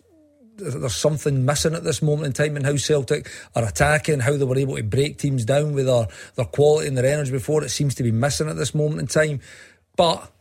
there's 0.57 0.95
something 0.95 1.45
missing 1.45 1.75
at 1.75 1.83
this 1.83 2.01
moment 2.01 2.27
in 2.27 2.33
time 2.33 2.57
in 2.57 2.63
how 2.63 2.75
Celtic 2.75 3.29
are 3.55 3.63
attacking, 3.65 4.19
how 4.19 4.35
they 4.35 4.45
were 4.45 4.57
able 4.57 4.75
to 4.75 4.83
break 4.83 5.17
teams 5.17 5.45
down 5.45 5.73
with 5.73 5.85
their, 5.85 6.07
their 6.35 6.45
quality 6.45 6.87
and 6.87 6.97
their 6.97 7.05
energy 7.05 7.31
before. 7.31 7.63
It 7.63 7.69
seems 7.69 7.95
to 7.95 8.03
be 8.03 8.11
missing 8.11 8.49
at 8.49 8.57
this 8.57 8.73
moment 8.75 9.01
in 9.01 9.07
time. 9.07 9.39
But 9.95 10.31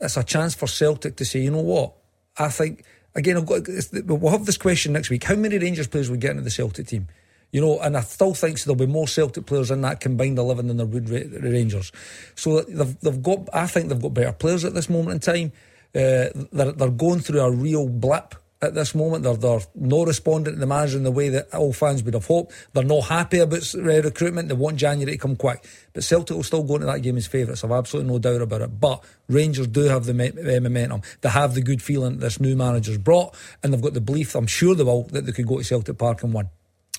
it's 0.00 0.16
a 0.16 0.24
chance 0.24 0.54
for 0.54 0.66
Celtic 0.66 1.16
to 1.16 1.24
say, 1.24 1.40
you 1.40 1.50
know 1.50 1.60
what? 1.60 1.94
I 2.38 2.48
think, 2.48 2.84
again, 3.14 3.36
I've 3.36 3.46
got, 3.46 3.62
we'll 4.04 4.32
have 4.32 4.46
this 4.46 4.58
question 4.58 4.92
next 4.92 5.10
week. 5.10 5.24
How 5.24 5.36
many 5.36 5.58
Rangers 5.58 5.86
players 5.86 6.10
we 6.10 6.18
get 6.18 6.32
into 6.32 6.42
the 6.42 6.50
Celtic 6.50 6.86
team? 6.86 7.08
You 7.52 7.60
know, 7.60 7.80
and 7.80 7.96
I 7.96 8.00
still 8.00 8.32
think 8.32 8.60
there'll 8.62 8.76
be 8.76 8.86
more 8.86 9.06
Celtic 9.06 9.44
players 9.44 9.70
in 9.70 9.82
that 9.82 10.00
combined 10.00 10.38
11 10.38 10.68
than 10.68 10.78
there 10.78 10.86
would 10.86 11.10
Ra- 11.10 11.20
Rangers. 11.40 11.92
So 12.34 12.62
they've, 12.62 12.98
they've 13.00 13.22
got, 13.22 13.48
I 13.52 13.66
think 13.66 13.88
they've 13.88 14.00
got 14.00 14.14
better 14.14 14.32
players 14.32 14.64
at 14.64 14.72
this 14.72 14.88
moment 14.88 15.26
in 15.26 15.34
time. 15.34 15.52
Uh, 15.94 16.32
they're, 16.50 16.72
they're 16.72 16.88
going 16.88 17.20
through 17.20 17.40
a 17.40 17.50
real 17.50 17.86
blip 17.90 18.34
at 18.62 18.74
this 18.74 18.94
moment. 18.94 19.24
They're, 19.24 19.36
they're 19.36 19.60
not 19.74 20.06
responding 20.06 20.54
to 20.54 20.60
the 20.60 20.66
manager 20.66 20.96
in 20.96 21.02
the 21.02 21.10
way 21.10 21.28
that 21.30 21.52
all 21.54 21.72
fans 21.72 22.02
would 22.02 22.14
have 22.14 22.26
hoped. 22.26 22.54
They're 22.72 22.84
not 22.84 23.08
happy 23.08 23.40
about 23.40 23.74
recruitment. 23.74 24.48
They 24.48 24.54
want 24.54 24.76
January 24.76 25.12
to 25.12 25.18
come 25.18 25.36
quick. 25.36 25.64
But 25.92 26.04
Celtic 26.04 26.36
will 26.36 26.44
still 26.44 26.62
go 26.62 26.76
into 26.76 26.86
that 26.86 27.00
game 27.00 27.16
as 27.16 27.26
favourites. 27.26 27.64
I've 27.64 27.72
absolutely 27.72 28.12
no 28.12 28.18
doubt 28.18 28.40
about 28.40 28.62
it. 28.62 28.80
But 28.80 29.04
Rangers 29.28 29.66
do 29.66 29.82
have 29.82 30.04
the 30.04 30.12
uh, 30.12 30.60
momentum. 30.60 31.02
They 31.20 31.28
have 31.28 31.54
the 31.54 31.62
good 31.62 31.82
feeling 31.82 32.18
this 32.18 32.40
new 32.40 32.56
manager's 32.56 32.98
brought, 32.98 33.34
and 33.62 33.72
they've 33.72 33.82
got 33.82 33.94
the 33.94 34.00
belief, 34.00 34.34
I'm 34.34 34.46
sure 34.46 34.74
they 34.74 34.84
will, 34.84 35.04
that 35.04 35.26
they 35.26 35.32
could 35.32 35.46
go 35.46 35.58
to 35.58 35.64
Celtic 35.64 35.98
Park 35.98 36.22
and 36.22 36.32
win. 36.32 36.48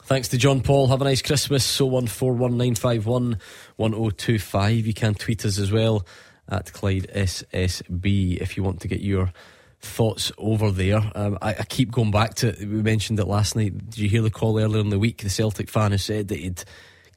Thanks 0.05 0.27
to 0.29 0.37
John 0.37 0.59
Paul. 0.59 0.87
Have 0.87 1.01
a 1.01 1.05
nice 1.05 1.21
Christmas. 1.21 1.63
So 1.63 1.85
one 1.85 2.07
four 2.07 2.33
one 2.33 2.57
nine 2.57 2.75
five 2.75 3.05
one 3.05 3.39
one 3.77 3.91
zero 3.91 4.09
two 4.09 4.37
five. 4.37 4.85
You 4.85 4.93
can 4.93 5.13
tweet 5.15 5.45
us 5.45 5.57
as 5.57 5.71
well 5.71 6.05
at 6.49 6.73
Clyde 6.73 7.07
SSB 7.15 8.37
if 8.37 8.57
you 8.57 8.63
want 8.63 8.81
to 8.81 8.89
get 8.89 8.99
your 8.99 9.31
thoughts 9.83 10.31
over 10.37 10.71
there. 10.71 11.01
Um, 11.15 11.37
I, 11.41 11.55
I, 11.55 11.63
keep 11.63 11.91
going 11.91 12.11
back 12.11 12.35
to 12.35 12.55
we 12.59 12.81
mentioned 12.81 13.19
it 13.19 13.25
last 13.25 13.55
night. 13.55 13.89
Did 13.89 13.99
you 13.99 14.09
hear 14.09 14.21
the 14.21 14.29
call 14.29 14.59
earlier 14.59 14.81
in 14.81 14.89
the 14.89 14.99
week? 14.99 15.21
The 15.21 15.29
Celtic 15.29 15.69
fan 15.69 15.91
who 15.91 15.97
said 15.97 16.29
that 16.29 16.39
he'd 16.39 16.63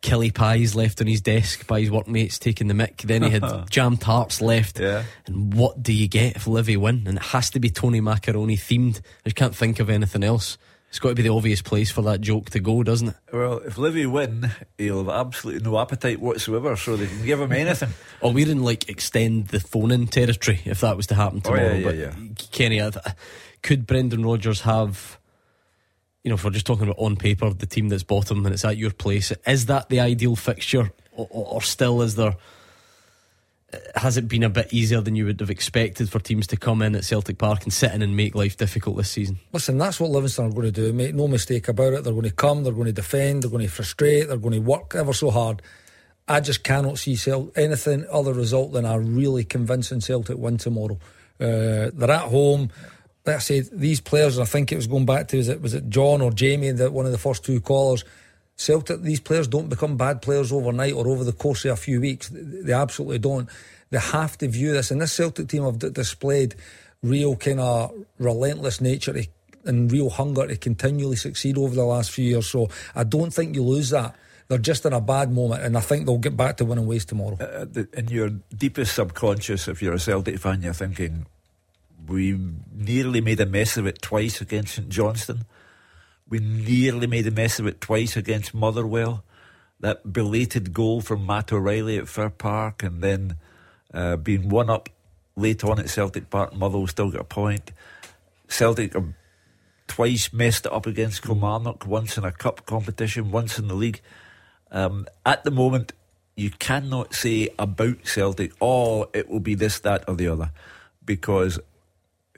Killie 0.03 0.35
pies 0.35 0.75
left 0.75 1.01
on 1.01 1.07
his 1.07 1.21
desk 1.21 1.67
by 1.67 1.81
his 1.81 1.91
workmates 1.91 2.39
taking 2.39 2.69
the 2.69 2.75
mick. 2.75 3.03
Then 3.03 3.23
he 3.23 3.31
had 3.31 3.43
jam 3.71 3.97
tarts 3.97 4.41
left. 4.41 4.79
Yeah. 4.79 5.05
And 5.27 5.55
what 5.55 5.83
do 5.83 5.93
you 5.93 6.09
get 6.09 6.37
if 6.37 6.45
Livi 6.45 6.77
win? 6.77 7.05
And 7.07 7.17
it 7.19 7.25
has 7.25 7.51
to 7.51 7.61
be 7.61 7.71
Tony 7.71 8.01
Macaroni 8.01 8.57
themed. 8.57 9.01
I 9.25 9.31
can't 9.31 9.55
think 9.55 9.81
of 9.81 9.91
anything 9.91 10.23
else. 10.23 10.59
It's 10.89 10.99
got 10.99 11.11
to 11.11 11.15
be 11.15 11.23
the 11.23 11.31
obvious 11.31 11.63
place 11.63 11.91
for 11.91 12.03
that 12.03 12.21
joke 12.21 12.51
to 12.51 12.61
go, 12.61 12.83
doesn't 12.83 13.09
it? 13.09 13.17
Well, 13.33 13.59
if 13.59 13.77
Livi 13.77 14.11
win, 14.11 14.51
he'll 14.79 15.05
have 15.05 15.27
absolutely 15.27 15.69
no 15.69 15.79
appetite 15.79 16.21
whatsoever, 16.21 16.77
so 16.77 16.97
they 16.97 17.07
can 17.07 17.25
give 17.25 17.41
him 17.41 17.53
anything. 17.53 17.91
oh, 18.23 18.33
we're 18.33 18.49
in 18.49 18.63
like 18.63 18.89
extend 18.89 19.49
the 19.49 19.61
phone 19.61 19.91
in 19.91 20.07
territory 20.07 20.61
if 20.65 20.81
that 20.81 20.97
was 20.97 21.09
to 21.09 21.15
happen 21.15 21.41
tomorrow. 21.41 21.71
Oh, 21.71 21.73
yeah, 21.73 21.79
yeah, 21.79 21.85
but 21.85 21.97
yeah. 21.97 22.15
Kenny, 22.53 22.91
could 23.63 23.87
Brendan 23.87 24.25
Rodgers 24.25 24.61
have, 24.63 25.19
you 26.23 26.31
know, 26.31 26.37
if 26.37 26.45
we're 26.45 26.51
just 26.51 26.67
talking 26.67 26.85
about 26.85 26.99
on 26.99 27.17
paper, 27.17 27.51
the 27.51 27.67
team 27.67 27.89
that's 27.89 28.05
bottom 28.05 28.47
and 28.47 28.55
it's 28.55 28.65
at 28.65 28.77
your 28.77 28.93
place, 28.93 29.33
is 29.47 29.67
that 29.67 29.89
the 29.89 30.01
ideal 30.01 30.37
fixture? 30.37 30.93
Or, 31.13 31.27
or, 31.31 31.55
or 31.55 31.63
still 31.63 32.03
is 32.03 32.15
there. 32.15 32.37
Has 33.95 34.17
it 34.17 34.29
been 34.29 34.43
a 34.43 34.51
bit 34.51 34.73
easier 34.73 35.01
than 35.01 35.17
you 35.17 35.27
would 35.27 35.41
have 35.41 35.51
expected 35.51 36.11
for 36.11 36.19
teams 36.19 36.47
to 36.49 36.57
come 36.57 36.83
in 36.83 36.95
at 36.95 37.05
Celtic 37.05 37.39
Park 37.39 37.65
and 37.65 37.73
sit 37.73 37.93
in 37.93 38.03
and 38.03 38.17
make 38.17 38.35
life 38.35 38.57
difficult 38.57 38.97
this 38.97 39.11
season? 39.11 39.39
Listen, 39.53 39.79
that's 39.79 39.99
what 39.99 40.11
Livingston 40.11 40.47
are 40.47 40.51
going 40.51 40.67
to 40.67 40.73
do. 40.73 40.93
Make 40.93 41.15
no 41.15 41.29
mistake 41.29 41.69
about 41.69 41.93
it. 41.93 42.05
They're 42.05 42.13
going 42.13 42.25
to 42.25 42.31
come, 42.31 42.65
they're 42.65 42.73
going 42.73 42.87
to 42.87 42.93
defend, 42.93 43.43
they're 43.43 43.51
going 43.51 43.67
to 43.67 43.73
frustrate, 43.73 44.29
they're 44.29 44.37
going 44.37 44.55
to 44.55 44.61
work 44.61 44.95
ever 44.95 45.13
so 45.13 45.31
hard. 45.31 45.63
I 46.29 46.41
just 46.41 46.65
cannot 46.65 46.99
see 46.99 47.17
anything 47.55 48.07
other 48.11 48.33
result 48.33 48.73
than 48.73 48.85
a 48.85 48.99
really 48.99 49.45
convincing 49.45 50.01
Celtic 50.01 50.37
win 50.37 50.59
tomorrow. 50.59 50.99
Uh, 51.39 51.91
they're 51.95 52.11
at 52.11 52.23
home. 52.23 52.71
Like 53.25 53.37
I 53.37 53.41
said, 53.41 53.69
these 53.73 54.01
players, 54.01 54.39
I 54.39 54.45
think 54.45 54.73
it 54.73 54.77
was 54.77 54.87
going 54.87 55.07
back 55.07 55.29
to 55.29 55.37
was 55.37 55.49
it 55.49 55.61
was 55.61 55.75
it 55.75 55.89
John 55.89 56.21
or 56.21 56.33
Jamie 56.33 56.71
that 56.73 56.93
one 56.93 57.07
of 57.07 57.13
the 57.13 57.19
first 57.19 57.45
two 57.45 57.61
callers. 57.61 58.05
Celtic, 58.57 59.03
these 59.03 59.21
players 59.21 59.47
don't 59.47 59.69
become 59.69 59.97
bad 59.97 60.23
players 60.23 60.51
overnight 60.51 60.95
or 60.95 61.07
over 61.09 61.25
the 61.25 61.33
course 61.33 61.65
of 61.67 61.73
a 61.73 61.77
few 61.77 62.01
weeks. 62.01 62.31
They 62.33 62.73
absolutely 62.73 63.19
don't. 63.19 63.49
They 63.91 63.99
have 63.99 64.37
to 64.39 64.49
view 64.49 64.73
this, 64.73 64.91
and 64.91 65.01
this 65.01 65.13
Celtic 65.13 65.49
team 65.49 65.65
have 65.65 65.79
displayed 65.79 66.55
real 67.03 67.37
kind 67.37 67.61
of 67.61 67.93
relentless 68.19 68.81
nature 68.81 69.15
and 69.65 69.93
real 69.93 70.11
hunger 70.11 70.47
to 70.47 70.57
continually 70.57 71.17
succeed 71.17 71.59
over 71.59 71.75
the 71.75 71.85
last 71.85 72.11
few 72.11 72.25
years. 72.25 72.49
So 72.49 72.69
I 72.95 73.05
don't 73.05 73.33
think 73.33 73.55
you 73.55 73.63
lose 73.63 73.91
that. 73.91 74.17
They're 74.49 74.59
just 74.59 74.87
in 74.87 74.93
a 74.93 75.01
bad 75.01 75.33
moment, 75.33 75.63
and 75.63 75.77
I 75.77 75.81
think 75.81 76.07
they'll 76.07 76.19
get 76.19 76.37
back 76.37 76.57
to 76.59 76.65
winning 76.65 76.87
ways 76.87 77.05
tomorrow. 77.05 77.37
Uh, 77.41 77.67
in 77.93 78.09
your 78.09 78.31
deepest 78.57 78.95
subconscious, 78.95 79.67
if 79.67 79.83
you're 79.83 79.95
a 79.95 79.99
Celtic 79.99 80.39
fan, 80.39 80.63
you're 80.63 80.73
thinking, 80.73 81.27
we 82.07 82.39
nearly 82.73 83.21
made 83.21 83.41
a 83.41 83.47
mess 83.47 83.77
of 83.77 83.87
it 83.87 84.01
twice 84.01 84.41
against 84.41 84.77
St 84.77 84.89
Johnstone. 84.89 85.45
We 86.29 86.41
nearly 86.41 87.07
made 87.07 87.27
a 87.27 87.31
mess 87.31 87.59
of 87.59 87.67
it 87.67 87.81
twice 87.81 88.17
against 88.17 88.53
Motherwell. 88.53 89.25
That 89.79 90.13
belated 90.13 90.73
goal 90.73 91.01
from 91.01 91.27
Matt 91.27 91.53
O'Riley 91.53 91.99
at 91.99 92.09
Fir 92.09 92.31
Park, 92.31 92.83
and 92.83 93.03
then 93.03 93.37
uh, 93.93 94.17
being 94.17 94.49
one 94.49 94.71
up 94.71 94.89
late 95.37 95.63
on 95.63 95.79
at 95.79 95.91
Celtic 95.91 96.31
Park, 96.31 96.55
Motherwell 96.55 96.87
still 96.87 97.11
got 97.11 97.21
a 97.21 97.25
point. 97.25 97.73
Celtic 98.49 98.95
have 98.95 99.13
twice 99.87 100.33
messed 100.33 100.67
it 100.67 100.73
up 100.73 100.87
against 100.87 101.23
Kilmarnock, 101.23 101.87
once 101.87 102.19
in 102.19 102.25
a 102.25 102.33
cup 102.33 102.67
competition, 102.67 103.31
once 103.31 103.59
in 103.59 103.69
the 103.69 103.75
league. 103.75 104.01
Um, 104.71 105.07
at 105.25 105.45
the 105.45 105.51
moment, 105.51 105.93
you 106.35 106.51
cannot 106.51 107.15
say 107.15 107.51
about 107.59 108.07
Celtic, 108.07 108.53
oh, 108.61 109.09
it 109.13 109.29
will 109.29 109.41
be 109.41 109.55
this, 109.55 109.79
that, 109.81 110.05
or 110.09 110.15
the 110.15 110.29
other, 110.29 110.51
because 111.05 111.61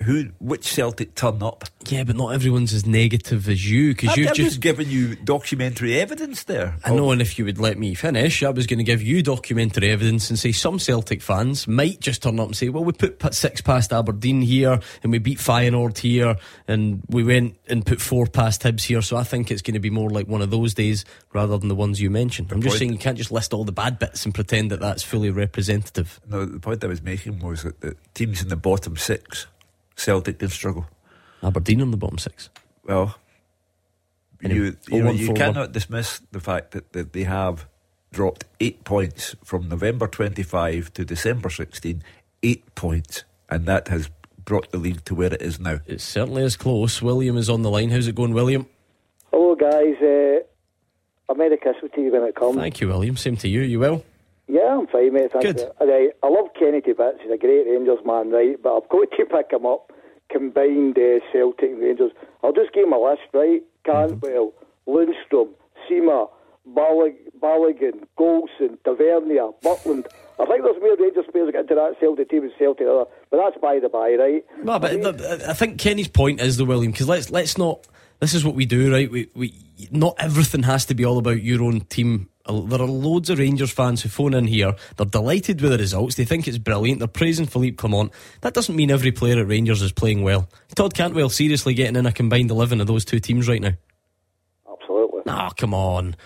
who, 0.02 0.30
which 0.40 0.72
Celtic 0.72 1.14
turn 1.14 1.42
up? 1.42 1.64
Yeah, 1.86 2.04
but 2.04 2.16
not 2.16 2.34
everyone's 2.34 2.72
as 2.72 2.86
negative 2.86 3.48
as 3.48 3.68
you 3.68 3.94
because 3.94 4.16
you've 4.16 4.34
just 4.34 4.58
just 4.58 4.60
giving 4.60 4.88
you 4.88 5.16
documentary 5.16 5.98
evidence 6.00 6.44
there. 6.44 6.76
I 6.84 6.94
know, 6.94 7.10
and 7.10 7.20
if 7.20 7.38
you 7.38 7.44
would 7.44 7.58
let 7.58 7.78
me 7.78 7.94
finish, 7.94 8.42
I 8.42 8.50
was 8.50 8.66
going 8.66 8.78
to 8.78 8.84
give 8.84 9.02
you 9.02 9.22
documentary 9.22 9.90
evidence 9.90 10.30
and 10.30 10.38
say 10.38 10.52
some 10.52 10.78
Celtic 10.78 11.22
fans 11.22 11.66
might 11.66 12.00
just 12.00 12.22
turn 12.22 12.40
up 12.40 12.46
and 12.46 12.56
say, 12.56 12.68
well, 12.68 12.84
we 12.84 12.92
put 12.92 13.34
six 13.34 13.60
past 13.60 13.92
Aberdeen 13.92 14.42
here 14.42 14.80
and 15.02 15.12
we 15.12 15.18
beat 15.18 15.38
Feyenoord 15.38 15.98
here 15.98 16.36
and 16.66 17.02
we 17.08 17.24
went 17.24 17.56
and 17.68 17.84
put 17.84 18.00
four 18.00 18.26
past 18.26 18.62
Hibs 18.62 18.82
here. 18.82 19.02
So 19.02 19.16
I 19.16 19.24
think 19.24 19.50
it's 19.50 19.62
going 19.62 19.74
to 19.74 19.80
be 19.80 19.90
more 19.90 20.10
like 20.10 20.26
one 20.26 20.42
of 20.42 20.50
those 20.50 20.74
days 20.74 21.04
rather 21.32 21.58
than 21.58 21.68
the 21.68 21.74
ones 21.74 22.00
you 22.00 22.10
mentioned. 22.10 22.52
I'm 22.52 22.62
just 22.62 22.78
saying 22.78 22.92
you 22.92 22.98
can't 22.98 23.18
just 23.18 23.32
list 23.32 23.52
all 23.52 23.64
the 23.64 23.72
bad 23.72 23.98
bits 23.98 24.24
and 24.24 24.34
pretend 24.34 24.70
that 24.70 24.80
that's 24.80 25.02
fully 25.02 25.30
representative. 25.30 26.20
No, 26.28 26.44
the 26.44 26.60
point 26.60 26.84
I 26.84 26.88
was 26.88 27.02
making 27.02 27.40
was 27.40 27.62
that 27.62 27.80
the 27.80 27.96
teams 28.14 28.42
in 28.42 28.48
the 28.48 28.56
bottom 28.56 28.96
six, 28.96 29.46
Celtic 29.98 30.38
can 30.38 30.48
struggle. 30.48 30.86
Aberdeen 31.42 31.82
on 31.82 31.90
the 31.90 31.96
bottom 31.96 32.18
six. 32.18 32.48
Well, 32.84 33.16
Anyway, 34.42 34.66
you, 34.88 34.96
you, 34.96 35.02
know, 35.02 35.10
you 35.10 35.32
cannot 35.34 35.72
dismiss 35.72 36.20
the 36.30 36.40
fact 36.40 36.70
that, 36.70 36.92
that 36.92 37.12
they 37.12 37.24
have 37.24 37.66
dropped 38.12 38.44
eight 38.60 38.84
points 38.84 39.34
from 39.42 39.68
November 39.68 40.06
25 40.06 40.92
to 40.94 41.04
December 41.04 41.50
16. 41.50 42.02
Eight 42.42 42.74
points. 42.74 43.24
And 43.50 43.66
that 43.66 43.88
has 43.88 44.10
brought 44.44 44.70
the 44.70 44.78
league 44.78 45.04
to 45.06 45.14
where 45.14 45.34
it 45.34 45.42
is 45.42 45.58
now. 45.58 45.80
It 45.86 46.00
certainly 46.00 46.44
is 46.44 46.56
close. 46.56 47.02
William 47.02 47.36
is 47.36 47.50
on 47.50 47.62
the 47.62 47.70
line. 47.70 47.90
How's 47.90 48.06
it 48.06 48.14
going, 48.14 48.32
William? 48.32 48.66
Hello, 49.32 49.56
guys. 49.56 49.96
Uh, 50.00 50.44
I'm 51.28 51.36
Merry 51.36 51.58
Christmas 51.58 51.90
to 51.94 52.00
you 52.00 52.12
when 52.12 52.22
it 52.22 52.36
comes. 52.36 52.56
Thank 52.56 52.80
you, 52.80 52.88
William. 52.88 53.16
Same 53.16 53.36
to 53.38 53.48
you. 53.48 53.62
You 53.62 53.80
well? 53.80 54.04
Yeah, 54.48 54.78
I'm 54.78 54.86
fine, 54.86 55.12
mate. 55.12 55.30
Thank 55.32 55.44
Good. 55.44 55.58
you. 55.58 55.86
Right, 55.86 56.10
I 56.22 56.28
love 56.28 56.48
Kenny 56.58 56.80
to 56.80 56.94
bits. 56.94 57.18
He's 57.22 57.30
a 57.30 57.36
great 57.36 57.66
Rangers 57.66 57.98
man, 58.04 58.30
right? 58.30 58.60
But 58.60 58.76
I've 58.76 58.88
got 58.88 59.10
to 59.10 59.24
pick 59.30 59.52
him 59.52 59.66
up. 59.66 59.92
Combined 60.30 60.98
uh, 60.98 61.20
Celtic 61.32 61.70
and 61.70 61.80
Rangers. 61.80 62.12
I'll 62.42 62.52
just 62.52 62.72
give 62.72 62.84
him 62.84 62.92
a 62.92 62.98
list, 62.98 63.22
right? 63.32 63.62
Cantwell, 63.84 64.52
Lundstram, 64.86 65.48
Sima, 65.88 66.28
Ballig- 66.74 67.32
Balogun, 67.40 68.06
Goldson, 68.18 68.76
Tavernier, 68.84 69.50
Butland. 69.62 70.06
I 70.38 70.44
think 70.46 70.62
there's 70.62 70.80
more 70.80 70.96
Rangers 70.98 71.24
players 71.32 71.46
that 71.46 71.52
get 71.52 71.60
into 71.62 71.74
that 71.74 71.94
Celtic 71.98 72.28
team 72.30 72.42
than 72.42 72.52
Celtic 72.58 72.86
other, 72.86 73.04
but 73.30 73.38
that's 73.38 73.56
by 73.60 73.80
the 73.80 73.88
by, 73.88 74.12
right? 74.14 74.44
No, 74.62 74.78
but 74.78 75.02
the, 75.02 75.46
I 75.48 75.54
think 75.54 75.78
Kenny's 75.78 76.08
point 76.08 76.40
is 76.40 76.56
the 76.56 76.64
William 76.64 76.92
because 76.92 77.08
let's 77.08 77.30
let's 77.30 77.58
not. 77.58 77.86
This 78.20 78.34
is 78.34 78.44
what 78.44 78.54
we 78.54 78.66
do, 78.66 78.92
right? 78.92 79.10
We 79.10 79.30
we 79.34 79.54
not 79.90 80.14
everything 80.18 80.62
has 80.64 80.84
to 80.86 80.94
be 80.94 81.04
all 81.04 81.18
about 81.18 81.42
your 81.42 81.62
own 81.62 81.80
team. 81.82 82.28
There 82.48 82.80
are 82.80 82.86
loads 82.86 83.28
of 83.28 83.38
Rangers 83.38 83.70
fans 83.70 84.02
who 84.02 84.08
phone 84.08 84.32
in 84.32 84.46
here. 84.46 84.74
They're 84.96 85.06
delighted 85.06 85.60
with 85.60 85.70
the 85.70 85.78
results. 85.78 86.14
They 86.14 86.24
think 86.24 86.48
it's 86.48 86.58
brilliant. 86.58 87.00
They're 87.00 87.08
praising 87.08 87.46
Philippe 87.46 87.76
Clement. 87.76 88.10
That 88.40 88.54
doesn't 88.54 88.74
mean 88.74 88.90
every 88.90 89.12
player 89.12 89.38
at 89.40 89.46
Rangers 89.46 89.82
is 89.82 89.92
playing 89.92 90.22
well. 90.22 90.48
Todd 90.74 90.94
Cantwell 90.94 91.28
seriously 91.28 91.74
getting 91.74 91.96
in 91.96 92.06
a 92.06 92.12
combined 92.12 92.50
eleven 92.50 92.80
of 92.80 92.86
those 92.86 93.04
two 93.04 93.20
teams 93.20 93.48
right 93.48 93.60
now. 93.60 93.74
Absolutely. 94.70 95.22
Nah, 95.26 95.50
come 95.50 95.74
on. 95.74 96.16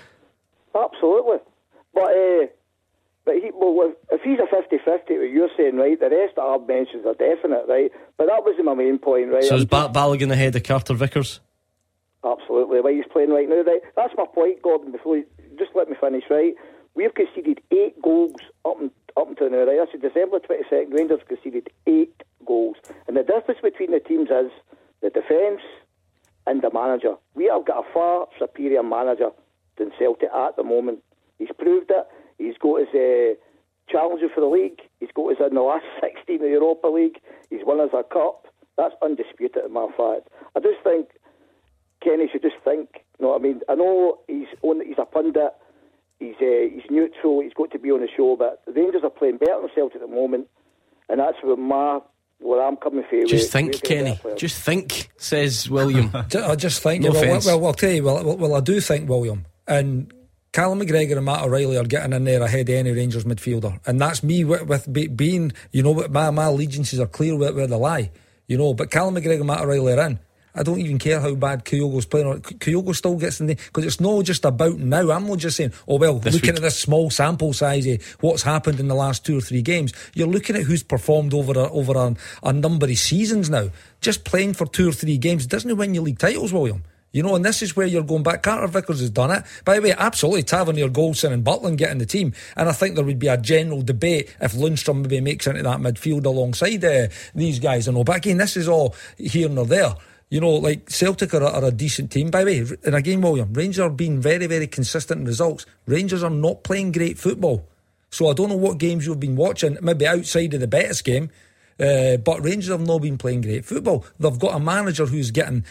Absolutely. 0.74 1.38
But 1.92 2.10
uh, 2.16 2.46
but 3.24 3.34
he, 3.34 3.50
well, 3.54 3.92
if, 4.10 4.20
he's 4.22 4.38
a 4.38 4.52
50-50, 4.52 5.18
what 5.18 5.30
you're 5.30 5.48
saying, 5.56 5.76
right, 5.76 5.98
the 5.98 6.10
rest 6.10 6.34
that 6.36 6.42
I've 6.42 6.66
mentioned 6.66 7.06
are 7.06 7.14
definite, 7.14 7.66
right? 7.68 7.90
But 8.16 8.26
that 8.26 8.42
wasn't 8.44 8.64
my 8.64 8.74
main 8.74 8.98
point, 8.98 9.30
right? 9.30 9.44
So 9.44 9.54
is 9.54 9.64
Balogun 9.64 10.32
ahead 10.32 10.56
of 10.56 10.64
Carter 10.64 10.94
Vickers? 10.94 11.40
Absolutely, 12.24 12.78
the 12.78 12.82
way 12.82 12.96
he's 12.96 13.10
playing 13.12 13.30
right 13.30 13.48
now. 13.48 13.62
Right? 13.62 13.82
That's 13.96 14.14
my 14.16 14.26
point, 14.32 14.62
Gordon. 14.62 14.92
Before 14.92 15.16
you, 15.16 15.24
just 15.58 15.72
let 15.74 15.88
me 15.88 15.96
finish, 16.00 16.24
right? 16.30 16.54
We've 16.94 17.14
conceded 17.14 17.60
eight 17.72 18.00
goals 18.00 18.36
up, 18.64 18.80
and, 18.80 18.90
up 19.16 19.28
until 19.28 19.50
now, 19.50 19.64
right? 19.64 19.78
That's 19.78 20.00
December 20.00 20.38
22nd. 20.38 20.92
Rangers 20.92 21.20
conceded 21.26 21.70
eight 21.86 22.22
goals. 22.46 22.76
And 23.08 23.16
the 23.16 23.22
difference 23.22 23.60
between 23.62 23.90
the 23.90 24.00
teams 24.00 24.28
is 24.30 24.52
the 25.00 25.10
defence 25.10 25.62
and 26.46 26.62
the 26.62 26.70
manager. 26.72 27.14
We 27.34 27.50
have 27.52 27.66
got 27.66 27.84
a 27.84 27.92
far 27.92 28.26
superior 28.38 28.82
manager 28.82 29.30
than 29.78 29.90
Celtic 29.98 30.28
at 30.32 30.56
the 30.56 30.62
moment. 30.62 31.00
He's 31.38 31.48
proved 31.58 31.90
it. 31.90 32.06
He's 32.38 32.58
got 32.58 32.80
his 32.80 32.88
uh, 32.94 33.34
challenger 33.88 34.28
for 34.34 34.40
the 34.40 34.46
league. 34.46 34.80
He's 35.00 35.10
got 35.14 35.32
us 35.32 35.38
in 35.40 35.54
the 35.54 35.62
last 35.62 35.84
16 36.00 36.36
of 36.36 36.40
the 36.42 36.48
Europa 36.48 36.88
League. 36.88 37.18
He's 37.50 37.64
won 37.64 37.80
us 37.80 37.90
a 37.92 38.02
cup. 38.02 38.46
That's 38.76 38.94
undisputed 39.02 39.64
in 39.64 39.72
my 39.72 39.88
fact. 39.96 40.28
I 40.56 40.60
just 40.60 40.82
think 40.84 41.08
Kenny 42.02 42.28
should 42.30 42.42
just 42.42 42.56
think 42.64 42.88
You 43.18 43.26
know 43.26 43.28
what 43.32 43.40
I 43.40 43.44
mean? 43.44 43.60
I 43.68 43.74
know 43.74 44.18
he's 44.28 44.48
on, 44.62 44.84
he's 44.84 44.98
a 44.98 45.04
pundit, 45.04 45.52
he's 46.18 46.34
uh, 46.40 46.68
he's 46.74 46.90
neutral, 46.90 47.40
he's 47.42 47.52
got 47.54 47.70
to 47.72 47.78
be 47.78 47.90
on 47.90 48.00
the 48.00 48.08
show, 48.16 48.36
but 48.36 48.62
the 48.66 48.72
Rangers 48.72 49.02
are 49.04 49.10
playing 49.10 49.38
better 49.38 49.60
than 49.60 49.70
Celtic 49.74 49.96
at 50.02 50.08
the 50.08 50.14
moment, 50.14 50.48
and 51.08 51.20
that's 51.20 51.36
where 51.42 51.56
my 51.56 52.00
where 52.40 52.60
I'm 52.66 52.76
coming 52.76 53.04
from. 53.08 53.26
Just 53.26 53.44
with- 53.44 53.52
think, 53.52 53.72
with 53.72 53.82
Kenny. 53.82 54.20
Just 54.36 54.60
think, 54.60 55.10
says 55.16 55.70
William. 55.70 56.10
Ju- 56.28 56.42
I 56.42 56.56
just 56.56 56.82
think. 56.82 57.02
No 57.04 57.10
well, 57.12 57.20
well, 57.20 57.30
offence. 57.30 57.46
well, 57.46 57.66
I'll 57.66 57.72
tell 57.72 57.90
you. 57.90 58.02
Well, 58.02 58.24
well, 58.24 58.36
well, 58.36 58.54
I 58.56 58.60
do 58.60 58.80
think 58.80 59.08
William 59.08 59.46
and 59.68 60.12
Callum 60.52 60.80
McGregor 60.80 61.16
and 61.16 61.24
Matt 61.24 61.44
O'Riley 61.44 61.76
are 61.78 61.84
getting 61.84 62.12
in 62.12 62.24
there 62.24 62.42
ahead 62.42 62.68
of 62.68 62.74
any 62.74 62.90
Rangers 62.90 63.24
midfielder, 63.24 63.78
and 63.86 64.00
that's 64.00 64.22
me 64.22 64.44
with, 64.44 64.66
with 64.66 65.16
being. 65.16 65.52
You 65.70 65.82
know, 65.84 65.94
my 66.10 66.30
my 66.30 66.44
allegiances 66.46 66.98
are 66.98 67.06
clear 67.06 67.36
where, 67.36 67.52
where 67.54 67.66
they 67.66 67.76
lie. 67.76 68.10
You 68.48 68.58
know, 68.58 68.74
but 68.74 68.90
Callum 68.90 69.14
McGregor 69.14 69.36
and 69.38 69.46
Matt 69.46 69.60
O'Riley 69.60 69.92
are 69.92 70.06
in. 70.06 70.18
I 70.54 70.62
don't 70.62 70.80
even 70.80 70.98
care 70.98 71.20
how 71.20 71.34
bad 71.34 71.64
Kyogo's 71.64 72.06
playing. 72.06 72.26
Or 72.26 72.36
Kyogo 72.38 72.94
still 72.94 73.16
gets 73.16 73.40
in 73.40 73.46
the 73.46 73.54
because 73.54 73.84
it's 73.84 74.00
not 74.00 74.24
just 74.24 74.44
about 74.44 74.78
now. 74.78 75.10
I'm 75.10 75.26
not 75.26 75.38
just 75.38 75.56
saying, 75.56 75.72
oh 75.88 75.96
well, 75.96 76.18
This 76.18 76.34
looking 76.34 76.50
week. 76.50 76.56
at 76.56 76.62
this 76.62 76.78
small 76.78 77.10
sample 77.10 77.52
size 77.52 77.86
of 77.86 78.02
what's 78.20 78.42
happened 78.42 78.78
in 78.80 78.88
the 78.88 78.94
last 78.94 79.24
two 79.24 79.38
or 79.38 79.40
three 79.40 79.62
games. 79.62 79.92
You're 80.14 80.26
looking 80.28 80.56
at 80.56 80.62
who's 80.62 80.82
performed 80.82 81.32
over 81.34 81.52
a, 81.52 81.70
over 81.70 81.92
a, 81.96 82.14
a 82.42 82.52
number 82.52 82.86
of 82.86 82.98
seasons 82.98 83.48
now. 83.48 83.70
Just 84.00 84.24
playing 84.24 84.54
for 84.54 84.66
two 84.66 84.88
or 84.88 84.92
three 84.92 85.16
games 85.18 85.46
doesn't 85.46 85.76
win 85.76 85.94
you 85.94 86.02
league 86.02 86.18
titles, 86.18 86.52
William. 86.52 86.82
You 87.14 87.22
know, 87.22 87.34
and 87.34 87.44
this 87.44 87.60
is 87.60 87.76
where 87.76 87.86
you're 87.86 88.02
going 88.02 88.22
back. 88.22 88.42
Carter 88.42 88.66
Vickers 88.68 89.00
has 89.00 89.10
done 89.10 89.30
it. 89.30 89.44
By 89.66 89.76
the 89.76 89.82
way, 89.82 89.94
absolutely, 89.96 90.44
Tavernier, 90.44 90.88
Goldson, 90.88 91.30
and 91.32 91.44
Butland 91.44 91.76
getting 91.76 91.98
the 91.98 92.06
team. 92.06 92.32
And 92.56 92.70
I 92.70 92.72
think 92.72 92.94
there 92.94 93.04
would 93.04 93.18
be 93.18 93.28
a 93.28 93.36
general 93.36 93.82
debate 93.82 94.34
if 94.40 94.54
Lundstram 94.54 95.02
maybe 95.02 95.20
makes 95.20 95.46
into 95.46 95.62
that 95.62 95.80
midfield 95.80 96.24
alongside 96.24 96.82
uh, 96.82 97.08
these 97.34 97.58
guys. 97.58 97.86
I 97.86 97.92
know. 97.92 98.02
But 98.02 98.16
again, 98.16 98.38
this 98.38 98.56
is 98.56 98.66
all 98.66 98.94
here 99.18 99.50
nor 99.50 99.66
there. 99.66 99.94
You 100.32 100.40
know, 100.40 100.52
like 100.52 100.88
Celtic 100.88 101.34
are, 101.34 101.42
a- 101.42 101.50
are 101.58 101.64
a 101.66 101.70
decent 101.70 102.10
team. 102.10 102.30
By 102.30 102.42
the 102.42 102.62
way, 102.62 102.76
and 102.84 102.94
again, 102.94 103.20
William, 103.20 103.52
Rangers 103.52 103.80
are 103.80 103.90
being 103.90 104.18
very, 104.18 104.46
very 104.46 104.66
consistent 104.66 105.20
in 105.20 105.26
results. 105.26 105.66
Rangers 105.86 106.22
are 106.22 106.30
not 106.30 106.64
playing 106.64 106.92
great 106.92 107.18
football. 107.18 107.68
So 108.08 108.30
I 108.30 108.32
don't 108.32 108.48
know 108.48 108.56
what 108.56 108.78
games 108.78 109.04
you've 109.04 109.20
been 109.20 109.36
watching, 109.36 109.76
maybe 109.82 110.06
outside 110.06 110.54
of 110.54 110.60
the 110.60 110.66
Betis 110.66 111.02
game, 111.02 111.28
uh, 111.78 112.16
but 112.16 112.42
Rangers 112.42 112.70
have 112.70 112.86
not 112.86 113.02
been 113.02 113.18
playing 113.18 113.42
great 113.42 113.66
football. 113.66 114.06
They've 114.18 114.38
got 114.38 114.56
a 114.56 114.58
manager 114.58 115.04
who's 115.04 115.30
getting 115.30 115.66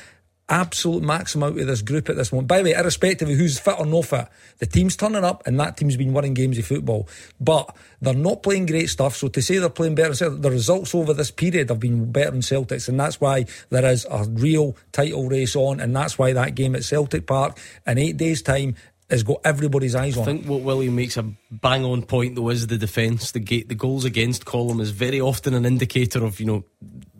absolute 0.52 1.02
maximum 1.02 1.54
out 1.54 1.60
of 1.60 1.66
this 1.66 1.82
group 1.82 2.10
at 2.10 2.18
this 2.18 2.32
moment. 2.32 2.50
By 2.50 2.58
the 2.58 2.66
way, 2.66 2.74
irrespective 2.74 3.30
of 3.30 3.36
who's 3.36 3.58
fit 3.58 3.80
or 3.80 3.86
no 3.86 4.02
fit, 4.02 4.28
the 4.60 4.66
team's 4.66 4.96
turning 4.96 5.24
up 5.24 5.48
and 5.48 5.60
that 5.60 5.78
team's 5.78 5.98
been 5.98 6.14
winning 6.14 6.34
games 6.34 6.58
of 6.58 6.66
football. 6.66 7.08
But 7.40 7.74
they're 8.02 8.14
not 8.14 8.44
playing 8.44 8.66
great 8.66 8.90
stuff. 8.90 9.16
So 9.16 9.30
to 9.30 9.42
say 9.42 9.58
they're 9.58 9.70
playing 9.70 9.96
better 9.96 10.30
the 10.30 10.52
results 10.52 10.94
over 10.94 11.14
this 11.14 11.32
period 11.32 11.70
have 11.70 11.80
been 11.80 12.12
better 12.12 12.32
than 12.32 12.42
Celtics. 12.42 12.90
And 12.90 13.00
that's 13.00 13.22
why 13.22 13.46
there 13.70 13.86
is 13.86 14.06
a 14.12 14.26
real 14.30 14.76
title 14.92 15.28
race 15.30 15.56
on. 15.56 15.80
And 15.80 15.96
that's 15.96 16.20
why 16.20 16.34
that 16.34 16.54
game 16.54 16.76
at 16.76 16.84
Celtic 16.84 17.26
Park 17.26 17.58
in 17.88 17.98
eight 17.98 18.18
days' 18.18 18.42
time 18.42 18.76
has 19.10 19.24
got 19.24 19.42
everybody's 19.44 19.96
eyes 19.96 20.18
on. 20.18 20.24
I 20.24 20.26
think 20.26 20.46
what 20.46 20.62
William 20.62 20.96
makes 20.96 21.18
a 21.18 21.24
bang 21.50 21.84
on 21.86 22.04
point 22.04 22.36
though 22.36 22.50
is 22.50 22.68
the 22.68 22.78
defence. 22.78 23.32
The 23.32 23.40
gate, 23.40 23.70
the 23.70 23.76
goals 23.76 24.06
against 24.06 24.46
column 24.46 24.80
is 24.80 24.92
very 24.92 25.20
often 25.20 25.54
an 25.54 25.66
indicator 25.66 26.24
of 26.24 26.40
you 26.40 26.46
know 26.46 26.64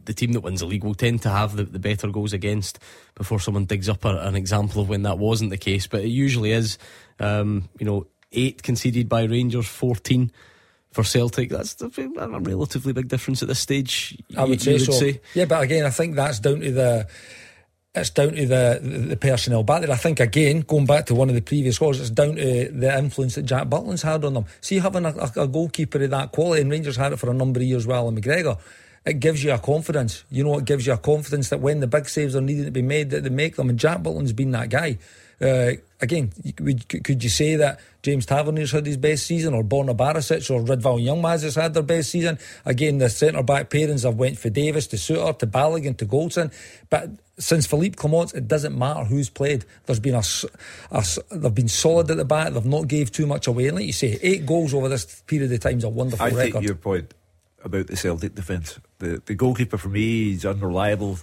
the 0.06 0.14
team 0.14 0.34
that 0.34 0.42
wins 0.42 0.60
the 0.60 0.66
league 0.66 0.84
will 0.84 0.96
tend 0.96 1.22
to 1.24 1.30
have 1.30 1.56
the, 1.56 1.64
the 1.64 1.80
better 1.80 2.08
goals 2.10 2.34
against 2.34 2.80
before 3.16 3.40
someone 3.40 3.66
digs 3.66 3.90
up 3.90 4.06
a, 4.06 4.18
an 4.28 4.36
example 4.36 4.82
of 4.82 4.90
when 4.90 5.04
that 5.04 5.18
wasn't 5.18 5.50
the 5.50 5.58
case. 5.58 5.88
But 5.88 6.02
it 6.02 6.10
usually 6.10 6.52
is. 6.52 6.78
Um, 7.20 7.70
you 7.80 7.86
know, 7.86 8.08
eight 8.32 8.64
conceded 8.64 9.08
by 9.08 9.24
Rangers, 9.24 9.68
fourteen 9.68 10.32
for 10.92 11.04
Celtic. 11.04 11.50
That's 11.50 11.80
a, 11.82 11.90
a 12.18 12.40
relatively 12.40 12.94
big 12.94 13.08
difference 13.08 13.42
at 13.42 13.48
this 13.48 13.60
stage. 13.60 14.18
I 14.38 14.46
would 14.46 14.62
say 14.62 14.74
you 14.74 14.80
so. 14.80 15.12
Yeah, 15.34 15.46
but 15.46 15.62
again, 15.62 15.86
I 15.86 15.90
think 15.90 16.16
that's 16.16 16.40
down 16.40 16.62
to 16.62 16.72
the. 16.72 17.08
It's 17.94 18.10
down 18.10 18.36
to 18.36 18.46
the, 18.46 18.80
the 18.82 18.98
the 19.00 19.18
personnel 19.18 19.64
back 19.64 19.82
there. 19.82 19.92
I 19.92 19.98
think 19.98 20.22
again, 20.22 20.62
going 20.62 20.86
back 20.86 21.08
to 21.08 21.14
one 21.14 21.28
of 21.28 21.36
the 21.36 21.42
previous 21.42 21.78
calls, 21.78 22.00
it's 22.00 22.10
down 22.10 22.36
to 22.38 22.70
the 22.72 22.98
influence 22.98 23.36
that 23.36 23.44
Jack 23.44 23.70
Butland's 23.70 24.02
had 24.02 24.24
on 24.24 24.34
them. 24.34 24.46
See, 24.62 24.80
having 24.80 25.04
a, 25.04 25.10
a, 25.10 25.44
a 25.44 25.48
goalkeeper 25.48 26.02
of 26.02 26.10
that 26.12 26.32
quality, 26.32 26.62
and 26.62 26.72
Rangers 26.72 26.96
had 26.96 27.12
it 27.12 27.18
for 27.18 27.30
a 27.30 27.34
number 27.34 27.60
of 27.60 27.66
years, 27.66 27.86
well, 27.86 28.08
and 28.08 28.18
McGregor, 28.18 28.58
it 29.06 29.20
gives 29.20 29.44
you 29.44 29.52
a 29.52 29.58
confidence. 29.58 30.24
You 30.30 30.44
know, 30.44 30.58
it 30.60 30.66
gives 30.66 30.86
you 30.86 30.94
a 30.94 30.98
confidence 30.98 31.50
that 31.50 31.60
when 31.60 31.80
the 31.80 31.88
big 31.88 32.08
saves 32.08 32.36
are 32.36 32.42
needed 32.42 32.66
to 32.66 32.72
be 32.72 32.82
made, 32.82 33.10
that 33.12 33.24
they 33.24 33.30
make 33.30 33.56
them. 33.56 33.70
And 33.70 33.80
Jack 33.80 34.04
Butland's 34.04 34.34
been 34.34 34.52
that 34.52 34.70
guy. 34.70 35.00
Uh, 35.42 35.74
again, 36.00 36.32
could 37.04 37.24
you 37.24 37.30
say 37.30 37.56
that 37.56 37.80
James 38.04 38.28
Tavernier's 38.28 38.72
had 38.72 38.86
his 38.86 38.98
best 38.98 39.26
season, 39.26 39.56
or 39.56 39.64
Borna 39.64 39.98
Barisic, 39.98 40.52
or 40.52 40.62
Ridvan 40.62 41.04
Yilmaz 41.04 41.42
has 41.42 41.56
had 41.56 41.74
their 41.74 41.82
best 41.82 42.12
season? 42.12 42.38
Again, 42.64 43.00
the 43.00 43.10
centre 43.10 43.42
back 43.42 43.72
pairings 43.72 44.04
have 44.04 44.18
went 44.18 44.38
for 44.38 44.52
Davies 44.52 44.86
to 44.88 44.98
Souttar 44.98 45.40
to 45.40 45.48
Balogun 45.48 45.98
to 45.98 46.06
Goldson, 46.06 46.54
but 46.92 47.10
since 47.40 47.66
Philippe 47.66 47.96
Clements, 47.96 48.34
it 48.34 48.48
doesn't 48.48 48.78
matter 48.78 49.04
who's 49.04 49.32
played. 49.32 49.66
There's 49.88 50.00
been 50.00 50.14
a, 50.14 50.24
a 50.92 51.04
they've 51.32 51.56
been 51.56 51.68
solid 51.68 52.12
at 52.12 52.18
the 52.18 52.26
back. 52.26 52.54
They've 52.54 52.64
not 52.64 52.88
gave 52.88 53.12
too 53.12 53.26
much 53.26 53.48
away. 53.48 53.68
And 53.68 53.78
like 53.78 53.88
you 53.88 53.94
say, 53.94 54.20
eight 54.22 54.46
goals 54.46 54.76
over 54.76 54.90
this 54.90 55.22
period 55.26 55.52
of 55.52 55.60
time 55.60 55.80
is 55.80 55.84
a 55.84 55.90
wonderful 55.90 56.24
I 56.24 56.30
record. 56.30 56.54
take 56.54 56.64
your 56.64 56.76
point 56.76 57.16
about 57.64 57.88
the 57.88 57.96
Celtic 57.96 58.36
defence. 58.36 58.80
The 59.02 59.22
the 59.26 59.34
goalkeeper 59.34 59.78
for 59.78 59.90
me 59.90 60.34
is 60.34 60.46
unreliable. 60.46 61.18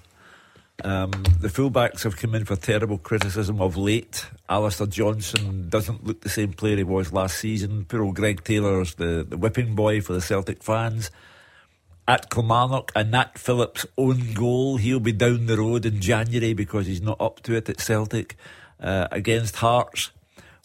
Um, 0.83 1.11
the 1.41 1.49
fullbacks 1.49 2.03
have 2.03 2.17
come 2.17 2.35
in 2.35 2.45
for 2.45 2.57
terrible 2.57 2.99
criticism 2.99 3.61
of 3.61 3.77
late. 3.77 4.27
Alistair 4.49 4.89
Johnston 4.89 5.69
doesn't 5.69 6.05
look 6.05 6.21
the 6.21 6.29
same 6.29 6.53
player 6.53 6.77
he 6.77 6.83
was 6.83 7.13
last 7.13 7.39
season. 7.39 7.85
Poor 7.85 8.03
old 8.03 8.17
Greg 8.17 8.43
Taylor's 8.43 8.95
the, 8.97 9.25
the 9.29 9.37
whipping 9.37 9.75
boy 9.77 10.01
for 10.01 10.13
the 10.13 10.21
Celtic 10.21 10.63
fans. 10.63 11.11
At 12.07 12.31
Kilmarnock, 12.31 12.91
and 12.97 13.11
Nat 13.11 13.39
Phillips 13.39 13.87
own 13.97 14.33
goal. 14.33 14.77
He'll 14.77 14.99
be 14.99 15.13
down 15.13 15.47
the 15.47 15.59
road 15.59 15.85
in 15.87 16.01
January 16.01 16.55
because 16.55 16.87
he's 16.87 17.03
not 17.03 17.21
up 17.21 17.41
to 17.43 17.55
it 17.55 17.69
at 17.69 17.81
Celtic. 17.81 18.37
Uh, 18.81 19.09
against 19.13 19.57
Hearts, 19.57 20.11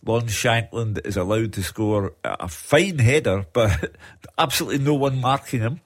Lon 0.05 0.23
Shankland 0.23 1.05
is 1.05 1.17
allowed 1.17 1.53
to 1.53 1.63
score 1.63 2.13
a 2.23 2.37
a 2.39 2.47
fine 2.47 2.99
header, 2.99 3.45
but 3.53 3.95
absolutely 4.37 4.83
no 4.83 4.93
one 4.93 5.19
marking 5.19 5.59
him. 5.59 5.81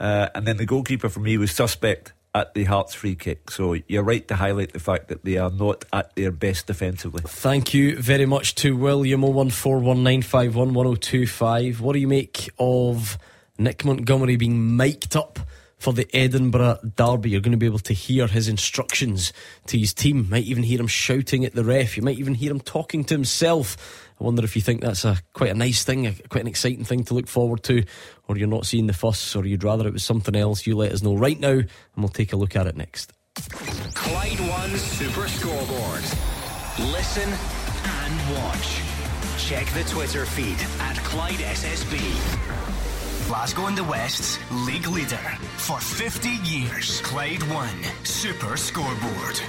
Uh, 0.00 0.30
and 0.34 0.46
then 0.46 0.56
the 0.56 0.66
goalkeeper 0.66 1.10
for 1.10 1.20
me 1.20 1.36
was 1.36 1.52
suspect 1.52 2.14
at 2.34 2.54
the 2.54 2.64
Hearts 2.64 2.94
free 2.94 3.14
kick. 3.14 3.50
So 3.50 3.76
you're 3.86 4.02
right 4.02 4.26
to 4.28 4.36
highlight 4.36 4.72
the 4.72 4.80
fact 4.80 5.08
that 5.08 5.24
they 5.24 5.36
are 5.36 5.50
not 5.50 5.84
at 5.92 6.16
their 6.16 6.30
best 6.30 6.66
defensively. 6.66 7.22
Thank 7.26 7.74
you 7.74 8.00
very 8.00 8.24
much 8.26 8.54
to 8.56 8.76
William 8.76 9.22
01419511025. 9.22 11.80
What 11.80 11.94
do 11.94 11.98
you 11.98 12.08
make 12.08 12.50
of 12.58 13.18
Nick 13.58 13.84
Montgomery 13.84 14.36
being 14.36 14.76
mic'd 14.76 15.16
up 15.16 15.40
for 15.76 15.92
the 15.92 16.08
Edinburgh 16.14 16.78
Derby? 16.96 17.30
You're 17.30 17.40
going 17.40 17.50
to 17.52 17.58
be 17.58 17.66
able 17.66 17.80
to 17.80 17.92
hear 17.92 18.28
his 18.28 18.48
instructions 18.48 19.32
to 19.66 19.76
his 19.76 19.92
team. 19.92 20.30
Might 20.30 20.44
even 20.44 20.62
hear 20.62 20.80
him 20.80 20.86
shouting 20.86 21.44
at 21.44 21.54
the 21.54 21.64
ref. 21.64 21.96
You 21.96 22.04
might 22.04 22.18
even 22.18 22.34
hear 22.34 22.52
him 22.52 22.60
talking 22.60 23.02
to 23.04 23.14
himself. 23.14 24.06
I 24.20 24.24
wonder 24.24 24.44
if 24.44 24.54
you 24.54 24.62
think 24.62 24.82
that's 24.82 25.04
a 25.04 25.18
quite 25.32 25.50
a 25.50 25.54
nice 25.54 25.82
thing, 25.82 26.06
a, 26.06 26.12
quite 26.28 26.42
an 26.42 26.48
exciting 26.48 26.84
thing 26.84 27.04
to 27.04 27.14
look 27.14 27.26
forward 27.26 27.62
to, 27.64 27.84
or 28.28 28.36
you're 28.36 28.48
not 28.48 28.66
seeing 28.66 28.86
the 28.86 28.92
fuss, 28.92 29.34
or 29.34 29.46
you'd 29.46 29.64
rather 29.64 29.88
it 29.88 29.94
was 29.94 30.04
something 30.04 30.36
else. 30.36 30.66
You 30.66 30.76
let 30.76 30.92
us 30.92 31.02
know 31.02 31.16
right 31.16 31.40
now, 31.40 31.52
and 31.52 31.68
we'll 31.96 32.08
take 32.08 32.32
a 32.32 32.36
look 32.36 32.54
at 32.54 32.66
it 32.66 32.76
next. 32.76 33.12
Clyde 33.94 34.40
One 34.40 34.76
Super 34.76 35.26
Scoreboard. 35.26 36.02
Listen 36.92 37.28
and 37.84 38.36
watch. 38.36 38.82
Check 39.38 39.66
the 39.68 39.84
Twitter 39.84 40.26
feed 40.26 40.58
at 40.80 40.96
Clyde 40.98 41.34
SSB. 41.34 41.98
Glasgow 43.26 43.66
and 43.66 43.78
the 43.78 43.84
West's 43.84 44.38
league 44.66 44.88
leader 44.88 45.16
for 45.56 45.80
50 45.80 46.28
years. 46.28 47.00
Clyde 47.00 47.42
One 47.44 47.82
Super 48.04 48.56
Scoreboard. 48.56 49.40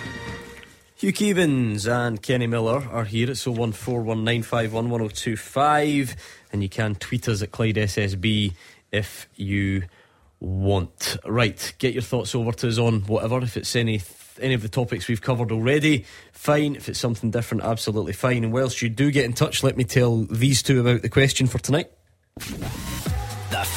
Hugh 1.01 1.11
Keevins 1.11 1.91
and 1.91 2.21
Kenny 2.21 2.45
Miller 2.45 2.87
are 2.91 3.05
here 3.05 3.31
at 3.31 3.37
so 3.37 3.55
14195111025 3.55 6.15
and 6.53 6.61
you 6.61 6.69
can 6.69 6.93
tweet 6.93 7.27
us 7.27 7.41
at 7.41 7.49
Clyde 7.49 7.77
SSB 7.77 8.53
if 8.91 9.27
you 9.35 9.85
want. 10.39 11.17
Right, 11.25 11.73
get 11.79 11.95
your 11.95 12.03
thoughts 12.03 12.35
over 12.35 12.51
to 12.51 12.67
us 12.67 12.77
on 12.77 13.01
whatever. 13.07 13.39
If 13.39 13.57
it's 13.57 13.75
any 13.75 14.03
any 14.39 14.53
of 14.53 14.61
the 14.61 14.69
topics 14.69 15.07
we've 15.07 15.23
covered 15.23 15.51
already, 15.51 16.05
fine. 16.33 16.75
If 16.75 16.87
it's 16.87 16.99
something 16.99 17.31
different, 17.31 17.63
absolutely 17.63 18.13
fine. 18.13 18.43
And 18.43 18.53
whilst 18.53 18.83
you 18.83 18.89
do 18.89 19.09
get 19.09 19.25
in 19.25 19.33
touch, 19.33 19.63
let 19.63 19.75
me 19.75 19.83
tell 19.83 20.25
these 20.25 20.61
two 20.61 20.81
about 20.81 21.01
the 21.01 21.09
question 21.09 21.47
for 21.47 21.57
tonight. 21.57 21.89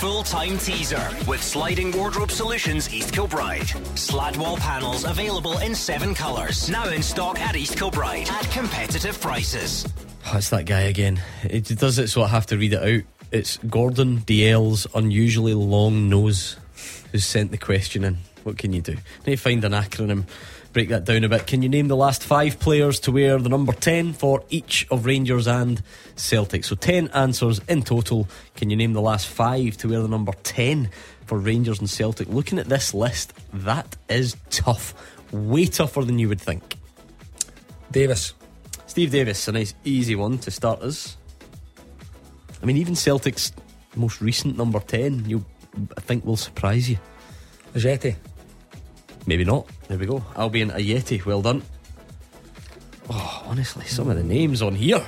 Full 0.01 0.22
time 0.24 0.59
teaser 0.59 1.09
with 1.26 1.42
Sliding 1.42 1.92
Wardrobe 1.97 2.30
Solutions 2.30 2.92
East 2.92 3.12
Kilbride. 3.14 3.62
Slatwall 3.95 4.59
panels 4.59 5.05
available 5.05 5.57
in 5.59 5.74
seven 5.74 6.14
colours. 6.14 6.68
Now 6.68 6.88
in 6.88 7.03
stock 7.03 7.38
at 7.38 7.55
East 7.57 7.78
Kilbride 7.78 8.28
at 8.28 8.51
competitive 8.51 9.18
prices. 9.20 9.86
Oh, 10.26 10.36
it's 10.36 10.51
that 10.51 10.66
guy 10.66 10.82
again. 10.82 11.22
It 11.45 11.66
does 11.78 11.99
it 11.99 12.09
so 12.09 12.22
I 12.22 12.28
have 12.28 12.47
to 12.47 12.59
read 12.59 12.72
it 12.72 12.82
out. 12.82 13.03
It's 13.30 13.57
Gordon 13.59 14.18
DL's 14.18 14.86
unusually 14.95 15.55
long 15.55 16.09
nose 16.09 16.57
who 17.12 17.18
sent 17.18 17.51
the 17.51 17.59
question 17.59 18.05
in. 18.05 18.18
What 18.42 18.59
can 18.59 18.72
you 18.72 18.82
do? 18.82 18.97
Need 19.26 19.36
to 19.36 19.36
find 19.36 19.64
an 19.64 19.72
acronym, 19.72 20.24
break 20.75 20.89
that 20.89 21.05
down 21.05 21.22
a 21.22 21.29
bit. 21.29 21.47
Can 21.47 21.62
you 21.62 21.68
name 21.68 21.87
the 21.87 21.97
last 21.97 22.25
five 22.25 22.59
players 22.59 22.99
to 23.01 23.12
wear 23.12 23.39
the 23.39 23.49
number 23.49 23.72
10 23.72 24.12
for 24.12 24.43
each 24.51 24.87
of 24.91 25.07
Rangers 25.07 25.47
and 25.47 25.81
Celtic? 26.16 26.64
So 26.64 26.75
10 26.75 27.09
answers 27.14 27.61
in 27.68 27.83
total. 27.83 28.29
Can 28.57 28.70
you 28.70 28.77
name 28.77 28.93
the 28.93 29.01
last 29.01 29.29
five 29.29 29.77
to 29.79 29.89
wear 29.89 30.03
the 30.03 30.09
number 30.09 30.33
10 30.43 30.91
for 31.27 31.39
Rangers 31.39 31.79
and 31.79 31.89
Celtic? 31.89 32.29
Looking 32.29 32.59
at 32.59 32.68
this 32.68 32.93
list, 32.93 33.33
that 33.53 33.97
is 34.09 34.37
tough. 34.51 34.95
Way 35.33 35.66
tougher 35.66 36.03
than 36.03 36.18
you 36.18 36.29
would 36.29 36.41
think. 36.41 36.77
Davis. 37.93 38.35
Steve 38.87 39.12
Davis, 39.12 39.47
a 39.47 39.53
nice 39.53 39.75
easy 39.85 40.16
one 40.16 40.39
to 40.39 40.51
start 40.51 40.83
us. 40.83 41.16
I 42.61 42.66
mean, 42.66 42.77
even 42.79 42.97
Celtic's 42.97 43.53
most 43.95 44.20
recent 44.20 44.59
number 44.59 44.81
10, 44.81 45.29
you 45.29 45.45
I 45.97 46.01
think 46.01 46.25
will 46.25 46.37
surprise 46.37 46.91
you. 46.91 46.99
Jetty. 47.77 48.16
Maybe 49.27 49.45
not. 49.45 49.66
There 49.89 49.97
we 49.99 50.07
go. 50.07 50.22
i'll 50.37 50.51
be 50.51 50.61
Albian 50.64 50.72
Ajeti, 50.77 51.25
well 51.25 51.43
done. 51.43 51.62
Oh, 53.11 53.45
honestly, 53.47 53.85
some 53.87 54.09
of 54.11 54.16
the 54.16 54.22
names 54.25 54.62
on 54.62 54.75
here. 54.75 55.05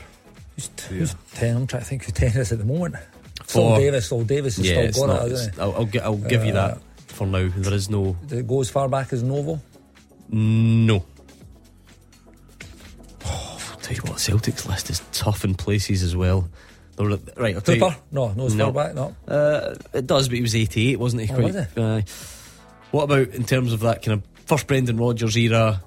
Who's, 0.54 0.70
who's 0.88 1.14
10? 1.34 1.56
I'm 1.56 1.66
trying 1.66 1.82
to 1.82 1.88
think 1.88 2.04
who 2.04 2.12
10 2.12 2.28
is 2.38 2.52
at 2.52 2.58
the 2.58 2.64
moment. 2.64 2.96
For- 3.44 3.78
Davis. 3.78 4.06
Still 4.06 4.22
Davis 4.24 4.56
has 4.56 4.68
yeah, 4.70 4.90
still 4.90 5.06
got 5.06 5.22
it, 5.22 5.26
it's- 5.32 5.38
hasn't 5.46 5.58
I'll, 5.60 5.72
I'll, 5.74 5.88
I'll 6.02 6.16
give 6.16 6.44
you 6.44 6.52
Uh, 6.52 6.68
that 6.74 6.80
for 7.08 7.26
now. 7.26 7.48
There 7.54 7.74
is 7.74 7.88
no. 7.90 8.16
he? 8.22 8.26
Does 8.26 8.38
it 8.40 8.46
go 8.48 8.60
as 8.60 8.70
far 8.70 8.88
back 8.88 9.12
as 9.12 9.22
Novo? 9.22 9.60
No. 10.30 11.04
Oh, 13.24 13.60
I'll 13.72 13.78
tell 13.78 13.94
you 13.96 14.02
what, 14.02 14.18
Celtic's 14.20 14.66
list 14.66 14.90
is 14.90 15.00
tough 15.12 15.44
in 15.44 15.54
places 15.54 16.02
as 16.02 16.16
well. 16.16 16.48
Right, 16.98 17.54
I'll 17.54 17.60
tell 17.60 17.76
you. 17.76 17.90
No, 18.10 18.32
no, 18.32 18.46
as 18.46 18.54
far 18.54 18.72
back, 18.72 18.94
no. 18.94 19.14
Uh, 19.28 19.74
it 19.92 20.06
does, 20.06 20.28
but 20.28 20.36
he 20.36 20.42
was 20.42 20.56
88, 20.56 20.98
wasn't 20.98 21.22
he? 21.22 21.30
Oh, 21.30 21.34
Quite, 21.34 21.54
was 21.54 21.66
he? 21.74 21.80
uh, 21.82 22.02
what 22.96 23.04
about 23.04 23.34
in 23.34 23.44
terms 23.44 23.74
of 23.74 23.80
that 23.80 24.02
kind 24.02 24.14
of 24.18 24.46
first 24.46 24.66
Brendan 24.66 24.96
Rodgers 24.96 25.36
era? 25.36 25.82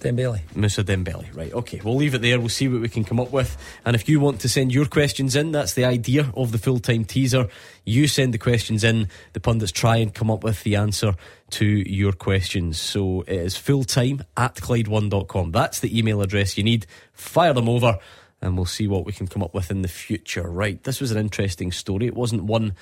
Dembele. 0.00 0.40
Moussa 0.54 0.84
Dembele. 0.84 1.34
Right, 1.34 1.52
okay, 1.52 1.80
we'll 1.82 1.96
leave 1.96 2.14
it 2.14 2.20
there. 2.20 2.38
We'll 2.38 2.50
see 2.50 2.68
what 2.68 2.82
we 2.82 2.90
can 2.90 3.04
come 3.04 3.18
up 3.18 3.32
with. 3.32 3.56
And 3.86 3.94
if 3.94 4.06
you 4.06 4.20
want 4.20 4.40
to 4.40 4.48
send 4.48 4.72
your 4.72 4.84
questions 4.84 5.34
in, 5.34 5.52
that's 5.52 5.72
the 5.72 5.86
idea 5.86 6.30
of 6.34 6.52
the 6.52 6.58
full 6.58 6.78
time 6.78 7.06
teaser. 7.06 7.48
You 7.86 8.06
send 8.06 8.34
the 8.34 8.38
questions 8.38 8.84
in, 8.84 9.08
the 9.32 9.40
pundits 9.40 9.72
try 9.72 9.96
and 9.96 10.12
come 10.12 10.30
up 10.30 10.44
with 10.44 10.62
the 10.62 10.76
answer 10.76 11.14
to 11.50 11.64
your 11.64 12.12
questions. 12.12 12.78
So 12.78 13.22
it 13.22 13.36
is 13.36 13.56
full 13.56 13.84
time 13.84 14.22
at 14.36 14.56
Clyde1.com. 14.56 15.52
That's 15.52 15.80
the 15.80 15.98
email 15.98 16.20
address 16.20 16.58
you 16.58 16.64
need. 16.64 16.86
Fire 17.14 17.54
them 17.54 17.68
over 17.68 17.98
and 18.42 18.56
we'll 18.56 18.66
see 18.66 18.88
what 18.88 19.06
we 19.06 19.12
can 19.12 19.26
come 19.26 19.42
up 19.42 19.54
with 19.54 19.70
in 19.70 19.80
the 19.82 19.88
future. 19.88 20.48
Right, 20.48 20.82
this 20.82 21.00
was 21.00 21.12
an 21.12 21.18
interesting 21.18 21.72
story. 21.72 22.06
It 22.06 22.14
wasn't 22.14 22.44
one 22.44 22.74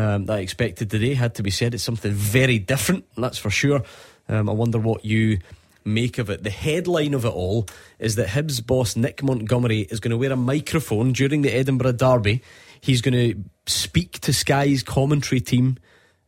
um, 0.00 0.26
that 0.26 0.38
I 0.38 0.40
expected 0.40 0.90
today, 0.90 1.14
had 1.14 1.34
to 1.36 1.42
be 1.42 1.50
said. 1.50 1.74
It's 1.74 1.84
something 1.84 2.12
very 2.12 2.58
different, 2.58 3.04
that's 3.16 3.38
for 3.38 3.50
sure. 3.50 3.82
Um, 4.28 4.48
I 4.48 4.52
wonder 4.52 4.78
what 4.78 5.04
you 5.04 5.38
make 5.84 6.18
of 6.18 6.30
it. 6.30 6.42
The 6.42 6.50
headline 6.50 7.14
of 7.14 7.24
it 7.24 7.32
all 7.32 7.66
is 7.98 8.16
that 8.16 8.28
Hibs 8.28 8.64
boss 8.64 8.96
Nick 8.96 9.22
Montgomery 9.22 9.80
is 9.80 10.00
going 10.00 10.10
to 10.10 10.18
wear 10.18 10.32
a 10.32 10.36
microphone 10.36 11.12
during 11.12 11.42
the 11.42 11.54
Edinburgh 11.54 11.92
Derby. 11.92 12.42
He's 12.80 13.02
going 13.02 13.14
to 13.14 13.44
speak 13.66 14.20
to 14.20 14.32
Sky's 14.32 14.82
commentary 14.82 15.40
team. 15.40 15.78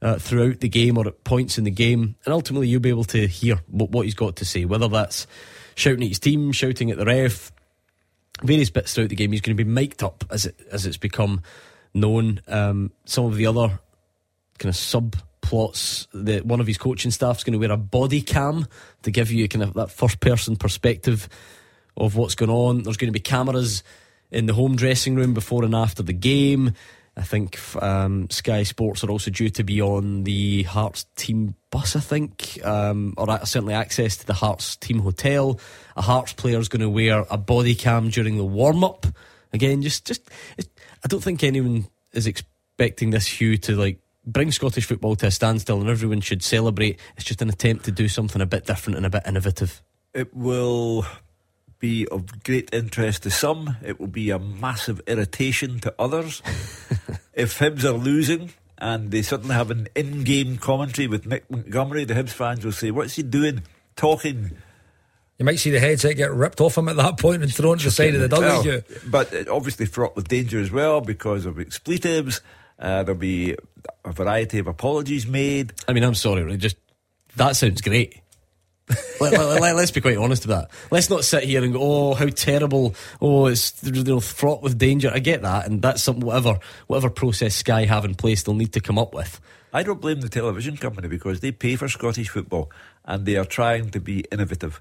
Uh, 0.00 0.18
throughout 0.18 0.58
the 0.58 0.68
game 0.68 0.98
or 0.98 1.06
at 1.06 1.22
points 1.22 1.58
in 1.58 1.62
the 1.62 1.70
game, 1.70 2.16
and 2.24 2.34
ultimately 2.34 2.66
you'll 2.66 2.80
be 2.80 2.88
able 2.88 3.04
to 3.04 3.28
hear 3.28 3.60
what, 3.68 3.90
what 3.90 4.04
he's 4.04 4.16
got 4.16 4.34
to 4.34 4.44
say, 4.44 4.64
whether 4.64 4.88
that's 4.88 5.28
shouting 5.76 6.02
at 6.02 6.08
his 6.08 6.18
team, 6.18 6.50
shouting 6.50 6.90
at 6.90 6.98
the 6.98 7.04
ref, 7.04 7.52
various 8.42 8.68
bits 8.68 8.94
throughout 8.94 9.10
the 9.10 9.14
game. 9.14 9.30
He's 9.30 9.40
going 9.40 9.56
to 9.56 9.64
be 9.64 9.70
mic'd 9.70 10.02
up 10.02 10.24
as 10.28 10.46
it 10.46 10.60
as 10.72 10.86
it's 10.86 10.96
become 10.96 11.42
known. 11.94 12.40
Um, 12.48 12.92
some 13.04 13.24
of 13.24 13.36
the 13.36 13.46
other 13.46 13.78
kind 14.58 14.70
of 14.70 14.74
subplots 14.74 16.06
that 16.12 16.46
one 16.46 16.60
of 16.60 16.66
his 16.66 16.78
coaching 16.78 17.10
staff's 17.10 17.44
going 17.44 17.52
to 17.52 17.58
wear 17.58 17.72
a 17.72 17.76
body 17.76 18.22
cam 18.22 18.66
to 19.02 19.10
give 19.10 19.30
you 19.30 19.48
kind 19.48 19.62
of 19.62 19.74
that 19.74 19.90
first 19.90 20.20
person 20.20 20.56
perspective 20.56 21.28
of 21.96 22.16
what's 22.16 22.34
going 22.34 22.50
on. 22.50 22.82
There's 22.82 22.96
going 22.96 23.12
to 23.12 23.18
be 23.18 23.20
cameras 23.20 23.82
in 24.30 24.46
the 24.46 24.54
home 24.54 24.76
dressing 24.76 25.14
room 25.14 25.34
before 25.34 25.64
and 25.64 25.74
after 25.74 26.02
the 26.02 26.12
game. 26.12 26.72
I 27.14 27.22
think 27.22 27.58
um, 27.82 28.30
Sky 28.30 28.62
Sports 28.62 29.04
are 29.04 29.10
also 29.10 29.30
due 29.30 29.50
to 29.50 29.64
be 29.64 29.82
on 29.82 30.24
the 30.24 30.62
Hearts 30.62 31.04
team 31.14 31.54
bus, 31.70 31.94
I 31.94 32.00
think, 32.00 32.58
um, 32.64 33.12
or 33.18 33.26
certainly 33.44 33.74
access 33.74 34.16
to 34.18 34.26
the 34.26 34.32
Hearts 34.32 34.76
team 34.76 35.00
hotel. 35.00 35.60
A 35.94 36.00
Hearts 36.00 36.32
player 36.32 36.58
is 36.58 36.70
going 36.70 36.80
to 36.80 36.88
wear 36.88 37.26
a 37.30 37.36
body 37.36 37.74
cam 37.74 38.08
during 38.08 38.38
the 38.38 38.44
warm 38.44 38.82
up. 38.82 39.04
Again, 39.52 39.82
just, 39.82 40.06
just, 40.06 40.22
it, 40.56 40.71
I 41.04 41.08
don't 41.08 41.22
think 41.22 41.42
anyone 41.42 41.86
is 42.12 42.26
expecting 42.26 43.10
this 43.10 43.26
Hugh 43.26 43.56
to 43.58 43.76
like 43.76 43.98
bring 44.24 44.52
Scottish 44.52 44.86
football 44.86 45.16
to 45.16 45.26
a 45.26 45.30
standstill 45.30 45.80
and 45.80 45.90
everyone 45.90 46.20
should 46.20 46.42
celebrate. 46.42 47.00
It's 47.16 47.24
just 47.24 47.42
an 47.42 47.48
attempt 47.48 47.84
to 47.86 47.90
do 47.90 48.08
something 48.08 48.40
a 48.40 48.46
bit 48.46 48.66
different 48.66 48.96
and 48.96 49.06
a 49.06 49.10
bit 49.10 49.22
innovative. 49.26 49.82
It 50.14 50.34
will 50.34 51.04
be 51.78 52.06
of 52.08 52.44
great 52.44 52.72
interest 52.72 53.24
to 53.24 53.30
some. 53.30 53.76
It 53.84 53.98
will 53.98 54.06
be 54.06 54.30
a 54.30 54.38
massive 54.38 55.00
irritation 55.06 55.80
to 55.80 55.94
others. 55.98 56.40
if 57.34 57.58
Hibs 57.58 57.82
are 57.84 57.92
losing 57.92 58.52
and 58.78 59.10
they 59.10 59.22
suddenly 59.22 59.54
have 59.54 59.70
an 59.70 59.88
in 59.96 60.22
game 60.22 60.58
commentary 60.58 61.08
with 61.08 61.26
Nick 61.26 61.50
Montgomery, 61.50 62.04
the 62.04 62.14
Hibs 62.14 62.30
fans 62.30 62.64
will 62.64 62.72
say, 62.72 62.92
What's 62.92 63.16
he 63.16 63.24
doing? 63.24 63.62
Talking. 63.96 64.52
You 65.42 65.46
might 65.46 65.58
see 65.58 65.70
the 65.70 65.80
headset 65.80 66.16
get 66.16 66.32
ripped 66.32 66.60
off 66.60 66.78
him 66.78 66.88
at 66.88 66.94
that 66.94 67.18
point 67.18 67.42
and 67.42 67.52
thrown 67.52 67.76
to 67.76 67.86
the 67.86 67.90
side 67.90 68.14
of 68.14 68.20
the 68.20 68.28
Well, 68.28 68.62
W. 68.62 68.82
But 69.08 69.48
obviously 69.48 69.86
fraught 69.86 70.14
with 70.14 70.28
danger 70.28 70.60
as 70.60 70.70
well 70.70 71.00
because 71.00 71.46
of 71.46 71.58
expletives. 71.58 72.40
Uh, 72.78 73.02
there'll 73.02 73.18
be 73.18 73.56
a 74.04 74.12
variety 74.12 74.60
of 74.60 74.68
apologies 74.68 75.26
made. 75.26 75.72
I 75.88 75.94
mean, 75.94 76.04
I'm 76.04 76.14
sorry, 76.14 76.44
right? 76.44 76.56
Just 76.56 76.76
that 77.34 77.56
sounds 77.56 77.80
great. 77.80 78.20
let, 79.20 79.32
let, 79.32 79.74
us 79.74 79.90
be 79.90 80.00
quite 80.00 80.16
honest 80.16 80.46
with 80.46 80.56
that. 80.56 80.70
Let's 80.92 81.10
not 81.10 81.24
sit 81.24 81.42
here 81.42 81.64
and 81.64 81.72
go, 81.72 81.80
"Oh, 81.82 82.14
how 82.14 82.28
terrible! 82.28 82.94
Oh, 83.20 83.46
it's 83.46 83.82
you 83.82 84.04
know, 84.04 84.20
fraught 84.20 84.62
with 84.62 84.78
danger." 84.78 85.10
I 85.12 85.18
get 85.18 85.42
that, 85.42 85.66
and 85.66 85.82
that's 85.82 86.04
something 86.04 86.24
whatever 86.24 86.60
whatever 86.86 87.10
process 87.10 87.56
Sky 87.56 87.84
have 87.86 88.04
in 88.04 88.14
place, 88.14 88.44
they'll 88.44 88.54
need 88.54 88.74
to 88.74 88.80
come 88.80 88.96
up 88.96 89.12
with. 89.12 89.40
I 89.72 89.82
don't 89.82 90.00
blame 90.00 90.20
the 90.20 90.28
television 90.28 90.76
company 90.76 91.08
because 91.08 91.40
they 91.40 91.50
pay 91.50 91.74
for 91.74 91.88
Scottish 91.88 92.28
football 92.28 92.70
and 93.04 93.26
they 93.26 93.34
are 93.36 93.44
trying 93.44 93.90
to 93.90 93.98
be 93.98 94.24
innovative. 94.30 94.80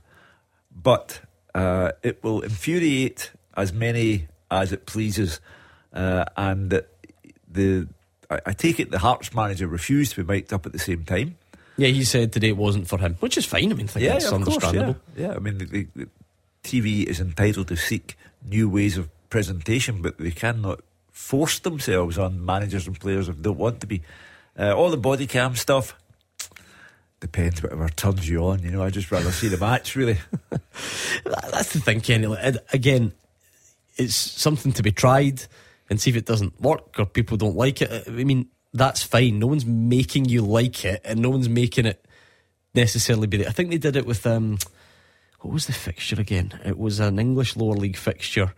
But 0.76 1.22
uh, 1.54 1.92
it 2.04 2.24
will 2.24 2.42
infuriate 2.42 3.32
as 3.56 3.74
many 3.74 4.28
as 4.50 4.72
it 4.72 4.86
pleases. 4.86 5.40
Uh, 5.94 6.26
and 6.38 6.82
the 7.52 7.88
I, 8.30 8.40
I 8.48 8.54
take 8.54 8.80
it 8.80 8.92
the 8.92 9.00
Hearts 9.00 9.34
manager 9.34 9.68
refused 9.68 10.14
to 10.16 10.24
be 10.24 10.34
mic'd 10.34 10.54
up 10.54 10.66
at 10.66 10.72
the 10.72 10.80
same 10.80 11.04
time. 11.04 11.38
Yeah, 11.78 11.90
he 11.90 12.04
said 12.04 12.32
today 12.32 12.50
it 12.50 12.58
wasn't 12.58 12.88
for 12.88 13.00
him, 13.00 13.16
which 13.20 13.38
is 13.38 13.46
fine. 13.46 13.72
I 13.72 13.76
mean, 13.76 13.86
I 13.86 13.88
think 13.88 14.06
yeah, 14.06 14.14
that's 14.14 14.26
of 14.26 14.44
course, 14.44 14.64
understandable. 14.64 15.00
yeah. 15.16 15.28
yeah, 15.28 15.36
I 15.36 15.40
mean, 15.40 15.58
the, 15.58 15.66
the, 15.66 15.88
the 15.96 16.10
TV 16.64 17.06
is 17.06 17.20
entitled 17.20 17.68
to 17.70 17.76
seek 17.76 18.18
new 18.46 18.70
ways 18.70 18.98
of 18.98 19.10
presentation, 19.30 20.02
but 20.02 20.18
they 20.18 20.32
cannot 20.32 20.82
force 21.12 21.60
themselves 21.60 22.18
on 22.18 22.44
managers 22.46 22.88
and 22.88 23.00
players 23.00 23.30
if 23.30 23.38
they 23.38 23.42
don't 23.44 23.58
want 23.58 23.82
to 23.82 23.88
be. 23.88 24.02
Uh, 24.58 24.74
all 24.76 24.90
the 24.90 24.98
body 24.98 25.28
cam 25.28 25.56
stuff 25.56 25.96
depends 27.22 27.64
whatever 27.64 27.88
turns 27.88 28.28
you 28.28 28.46
on. 28.46 28.62
You 28.64 28.72
know, 28.72 28.84
I 28.84 28.90
just 28.90 29.12
rather 29.12 29.32
see 29.32 29.48
the 29.48 29.58
match 29.58 29.96
really. 29.96 30.18
That's 31.24 31.72
the 31.72 31.80
thing, 31.80 32.02
Kenny. 32.02 32.36
Again, 32.74 33.14
it's 33.96 34.16
something 34.16 34.74
to 34.74 34.84
be 34.84 34.92
tried 34.92 35.44
and 35.90 36.02
see 36.02 36.10
if 36.10 36.18
it 36.18 36.26
doesn't 36.26 36.60
work 36.60 37.00
or 37.00 37.06
people 37.06 37.38
don't 37.38 37.56
like 37.56 37.82
it. 37.82 38.08
I 38.08 38.12
mean, 38.12 38.48
that's 38.74 39.04
fine. 39.04 39.40
No 39.40 39.48
one's 39.48 39.66
making 39.66 40.26
you 40.26 40.42
like 40.42 40.86
it, 40.86 41.02
and 41.04 41.22
no 41.22 41.30
one's 41.30 41.50
making 41.50 41.86
it 41.86 42.06
necessarily 42.74 43.28
be. 43.28 43.38
There. 43.38 43.50
I 43.50 43.52
think 43.52 43.70
they 43.70 43.78
did 43.78 43.96
it 43.96 44.06
with 44.06 44.26
um, 44.26 44.58
what 45.42 45.54
was 45.54 45.68
the 45.68 45.74
fixture 45.74 46.20
again? 46.20 46.60
It 46.64 46.78
was 46.78 47.00
an 47.00 47.20
English 47.20 47.56
lower 47.56 47.76
league 47.76 47.98
fixture. 47.98 48.54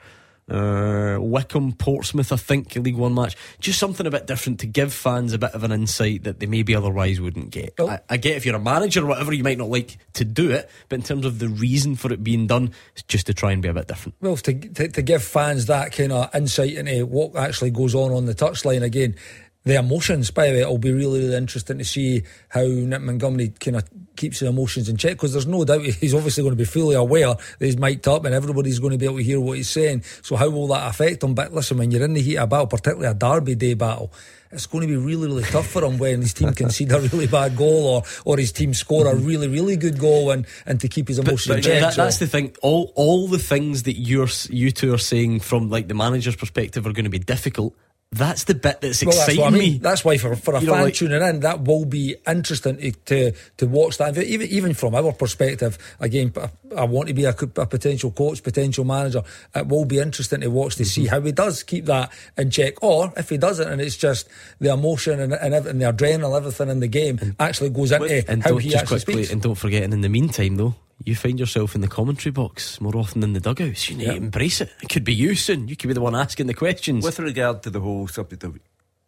Uh, 0.54 1.18
Wycombe 1.20 1.74
Portsmouth, 1.74 2.32
I 2.32 2.36
think, 2.36 2.76
League 2.76 2.95
One 2.95 3.16
match. 3.16 3.36
Just 3.60 3.80
something 3.80 4.06
a 4.06 4.12
bit 4.12 4.28
different 4.28 4.60
to 4.60 4.68
give 4.68 4.93
fans 4.93 5.34
a 5.34 5.39
bit 5.39 5.54
of 5.54 5.64
an 5.64 5.72
insight 5.72 6.26
that 6.26 6.39
they 6.39 6.45
maybe 6.45 6.76
otherwise 6.76 7.19
wouldn't 7.19 7.49
get. 7.49 7.73
I, 7.80 7.99
I 8.07 8.18
get 8.18 8.38
if 8.38 8.45
you're 8.45 8.56
a 8.56 8.60
manager 8.60 9.03
or 9.03 9.07
whatever, 9.07 9.34
you 9.34 9.44
might 9.44 9.57
not 9.57 9.69
like 9.69 9.98
to 10.14 10.23
do 10.23 10.52
it, 10.52 10.69
but 10.90 10.99
in 10.99 11.03
terms 11.03 11.26
of 11.26 11.40
the 11.40 11.49
reason 11.49 11.95
for 11.95 12.14
it 12.14 12.23
being 12.23 12.45
done, 12.45 12.72
it's 12.94 13.02
just 13.03 13.26
to 13.28 13.34
try 13.34 13.52
and 13.52 13.64
be 13.64 13.69
a 13.69 13.73
bit 13.73 13.88
different. 13.88 14.15
Well, 14.22 14.38
to, 14.38 14.53
to 14.53 14.88
to 14.90 15.02
give 15.02 15.23
fans 15.23 15.65
that 15.65 15.91
kind 15.91 16.11
of 16.11 16.34
insight 16.36 16.73
into 16.73 17.06
what 17.07 17.36
actually 17.36 17.72
goes 17.72 17.95
on 17.95 18.11
on 18.11 18.28
the 18.28 18.36
touchline 18.36 18.84
again, 18.84 19.15
the 19.64 19.80
emotions. 19.80 20.30
By 20.30 20.48
the 20.48 20.53
way, 20.53 20.61
it'll 20.61 20.78
be 20.78 20.91
really 20.91 21.22
really 21.22 21.36
interesting 21.36 21.80
to 21.80 21.86
see 21.86 22.23
how 22.49 22.64
Nick 22.64 23.02
Montgomery 23.02 23.53
kind 23.60 23.78
of 23.78 23.90
keeps 24.15 24.40
the 24.40 24.48
emotions 24.48 24.90
in 24.90 24.98
check 24.98 25.14
because 25.14 25.34
there's 25.34 25.48
no 25.48 25.64
doubt 25.65 25.81
he's 25.81 26.14
obviously 26.14 26.44
going 26.44 26.53
to 26.53 26.57
be 26.57 26.65
fully 26.65 26.95
aware 26.95 27.27
that 27.27 27.65
he's 27.65 27.77
mic'd 27.77 28.07
up 28.07 28.26
and 28.26 28.34
everybody's 28.34 28.80
going 28.80 28.91
to 28.91 28.98
be 28.98 29.06
able 29.06 29.18
to 29.18 29.23
hear 29.23 29.40
what 29.40 29.57
he's 29.57 29.69
saying. 29.69 30.03
So 30.22 30.35
how 30.35 30.49
will 30.49 30.68
that 30.68 30.88
affect 30.88 31.23
him? 31.23 31.34
But 31.34 31.53
listen, 31.53 31.77
when 31.77 31.91
you're 31.91 32.03
in 32.03 32.14
the 32.14 32.22
heat 32.22 32.38
of 32.38 32.49
battle, 32.49 32.68
particularly 32.68 33.07
a 33.07 33.14
Derby 33.14 33.56
Day 33.56 33.73
battle. 33.73 34.11
It's 34.52 34.68
going 34.68 34.84
to 34.84 34.88
be 34.88 34.98
really, 34.98 35.27
really 35.27 35.44
tough 35.44 35.65
for 35.65 35.84
him 35.84 35.98
when 35.98 36.22
his 36.22 36.34
team 36.34 36.53
concede 36.56 36.91
a 36.91 36.99
really 36.99 37.26
bad 37.26 37.57
goal 37.57 37.88
or, 37.88 38.03
or 38.23 38.38
his 38.38 38.52
team 38.52 38.76
score 38.76 39.07
a 39.07 39.14
mm-hmm. 39.14 39.26
really, 39.26 39.48
really 39.48 39.76
good 39.77 39.98
goal 39.99 40.30
and, 40.30 40.45
and 40.68 40.80
to 40.81 40.88
keep 40.88 41.07
his 41.07 41.18
emotions 41.18 41.48
But 41.48 41.57
in 41.57 41.64
check. 41.64 41.81
that, 41.81 41.94
So- 41.94 42.03
that's 42.03 42.19
the 42.19 42.27
thing. 42.27 42.56
All 42.61 42.91
all 42.95 43.27
the 43.27 43.40
things 43.40 43.84
that 43.84 43.94
you're 43.94 44.27
you 44.49 44.72
two 44.72 44.94
are 44.94 44.99
saying 44.99 45.40
from 45.40 45.69
like 45.69 45.88
the 45.88 45.95
manager's 45.95 46.35
perspective 46.35 46.85
are 46.85 46.94
going 46.94 47.06
to 47.06 47.10
be 47.10 47.19
difficult. 47.19 47.76
That's 48.14 48.44
the 48.44 48.53
bit 48.53 48.80
that's 48.81 49.03
Well, 49.03 49.15
that's 49.15 49.27
exciting 49.30 49.44
I 49.44 49.49
mean. 49.49 49.60
me. 49.73 49.77
That's 49.80 50.06
why 50.06 50.18
for, 50.18 50.35
for 50.35 50.56
a 50.56 50.60
You 50.61 50.68
know, 50.68 50.73
fan 50.73 50.84
like- 50.84 50.94
tuning 50.94 51.22
in, 51.22 51.40
that 51.41 51.61
will 51.64 51.85
be 51.85 52.15
interesting 52.27 52.77
to, 52.77 52.91
to 52.91 53.31
to 53.57 53.65
watch 53.68 53.98
that. 53.98 54.18
Even 54.18 54.48
even 54.49 54.73
from 54.73 54.94
our 54.95 55.11
perspective, 55.14 55.77
again, 55.99 56.31
I, 56.38 56.49
I 56.81 56.84
want 56.85 57.07
to 57.07 57.14
be 57.14 57.26
a, 57.26 57.31
a 57.31 57.65
potential 57.65 58.11
coach, 58.11 58.44
potential 58.44 58.85
manager. 58.85 59.23
It 59.56 59.68
will 59.68 59.85
be 59.85 59.99
interesting 59.99 60.41
to 60.41 60.48
watch 60.49 60.76
to 60.76 60.84
Mm-hmm. 60.84 60.90
see 60.90 61.07
how 61.07 61.22
he 61.22 61.31
does 61.31 61.64
keep 61.64 61.85
that 61.85 62.11
in 62.38 62.52
check, 62.52 62.81
or 62.84 63.11
if 63.18 63.30
he 63.30 63.38
doesn't, 63.38 63.68
and 63.68 63.81
it's 63.81 63.98
just 63.98 64.27
the 64.60 64.72
emotion 64.72 65.19
and 65.19 65.34
and, 65.34 65.53
ev- 65.53 65.65
and 65.68 65.81
the 65.81 65.85
adrenaline, 65.91 66.38
everything 66.38 66.69
in 66.69 66.80
the 66.81 66.88
game 66.88 67.35
actually 67.40 67.69
goes 67.72 67.91
into 67.91 68.30
and 68.30 68.44
how 68.44 68.57
he 68.57 68.69
just 68.69 68.84
actually 68.84 68.99
quickly 68.99 69.23
speaks. 69.23 69.31
and 69.34 69.41
don't 69.41 69.56
forget. 69.56 69.84
And 69.84 69.94
in 69.94 70.02
the 70.02 70.10
meantime, 70.10 70.56
though, 70.57 70.76
you 71.03 71.15
find 71.15 71.40
yourself 71.40 71.76
in 71.76 71.82
the 71.82 71.88
commentary 71.88 72.32
box 72.32 72.80
more 72.80 72.95
often 72.95 73.22
than 73.22 73.34
the 73.34 73.40
dugouts. 73.40 73.90
You 73.90 73.98
need 73.98 74.06
to 74.06 74.15
embrace 74.15 74.61
it. 74.61 74.72
It 74.82 74.90
could 74.90 75.03
be 75.03 75.14
you 75.14 75.36
soon. 75.36 75.68
You 75.68 75.76
could 75.76 75.88
be 75.88 75.94
the 75.94 76.02
one 76.02 76.15
asking 76.15 76.48
the 76.48 76.53
questions. 76.53 77.03
With 77.03 77.20
regard 77.20 77.64
to 77.64 77.70
the 77.70 77.80
whole 77.80 78.07
subject 78.07 78.44
of 78.44 78.60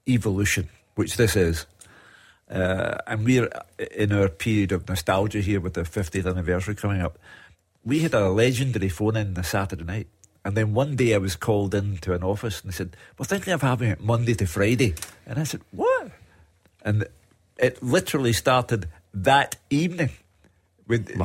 evolution, 0.07 0.69
which 0.95 1.17
this 1.17 1.35
is, 1.35 1.65
uh, 2.49 2.97
and 3.07 3.25
we're 3.25 3.49
in 3.91 4.11
our 4.11 4.29
period 4.29 4.71
of 4.71 4.87
nostalgia 4.87 5.39
here 5.39 5.59
with 5.59 5.73
the 5.73 5.81
50th 5.81 6.27
anniversary 6.29 6.75
coming 6.75 7.01
up. 7.01 7.17
We 7.83 7.99
had 7.99 8.13
a 8.13 8.29
legendary 8.29 8.89
phone 8.89 9.15
in 9.15 9.33
the 9.33 9.43
Saturday 9.43 9.83
night. 9.83 10.07
And 10.43 10.55
then 10.55 10.73
one 10.73 10.95
day 10.95 11.15
I 11.15 11.17
was 11.17 11.35
called 11.35 11.73
into 11.73 12.13
an 12.13 12.23
office 12.23 12.61
and 12.61 12.71
they 12.71 12.75
said, 12.75 12.95
We're 13.17 13.25
thinking 13.25 13.53
of 13.53 13.63
having 13.63 13.89
it 13.89 13.99
Monday 13.99 14.35
to 14.35 14.45
Friday. 14.45 14.93
And 15.25 15.39
I 15.39 15.43
said, 15.43 15.61
What? 15.71 16.11
And 16.83 17.07
it 17.57 17.81
literally 17.81 18.33
started 18.33 18.87
that 19.13 19.55
evening. 19.71 20.11
With, 20.87 21.17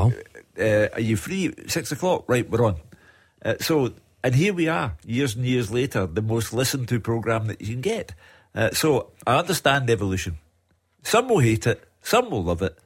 uh, 0.60 0.88
Are 0.94 1.00
you 1.00 1.16
free? 1.16 1.54
Six 1.66 1.92
o'clock? 1.92 2.24
Right, 2.28 2.48
we're 2.48 2.64
on. 2.64 2.76
Uh, 3.44 3.54
so, 3.60 3.94
and 4.22 4.34
here 4.34 4.52
we 4.52 4.68
are, 4.68 4.96
years 5.04 5.34
and 5.34 5.44
years 5.44 5.70
later, 5.70 6.06
the 6.06 6.22
most 6.22 6.52
listened 6.52 6.88
to 6.88 7.00
programme 7.00 7.46
that 7.46 7.60
you 7.60 7.68
can 7.68 7.80
get. 7.80 8.14
Uh, 8.54 8.70
so 8.70 9.10
I 9.26 9.38
understand 9.38 9.88
evolution. 9.88 10.38
Some 11.02 11.28
will 11.28 11.38
hate 11.38 11.66
it, 11.66 11.82
some 12.02 12.30
will 12.30 12.44
love 12.44 12.62
it. 12.62 12.76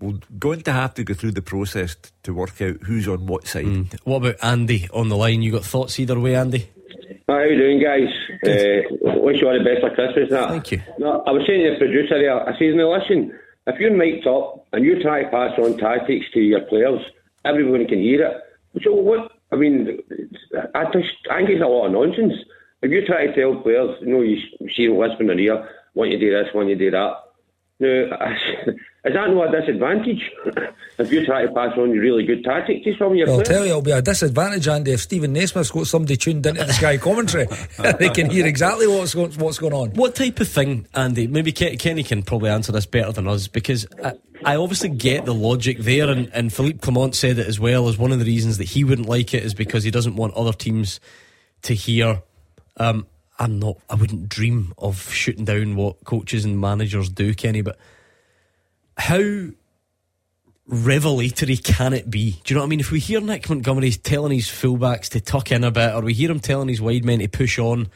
We're 0.00 0.18
going 0.36 0.62
to 0.62 0.72
have 0.72 0.94
to 0.94 1.04
go 1.04 1.14
through 1.14 1.32
the 1.32 1.42
process 1.42 1.94
t- 1.94 2.10
to 2.24 2.34
work 2.34 2.60
out 2.60 2.82
who's 2.82 3.06
on 3.06 3.26
what 3.26 3.46
side. 3.46 3.66
Mm. 3.66 4.00
What 4.02 4.16
about 4.16 4.36
Andy 4.42 4.88
on 4.92 5.08
the 5.08 5.16
line? 5.16 5.42
You 5.42 5.52
got 5.52 5.64
thoughts 5.64 6.00
either 6.00 6.18
way, 6.18 6.34
Andy? 6.34 6.68
Hi, 7.28 7.34
How 7.34 7.42
you 7.44 7.56
doing, 7.56 7.80
guys? 7.80 8.08
Uh, 8.42 9.20
wish 9.20 9.40
you 9.40 9.46
all 9.46 9.56
the 9.56 9.62
best 9.62 9.80
for 9.80 9.94
Christmas. 9.94 10.28
That. 10.30 10.48
Thank 10.48 10.72
you. 10.72 10.82
No, 10.98 11.22
I 11.24 11.30
was 11.30 11.44
saying 11.46 11.62
to 11.62 11.70
the 11.74 11.78
producer 11.78 12.18
there, 12.18 12.42
I 12.42 12.58
says, 12.58 12.74
now 12.74 12.92
listen, 12.92 13.38
if 13.66 13.78
you're 13.78 13.96
mic'd 13.96 14.26
up 14.26 14.66
and 14.72 14.84
you 14.84 15.02
try 15.02 15.22
to 15.22 15.30
pass 15.30 15.58
on 15.58 15.76
tactics 15.78 16.26
to 16.34 16.40
your 16.40 16.62
players, 16.62 17.00
everyone 17.44 17.86
can 17.86 18.00
hear 18.00 18.26
it. 18.26 18.82
So 18.82 18.94
what? 18.94 19.32
I 19.52 19.56
mean, 19.56 19.98
I 20.74 20.84
just 20.92 21.12
I 21.30 21.38
think 21.38 21.50
it's 21.50 21.62
a 21.62 21.66
lot 21.66 21.86
of 21.86 21.92
nonsense. 21.92 22.34
If 22.82 22.90
you 22.90 23.06
try 23.06 23.26
to 23.26 23.34
tell 23.34 23.60
players, 23.60 23.96
you 24.00 24.08
know, 24.08 24.22
you 24.22 24.40
see 24.74 24.86
them 24.86 24.96
whispering 24.96 25.30
in 25.30 25.36
their 25.36 25.38
ear, 25.38 25.68
want 25.94 26.10
you 26.10 26.18
do 26.18 26.30
this, 26.30 26.52
want 26.54 26.68
you 26.68 26.76
do 26.76 26.90
that. 26.90 27.14
Now, 27.82 27.88
is 29.04 29.12
that 29.14 29.30
not 29.30 29.52
a 29.52 29.60
disadvantage? 29.60 30.30
if 30.98 31.10
you 31.10 31.26
try 31.26 31.44
to 31.44 31.52
pass 31.52 31.76
on 31.76 31.92
your 31.92 32.00
really 32.00 32.24
good 32.24 32.44
tactics 32.44 32.84
to 32.84 32.94
some 32.96 33.08
of 33.12 33.16
your 33.16 33.28
I'll 33.28 33.34
players? 33.36 33.48
tell 33.48 33.64
you, 33.64 33.70
it'll 33.70 33.82
be 33.82 33.90
a 33.90 34.00
disadvantage, 34.00 34.68
Andy, 34.68 34.92
if 34.92 35.00
Steven 35.00 35.32
Naismith's 35.32 35.72
got 35.72 35.88
somebody 35.88 36.16
tuned 36.16 36.46
into 36.46 36.64
the 36.64 36.72
Sky 36.72 36.96
commentary. 36.96 37.46
they 37.98 38.10
can 38.10 38.30
hear 38.30 38.46
exactly 38.46 38.86
what's 38.86 39.14
going, 39.14 39.32
what's 39.32 39.58
going 39.58 39.72
on. 39.72 39.90
What 39.90 40.14
type 40.14 40.38
of 40.38 40.48
thing, 40.48 40.86
Andy? 40.94 41.26
Maybe 41.26 41.50
Ke- 41.50 41.78
Kenny 41.78 42.04
can 42.04 42.22
probably 42.22 42.50
answer 42.50 42.70
this 42.70 42.86
better 42.86 43.10
than 43.10 43.26
us 43.26 43.48
because 43.48 43.84
I, 44.04 44.12
I 44.44 44.56
obviously 44.56 44.90
get 44.90 45.24
the 45.24 45.34
logic 45.34 45.78
there, 45.78 46.08
and, 46.08 46.30
and 46.32 46.52
Philippe 46.52 46.78
Clement 46.78 47.16
said 47.16 47.38
it 47.38 47.48
as 47.48 47.58
well 47.58 47.88
as 47.88 47.98
one 47.98 48.12
of 48.12 48.20
the 48.20 48.24
reasons 48.24 48.58
that 48.58 48.68
he 48.68 48.84
wouldn't 48.84 49.08
like 49.08 49.34
it 49.34 49.42
is 49.42 49.54
because 49.54 49.82
he 49.82 49.90
doesn't 49.90 50.14
want 50.14 50.34
other 50.34 50.52
teams 50.52 51.00
to 51.62 51.74
hear. 51.74 52.22
Um, 52.76 53.06
I'm 53.38 53.58
not. 53.58 53.78
I 53.88 53.94
wouldn't 53.94 54.28
dream 54.28 54.72
of 54.78 55.10
shooting 55.10 55.44
down 55.44 55.76
what 55.76 56.04
coaches 56.04 56.44
and 56.44 56.60
managers 56.60 57.08
do, 57.08 57.34
Kenny. 57.34 57.62
But 57.62 57.78
how 58.96 59.48
revelatory 60.66 61.56
can 61.56 61.92
it 61.92 62.10
be? 62.10 62.40
Do 62.44 62.52
you 62.52 62.54
know 62.54 62.60
what 62.60 62.66
I 62.66 62.70
mean? 62.70 62.80
If 62.80 62.90
we 62.90 63.00
hear 63.00 63.20
Nick 63.20 63.48
Montgomery 63.48 63.90
telling 63.92 64.32
his 64.32 64.48
fullbacks 64.48 65.08
to 65.10 65.20
tuck 65.20 65.50
in 65.50 65.64
a 65.64 65.70
bit, 65.70 65.94
or 65.94 66.02
we 66.02 66.14
hear 66.14 66.30
him 66.30 66.40
telling 66.40 66.68
his 66.68 66.80
wide 66.80 67.04
men 67.04 67.18
to 67.18 67.28
push 67.28 67.58
on, 67.58 67.88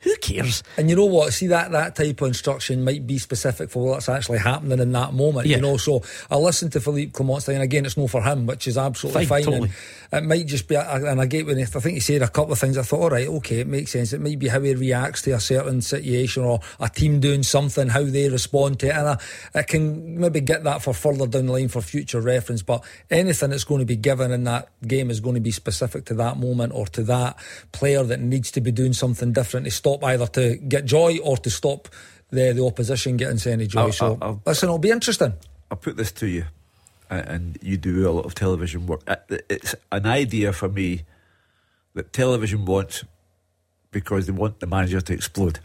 who 0.00 0.16
cares? 0.16 0.62
And 0.78 0.88
you 0.88 0.96
know 0.96 1.04
what? 1.04 1.32
See 1.32 1.48
that 1.48 1.72
that 1.72 1.94
type 1.94 2.22
of 2.22 2.28
instruction 2.28 2.84
might 2.84 3.06
be 3.06 3.18
specific 3.18 3.70
for 3.70 3.84
what's 3.84 4.08
actually 4.08 4.38
happening 4.38 4.78
in 4.78 4.92
that 4.92 5.12
moment. 5.12 5.46
Yeah. 5.46 5.56
You 5.56 5.62
know, 5.62 5.76
so 5.76 6.02
I 6.30 6.36
listened 6.36 6.72
to 6.72 6.80
Philippe 6.80 7.12
Clement's 7.12 7.44
thing, 7.46 7.56
and 7.56 7.62
again, 7.62 7.84
it's 7.84 7.98
no 7.98 8.06
for 8.08 8.22
him, 8.22 8.46
which 8.46 8.66
is 8.66 8.78
absolutely 8.78 9.26
Fine, 9.26 9.44
fine. 9.44 9.52
totally. 9.52 9.70
It 10.12 10.24
might 10.24 10.46
just 10.46 10.66
be, 10.68 10.74
and 10.74 11.20
I 11.20 11.26
get 11.26 11.46
when 11.46 11.58
he, 11.58 11.62
I 11.64 11.66
think 11.66 11.94
he 11.94 12.00
said 12.00 12.22
a 12.22 12.28
couple 12.28 12.52
of 12.52 12.58
things. 12.58 12.78
I 12.78 12.82
thought, 12.82 13.00
all 13.00 13.10
right, 13.10 13.28
okay, 13.28 13.60
it 13.60 13.66
makes 13.66 13.92
sense. 13.92 14.12
It 14.12 14.20
might 14.20 14.38
be 14.38 14.48
how 14.48 14.60
he 14.60 14.74
reacts 14.74 15.22
to 15.22 15.32
a 15.32 15.40
certain 15.40 15.82
situation 15.82 16.44
or 16.44 16.60
a 16.80 16.88
team 16.88 17.20
doing 17.20 17.42
something, 17.42 17.88
how 17.88 18.04
they 18.04 18.28
respond 18.30 18.80
to 18.80 18.86
it, 18.88 18.96
and 18.96 19.08
I, 19.08 19.18
I 19.54 19.62
can 19.62 20.18
maybe 20.18 20.40
get 20.40 20.64
that 20.64 20.80
for 20.82 20.94
further 20.94 21.26
down 21.26 21.46
the 21.46 21.52
line 21.52 21.68
for 21.68 21.82
future 21.82 22.20
reference. 22.20 22.62
But 22.62 22.82
anything 23.10 23.50
that's 23.50 23.64
going 23.64 23.80
to 23.80 23.84
be 23.86 23.96
given 23.96 24.32
in 24.32 24.44
that 24.44 24.70
game 24.86 25.10
is 25.10 25.20
going 25.20 25.34
to 25.34 25.40
be 25.40 25.50
specific 25.50 26.06
to 26.06 26.14
that 26.14 26.38
moment 26.38 26.72
or 26.74 26.86
to 26.86 27.02
that 27.04 27.36
player 27.72 28.02
that 28.02 28.20
needs 28.20 28.50
to 28.52 28.60
be 28.60 28.72
doing 28.72 28.94
something 28.94 29.32
different 29.32 29.66
to 29.66 29.70
stop 29.70 29.89
either 30.02 30.26
to 30.28 30.56
get 30.56 30.84
joy 30.84 31.18
or 31.22 31.36
to 31.38 31.50
stop 31.50 31.88
the 32.30 32.52
the 32.52 32.64
opposition 32.64 33.16
getting 33.16 33.40
any 33.52 33.66
joy. 33.66 33.80
I'll- 33.80 33.92
so 33.92 34.06
I'll- 34.06 34.18
I'll- 34.22 34.42
listen, 34.46 34.68
it'll 34.68 34.78
be 34.78 34.90
interesting. 34.90 35.32
I'll 35.70 35.76
put 35.76 35.96
this 35.96 36.12
to 36.12 36.26
you, 36.26 36.44
and 37.10 37.58
you 37.62 37.76
do 37.76 38.08
a 38.08 38.12
lot 38.12 38.24
of 38.26 38.34
television 38.34 38.86
work. 38.86 39.02
Uh, 39.06 39.16
It's 39.48 39.74
an 39.92 40.06
idea 40.06 40.52
for 40.52 40.68
me 40.68 41.02
that 41.94 42.12
television 42.12 42.64
wants 42.64 43.04
because 43.90 44.26
they 44.26 44.32
want 44.32 44.60
the 44.60 44.66
manager 44.66 45.00
to 45.00 45.12
explode. 45.12 45.58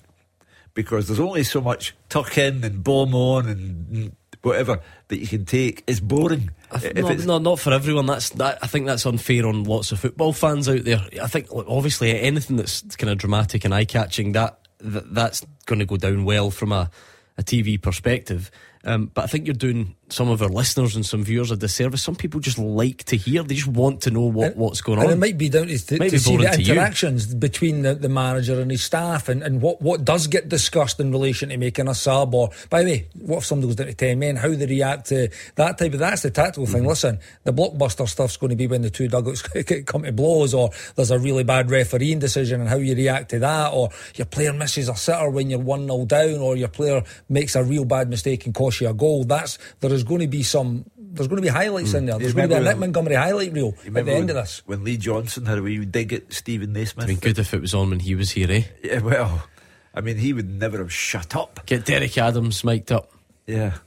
Because 0.74 1.08
there's 1.08 1.20
only 1.20 1.44
so 1.44 1.62
much 1.62 1.94
tuck 2.10 2.38
in 2.38 2.64
and 2.64 2.84
bomb 2.84 3.14
on 3.16 3.48
and 3.48 4.12
whatever 4.46 4.80
that 5.10 5.18
you 5.20 5.28
can 5.28 5.46
take. 5.46 5.84
is 5.88 6.00
boring. 6.00 6.50
Th- 6.80 6.94
If 6.96 7.04
no, 7.04 7.10
it's- 7.10 7.26
no, 7.26 7.38
not 7.40 7.60
for 7.60 7.74
everyone. 7.74 8.06
That's 8.06 8.30
that. 8.32 8.60
I 8.62 8.68
think 8.68 8.86
that's 8.86 9.06
unfair 9.06 9.46
on 9.48 9.64
lots 9.64 9.92
of 9.92 10.00
football 10.00 10.34
fans 10.34 10.70
out 10.70 10.84
there. 10.84 11.02
I 11.22 11.28
think 11.28 11.48
obviously 11.52 12.20
anything 12.20 12.58
that's 12.58 12.82
kind 12.96 13.10
of 13.10 13.18
dramatic 13.18 13.66
and 13.66 13.74
eye 13.74 13.86
catching 13.86 14.32
that, 14.34 14.60
that 14.80 15.14
that's 15.14 15.46
going 15.66 15.80
to 15.80 15.86
go 15.86 15.98
down 15.98 16.26
well 16.26 16.52
from 16.52 16.72
a, 16.72 16.90
a 17.38 17.44
TV 17.44 17.82
perspective. 17.82 18.52
Um, 18.84 19.10
but 19.14 19.24
I 19.24 19.28
think 19.28 19.48
you're 19.48 19.54
doing 19.56 19.96
some 20.10 20.30
of 20.30 20.42
our 20.42 20.50
listeners 20.50 20.96
and 20.96 21.06
some 21.06 21.24
viewers 21.24 21.50
a 21.52 21.58
disservice. 21.58 22.04
Some 22.04 22.16
people 22.16 22.40
just 22.40 22.58
like 22.60 23.04
to 23.06 23.18
hear; 23.18 23.42
they 23.44 23.56
just 23.56 23.68
want 23.68 24.02
to 24.02 24.12
know 24.12 24.22
what, 24.22 24.56
what's 24.56 24.82
going 24.82 25.00
and 25.00 25.08
on. 25.08 25.14
it 25.14 25.18
might 25.18 25.38
be 25.38 25.50
down 25.50 25.68
to, 25.68 25.78
to, 25.78 25.98
to 25.98 26.20
see 26.20 26.38
the 26.38 26.44
boring 26.44 26.54
to 26.54 26.62
you. 26.62 26.74
interactions 26.74 27.34
between 27.34 27.82
the, 27.82 27.96
the 27.96 28.10
manager 28.10 28.60
and 28.62 28.70
his 28.70 28.84
staff 28.84 29.30
and, 29.30 29.42
and 29.42 29.62
what, 29.62 29.82
what 29.82 30.06
does 30.06 30.28
get 30.28 30.48
discussed 30.48 31.00
in 31.00 31.12
relation 31.12 31.50
to 31.50 31.58
making 31.58 31.88
a 31.88 31.96
sub 31.96 32.36
or 32.36 32.50
by 32.70 32.84
the 32.84 32.90
way 32.92 33.08
what 33.20 33.38
if 33.38 33.46
somebody 33.46 33.68
goes 33.68 33.76
down 33.76 33.88
to 33.88 33.94
10 33.94 34.20
men 34.20 34.36
how 34.36 34.50
they 34.50 34.66
react 34.66 35.08
to 35.08 35.30
that 35.56 35.78
type 35.78 35.94
of 35.94 36.00
that's 36.00 36.22
the 36.22 36.30
tactical 36.32 36.66
Mm-hmm. 36.66 36.74
thing 36.74 36.86
listen 36.88 37.20
the 37.44 37.52
blockbuster 37.54 38.08
stuff's 38.08 38.38
going 38.38 38.50
to 38.52 38.56
be 38.56 38.68
when 38.68 38.82
the 38.82 38.90
two 38.90 39.08
dugouts 39.08 39.42
come 39.86 40.04
to 40.04 40.12
blows 40.12 40.54
or 40.54 40.70
there's 40.96 41.12
a 41.12 41.20
really 41.20 41.44
bad 41.44 41.70
refereeing 41.70 42.20
decision 42.20 42.62
and 42.62 42.70
how 42.70 42.78
you 42.78 42.96
react 42.96 43.30
to 43.30 43.40
that 43.40 43.74
or 43.74 43.90
your 44.16 44.26
player 44.26 44.54
misses 44.54 44.88
a 44.90 44.96
sitter 44.96 45.30
when 45.30 45.50
you're 45.50 45.60
1-0 45.60 46.08
down 46.08 46.40
or 46.40 46.56
your 46.56 46.68
player 46.68 47.04
makes 47.30 47.56
a 47.56 47.64
real 47.64 47.86
bad 47.86 48.10
mistake 48.10 48.46
and 48.46 48.54
costs 48.56 48.82
you 48.82 48.88
a 48.90 48.94
goal 48.94 49.24
that's 49.24 49.58
there 49.80 49.95
is 49.96 50.04
going 50.04 50.22
to 50.22 50.28
be 50.28 50.44
some 50.44 50.86
there's 50.98 51.28
going 51.28 51.38
to 51.38 51.42
be 51.42 51.48
highlights 51.48 51.94
in 51.94 52.06
there 52.06 52.20
there's 52.20 52.34
going 52.34 52.50
to 52.50 52.56
be 52.56 52.62
a 52.62 52.64
Nick 52.64 52.78
Montgomery 52.78 53.16
highlight 53.16 53.54
reel 53.54 53.74
at 53.86 53.94
the 53.94 54.00
end 54.00 54.08
when, 54.08 54.30
of 54.30 54.36
this 54.36 54.62
when 54.66 54.84
Lee 54.84 54.98
Johnson 54.98 55.46
had 55.46 55.58
a 55.58 55.62
wee 55.62 55.84
dig 55.86 56.14
at 56.14 56.34
Steven 56.34 56.74
Naismith? 56.74 57.06
It'd 57.06 57.22
been 57.22 57.34
good 57.34 57.40
if 57.40 57.54
it 57.54 57.62
was 57.62 57.74
on 57.74 57.90
when 57.90 58.00
he 58.00 58.16
was 58.16 58.32
here, 58.32 58.52
eh? 58.52 58.64
Yeah, 58.84 59.00
well, 59.00 59.48
I 59.94 60.02
mean, 60.02 60.18
he 60.18 60.34
would 60.34 60.50
never 60.50 60.78
have 60.80 60.92
shut 60.92 61.36
up. 61.36 61.66
Get 61.66 61.86
Derek 61.86 62.18
Adams 62.18 62.64
mic'd 62.64 62.92
up. 62.92 63.12
Yeah. 63.48 63.78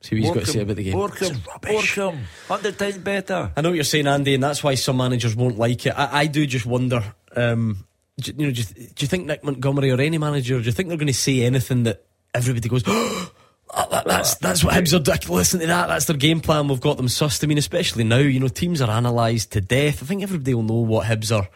See 0.00 0.16
what 0.16 0.22
he's 0.22 0.30
got 0.30 0.40
to 0.40 0.46
say 0.46 0.60
about 0.62 0.76
the 0.76 0.82
game. 0.84 0.94
Morecambe, 0.94 1.42
Morecambe, 1.64 2.24
hundred 2.48 2.78
times 2.78 2.98
better. 2.98 3.52
I 3.56 3.60
know 3.60 3.68
what 3.68 3.76
you're 3.76 3.84
saying, 3.84 4.08
Andy, 4.08 4.34
and 4.34 4.42
that's 4.42 4.64
why 4.64 4.74
some 4.74 4.96
managers 4.96 5.36
won't 5.36 5.58
like 5.58 5.86
it. 5.86 5.90
I, 5.96 6.22
I 6.22 6.26
do 6.26 6.44
just 6.44 6.66
wonder, 6.66 7.04
um, 7.36 7.84
do, 8.18 8.32
you 8.36 8.46
know, 8.46 8.52
do 8.52 8.62
you, 8.62 8.88
do 8.88 8.94
you 8.98 9.06
think 9.06 9.26
Nick 9.26 9.44
Montgomery 9.44 9.92
or 9.92 10.00
any 10.00 10.18
manager, 10.18 10.58
do 10.58 10.64
you 10.64 10.72
think 10.72 10.88
they're 10.88 10.98
going 10.98 11.06
to 11.06 11.14
say 11.14 11.42
anything 11.42 11.84
that 11.84 12.04
everybody 12.34 12.68
goes, 12.68 12.82
oh, 12.86 12.92
that- 12.92 13.41
Oh, 13.74 14.02
that's 14.04 14.34
that's 14.36 14.62
what 14.62 14.74
Hibs 14.74 14.94
are 14.94 15.02
doing. 15.02 15.18
Listen 15.28 15.60
to 15.60 15.66
that. 15.66 15.86
That's 15.88 16.04
their 16.04 16.16
game 16.16 16.40
plan. 16.40 16.68
We've 16.68 16.80
got 16.80 16.98
them 16.98 17.06
sussed. 17.06 17.42
I 17.42 17.46
mean, 17.46 17.56
especially 17.58 18.04
now, 18.04 18.18
you 18.18 18.38
know, 18.38 18.48
teams 18.48 18.82
are 18.82 18.90
analysed 18.90 19.52
to 19.52 19.60
death. 19.62 20.02
I 20.02 20.06
think 20.06 20.22
everybody 20.22 20.52
will 20.54 20.62
know 20.62 20.74
what 20.74 21.06
Hibs 21.06 21.34
are 21.34 21.48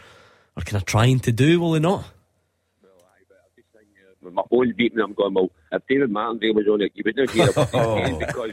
are 0.57 0.63
kind 0.63 0.77
of 0.81 0.87
trying 0.87 1.21
to 1.21 1.33
do. 1.33 1.61
Will 1.61 1.73
they 1.73 1.81
not? 1.81 2.05
With 4.27 4.35
my 4.35 4.43
phone's 4.51 4.75
beeping, 4.75 5.01
I'm 5.01 5.13
going, 5.13 5.35
well, 5.35 5.51
if 5.71 5.83
David 5.89 6.11
Martindale 6.11 6.53
was 6.55 6.67
on 6.67 6.81
it, 6.83 6.91
you 6.97 7.05
wouldn't 7.07 7.31
hear 7.31 7.49
about 7.49 7.71
Oh. 7.75 7.97
it 8.05 8.19
because 8.19 8.51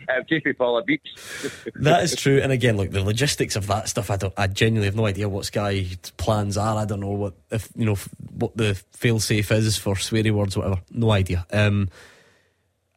I've 0.08 0.26
just 0.26 0.42
before 0.44 0.82
the 0.82 0.98
beeps. 0.98 1.72
That 1.74 2.02
is 2.02 2.16
true. 2.16 2.40
And 2.42 2.50
again, 2.50 2.78
look, 2.78 2.90
the 2.92 3.04
logistics 3.04 3.56
of 3.56 3.66
that 3.66 3.90
stuff, 3.90 4.10
I 4.10 4.16
don't, 4.16 4.32
I 4.38 4.46
genuinely 4.46 4.86
have 4.86 4.96
no 4.96 5.04
idea 5.04 5.28
what 5.28 5.44
Sky's 5.44 5.96
plans 6.16 6.56
are. 6.56 6.78
I 6.78 6.86
don't 6.86 7.00
know 7.00 7.10
what, 7.10 7.34
if, 7.50 7.68
you 7.76 7.84
know, 7.84 7.96
what 8.38 8.56
the 8.56 8.74
fail 8.92 9.20
safe 9.20 9.52
is 9.52 9.76
for 9.76 9.94
sweary 9.96 10.30
words, 10.30 10.56
whatever. 10.56 10.80
No 10.90 11.10
idea. 11.10 11.46
Um, 11.52 11.90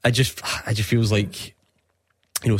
I 0.06 0.12
just, 0.12 0.42
I 0.66 0.72
just 0.74 0.88
feels 0.90 1.12
like, 1.12 1.50
you 2.46 2.52
know, 2.52 2.58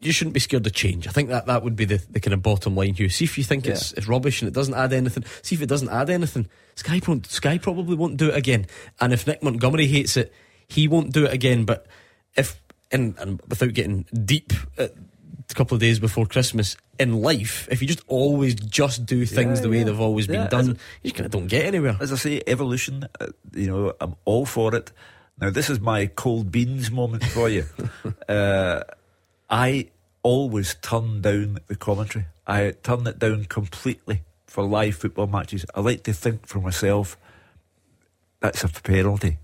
you 0.00 0.12
shouldn't 0.12 0.34
be 0.34 0.40
scared 0.40 0.66
of 0.66 0.72
change. 0.72 1.06
I 1.06 1.10
think 1.10 1.28
that 1.28 1.46
that 1.46 1.62
would 1.62 1.76
be 1.76 1.84
the, 1.84 2.02
the 2.10 2.20
kind 2.20 2.32
of 2.32 2.42
bottom 2.42 2.74
line 2.74 2.94
here. 2.94 3.10
See 3.10 3.26
if 3.26 3.36
you 3.36 3.44
think 3.44 3.66
it's, 3.66 3.92
it's 3.92 4.08
rubbish 4.08 4.40
and 4.40 4.48
it 4.48 4.54
doesn't 4.54 4.74
add 4.74 4.94
anything. 4.94 5.24
See 5.42 5.54
if 5.54 5.62
it 5.62 5.68
doesn't 5.68 5.90
add 5.90 6.08
anything. 6.08 6.48
Sky, 6.74 7.00
won't, 7.06 7.26
Sky 7.26 7.58
probably 7.58 7.96
won't 7.96 8.16
do 8.16 8.30
it 8.30 8.34
again. 8.34 8.66
And 8.98 9.12
if 9.12 9.26
Nick 9.26 9.42
Montgomery 9.42 9.86
hates 9.86 10.16
it, 10.16 10.32
he 10.68 10.88
won't 10.88 11.12
do 11.12 11.26
it 11.26 11.34
again. 11.34 11.66
But 11.66 11.86
if, 12.34 12.62
and, 12.90 13.14
and 13.18 13.42
without 13.46 13.74
getting 13.74 14.06
deep, 14.24 14.54
uh, 14.78 14.88
a 15.50 15.54
couple 15.54 15.74
of 15.74 15.80
days 15.80 15.98
before 15.98 16.24
Christmas 16.24 16.76
in 16.98 17.20
life, 17.20 17.68
if 17.70 17.82
you 17.82 17.88
just 17.88 18.04
always 18.06 18.54
just 18.54 19.04
do 19.04 19.26
things 19.26 19.58
Yeah, 19.58 19.62
the 19.62 19.68
way 19.68 19.78
yeah. 19.78 19.84
they've 19.84 20.00
always 20.00 20.26
been 20.26 20.48
done, 20.48 20.78
you 21.02 21.12
kind 21.12 21.26
of 21.26 21.32
don't 21.32 21.48
get 21.48 21.66
anywhere. 21.66 21.96
As 22.00 22.12
I 22.12 22.16
say, 22.16 22.42
evolution, 22.46 23.06
uh, 23.20 23.26
you 23.52 23.66
know, 23.66 23.92
I'm 24.00 24.14
all 24.24 24.46
for 24.46 24.74
it. 24.74 24.92
Now, 25.38 25.50
this 25.50 25.68
is 25.68 25.80
my 25.80 26.06
cold 26.06 26.50
beans 26.50 26.90
moment 26.90 27.24
for 27.24 27.48
you. 27.48 27.64
uh, 28.28 28.82
I 29.50 29.88
always 30.22 30.76
turn 30.76 31.22
down 31.22 31.58
the 31.66 31.76
commentary. 31.76 32.26
I 32.46 32.74
turn 32.82 33.06
it 33.06 33.18
down 33.18 33.44
completely 33.46 34.22
for 34.46 34.64
live 34.64 34.96
football 34.96 35.26
matches. 35.26 35.64
I 35.74 35.80
like 35.80 36.04
to 36.04 36.12
think 36.12 36.46
for 36.46 36.60
myself 36.60 37.16
that's 38.40 38.64
a 38.64 38.68
penalty 38.68 39.38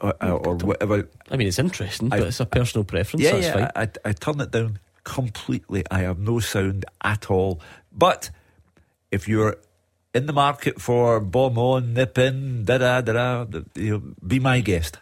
uh, 0.00 0.06
uh, 0.06 0.12
mm, 0.12 0.46
or, 0.46 0.48
or 0.48 0.54
whatever. 0.56 1.08
I 1.30 1.36
mean, 1.36 1.48
it's 1.48 1.58
interesting, 1.58 2.08
but 2.08 2.20
it's 2.20 2.40
a 2.40 2.46
personal 2.46 2.84
preference. 2.84 3.24
Yeah, 3.24 3.32
that's 3.32 3.46
yeah. 3.46 3.70
I, 3.76 3.82
I, 3.82 3.88
I 4.06 4.12
turn 4.12 4.40
it 4.40 4.50
down 4.50 4.78
completely. 5.04 5.84
I 5.90 6.00
have 6.00 6.18
no 6.18 6.40
sound 6.40 6.84
at 7.02 7.30
all. 7.30 7.60
But 7.92 8.30
if 9.10 9.28
you're 9.28 9.56
in 10.14 10.26
the 10.26 10.32
market 10.32 10.80
for 10.80 11.20
bomb 11.20 11.58
on, 11.58 11.94
nip 11.94 12.18
in, 12.18 12.64
da 12.64 12.78
da 12.78 13.00
da 13.00 13.44
da, 13.44 13.60
you 13.74 13.90
know, 13.90 14.02
be 14.26 14.38
my 14.38 14.60
guest. 14.60 14.98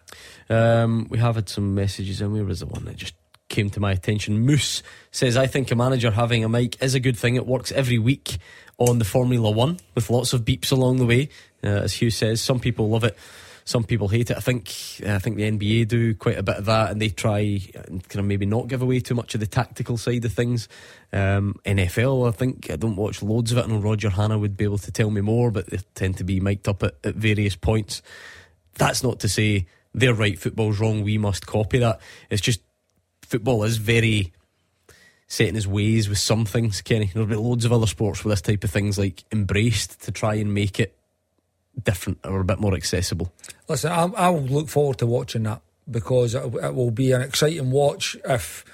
Um, 0.50 1.06
we 1.10 1.18
have 1.18 1.34
had 1.34 1.48
some 1.48 1.74
messages, 1.74 2.20
and 2.20 2.32
where 2.32 2.44
was 2.44 2.60
the 2.60 2.66
one 2.66 2.84
that 2.86 2.96
just 2.96 3.14
came 3.48 3.70
to 3.70 3.80
my 3.80 3.92
attention? 3.92 4.40
Moose 4.40 4.82
says, 5.10 5.36
I 5.36 5.46
think 5.46 5.70
a 5.70 5.74
manager 5.74 6.10
having 6.10 6.44
a 6.44 6.48
mic 6.48 6.82
is 6.82 6.94
a 6.94 7.00
good 7.00 7.16
thing. 7.16 7.36
It 7.36 7.46
works 7.46 7.72
every 7.72 7.98
week 7.98 8.38
on 8.78 8.98
the 8.98 9.04
Formula 9.04 9.50
One 9.50 9.78
with 9.94 10.10
lots 10.10 10.32
of 10.32 10.44
beeps 10.44 10.72
along 10.72 10.98
the 10.98 11.06
way. 11.06 11.28
Uh, 11.62 11.68
as 11.68 11.94
Hugh 11.94 12.10
says, 12.10 12.40
some 12.40 12.60
people 12.60 12.88
love 12.88 13.04
it. 13.04 13.16
Some 13.64 13.84
people 13.84 14.08
hate 14.08 14.30
it. 14.30 14.36
I 14.38 14.40
think 14.40 14.68
I 15.06 15.18
think 15.18 15.36
the 15.36 15.42
NBA 15.42 15.88
do 15.88 16.14
quite 16.14 16.38
a 16.38 16.42
bit 16.42 16.56
of 16.56 16.64
that, 16.64 16.90
and 16.90 17.02
they 17.02 17.10
try 17.10 17.40
and 17.74 18.08
kind 18.08 18.20
of 18.20 18.24
maybe 18.24 18.46
not 18.46 18.66
give 18.66 18.80
away 18.80 19.00
too 19.00 19.14
much 19.14 19.34
of 19.34 19.40
the 19.40 19.46
tactical 19.46 19.98
side 19.98 20.24
of 20.24 20.32
things. 20.32 20.70
Um, 21.12 21.54
NFL, 21.66 22.26
I 22.26 22.30
think 22.30 22.70
I 22.70 22.76
don't 22.76 22.96
watch 22.96 23.22
loads 23.22 23.52
of 23.52 23.58
it. 23.58 23.64
I 23.64 23.66
know 23.66 23.76
Roger 23.76 24.08
Hanna 24.08 24.38
would 24.38 24.56
be 24.56 24.64
able 24.64 24.78
to 24.78 24.90
tell 24.90 25.10
me 25.10 25.20
more, 25.20 25.50
but 25.50 25.66
they 25.66 25.80
tend 25.94 26.16
to 26.16 26.24
be 26.24 26.40
mic'd 26.40 26.66
up 26.66 26.82
at, 26.82 26.94
at 27.04 27.16
various 27.16 27.56
points. 27.56 28.00
That's 28.78 29.02
not 29.02 29.20
to 29.20 29.28
say 29.28 29.66
they're 29.92 30.14
right, 30.14 30.38
football's 30.38 30.80
wrong. 30.80 31.02
We 31.02 31.18
must 31.18 31.46
copy 31.46 31.78
that. 31.80 32.00
It's 32.30 32.40
just 32.40 32.60
football 33.28 33.64
is 33.64 33.76
very 33.76 34.32
set 35.26 35.48
in 35.48 35.54
his 35.54 35.68
ways 35.68 36.08
with 36.08 36.18
some 36.18 36.44
things, 36.44 36.80
Kenny. 36.80 37.10
There'll 37.12 37.28
be 37.28 37.36
loads 37.36 37.64
of 37.64 37.72
other 37.72 37.86
sports 37.86 38.24
where 38.24 38.30
this 38.30 38.40
type 38.40 38.64
of 38.64 38.70
things 38.70 38.98
like 38.98 39.24
embraced 39.30 40.02
to 40.02 40.12
try 40.12 40.34
and 40.34 40.52
make 40.52 40.80
it 40.80 40.96
different 41.84 42.18
or 42.24 42.40
a 42.40 42.44
bit 42.44 42.58
more 42.58 42.74
accessible. 42.74 43.32
Listen, 43.68 43.92
I'll, 43.92 44.14
I'll 44.16 44.40
look 44.40 44.68
forward 44.68 44.98
to 44.98 45.06
watching 45.06 45.44
that 45.44 45.60
because 45.88 46.34
it, 46.34 46.42
it 46.42 46.74
will 46.74 46.90
be 46.90 47.12
an 47.12 47.20
exciting 47.20 47.70
watch. 47.70 48.16
If 48.24 48.64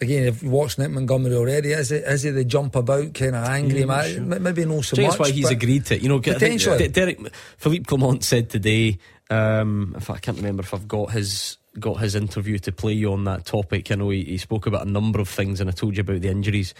again, 0.00 0.28
if 0.28 0.42
you 0.42 0.50
watched 0.50 0.78
Nick 0.78 0.90
Montgomery 0.90 1.34
already, 1.34 1.72
is 1.72 1.90
it 1.90 2.04
is 2.04 2.22
he 2.22 2.30
the 2.30 2.44
jump 2.44 2.76
about 2.76 3.12
kind 3.14 3.34
of 3.34 3.44
angry 3.44 3.82
sure. 3.82 4.20
Maybe 4.20 4.64
no 4.64 4.80
so 4.80 4.96
much. 4.96 5.10
That's 5.10 5.18
why 5.18 5.30
he's 5.30 5.50
agreed 5.50 5.86
to 5.86 5.96
it. 5.96 6.02
You 6.02 6.08
know, 6.08 6.20
potentially. 6.20 6.88
Derek 6.88 7.34
Philippe 7.58 7.84
Clement 7.84 8.22
said 8.22 8.48
today. 8.48 8.98
Um, 9.30 9.96
fact, 10.00 10.10
I 10.10 10.20
can't 10.20 10.36
remember 10.36 10.62
if 10.62 10.72
I've 10.74 10.86
got 10.86 11.10
his 11.10 11.56
got 11.78 12.00
his 12.00 12.14
interview 12.14 12.58
to 12.60 12.72
play 12.72 12.92
you 12.92 13.12
on 13.12 13.24
that 13.24 13.44
topic. 13.44 13.90
I 13.90 13.96
know 13.96 14.10
he, 14.10 14.24
he 14.24 14.38
spoke 14.38 14.66
about 14.66 14.86
a 14.86 14.90
number 14.90 15.20
of 15.20 15.28
things, 15.28 15.60
and 15.60 15.68
I 15.68 15.72
told 15.72 15.96
you 15.96 16.02
about 16.02 16.20
the 16.20 16.28
injuries 16.28 16.74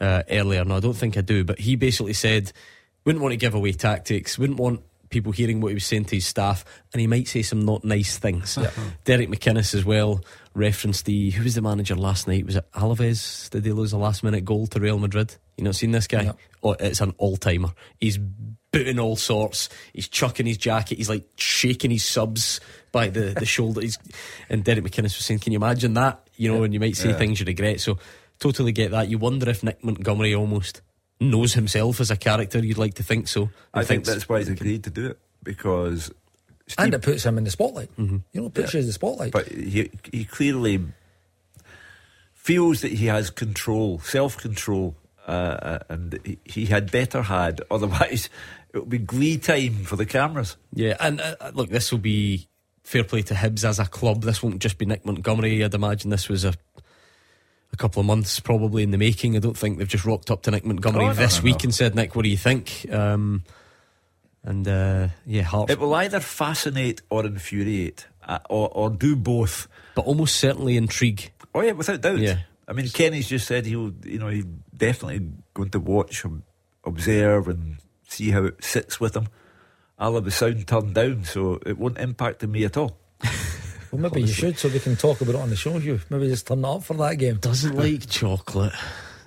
uh, 0.00 0.22
earlier. 0.30 0.64
No, 0.64 0.76
I 0.76 0.80
don't 0.80 0.96
think 0.96 1.16
I 1.16 1.20
do, 1.20 1.44
but 1.44 1.58
he 1.58 1.76
basically 1.76 2.12
said 2.12 2.52
wouldn't 3.04 3.22
want 3.22 3.32
to 3.32 3.36
give 3.36 3.54
away 3.54 3.72
tactics, 3.72 4.38
wouldn't 4.38 4.58
want 4.58 4.80
people 5.10 5.30
hearing 5.30 5.60
what 5.60 5.68
he 5.68 5.74
was 5.74 5.86
saying 5.86 6.06
to 6.06 6.16
his 6.16 6.26
staff, 6.26 6.64
and 6.92 7.00
he 7.00 7.06
might 7.06 7.28
say 7.28 7.42
some 7.42 7.64
not 7.64 7.84
nice 7.84 8.18
things. 8.18 8.58
Derek 9.04 9.28
McInnes 9.28 9.74
as 9.74 9.84
well 9.84 10.20
referenced 10.54 11.04
the 11.04 11.30
who 11.30 11.44
was 11.44 11.54
the 11.54 11.62
manager 11.62 11.94
last 11.94 12.26
night? 12.26 12.46
Was 12.46 12.56
it 12.56 12.70
Alaves? 12.72 13.50
Did 13.50 13.64
they 13.64 13.72
lose 13.72 13.92
a 13.92 13.98
last 13.98 14.22
minute 14.22 14.44
goal 14.44 14.66
to 14.68 14.80
Real 14.80 14.98
Madrid? 14.98 15.34
You 15.56 15.64
not 15.64 15.76
seen 15.76 15.92
this 15.92 16.06
guy? 16.06 16.32
Oh, 16.62 16.72
it's 16.72 17.00
an 17.00 17.14
all 17.18 17.36
timer. 17.36 17.72
He's 18.00 18.18
booting 18.18 18.98
all 18.98 19.16
sorts. 19.16 19.68
He's 19.92 20.08
chucking 20.08 20.46
his 20.46 20.56
jacket. 20.56 20.98
He's 20.98 21.08
like 21.08 21.28
shaking 21.36 21.90
his 21.90 22.04
subs 22.04 22.60
by 22.94 23.08
the, 23.08 23.34
the 23.36 23.44
shoulder. 23.44 23.82
And 24.48 24.62
Derek 24.62 24.84
McInnes 24.84 25.16
was 25.18 25.26
saying, 25.26 25.40
Can 25.40 25.52
you 25.52 25.58
imagine 25.58 25.94
that? 25.94 26.26
You 26.36 26.50
know, 26.52 26.62
and 26.62 26.72
you 26.72 26.78
might 26.80 26.96
say 26.96 27.10
Yeah. 27.10 27.18
things 27.18 27.40
you 27.40 27.46
regret. 27.46 27.80
So 27.80 27.98
totally 28.38 28.72
get 28.72 28.92
that. 28.92 29.08
You 29.08 29.18
wonder 29.18 29.50
if 29.50 29.62
Nick 29.64 29.82
Montgomery 29.84 30.34
almost 30.34 30.80
knows 31.20 31.54
himself 31.54 32.00
as 32.00 32.10
a 32.10 32.16
character. 32.16 32.60
You'd 32.60 32.78
like 32.78 32.94
to 32.94 33.02
think 33.02 33.26
so. 33.28 33.50
I 33.74 33.84
think 33.84 34.04
that's 34.04 34.28
why 34.28 34.38
he's 34.38 34.48
agreed 34.48 34.84
to 34.84 34.90
do 34.90 35.08
it 35.08 35.18
because 35.42 36.10
and 36.78 36.94
it 36.94 37.02
puts 37.02 37.24
him 37.24 37.36
in 37.36 37.44
the 37.44 37.50
spotlight. 37.50 37.90
You 37.98 38.22
know, 38.32 38.46
it 38.46 38.54
puts 38.54 38.72
you 38.72 38.80
in 38.80 38.86
the 38.86 38.92
spotlight. 38.92 39.32
But 39.32 39.48
he 39.48 39.90
he 40.12 40.24
clearly 40.24 40.80
feels 42.32 42.80
that 42.82 42.92
he 42.92 43.06
has 43.06 43.30
control, 43.30 43.98
self 43.98 44.36
control, 44.36 44.94
uh, 45.26 45.80
and 45.88 46.18
he, 46.24 46.38
he 46.44 46.66
had 46.66 46.90
better 46.90 47.22
had. 47.22 47.60
Otherwise, 47.70 48.28
it 48.72 48.78
would 48.78 48.88
be 48.88 48.98
glee 48.98 49.36
time 49.38 49.84
for 49.84 49.96
the 49.96 50.06
cameras. 50.06 50.56
Yeah, 50.72 50.96
and 51.00 51.20
uh, 51.20 51.36
uh, 51.40 51.50
look, 51.54 51.70
this 51.70 51.90
will 51.92 51.98
be 51.98 52.48
fair 52.84 53.02
play 53.02 53.22
to 53.22 53.34
Hibs 53.34 53.64
as 53.64 53.78
a 53.80 53.86
club. 53.86 54.22
This 54.22 54.42
won't 54.42 54.60
just 54.60 54.78
be 54.78 54.86
Nick 54.86 55.04
Montgomery. 55.04 55.64
I'd 55.64 55.74
imagine 55.74 56.10
this 56.10 56.28
was 56.28 56.44
a 56.44 56.54
a 57.72 57.76
couple 57.76 57.98
of 57.98 58.06
months 58.06 58.38
probably 58.38 58.84
in 58.84 58.92
the 58.92 58.98
making. 58.98 59.34
I 59.34 59.40
don't 59.40 59.56
think 59.58 59.78
they've 59.78 59.88
just 59.88 60.04
rocked 60.04 60.30
up 60.30 60.42
to 60.42 60.52
Nick 60.52 60.64
Montgomery 60.64 61.06
Oh, 61.06 61.08
no, 61.08 61.14
this 61.14 61.42
week 61.42 61.56
no. 61.60 61.64
and 61.64 61.74
said, 61.74 61.96
Nick, 61.96 62.14
what 62.14 62.22
do 62.22 62.28
you 62.28 62.36
think? 62.36 62.86
Um, 62.88 63.42
and 64.44 64.68
uh, 64.68 65.08
yeah, 65.26 65.42
Hearts. 65.42 65.72
It 65.72 65.80
will 65.80 65.92
either 65.94 66.20
fascinate 66.20 67.02
or 67.10 67.26
infuriate, 67.26 68.06
uh, 68.28 68.38
or 68.48 68.68
or 68.68 68.90
do 68.90 69.16
both. 69.16 69.66
But 69.96 70.04
almost 70.04 70.36
certainly 70.36 70.76
intrigue. 70.76 71.32
Oh 71.54 71.62
yeah, 71.62 71.72
without 71.72 72.00
doubt. 72.00 72.18
Yeah. 72.18 72.38
I 72.68 72.72
mean, 72.74 72.88
Kenny's 72.88 73.28
just 73.28 73.46
said 73.46 73.66
he'll, 73.66 73.92
you 74.04 74.18
know, 74.18 74.28
he's 74.28 74.46
definitely 74.76 75.26
going 75.52 75.68
to 75.70 75.80
watch, 75.80 76.24
ob- 76.24 76.42
observe, 76.84 77.48
and 77.48 77.76
see 78.08 78.30
how 78.30 78.44
it 78.44 78.62
sits 78.64 78.98
with 79.00 79.14
him. 79.16 79.28
I'll 79.98 80.14
have 80.14 80.24
the 80.24 80.30
sound 80.30 80.66
turned 80.66 80.94
down, 80.94 81.24
so 81.24 81.60
it 81.64 81.78
won't 81.78 81.98
impact 81.98 82.42
on 82.42 82.52
me 82.52 82.64
at 82.64 82.76
all. 82.76 82.96
well, 83.92 84.00
maybe 84.00 84.22
you 84.22 84.26
should 84.26 84.58
so 84.58 84.68
we 84.68 84.80
can 84.80 84.96
talk 84.96 85.20
about 85.20 85.36
it 85.36 85.40
on 85.40 85.50
the 85.50 85.56
show. 85.56 85.78
You 85.78 86.00
maybe 86.10 86.28
just 86.28 86.46
turn 86.46 86.60
it 86.60 86.68
up 86.68 86.82
for 86.82 86.94
that 86.94 87.16
game. 87.16 87.36
Doesn't 87.36 87.76
like 87.76 88.08
chocolate. 88.08 88.72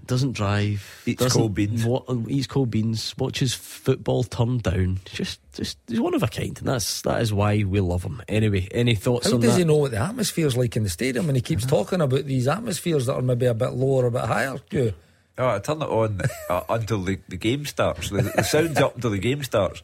Doesn't 0.06 0.34
drive. 0.34 1.03
Eats 1.06 1.22
doesn't 1.22 1.39
cold 1.41 1.53
beans. 1.53 1.85
Wa- 1.85 2.03
eats 2.30 2.48
cold 2.48 2.72
beans. 2.72 3.14
Watches 3.18 3.53
football 3.53 4.23
turned 4.23 4.64
down. 4.64 4.99
Just, 5.03 5.41
just 5.52 5.77
he's 5.85 5.99
one 5.99 6.14
of 6.14 6.23
a 6.23 6.27
kind, 6.27 6.57
and 6.60 6.68
that's 6.68 7.02
that 7.02 7.22
is 7.22 7.34
why 7.34 7.64
we 7.65 7.81
love 7.81 8.03
him. 8.03 8.22
Anyway, 8.30 8.69
any 8.72 8.95
thoughts 8.95 9.27
How 9.27 9.35
on 9.35 9.41
does 9.41 9.53
that? 9.53 9.60
he 9.60 9.65
know 9.65 9.76
what 9.76 9.91
the 9.91 9.98
atmosphere's 9.98 10.56
like 10.56 10.77
in 10.77 10.84
the 10.84 10.89
stadium? 10.89 11.27
And 11.30 11.35
he 11.35 11.41
keeps 11.41 11.65
talking 11.65 11.99
about 11.99 12.23
these 12.23 12.48
atmospheres 12.48 13.06
that 13.07 13.15
are 13.15 13.22
maybe 13.22 13.48
a 13.48 13.53
bit 13.53 13.72
lower, 13.73 14.06
a 14.06 14.11
bit 14.11 14.22
higher. 14.26 14.56
Yeah. 14.72 14.91
Oh, 15.38 15.49
I 15.49 15.60
turn 15.60 15.81
it 15.81 15.89
on 15.89 16.22
uh, 16.49 16.61
until 16.69 17.02
the, 17.03 17.19
the 17.27 17.38
game 17.38 17.65
starts. 17.65 18.10
The, 18.10 18.22
the 18.22 18.44
sound's 18.44 18.77
up 18.77 18.95
until 18.95 19.11
the 19.11 19.19
game 19.19 19.44
starts, 19.44 19.84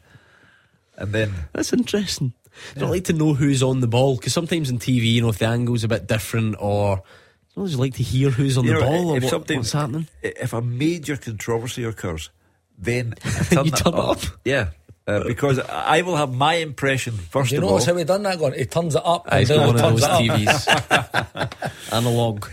and 0.96 1.12
then 1.12 1.32
That's 1.52 1.72
interesting. 1.72 2.32
I 2.76 2.78
don't 2.80 2.90
like 2.90 3.04
to 3.04 3.12
know 3.12 3.34
who's 3.34 3.62
on 3.62 3.80
the 3.80 3.88
ball 3.88 4.16
because 4.16 4.32
sometimes 4.32 4.70
in 4.70 4.78
TV, 4.78 5.12
you 5.12 5.22
know, 5.22 5.28
if 5.30 5.38
the 5.38 5.46
angle's 5.46 5.82
a 5.84 5.88
bit 5.88 6.06
different, 6.06 6.54
or 6.60 6.98
I 6.98 7.02
always 7.56 7.76
like 7.76 7.94
to 7.94 8.02
hear 8.04 8.30
who's 8.30 8.56
on 8.56 8.64
You 8.64 8.74
the 8.74 8.80
know, 8.80 8.86
ball 8.86 9.10
or 9.10 9.20
what, 9.20 9.48
what's 9.50 9.72
happening. 9.72 10.06
if 10.22 10.52
a 10.52 10.60
major 10.62 11.16
controversy 11.16 11.82
occurs, 11.84 12.30
then 12.78 13.14
turn, 13.50 13.64
You 13.66 13.70
turn 13.72 13.94
it 13.94 13.98
up? 13.98 14.18
Yeah, 14.44 14.68
uh, 15.06 15.24
because 15.24 15.58
I 15.58 16.02
will 16.02 16.16
have 16.16 16.32
my 16.32 16.54
impression 16.54 17.14
first 17.14 17.50
you 17.52 17.58
of 17.58 17.64
all. 17.64 17.70
notice 17.72 17.86
how 17.86 17.96
he 17.96 18.04
done 18.04 18.22
that? 18.22 18.38
Going, 18.38 18.54
he 18.54 18.64
turns 18.66 18.94
it 18.94 19.02
up. 19.04 19.26
Ah, 19.30 19.38
he's 19.38 19.50
and 19.50 19.58
got 19.60 19.66
one 19.82 19.94
of 19.94 20.00
those. 20.00 20.04
TVs. 20.08 21.68
Analog. 21.92 22.46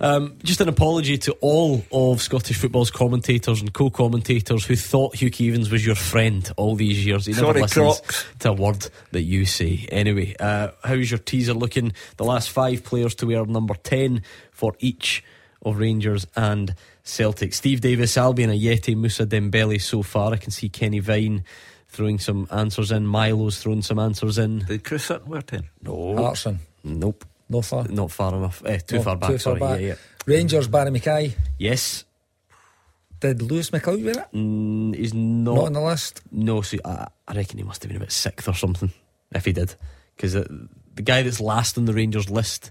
Um, 0.00 0.38
just 0.44 0.60
an 0.60 0.68
apology 0.68 1.18
to 1.18 1.32
all 1.40 1.84
of 1.90 2.22
Scottish 2.22 2.56
football's 2.56 2.90
commentators 2.90 3.60
and 3.60 3.72
co-commentators 3.72 4.64
who 4.64 4.76
thought 4.76 5.16
Hugh 5.16 5.30
Keevins 5.30 5.70
was 5.70 5.84
your 5.84 5.96
friend 5.96 6.50
all 6.56 6.76
these 6.76 7.04
years. 7.04 7.26
He 7.26 7.32
Sorry, 7.32 7.46
never 7.48 7.60
listens 7.60 8.00
Crocs. 8.00 8.26
to 8.40 8.50
a 8.50 8.52
word 8.52 8.88
that 9.12 9.22
you 9.22 9.44
say. 9.44 9.86
Anyway, 9.90 10.36
uh, 10.38 10.68
how's 10.84 11.10
your 11.10 11.18
teaser 11.18 11.54
looking? 11.54 11.92
The 12.16 12.24
last 12.24 12.50
five 12.50 12.84
players 12.84 13.14
to 13.16 13.26
wear 13.26 13.44
number 13.44 13.74
10 13.74 14.22
for 14.52 14.74
each 14.78 15.24
of 15.62 15.78
Rangers 15.78 16.26
and 16.36 16.74
Celtic. 17.02 17.52
Steve 17.52 17.80
Davis, 17.80 18.16
Albian, 18.16 18.56
Ajeti, 18.56 18.96
Moussa 18.96 19.26
Dembele 19.26 19.80
so 19.80 20.02
far. 20.02 20.32
I 20.32 20.36
can 20.36 20.50
see 20.52 20.68
Kenny 20.68 21.00
Vine 21.00 21.44
throwing 21.88 22.18
some 22.18 22.46
answers 22.52 22.92
in. 22.92 23.04
Milo's 23.06 23.60
throwing 23.60 23.82
some 23.82 23.98
answers 23.98 24.38
in. 24.38 24.60
Did 24.60 24.84
Chris 24.84 25.04
Sutton 25.06 25.28
wear 25.28 25.42
ten? 25.42 25.68
No. 25.82 26.16
Hartson. 26.16 26.60
Nope. 26.84 27.24
No 27.48 27.62
far. 27.62 27.88
Not 27.88 28.10
far 28.10 28.34
enough. 28.34 28.62
Eh, 28.64 28.78
too 28.78 29.00
far 29.02 29.16
back. 29.16 29.30
Too 29.30 29.38
far 29.38 29.58
sorry. 29.58 29.60
back. 29.60 29.80
Yeah, 29.80 29.86
yeah. 29.86 29.94
Rangers, 30.26 30.68
Barrie 30.68 30.90
McKay. 30.90 31.32
Yes. 31.58 32.04
Did 33.20 33.42
Lewis 33.42 33.70
McLeod 33.70 34.04
wear 34.04 34.18
it? 34.18 34.32
Mm, 34.32 34.94
he's 34.94 35.12
not, 35.14 35.54
Not 35.54 35.64
on 35.66 35.72
the 35.72 35.80
list. 35.80 36.20
No, 36.30 36.60
so 36.60 36.76
I, 36.84 37.08
I 37.26 37.34
reckon 37.34 37.58
he 37.58 37.64
must 37.64 37.82
have 37.82 37.88
been 37.88 37.96
about 37.96 38.12
sixth 38.12 38.46
or 38.48 38.54
something 38.54 38.92
if 39.32 39.44
he 39.44 39.52
did. 39.52 39.74
Because 40.14 40.34
the, 40.34 40.68
the 40.94 41.02
guy 41.02 41.22
that's 41.22 41.40
last 41.40 41.78
on 41.78 41.86
the 41.86 41.92
Rangers 41.94 42.30
list 42.30 42.70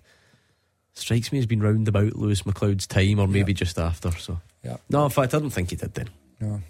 strikes 0.94 1.32
me 1.32 1.40
as 1.40 1.46
being 1.46 1.62
round 1.62 1.88
about 1.88 2.16
Lewis 2.16 2.44
McLeod's 2.44 2.88
time 2.88 3.20
or 3.20 3.28
maybe 3.28 3.54
just 3.54 3.78
after. 3.78 4.12
So 4.12 4.40
Yeah. 4.64 4.78
No, 4.90 5.04
in 5.06 5.10
fact, 5.12 5.34
I 5.34 5.40
don't 5.40 5.50
think 5.50 5.72
he 5.72 5.76
did 5.76 5.94
then. 5.94 6.10
No. 6.40 6.62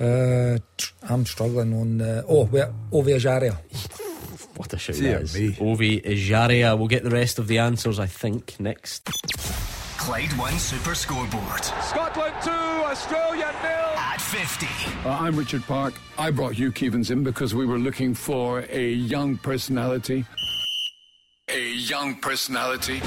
Uh, 0.00 0.58
tr- 0.76 0.92
I'm 1.02 1.26
struggling 1.26 1.74
on. 1.74 2.00
Uh, 2.00 2.22
oh, 2.26 2.46
where 2.46 2.72
Ovie 2.90 3.12
Ejaria. 3.12 3.56
What 4.56 4.72
a 4.72 4.78
shout 4.78 4.96
Dear 4.96 5.14
that 5.18 5.22
is. 5.22 5.34
me. 5.34 5.56
Ovie 5.60 6.00
Ejaria. 6.00 6.76
We'll 6.78 6.88
get 6.88 7.02
the 7.04 7.10
rest 7.10 7.38
of 7.38 7.48
the 7.48 7.58
answers, 7.58 7.98
I 7.98 8.06
think, 8.06 8.54
next. 8.60 9.10
Clyde 9.98 10.32
One 10.38 10.58
Super 10.58 10.94
Scoreboard 10.94 11.64
Scotland 11.64 12.34
2, 12.44 12.50
Australia 12.50 13.46
nil. 13.62 13.98
at 13.98 14.20
50. 14.20 14.66
Uh, 15.08 15.12
I'm 15.12 15.34
Richard 15.36 15.62
Park. 15.62 15.94
I 16.18 16.30
brought 16.30 16.52
Hugh 16.54 16.70
Keevins 16.72 17.10
in 17.10 17.24
because 17.24 17.54
we 17.54 17.64
were 17.66 17.78
looking 17.78 18.14
for 18.14 18.64
a 18.70 18.92
young 18.92 19.38
personality. 19.38 20.24
A 21.48 21.72
young 21.72 22.16
personality. 22.16 22.98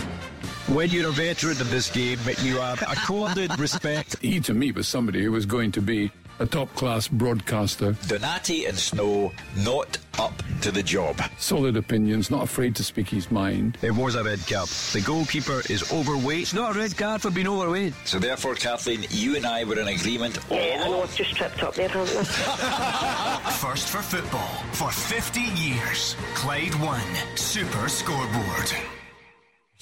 When 0.68 0.90
you're 0.90 1.10
a 1.10 1.11
veteran 1.14 1.61
of 1.61 1.69
this 1.72 1.90
game, 1.91 2.19
but 2.26 2.41
you 2.44 2.60
are 2.60 2.76
accorded 2.88 3.57
respect. 3.60 4.18
He, 4.19 4.40
to 4.41 4.53
me, 4.53 4.72
was 4.72 4.88
somebody 4.88 5.24
who 5.24 5.32
was 5.32 5.45
going 5.45 5.72
to 5.74 5.82
be 5.82 6.11
a 6.39 6.45
top 6.45 6.73
class 6.76 7.07
broadcaster. 7.07 7.93
Donati 8.07 8.65
and 8.65 8.77
Sno 8.77 9.31
not 9.57 9.97
up 10.19 10.34
to 10.61 10.72
the 10.72 10.84
job. 10.84 11.19
Solid 11.38 11.77
opinions, 11.77 12.30
not 12.31 12.43
afraid 12.43 12.76
to 12.76 12.84
speak 12.84 13.09
his 13.09 13.30
mind. 13.31 13.77
It 13.81 13.91
was 13.91 14.15
a 14.15 14.23
red 14.23 14.39
card. 14.47 14.68
The 14.93 15.01
goalkeeper 15.05 15.61
is 15.69 15.91
overweight. 15.91 16.41
It's 16.41 16.53
not 16.53 16.76
a 16.76 16.80
red 16.80 16.97
card 16.97 17.22
for 17.22 17.31
being 17.31 17.47
overweight. 17.47 17.93
So 18.05 18.19
therefore, 18.19 18.55
Kathleen, 18.55 19.05
you 19.09 19.35
and 19.35 19.45
I 19.45 19.64
were 19.64 19.80
in 19.80 19.88
agreement. 19.88 20.38
Yeah, 20.49 20.84
I 20.85 20.89
know 20.89 21.03
I've 21.03 21.15
just 21.15 21.35
tripped 21.35 21.61
up 21.64 21.76
there, 21.76 21.88
haven't 21.89 22.18
I? 22.18 23.51
First 23.59 23.88
for 23.89 24.01
football 24.01 24.47
for 24.73 24.91
50 24.91 25.39
years. 25.41 26.15
Clyde 26.35 26.76
One 26.76 27.01
Super 27.35 27.88
Scoreboard. 27.89 28.72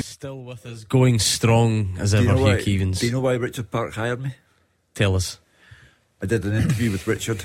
Still 0.02 0.44
with 0.44 0.65
us, 0.65 0.84
going 0.84 1.19
strong 1.19 1.95
as 1.99 2.11
Do 2.11 2.18
you 2.22 2.30
ever, 2.30 2.34
know 2.40 2.45
Hugh 2.45 2.53
why- 2.56 2.61
Keevins. 2.61 2.99
Do 2.99 3.06
you 3.06 3.11
know 3.14 3.22
why 3.22 3.34
Richard 3.36 3.72
Park 3.72 3.94
hired 3.94 4.22
me? 4.22 4.34
Tell 4.94 5.15
us. 5.15 5.40
I 6.22 6.28
did 6.28 6.46
an 6.46 6.54
interview 6.54 6.92
with 6.92 7.08
Richard 7.08 7.44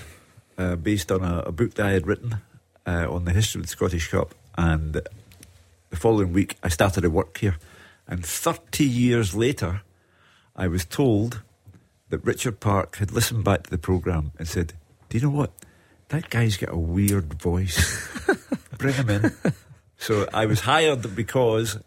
uh, 0.57 0.77
based 0.77 1.11
on 1.11 1.25
a, 1.25 1.41
a 1.47 1.53
book 1.53 1.75
that 1.75 1.87
I 1.87 1.91
had 1.91 2.07
written 2.07 2.37
uh, 2.87 3.13
on 3.13 3.25
the 3.25 3.33
history 3.33 3.61
of 3.61 3.67
the 3.67 3.71
Scottish 3.71 4.09
Cup. 4.09 4.35
And 4.57 4.95
the 5.91 5.97
following 5.97 6.33
week, 6.33 6.57
I 6.63 6.69
started 6.69 7.01
to 7.01 7.11
work 7.11 7.39
here. 7.39 7.57
And 8.07 8.25
30 8.25 8.85
years 8.85 9.35
later, 9.35 9.83
I 10.55 10.69
was 10.69 10.85
told 10.85 11.43
that 12.11 12.25
Richard 12.25 12.61
Park 12.61 12.97
had 12.97 13.11
listened 13.11 13.45
back 13.45 13.65
to 13.65 13.71
the 13.71 13.79
programme 13.79 14.33
and 14.39 14.47
said, 14.47 14.75
Do 15.09 15.19
you 15.19 15.25
know 15.25 15.31
what? 15.31 15.53
That 16.09 16.31
guy's 16.31 16.57
got 16.57 16.73
a 16.73 16.79
weird 16.79 17.41
voice. 17.41 18.09
Bring 18.79 18.95
him 18.95 19.11
in. 19.11 19.33
So 19.97 20.29
I 20.33 20.47
was 20.47 20.61
hired 20.61 21.15
because 21.15 21.79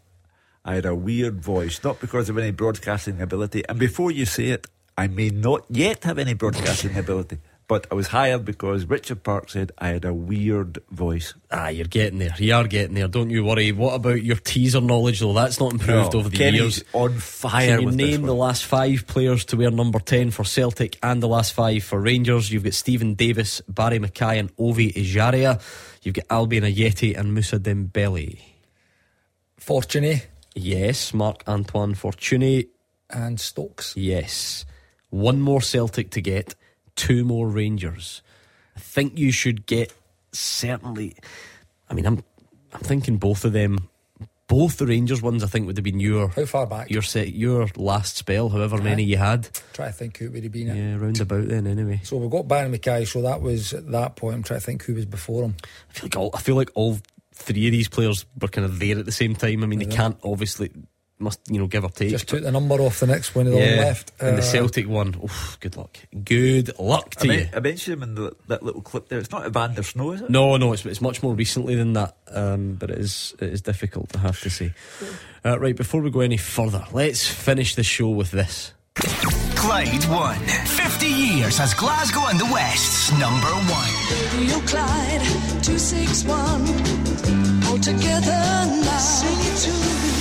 I 0.65 0.75
had 0.75 0.85
a 0.85 0.95
weird 0.95 1.41
voice, 1.41 1.83
not 1.83 1.99
because 1.99 2.29
of 2.29 2.37
any 2.37 2.51
broadcasting 2.51 3.21
ability. 3.21 3.63
And 3.67 3.79
before 3.79 4.11
you 4.11 4.25
say 4.25 4.45
it, 4.47 4.67
I 4.97 5.07
may 5.07 5.29
not 5.29 5.65
yet 5.69 6.03
have 6.03 6.17
any 6.19 6.33
broadcasting 6.35 6.95
ability, 6.97 7.39
but 7.67 7.87
I 7.89 7.95
was 7.95 8.07
hired 8.09 8.45
because 8.45 8.85
Richard 8.85 9.23
Park 9.23 9.49
said 9.49 9.71
I 9.79 9.87
had 9.87 10.05
a 10.05 10.13
weird 10.13 10.77
voice. 10.91 11.33
Ah, 11.49 11.69
you're 11.69 11.87
getting 11.87 12.19
there. 12.19 12.35
You 12.37 12.53
are 12.53 12.67
getting 12.67 12.93
there. 12.93 13.07
Don't 13.07 13.31
you 13.31 13.43
worry. 13.43 13.71
What 13.71 13.95
about 13.95 14.21
your 14.21 14.35
teaser 14.35 14.81
knowledge, 14.81 15.21
though? 15.21 15.33
That's 15.33 15.59
not 15.59 15.71
improved 15.71 16.13
No, 16.13 16.19
over 16.19 16.29
the 16.29 16.37
Kenny's 16.37 16.59
years. 16.61 16.83
on 16.93 17.17
fire 17.17 17.67
Can 17.69 17.79
you 17.79 17.85
with 17.87 17.97
this 17.97 18.11
name 18.11 18.21
the 18.23 18.35
last 18.35 18.65
five 18.65 19.07
players 19.07 19.45
to 19.45 19.57
wear 19.57 19.71
number 19.71 19.97
10 19.99 20.29
for 20.31 20.43
Celtic 20.43 20.99
and 21.01 21.23
the 21.23 21.27
last 21.27 21.53
five 21.53 21.83
for 21.83 21.99
Rangers? 21.99 22.51
You've 22.51 22.63
got 22.65 22.73
Steven 22.75 23.15
Davis, 23.15 23.61
Barrie 23.67 23.97
McKay, 23.99 24.39
and 24.39 24.51
Ovie 24.59 24.91
Ejaria. 24.93 25.59
You've 26.03 26.15
got 26.15 26.27
Albian 26.27 26.63
Ajeti 26.71 27.17
and 27.17 27.33
Moussa 27.33 27.57
Dembele. 27.59 28.39
Fortuné. 29.59 30.23
Yes, 30.55 31.13
Marc 31.13 31.43
Antoine 31.47 31.95
Fortuné. 31.95 32.67
And 33.09 33.39
Stokes. 33.39 33.95
Yes. 33.95 34.65
One 35.13 35.41
more 35.41 35.61
Celtic 35.61 36.09
to 36.11 36.21
get, 36.21 36.55
two 36.95 37.23
more 37.23 37.47
Rangers. 37.47 38.23
I 38.75 38.79
think 38.79 39.15
you 39.19 39.31
should 39.31 39.67
get 39.67 39.93
certainly. 40.31 41.15
I 41.87 41.93
mean, 41.93 42.07
I'm 42.07 42.23
I'm 42.73 42.81
thinking 42.81 43.17
both 43.17 43.45
of 43.45 43.53
them. 43.53 43.89
Both 44.47 44.77
the 44.77 44.87
Rangers 44.87 45.21
ones, 45.21 45.43
I 45.43 45.47
think, 45.47 45.67
would 45.67 45.77
have 45.77 45.83
been 45.83 45.99
your 45.99 46.29
How 46.29 46.45
far 46.45 46.65
back? 46.65 46.89
your 46.89 47.03
set, 47.03 47.31
your 47.31 47.67
last 47.75 48.17
spell, 48.17 48.49
however 48.49 48.79
many 48.79 49.03
you 49.03 49.17
had. 49.17 49.47
Try 49.73 49.87
to 49.87 49.93
think 49.93 50.17
who 50.17 50.25
it 50.25 50.33
would 50.33 50.43
have 50.43 50.51
been. 50.51 50.69
at. 50.69 50.75
Yeah, 50.77 50.95
round 50.97 51.21
about 51.21 51.47
then. 51.47 51.67
Anyway, 51.67 52.01
So 52.03 52.17
we've 52.17 52.29
got 52.31 52.47
Barrie 52.47 52.75
McKay, 52.75 53.07
so 53.07 53.21
that 53.21 53.41
was 53.41 53.73
at 53.73 53.91
that 53.91 54.15
point. 54.15 54.35
I'm 54.35 54.43
trying 54.43 54.59
to 54.61 54.65
think 54.65 54.83
who 54.83 54.95
was 54.95 55.05
before 55.05 55.43
him. 55.43 55.55
I 55.89 55.93
feel 55.93 56.05
like 56.05 56.15
all, 56.17 56.31
I 56.33 56.39
feel 56.41 56.55
like 56.55 56.71
all 56.73 56.97
three 57.33 57.67
of 57.67 57.71
these 57.71 57.87
players 57.87 58.25
were 58.41 58.47
kind 58.47 58.65
of 58.65 58.79
there 58.79 58.97
at 58.97 59.05
the 59.05 59.11
same 59.11 59.35
time. 59.35 59.63
I 59.63 59.67
mean, 59.67 59.79
they 59.79 59.85
can't 59.85 60.17
obviously 60.23 60.71
must 61.23 61.39
you 61.49 61.59
know 61.59 61.67
give 61.67 61.83
or 61.83 61.89
take. 61.89 62.09
Just 62.09 62.27
took 62.27 62.43
the 62.43 62.51
number 62.51 62.75
off 62.75 62.99
the 62.99 63.07
next 63.07 63.33
one 63.35 63.47
of 63.47 63.53
the 63.53 63.59
one 63.59 63.77
left. 63.77 64.11
and 64.19 64.37
the 64.37 64.41
Uh, 64.41 64.45
Celtic 64.45 64.87
one. 64.87 65.15
Oof, 65.23 65.57
good 65.59 65.75
luck. 65.77 65.97
Good 66.23 66.77
luck 66.79 67.15
I, 67.17 67.21
to 67.21 67.27
men- 67.27 67.39
you. 67.39 67.47
I 67.55 67.59
mentioned 67.59 67.93
him 67.97 68.03
in 68.03 68.15
the, 68.15 68.35
that 68.47 68.61
little 68.63 68.81
clip 68.81 69.09
there. 69.09 69.19
It's 69.19 69.31
not 69.31 69.45
Evander 69.47 69.83
Sno, 69.83 70.11
is 70.11 70.21
it? 70.21 70.29
No, 70.29 70.57
no, 70.57 70.73
it's, 70.73 70.85
it's 70.85 71.01
much 71.01 71.23
more 71.23 71.33
recently 71.33 71.75
than 71.75 71.93
that, 71.93 72.15
um, 72.31 72.75
but 72.75 72.89
it 72.91 72.97
is 72.99 73.33
it 73.39 73.49
is 73.53 73.61
difficult, 73.61 74.15
I 74.15 74.19
have 74.19 74.39
to 74.41 74.49
say. 74.49 74.73
Uh, 75.45 75.59
right, 75.59 75.75
before 75.75 76.01
we 76.01 76.09
go 76.11 76.19
any 76.21 76.37
further, 76.37 76.85
let's 76.93 77.27
finish 77.27 77.75
the 77.75 77.83
show 77.83 78.09
with 78.09 78.31
this. 78.31 78.73
Clyde 79.55 80.03
One 80.05 80.37
50 80.39 81.07
years 81.07 81.59
as 81.59 81.73
Glasgow 81.73 82.27
and 82.27 82.39
the 82.39 82.45
West's 82.51 83.11
number 83.13 83.47
one. 83.47 84.39
Radio 84.39 84.59
Clyde 84.67 85.21
261. 85.63 86.61
All 87.67 87.79
together 87.79 88.31
now. 88.31 88.97
Sing 88.99 89.39
it 89.39 89.57
to 89.63 89.71
me. 89.71 90.12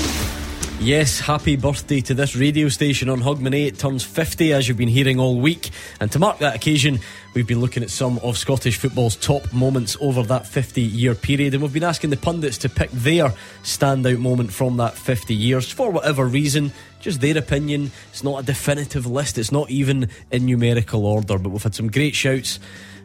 Yes, 0.83 1.21
happy 1.21 1.55
birthday 1.55 2.01
to 2.01 2.13
this 2.13 2.35
radio 2.35 2.69
station 2.69 3.09
on 3.09 3.21
Hogmanay. 3.21 3.69
It 3.69 3.79
turns 3.79 4.03
50, 4.03 4.53
as 4.53 4.67
you've 4.67 4.77
been 4.77 4.89
hearing 4.89 5.21
all 5.21 5.39
week. 5.41 5.71
And 6.01 6.11
to 6.11 6.19
mark 6.19 6.39
that 6.39 6.57
occasion, 6.57 6.99
we've 7.35 7.47
been 7.47 7.61
looking 7.61 7.85
at 7.85 7.91
some 7.91 8.19
of 8.19 8.37
Scottish 8.37 8.79
football's 8.79 9.15
top 9.15 9.53
moments 9.53 9.97
over 10.01 10.25
that 10.25 10.45
50 10.45 10.83
year 10.83 11.15
period. 11.15 11.55
And 11.55 11.63
we've 11.63 11.73
been 11.73 11.85
asking 11.85 12.11
the 12.11 12.17
pundits 12.17 12.59
to 12.59 12.69
pick 12.69 12.91
their 12.91 13.33
standout 13.63 14.19
moment 14.19 14.53
from 14.53 14.77
that 14.79 14.95
50 14.95 15.33
years 15.37 15.71
for 15.71 15.93
whatever 15.93 16.27
reason. 16.27 16.73
Just 16.99 17.21
their 17.21 17.39
opinion. 17.39 17.93
It's 18.11 18.25
not 18.25 18.43
a 18.43 18.45
definitive 18.45 19.07
list, 19.07 19.39
it's 19.39 19.53
not 19.53 19.71
even 19.71 20.09
in 20.33 20.47
numerical 20.47 21.07
order. 21.07 21.39
But 21.39 21.51
we've 21.51 21.63
had 21.63 21.77
some 21.77 21.93
great 21.93 22.17
shouts. 22.17 22.59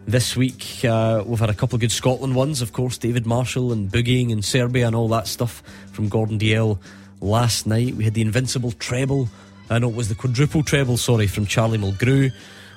This 0.08 0.36
week, 0.36 0.84
uh, 0.84 1.24
we've 1.28 1.40
had 1.40 1.52
a 1.52 1.54
couple 1.54 1.76
of 1.76 1.82
good 1.82 1.92
Scotland 1.92 2.34
ones, 2.34 2.64
of 2.64 2.74
course, 2.74 2.98
David 2.98 3.28
Marshall 3.28 3.72
and 3.72 3.92
boogieing 3.92 4.32
in 4.32 4.42
Serbia 4.42 4.88
and 4.88 4.96
all 4.96 5.10
that 5.10 5.28
stuff 5.28 5.62
from 5.92 6.10
Gordon 6.10 6.40
DL 6.40 6.80
last 7.22 7.68
night. 7.68 7.96
We 7.96 8.04
had 8.04 8.14
the 8.14 8.22
invincible 8.22 8.72
treble, 8.74 9.30
I 9.70 9.80
know 9.80 9.90
it 9.90 9.96
was 9.96 10.10
the 10.10 10.16
quadruple 10.16 10.64
treble, 10.64 10.98
sorry, 10.98 11.28
from 11.28 11.46
Charlie 11.46 11.78
Mulgrew 11.78 12.32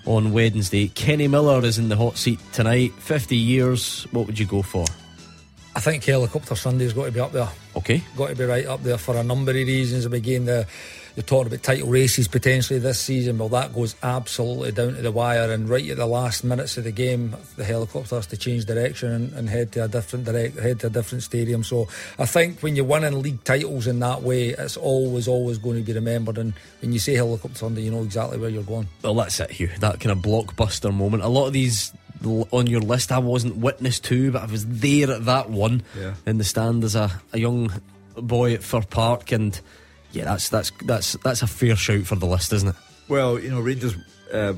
on 0.06 0.32
Wednesday. 0.32 0.88
Kenny 0.88 1.28
Miller 1.28 1.64
is 1.64 1.78
in 1.78 1.88
the 1.88 1.96
hot 1.96 2.16
seat 2.16 2.40
tonight. 2.52 2.92
50 2.94 3.36
years, 3.36 4.06
what 4.10 4.26
would 4.26 4.38
you 4.38 4.46
go 4.46 4.62
for? 4.62 4.84
I 5.76 5.80
think 5.80 6.04
Helicopter 6.04 6.56
Sunday's 6.56 6.92
got 6.92 7.04
to 7.04 7.12
be 7.12 7.20
up 7.20 7.30
there. 7.30 7.48
Okay. 7.76 8.02
Got 8.16 8.30
to 8.30 8.34
be 8.34 8.44
right 8.44 8.66
up 8.66 8.82
there 8.82 8.98
for 8.98 9.16
a 9.16 9.22
number 9.22 9.52
of 9.52 9.56
reasons. 9.56 10.04
Again, 10.04 10.46
the 10.46 10.66
you're 11.20 11.26
talking 11.26 11.52
about 11.52 11.62
title 11.62 11.88
races 11.88 12.26
potentially 12.28 12.78
this 12.78 12.98
season. 12.98 13.36
Well, 13.38 13.51
that 13.51 13.74
goes 13.74 13.94
absolutely 14.02 14.72
down 14.72 14.94
to 14.94 15.02
the 15.02 15.12
wire, 15.12 15.51
and 15.52 15.68
right 15.68 15.88
at 15.90 15.98
the 15.98 16.06
last 16.06 16.44
minutes 16.44 16.76
of 16.78 16.84
the 16.84 16.92
game, 16.92 17.36
the 17.56 17.64
helicopter 17.64 18.16
has 18.16 18.26
to 18.28 18.36
change 18.36 18.64
direction 18.64 19.10
and, 19.12 19.32
and 19.34 19.48
head 19.48 19.72
to 19.72 19.84
a 19.84 19.88
different 19.88 20.24
direct, 20.24 20.59
head 20.59 20.80
to 20.80 20.86
a 20.86 20.90
different 20.90 21.22
stadium. 21.22 21.62
So 21.62 21.88
I 22.18 22.26
think 22.26 22.60
when 22.60 22.74
you're 22.74 22.84
winning 22.86 23.20
league 23.22 23.44
titles 23.44 23.86
in 23.86 23.98
that 24.01 24.22
way, 24.22 24.48
it's 24.51 24.76
always, 24.76 25.28
always 25.28 25.59
going 25.59 25.76
to 25.76 25.82
be 25.82 25.92
remembered. 25.92 26.38
And 26.38 26.55
when 26.80 26.92
you 26.92 26.98
say 26.98 27.14
helicopter 27.14 27.59
Sunday, 27.59 27.82
you 27.82 27.90
know 27.90 28.02
exactly 28.02 28.38
where 28.38 28.51
you're 28.51 28.62
going. 28.62 28.88
Well, 29.02 29.14
that's 29.14 29.38
it, 29.40 29.51
Hugh. 29.51 29.68
That 29.80 30.01
kind 30.01 30.12
of 30.12 30.18
blockbuster 30.18 30.92
moment. 30.94 31.22
A 31.22 31.28
lot 31.28 31.47
of 31.47 31.52
these 31.52 31.92
on 32.51 32.66
your 32.66 32.80
list 32.82 33.12
I 33.12 33.18
wasn't 33.18 33.56
witness 33.56 33.98
to, 34.01 34.32
but 34.32 34.42
I 34.42 34.47
was 34.47 34.66
there 34.66 35.10
at 35.10 35.24
that 35.24 35.48
one 35.51 35.82
Yeah. 35.98 36.14
in 36.26 36.38
the 36.38 36.44
stand 36.44 36.84
as 36.84 36.94
a, 36.94 37.10
a 37.32 37.38
young 37.38 37.72
boy 38.16 38.52
at 38.55 38.62
Fir 38.62 38.82
Park, 38.82 39.32
and 39.32 39.59
yeah, 40.12 40.24
that's 40.24 40.49
that's 40.49 40.73
that's 40.85 41.12
that's 41.24 41.43
a 41.43 41.47
fair 41.47 41.77
shout 41.77 42.05
for 42.05 42.16
the 42.16 42.27
list, 42.27 42.53
isn't 42.53 42.70
it? 42.70 42.74
Well, 43.09 43.39
you 43.39 43.51
know, 43.51 43.61
Rangers, 43.61 43.97
uh, 44.32 44.55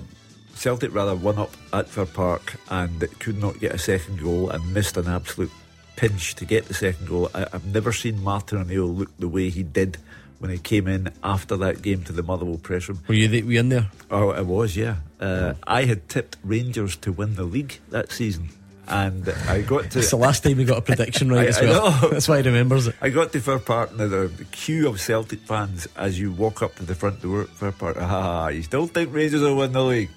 Celtic 0.55 0.95
rather 0.95 1.15
won 1.15 1.39
up 1.39 1.55
at 1.73 1.89
Fir 1.89 2.07
Park 2.07 2.57
and 2.71 3.01
could 3.19 3.39
not 3.39 3.59
get 3.61 3.73
a 3.73 3.79
second 3.79 4.21
goal 4.21 4.51
and 4.51 4.75
missed 4.75 4.97
an 4.97 5.09
absolute 5.09 5.51
pinch 5.97 6.35
to 6.37 6.45
get 6.45 6.67
the 6.67 6.75
second 6.75 7.09
goal. 7.09 7.31
I, 7.35 7.47
I've 7.53 7.67
never 7.67 7.93
seen 7.93 8.23
Martin 8.23 8.59
O'Neill 8.59 8.89
look 8.89 9.17
the 9.19 9.29
way 9.29 9.51
he 9.51 9.63
did 9.63 9.99
when 10.39 10.51
he 10.51 10.59
came 10.59 10.89
in 10.89 11.13
after 11.23 11.57
that 11.59 11.83
game 11.83 12.03
to 12.05 12.13
the 12.13 12.23
Motherwell 12.23 12.59
press 12.59 12.89
room. 12.89 13.01
Were 13.07 13.15
you 13.15 13.29
the, 13.29 13.43
were 13.43 13.53
you 13.53 13.61
in 13.61 13.69
there? 13.69 13.91
Oh, 14.11 14.31
I 14.31 14.41
was, 14.41 14.77
yeah. 14.77 14.97
Uh, 15.21 15.55
I 15.67 15.85
had 15.85 16.09
tipped 16.09 16.37
Rangers 16.43 16.97
to 16.97 17.13
win 17.13 17.37
the 17.37 17.45
league 17.45 17.79
that 17.91 18.11
season. 18.11 18.49
And 18.89 19.29
I 19.49 19.63
got 19.63 19.91
to. 19.93 19.99
It's 20.01 20.11
the 20.11 20.17
last 20.17 20.43
time 20.43 20.57
we 20.57 20.65
got 20.65 20.79
a 20.79 20.83
prediction 20.83 21.31
right 21.31 21.47
I- 21.47 21.49
as 21.49 21.59
I 21.59 21.65
well. 21.65 21.91
know. 22.03 22.09
That's 22.11 22.29
why 22.29 22.43
he 22.43 22.49
remembers 22.49 22.89
it. 22.89 22.97
I 23.01 23.11
got 23.11 23.33
to 23.33 23.41
Fir 23.41 23.59
Park 23.61 23.91
and 23.93 24.13
a 24.13 24.29
queue 24.51 24.89
of 24.89 25.01
Celtic 25.01 25.39
fans 25.41 25.87
as 25.97 26.19
you 26.19 26.33
walk 26.33 26.63
up 26.63 26.75
to 26.77 26.85
the 26.85 26.95
front 26.95 27.23
door 27.23 27.43
at 27.43 27.49
Fir 27.49 27.73
Park. 27.73 27.97
Ah, 28.01 28.49
you 28.49 28.63
still 28.63 28.87
think 28.89 29.15
Rangers 29.15 29.41
will 29.41 29.57
win 29.57 29.73
the 29.73 29.83
league? 29.85 30.11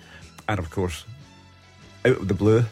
And 0.48 0.60
of 0.60 0.70
course, 0.72 1.06
out 2.06 2.18
of 2.18 2.28
the 2.28 2.34
blue. 2.34 2.66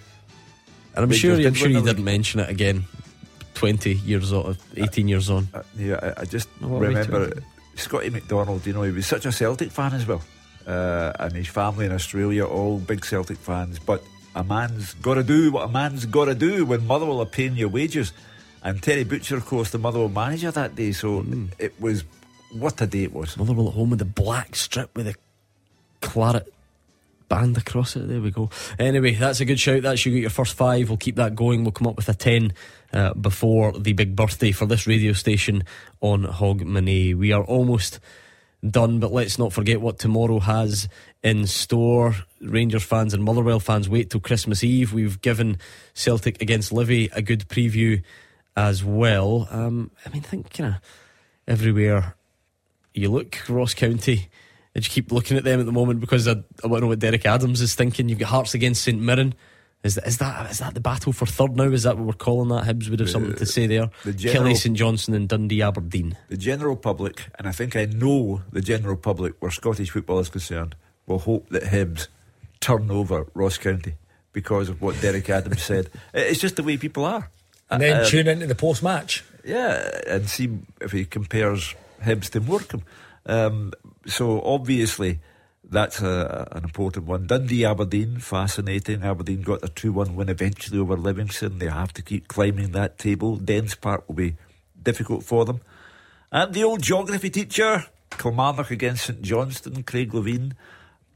And 0.95 1.03
I'm 1.05 1.11
sure, 1.11 1.35
I'm 1.35 1.53
sure 1.53 1.69
you 1.69 1.77
league. 1.77 1.85
didn't 1.85 2.03
mention 2.05 2.39
it 2.39 2.49
again. 2.49 2.85
Twenty 3.53 3.93
years 3.93 4.33
on, 4.33 4.57
eighteen 4.75 5.07
years 5.07 5.29
on. 5.29 5.47
Uh, 5.53 5.61
yeah, 5.77 5.99
I, 6.17 6.21
I 6.21 6.25
just 6.25 6.49
Oh, 6.61 6.79
remember 6.79 7.31
Scotty 7.75 8.09
McDonald. 8.09 8.65
You 8.65 8.73
know, 8.73 8.81
he 8.81 8.91
was 8.91 9.05
such 9.05 9.25
a 9.27 9.31
Celtic 9.31 9.69
fan 9.71 9.93
as 9.93 10.07
well, 10.07 10.21
uh, 10.67 11.13
and 11.19 11.33
his 11.33 11.47
family 11.47 11.85
in 11.85 11.91
Australia, 11.91 12.45
all 12.45 12.79
big 12.79 13.05
Celtic 13.05 13.37
fans. 13.37 13.77
But 13.79 14.03
a 14.35 14.43
man's 14.43 14.93
got 14.95 15.15
to 15.15 15.23
do 15.23 15.51
what 15.51 15.63
a 15.69 15.71
man's 15.71 16.05
got 16.05 16.25
to 16.25 16.35
do 16.35 16.65
when 16.65 16.85
Motherwell 16.87 17.19
are 17.21 17.25
paying 17.25 17.55
your 17.55 17.69
wages. 17.69 18.13
And 18.63 18.81
Terry 18.81 19.03
Butcher, 19.03 19.35
of 19.35 19.45
course, 19.45 19.71
the 19.71 19.77
Motherwell 19.77 20.09
manager 20.09 20.49
that 20.51 20.75
day. 20.75 20.91
So 20.93 21.21
Hmm. 21.21 21.47
it 21.59 21.73
was 21.79 22.03
what 22.51 22.79
a 22.81 22.87
day 22.87 23.03
it 23.03 23.13
was. 23.13 23.37
Motherwell 23.37 23.67
at 23.69 23.73
home 23.73 23.89
with 23.91 23.99
the 23.99 24.05
black 24.05 24.55
strip 24.55 24.95
with 24.95 25.05
the 25.07 25.15
claret 26.01 26.51
band 27.29 27.57
across 27.57 27.95
it. 27.95 28.07
There 28.07 28.21
we 28.21 28.31
go. 28.31 28.49
Anyway, 28.79 29.15
that's 29.15 29.39
a 29.39 29.45
good 29.45 29.59
shout. 29.59 29.81
That's 29.83 30.05
you 30.05 30.13
got 30.13 30.21
your 30.21 30.29
first 30.29 30.53
five. 30.55 30.89
We'll 30.89 30.97
keep 30.97 31.15
that 31.15 31.35
going. 31.35 31.63
We'll 31.63 31.71
come 31.71 31.87
up 31.87 31.95
with 31.97 32.09
a 32.09 32.13
ten 32.13 32.53
uh, 32.91 33.13
before 33.15 33.71
the 33.73 33.93
big 33.93 34.15
birthday 34.15 34.51
for 34.51 34.65
this 34.65 34.85
radio 34.87 35.13
station 35.13 35.63
on 36.01 36.23
Hogmanay. 36.25 37.15
We 37.15 37.31
are 37.31 37.43
almost 37.43 37.99
done, 38.67 38.99
but 38.99 39.11
let's 39.11 39.37
not 39.39 39.51
forget 39.51 39.81
what 39.81 39.99
tomorrow 39.99 40.39
has 40.39 40.87
in 41.23 41.47
store. 41.47 42.15
Rangers 42.41 42.83
fans 42.83 43.13
and 43.13 43.23
Motherwell 43.23 43.59
fans 43.59 43.87
wait 43.89 44.09
till 44.09 44.19
Christmas 44.19 44.63
Eve. 44.63 44.93
We've 44.93 45.21
given 45.21 45.57
Celtic 45.93 46.41
against 46.41 46.71
Livi 46.71 47.09
a 47.13 47.21
good 47.21 47.47
preview 47.47 48.03
as 48.55 48.83
well. 48.83 49.47
Um, 49.49 49.91
I 50.05 50.09
mean, 50.09 50.23
I 50.25 50.27
think 50.27 50.53
kind 50.53 50.75
of 50.75 50.81
everywhere 51.47 52.15
you 52.93 53.09
look, 53.09 53.37
Ross 53.49 53.73
County. 53.73 54.29
I 54.75 54.79
just 54.79 54.91
keep 54.91 55.11
looking 55.11 55.37
at 55.37 55.43
them 55.43 55.59
at 55.59 55.65
the 55.65 55.71
moment 55.71 55.99
because 55.99 56.27
I, 56.27 56.31
I 56.63 56.67
want 56.67 56.77
to 56.77 56.81
know 56.81 56.87
what 56.87 56.99
Derek 56.99 57.25
Adams 57.25 57.61
is 57.61 57.75
thinking. 57.75 58.09
You've 58.09 58.19
got 58.19 58.29
Hearts 58.29 58.53
against 58.55 58.83
St 58.83 58.99
Mirren. 58.99 59.35
Is 59.83 59.95
that, 59.95 60.07
is 60.07 60.17
that 60.19 60.49
is 60.49 60.59
that 60.59 60.73
the 60.73 60.79
battle 60.79 61.11
for 61.11 61.25
third 61.25 61.57
now? 61.57 61.65
Is 61.65 61.83
that 61.83 61.97
what 61.97 62.07
we're 62.07 62.13
calling 62.13 62.47
that? 62.49 62.63
Hibs 62.63 62.89
would 62.89 63.01
have 63.01 63.09
something 63.09 63.35
to 63.35 63.45
say 63.45 63.67
there. 63.67 63.89
the 64.05 64.13
general- 64.13 64.45
Killie 64.51 64.57
St 64.57 64.75
Johnstone 64.77 65.15
and 65.15 65.27
Dundee 65.27 65.61
Aberdeen. 65.61 66.17
The 66.29 66.37
general 66.37 66.77
public, 66.77 67.29
and 67.37 67.47
I 67.47 67.51
think 67.51 67.75
I 67.75 67.85
know 67.85 68.41
the 68.51 68.61
general 68.61 68.95
public 68.95 69.33
where 69.41 69.51
Scottish 69.51 69.91
football 69.91 70.19
is 70.19 70.29
concerned, 70.29 70.75
will 71.07 71.19
hope 71.19 71.49
that 71.49 71.63
Hibs 71.63 72.07
turn 72.59 72.89
over 72.91 73.27
Ross 73.33 73.57
County 73.57 73.95
because 74.31 74.69
of 74.69 74.81
what 74.81 74.99
Derek 75.01 75.29
Adams 75.29 75.63
said. 75.71 75.89
It's 76.13 76.39
just 76.39 76.55
the 76.55 76.63
way 76.63 76.77
people 76.77 77.05
are. 77.05 77.29
And 77.69 77.81
then 77.81 78.01
Uh, 78.01 78.05
tune 78.05 78.27
into 78.27 78.47
the 78.47 78.55
post 78.55 78.83
match. 78.83 79.23
Yeah, 79.43 79.99
and 80.07 80.29
see 80.29 80.59
if 80.81 80.91
he 80.91 81.05
compares 81.05 81.75
Hibs 82.03 82.29
to 82.31 82.39
Morecambe. 82.39 82.83
Um, 83.25 83.73
so 84.05 84.41
obviously, 84.41 85.19
that's 85.69 86.01
a, 86.01 86.47
an 86.51 86.63
important 86.63 87.05
one. 87.05 87.27
Dundee 87.27 87.65
Aberdeen, 87.65 88.19
fascinating. 88.19 89.03
Aberdeen 89.03 89.41
got 89.41 89.63
a 89.63 89.67
2 89.69 89.91
1 89.91 90.15
win 90.15 90.29
eventually 90.29 90.79
over 90.79 90.95
Livingston. 90.95 91.59
They 91.59 91.67
have 91.67 91.93
to 91.93 92.01
keep 92.01 92.27
climbing 92.27 92.71
that 92.71 92.97
table. 92.99 93.37
Dens 93.37 93.75
Park 93.75 94.07
will 94.07 94.15
be 94.15 94.35
difficult 94.81 95.23
for 95.23 95.45
them. 95.45 95.61
And 96.31 96.53
the 96.53 96.63
old 96.63 96.81
geography 96.81 97.29
teacher, 97.29 97.85
Kilmarnock 98.11 98.71
against 98.71 99.05
St 99.05 99.21
Johnstone, 99.21 99.83
Craig 99.83 100.11
Levein. 100.11 100.53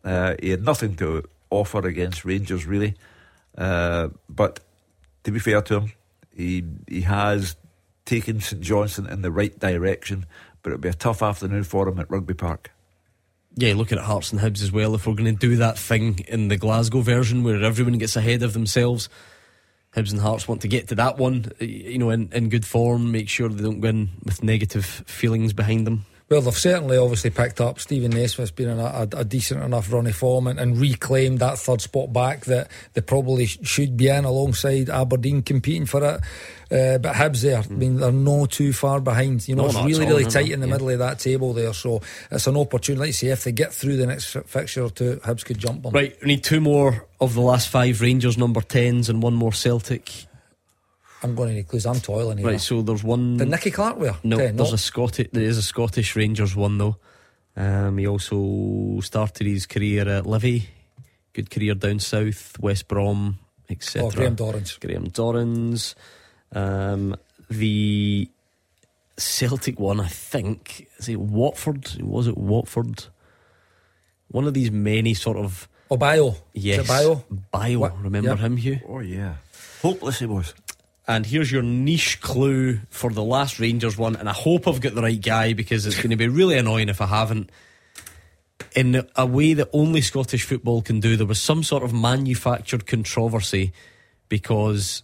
Uh, 0.03 0.35
he 0.41 0.49
had 0.49 0.63
nothing 0.63 0.95
to 0.97 1.23
offer 1.49 1.85
against 1.85 2.25
Rangers, 2.25 2.65
really. 2.65 2.95
Uh, 3.57 4.09
but 4.29 4.59
to 5.23 5.31
be 5.31 5.39
fair 5.39 5.61
to 5.61 5.81
him, 5.81 5.91
he 6.35 6.63
he 6.87 7.01
has 7.01 7.55
taken 8.05 8.39
St 8.39 8.61
Johnstone 8.61 9.09
in 9.09 9.21
the 9.21 9.31
right 9.31 9.57
direction, 9.59 10.25
but 10.61 10.71
it'll 10.71 10.81
be 10.81 10.89
a 10.89 10.93
tough 10.93 11.21
afternoon 11.21 11.63
for 11.63 11.87
him 11.87 11.99
at 11.99 12.09
Rugby 12.09 12.33
Park. 12.33 12.71
Yeah, 13.55 13.73
looking 13.73 13.97
at 13.97 14.03
Hearts 14.03 14.31
and 14.31 14.39
Hibs 14.39 14.61
as 14.61 14.71
well. 14.71 14.93
If 14.93 15.07
we're 15.07 15.15
going 15.15 15.35
to 15.35 15.47
do 15.47 15.55
that 15.57 15.79
thing 15.79 16.19
in 16.27 16.47
the 16.47 16.57
Glasgow 16.57 17.01
version 17.01 17.43
where 17.43 17.63
everyone 17.63 17.97
gets 17.97 18.15
ahead 18.15 18.43
of 18.43 18.53
themselves, 18.53 19.09
Hibs 19.95 20.11
and 20.11 20.21
Hearts 20.21 20.47
want 20.47 20.61
to 20.61 20.67
get 20.67 20.89
to 20.89 20.95
that 20.95 21.17
one, 21.17 21.51
you 21.59 21.97
know, 21.97 22.11
in, 22.11 22.29
in 22.31 22.49
good 22.49 22.65
form, 22.65 23.11
make 23.11 23.29
sure 23.29 23.49
they 23.49 23.63
don't 23.63 23.81
go 23.81 23.87
in 23.87 24.09
with 24.23 24.43
negative 24.43 24.85
feelings 24.85 25.53
behind 25.53 25.87
them. 25.87 26.05
Well, 26.29 26.41
they've 26.41 26.53
certainly 26.53 26.97
obviously 26.97 27.29
picked 27.29 27.61
up. 27.61 27.79
Steven 27.79 28.11
Naismith's 28.11 28.51
been 28.51 28.67
in 28.69 28.79
a, 28.79 28.83
a, 28.83 29.07
a 29.19 29.23
decent 29.23 29.63
enough 29.63 29.91
run 29.93 30.07
of 30.07 30.15
form 30.15 30.47
and, 30.47 30.59
and 30.59 30.77
reclaimed 30.77 31.39
that 31.39 31.57
third 31.57 31.79
spot 31.79 32.11
back 32.11 32.43
that 32.45 32.69
they 32.93 32.99
probably 33.01 33.45
sh- 33.45 33.59
should 33.63 33.95
be 33.95 34.09
in 34.09 34.25
alongside 34.25 34.89
Aberdeen 34.89 35.41
competing 35.41 35.85
for 35.85 36.03
it. 36.03 36.21
Uh, 36.69 36.97
but 36.97 37.15
Hibs 37.15 37.43
there, 37.43 37.59
I 37.59 37.67
mean, 37.73 37.95
they're 37.95 38.11
no 38.11 38.45
too 38.45 38.73
far 38.73 38.99
behind. 38.99 39.47
You 39.47 39.55
know, 39.55 39.63
No, 39.63 39.69
it's 39.69 39.77
really, 39.77 40.03
all, 40.03 40.11
really 40.11 40.23
no, 40.25 40.29
tight 40.29 40.47
no, 40.49 40.53
in 40.55 40.59
the 40.59 40.67
yeah. 40.67 40.73
middle 40.73 40.89
of 40.89 40.99
that 40.99 41.19
table 41.19 41.53
there. 41.53 41.71
So 41.73 42.01
it's 42.29 42.45
an 42.45 42.57
opportunity. 42.57 43.13
Say, 43.13 43.27
if 43.27 43.45
they 43.45 43.53
get 43.53 43.73
through 43.73 43.95
the 43.95 44.05
next 44.05 44.25
fi- 44.25 44.41
fixture 44.41 44.83
or 44.83 44.89
two, 44.89 45.21
Hibs 45.23 45.45
could 45.45 45.59
jump 45.59 45.83
them. 45.83 45.93
Right, 45.93 46.13
we 46.21 46.27
need 46.27 46.43
two 46.43 46.59
more 46.59 47.05
of 47.21 47.35
the 47.35 47.41
last 47.41 47.69
five 47.69 48.01
Rangers 48.01 48.37
number 48.37 48.59
10s 48.59 49.07
and 49.07 49.23
one 49.23 49.33
more 49.33 49.53
Celtic. 49.53 50.26
I'm 51.23 51.33
going 51.35 51.49
to 51.49 51.55
need 51.55 51.67
clues. 51.67 51.85
I'm 51.85 51.99
toiling 51.99 52.37
here. 52.37 52.47
Right, 52.47 52.61
so 52.61 52.81
there's 52.81 53.03
one. 53.03 53.37
The 53.37 53.45
Nicky 53.45 53.71
Clark 53.71 53.97
wear? 53.99 54.15
No, 54.23 54.37
Ten, 54.37 54.55
there's 54.55 54.69
no? 54.69 54.75
a 54.75 54.77
Scottish. 54.77 55.27
There 55.31 55.43
is 55.43 55.57
a 55.57 55.63
Scottish 55.63 56.15
Rangers 56.15 56.55
one 56.55 56.77
though. 56.77 56.97
Um, 57.55 57.97
he 57.97 58.05
also 58.07 58.99
started 59.01 59.47
his 59.47 59.65
career 59.65 60.07
at 60.07 60.25
Livi, 60.25 60.65
good 61.33 61.49
career 61.49 61.73
down 61.73 61.97
south, 61.99 62.59
West 62.59 62.87
Brom, 62.87 63.39
etc. 63.67 64.07
Oh, 64.07 64.11
Graham 64.11 64.35
Dorrans. 64.35 64.77
Graham 64.79 65.07
Dorrans. 65.09 65.95
Um, 66.51 67.15
the 67.49 68.29
Celtic 69.17 69.79
one, 69.79 69.99
I 69.99 70.07
think, 70.07 70.87
is 70.99 71.09
it 71.09 71.19
Watford? 71.19 71.95
Was 71.99 72.27
it 72.27 72.37
Watford? 72.37 73.05
One 74.27 74.45
of 74.45 74.53
these 74.53 74.69
many 74.69 75.15
sort 75.15 75.37
of. 75.37 75.67
Oh, 75.89 75.97
Bayo. 75.97 76.35
Yes, 76.53 76.79
Is 76.81 76.85
it 76.85 76.87
Bayo? 76.89 77.23
Bayo. 77.51 77.79
What? 77.79 78.01
Remember 78.03 78.29
Yeah. 78.31 78.35
him, 78.37 78.57
Hugh? 78.57 78.79
Oh, 78.87 78.99
yeah. 78.99 79.35
Hopeless 79.81 80.19
he 80.19 80.25
was. 80.27 80.53
And 81.07 81.25
here's 81.25 81.51
your 81.51 81.61
niche 81.61 82.19
clue 82.19 82.79
for 82.89 83.09
the 83.09 83.23
last 83.23 83.59
Rangers 83.59 83.97
one. 83.97 84.17
And 84.17 84.27
I 84.27 84.33
hope 84.33 84.67
I've 84.67 84.81
got 84.81 84.93
the 84.93 85.01
right 85.01 85.21
guy 85.21 85.53
because 85.53 85.85
it's 85.85 85.95
going 85.95 86.09
to 86.09 86.17
be 86.17 86.27
really 86.27 86.57
annoying 86.57 86.89
if 86.89 86.99
I 86.99 87.05
haven't. 87.05 87.49
In 88.75 89.07
a 89.15 89.25
way 89.25 89.53
that 89.53 89.69
only 89.71 90.01
Scottish 90.01 90.43
football 90.43 90.81
can 90.81 90.99
do, 90.99 91.15
there 91.15 91.25
was 91.25 91.41
some 91.41 91.63
sort 91.63 91.83
of 91.83 91.93
manufactured 91.93 92.85
controversy 92.85 93.71
because 94.27 95.03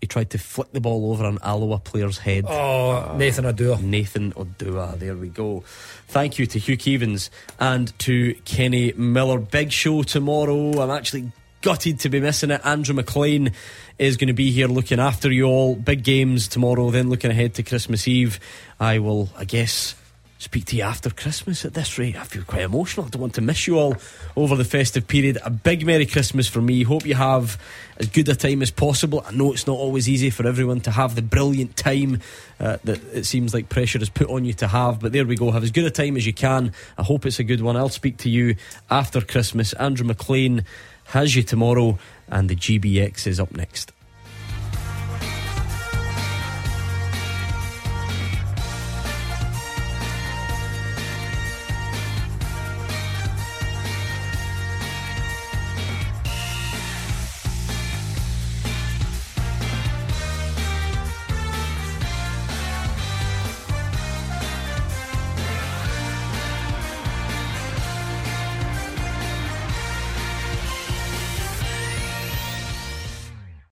he 0.00 0.06
tried 0.06 0.30
to 0.30 0.38
flick 0.38 0.72
the 0.72 0.80
ball 0.80 1.12
over 1.12 1.24
an 1.24 1.38
Alloa 1.42 1.78
player's 1.78 2.18
head. 2.18 2.46
Oh, 2.48 3.14
Nathan 3.18 3.44
Oduwa. 3.44 3.82
Nathan 3.82 4.32
Oduwa. 4.32 4.98
There 4.98 5.14
we 5.16 5.28
go. 5.28 5.64
Thank 6.08 6.38
you 6.38 6.46
to 6.46 6.58
Hugh 6.58 6.78
Keevins 6.78 7.28
and 7.60 7.96
to 8.00 8.34
Kenny 8.44 8.92
Miller. 8.92 9.38
Big 9.38 9.70
show 9.70 10.02
tomorrow. 10.02 10.80
I'm 10.80 10.90
actually 10.90 11.32
gutted 11.66 11.98
to 11.98 12.08
be 12.08 12.20
missing 12.20 12.52
it. 12.52 12.60
Andrew 12.64 12.94
McLean 12.94 13.50
is 13.98 14.16
going 14.16 14.28
to 14.28 14.34
be 14.34 14.52
here 14.52 14.68
looking 14.68 15.00
after 15.00 15.32
you 15.32 15.46
all. 15.46 15.74
Big 15.74 16.04
games 16.04 16.46
tomorrow, 16.46 16.92
then 16.92 17.10
looking 17.10 17.32
ahead 17.32 17.54
to 17.54 17.64
Christmas 17.64 18.06
Eve. 18.06 18.38
I 18.78 19.00
will, 19.00 19.30
I 19.36 19.46
guess. 19.46 19.96
Speak 20.38 20.66
to 20.66 20.76
you 20.76 20.84
after 20.84 21.10
Christmas 21.10 21.64
at 21.64 21.74
this 21.74 21.98
rate. 21.98 22.14
I 22.14 22.22
feel 22.22 22.44
quite 22.44 22.62
emotional. 22.62 23.06
I 23.06 23.08
don't 23.08 23.20
want 23.20 23.34
to 23.34 23.40
miss 23.40 23.66
you 23.66 23.80
all 23.80 23.96
over 24.36 24.54
the 24.54 24.64
festive 24.64 25.08
period. 25.08 25.38
A 25.44 25.50
big 25.50 25.84
Merry 25.84 26.06
Christmas 26.06 26.46
for 26.46 26.62
me. 26.62 26.84
Hope 26.84 27.04
you 27.04 27.16
have 27.16 27.60
as 27.96 28.10
good 28.10 28.28
a 28.28 28.36
time 28.36 28.62
as 28.62 28.70
possible. 28.70 29.24
I 29.26 29.32
know 29.32 29.52
it's 29.52 29.66
not 29.66 29.76
always 29.76 30.08
easy 30.08 30.30
for 30.30 30.46
everyone 30.46 30.82
to 30.82 30.92
have 30.92 31.16
the 31.16 31.22
brilliant 31.22 31.76
time 31.76 32.20
uh, 32.60 32.76
that 32.84 33.02
it 33.12 33.26
seems 33.26 33.54
like 33.54 33.70
pressure 33.70 33.98
is 34.00 34.08
put 34.08 34.28
on 34.28 34.44
you 34.44 34.52
to 34.52 34.68
have. 34.68 35.00
But 35.00 35.10
there 35.10 35.26
we 35.26 35.34
go. 35.34 35.50
Have 35.50 35.64
as 35.64 35.72
good 35.72 35.86
a 35.86 35.90
time 35.90 36.16
as 36.16 36.26
you 36.26 36.32
can. 36.32 36.72
I 36.96 37.02
hope 37.02 37.26
it's 37.26 37.40
a 37.40 37.44
good 37.44 37.60
one. 37.60 37.76
I'll 37.76 37.88
speak 37.88 38.18
to 38.18 38.30
you 38.30 38.54
after 38.88 39.20
Christmas. 39.20 39.72
Andrew 39.72 40.06
McLean 40.06 40.64
has 41.06 41.34
you 41.36 41.42
tomorrow, 41.42 41.98
and 42.28 42.48
the 42.48 42.56
GBX 42.56 43.26
is 43.26 43.40
up 43.40 43.56
next. 43.56 43.92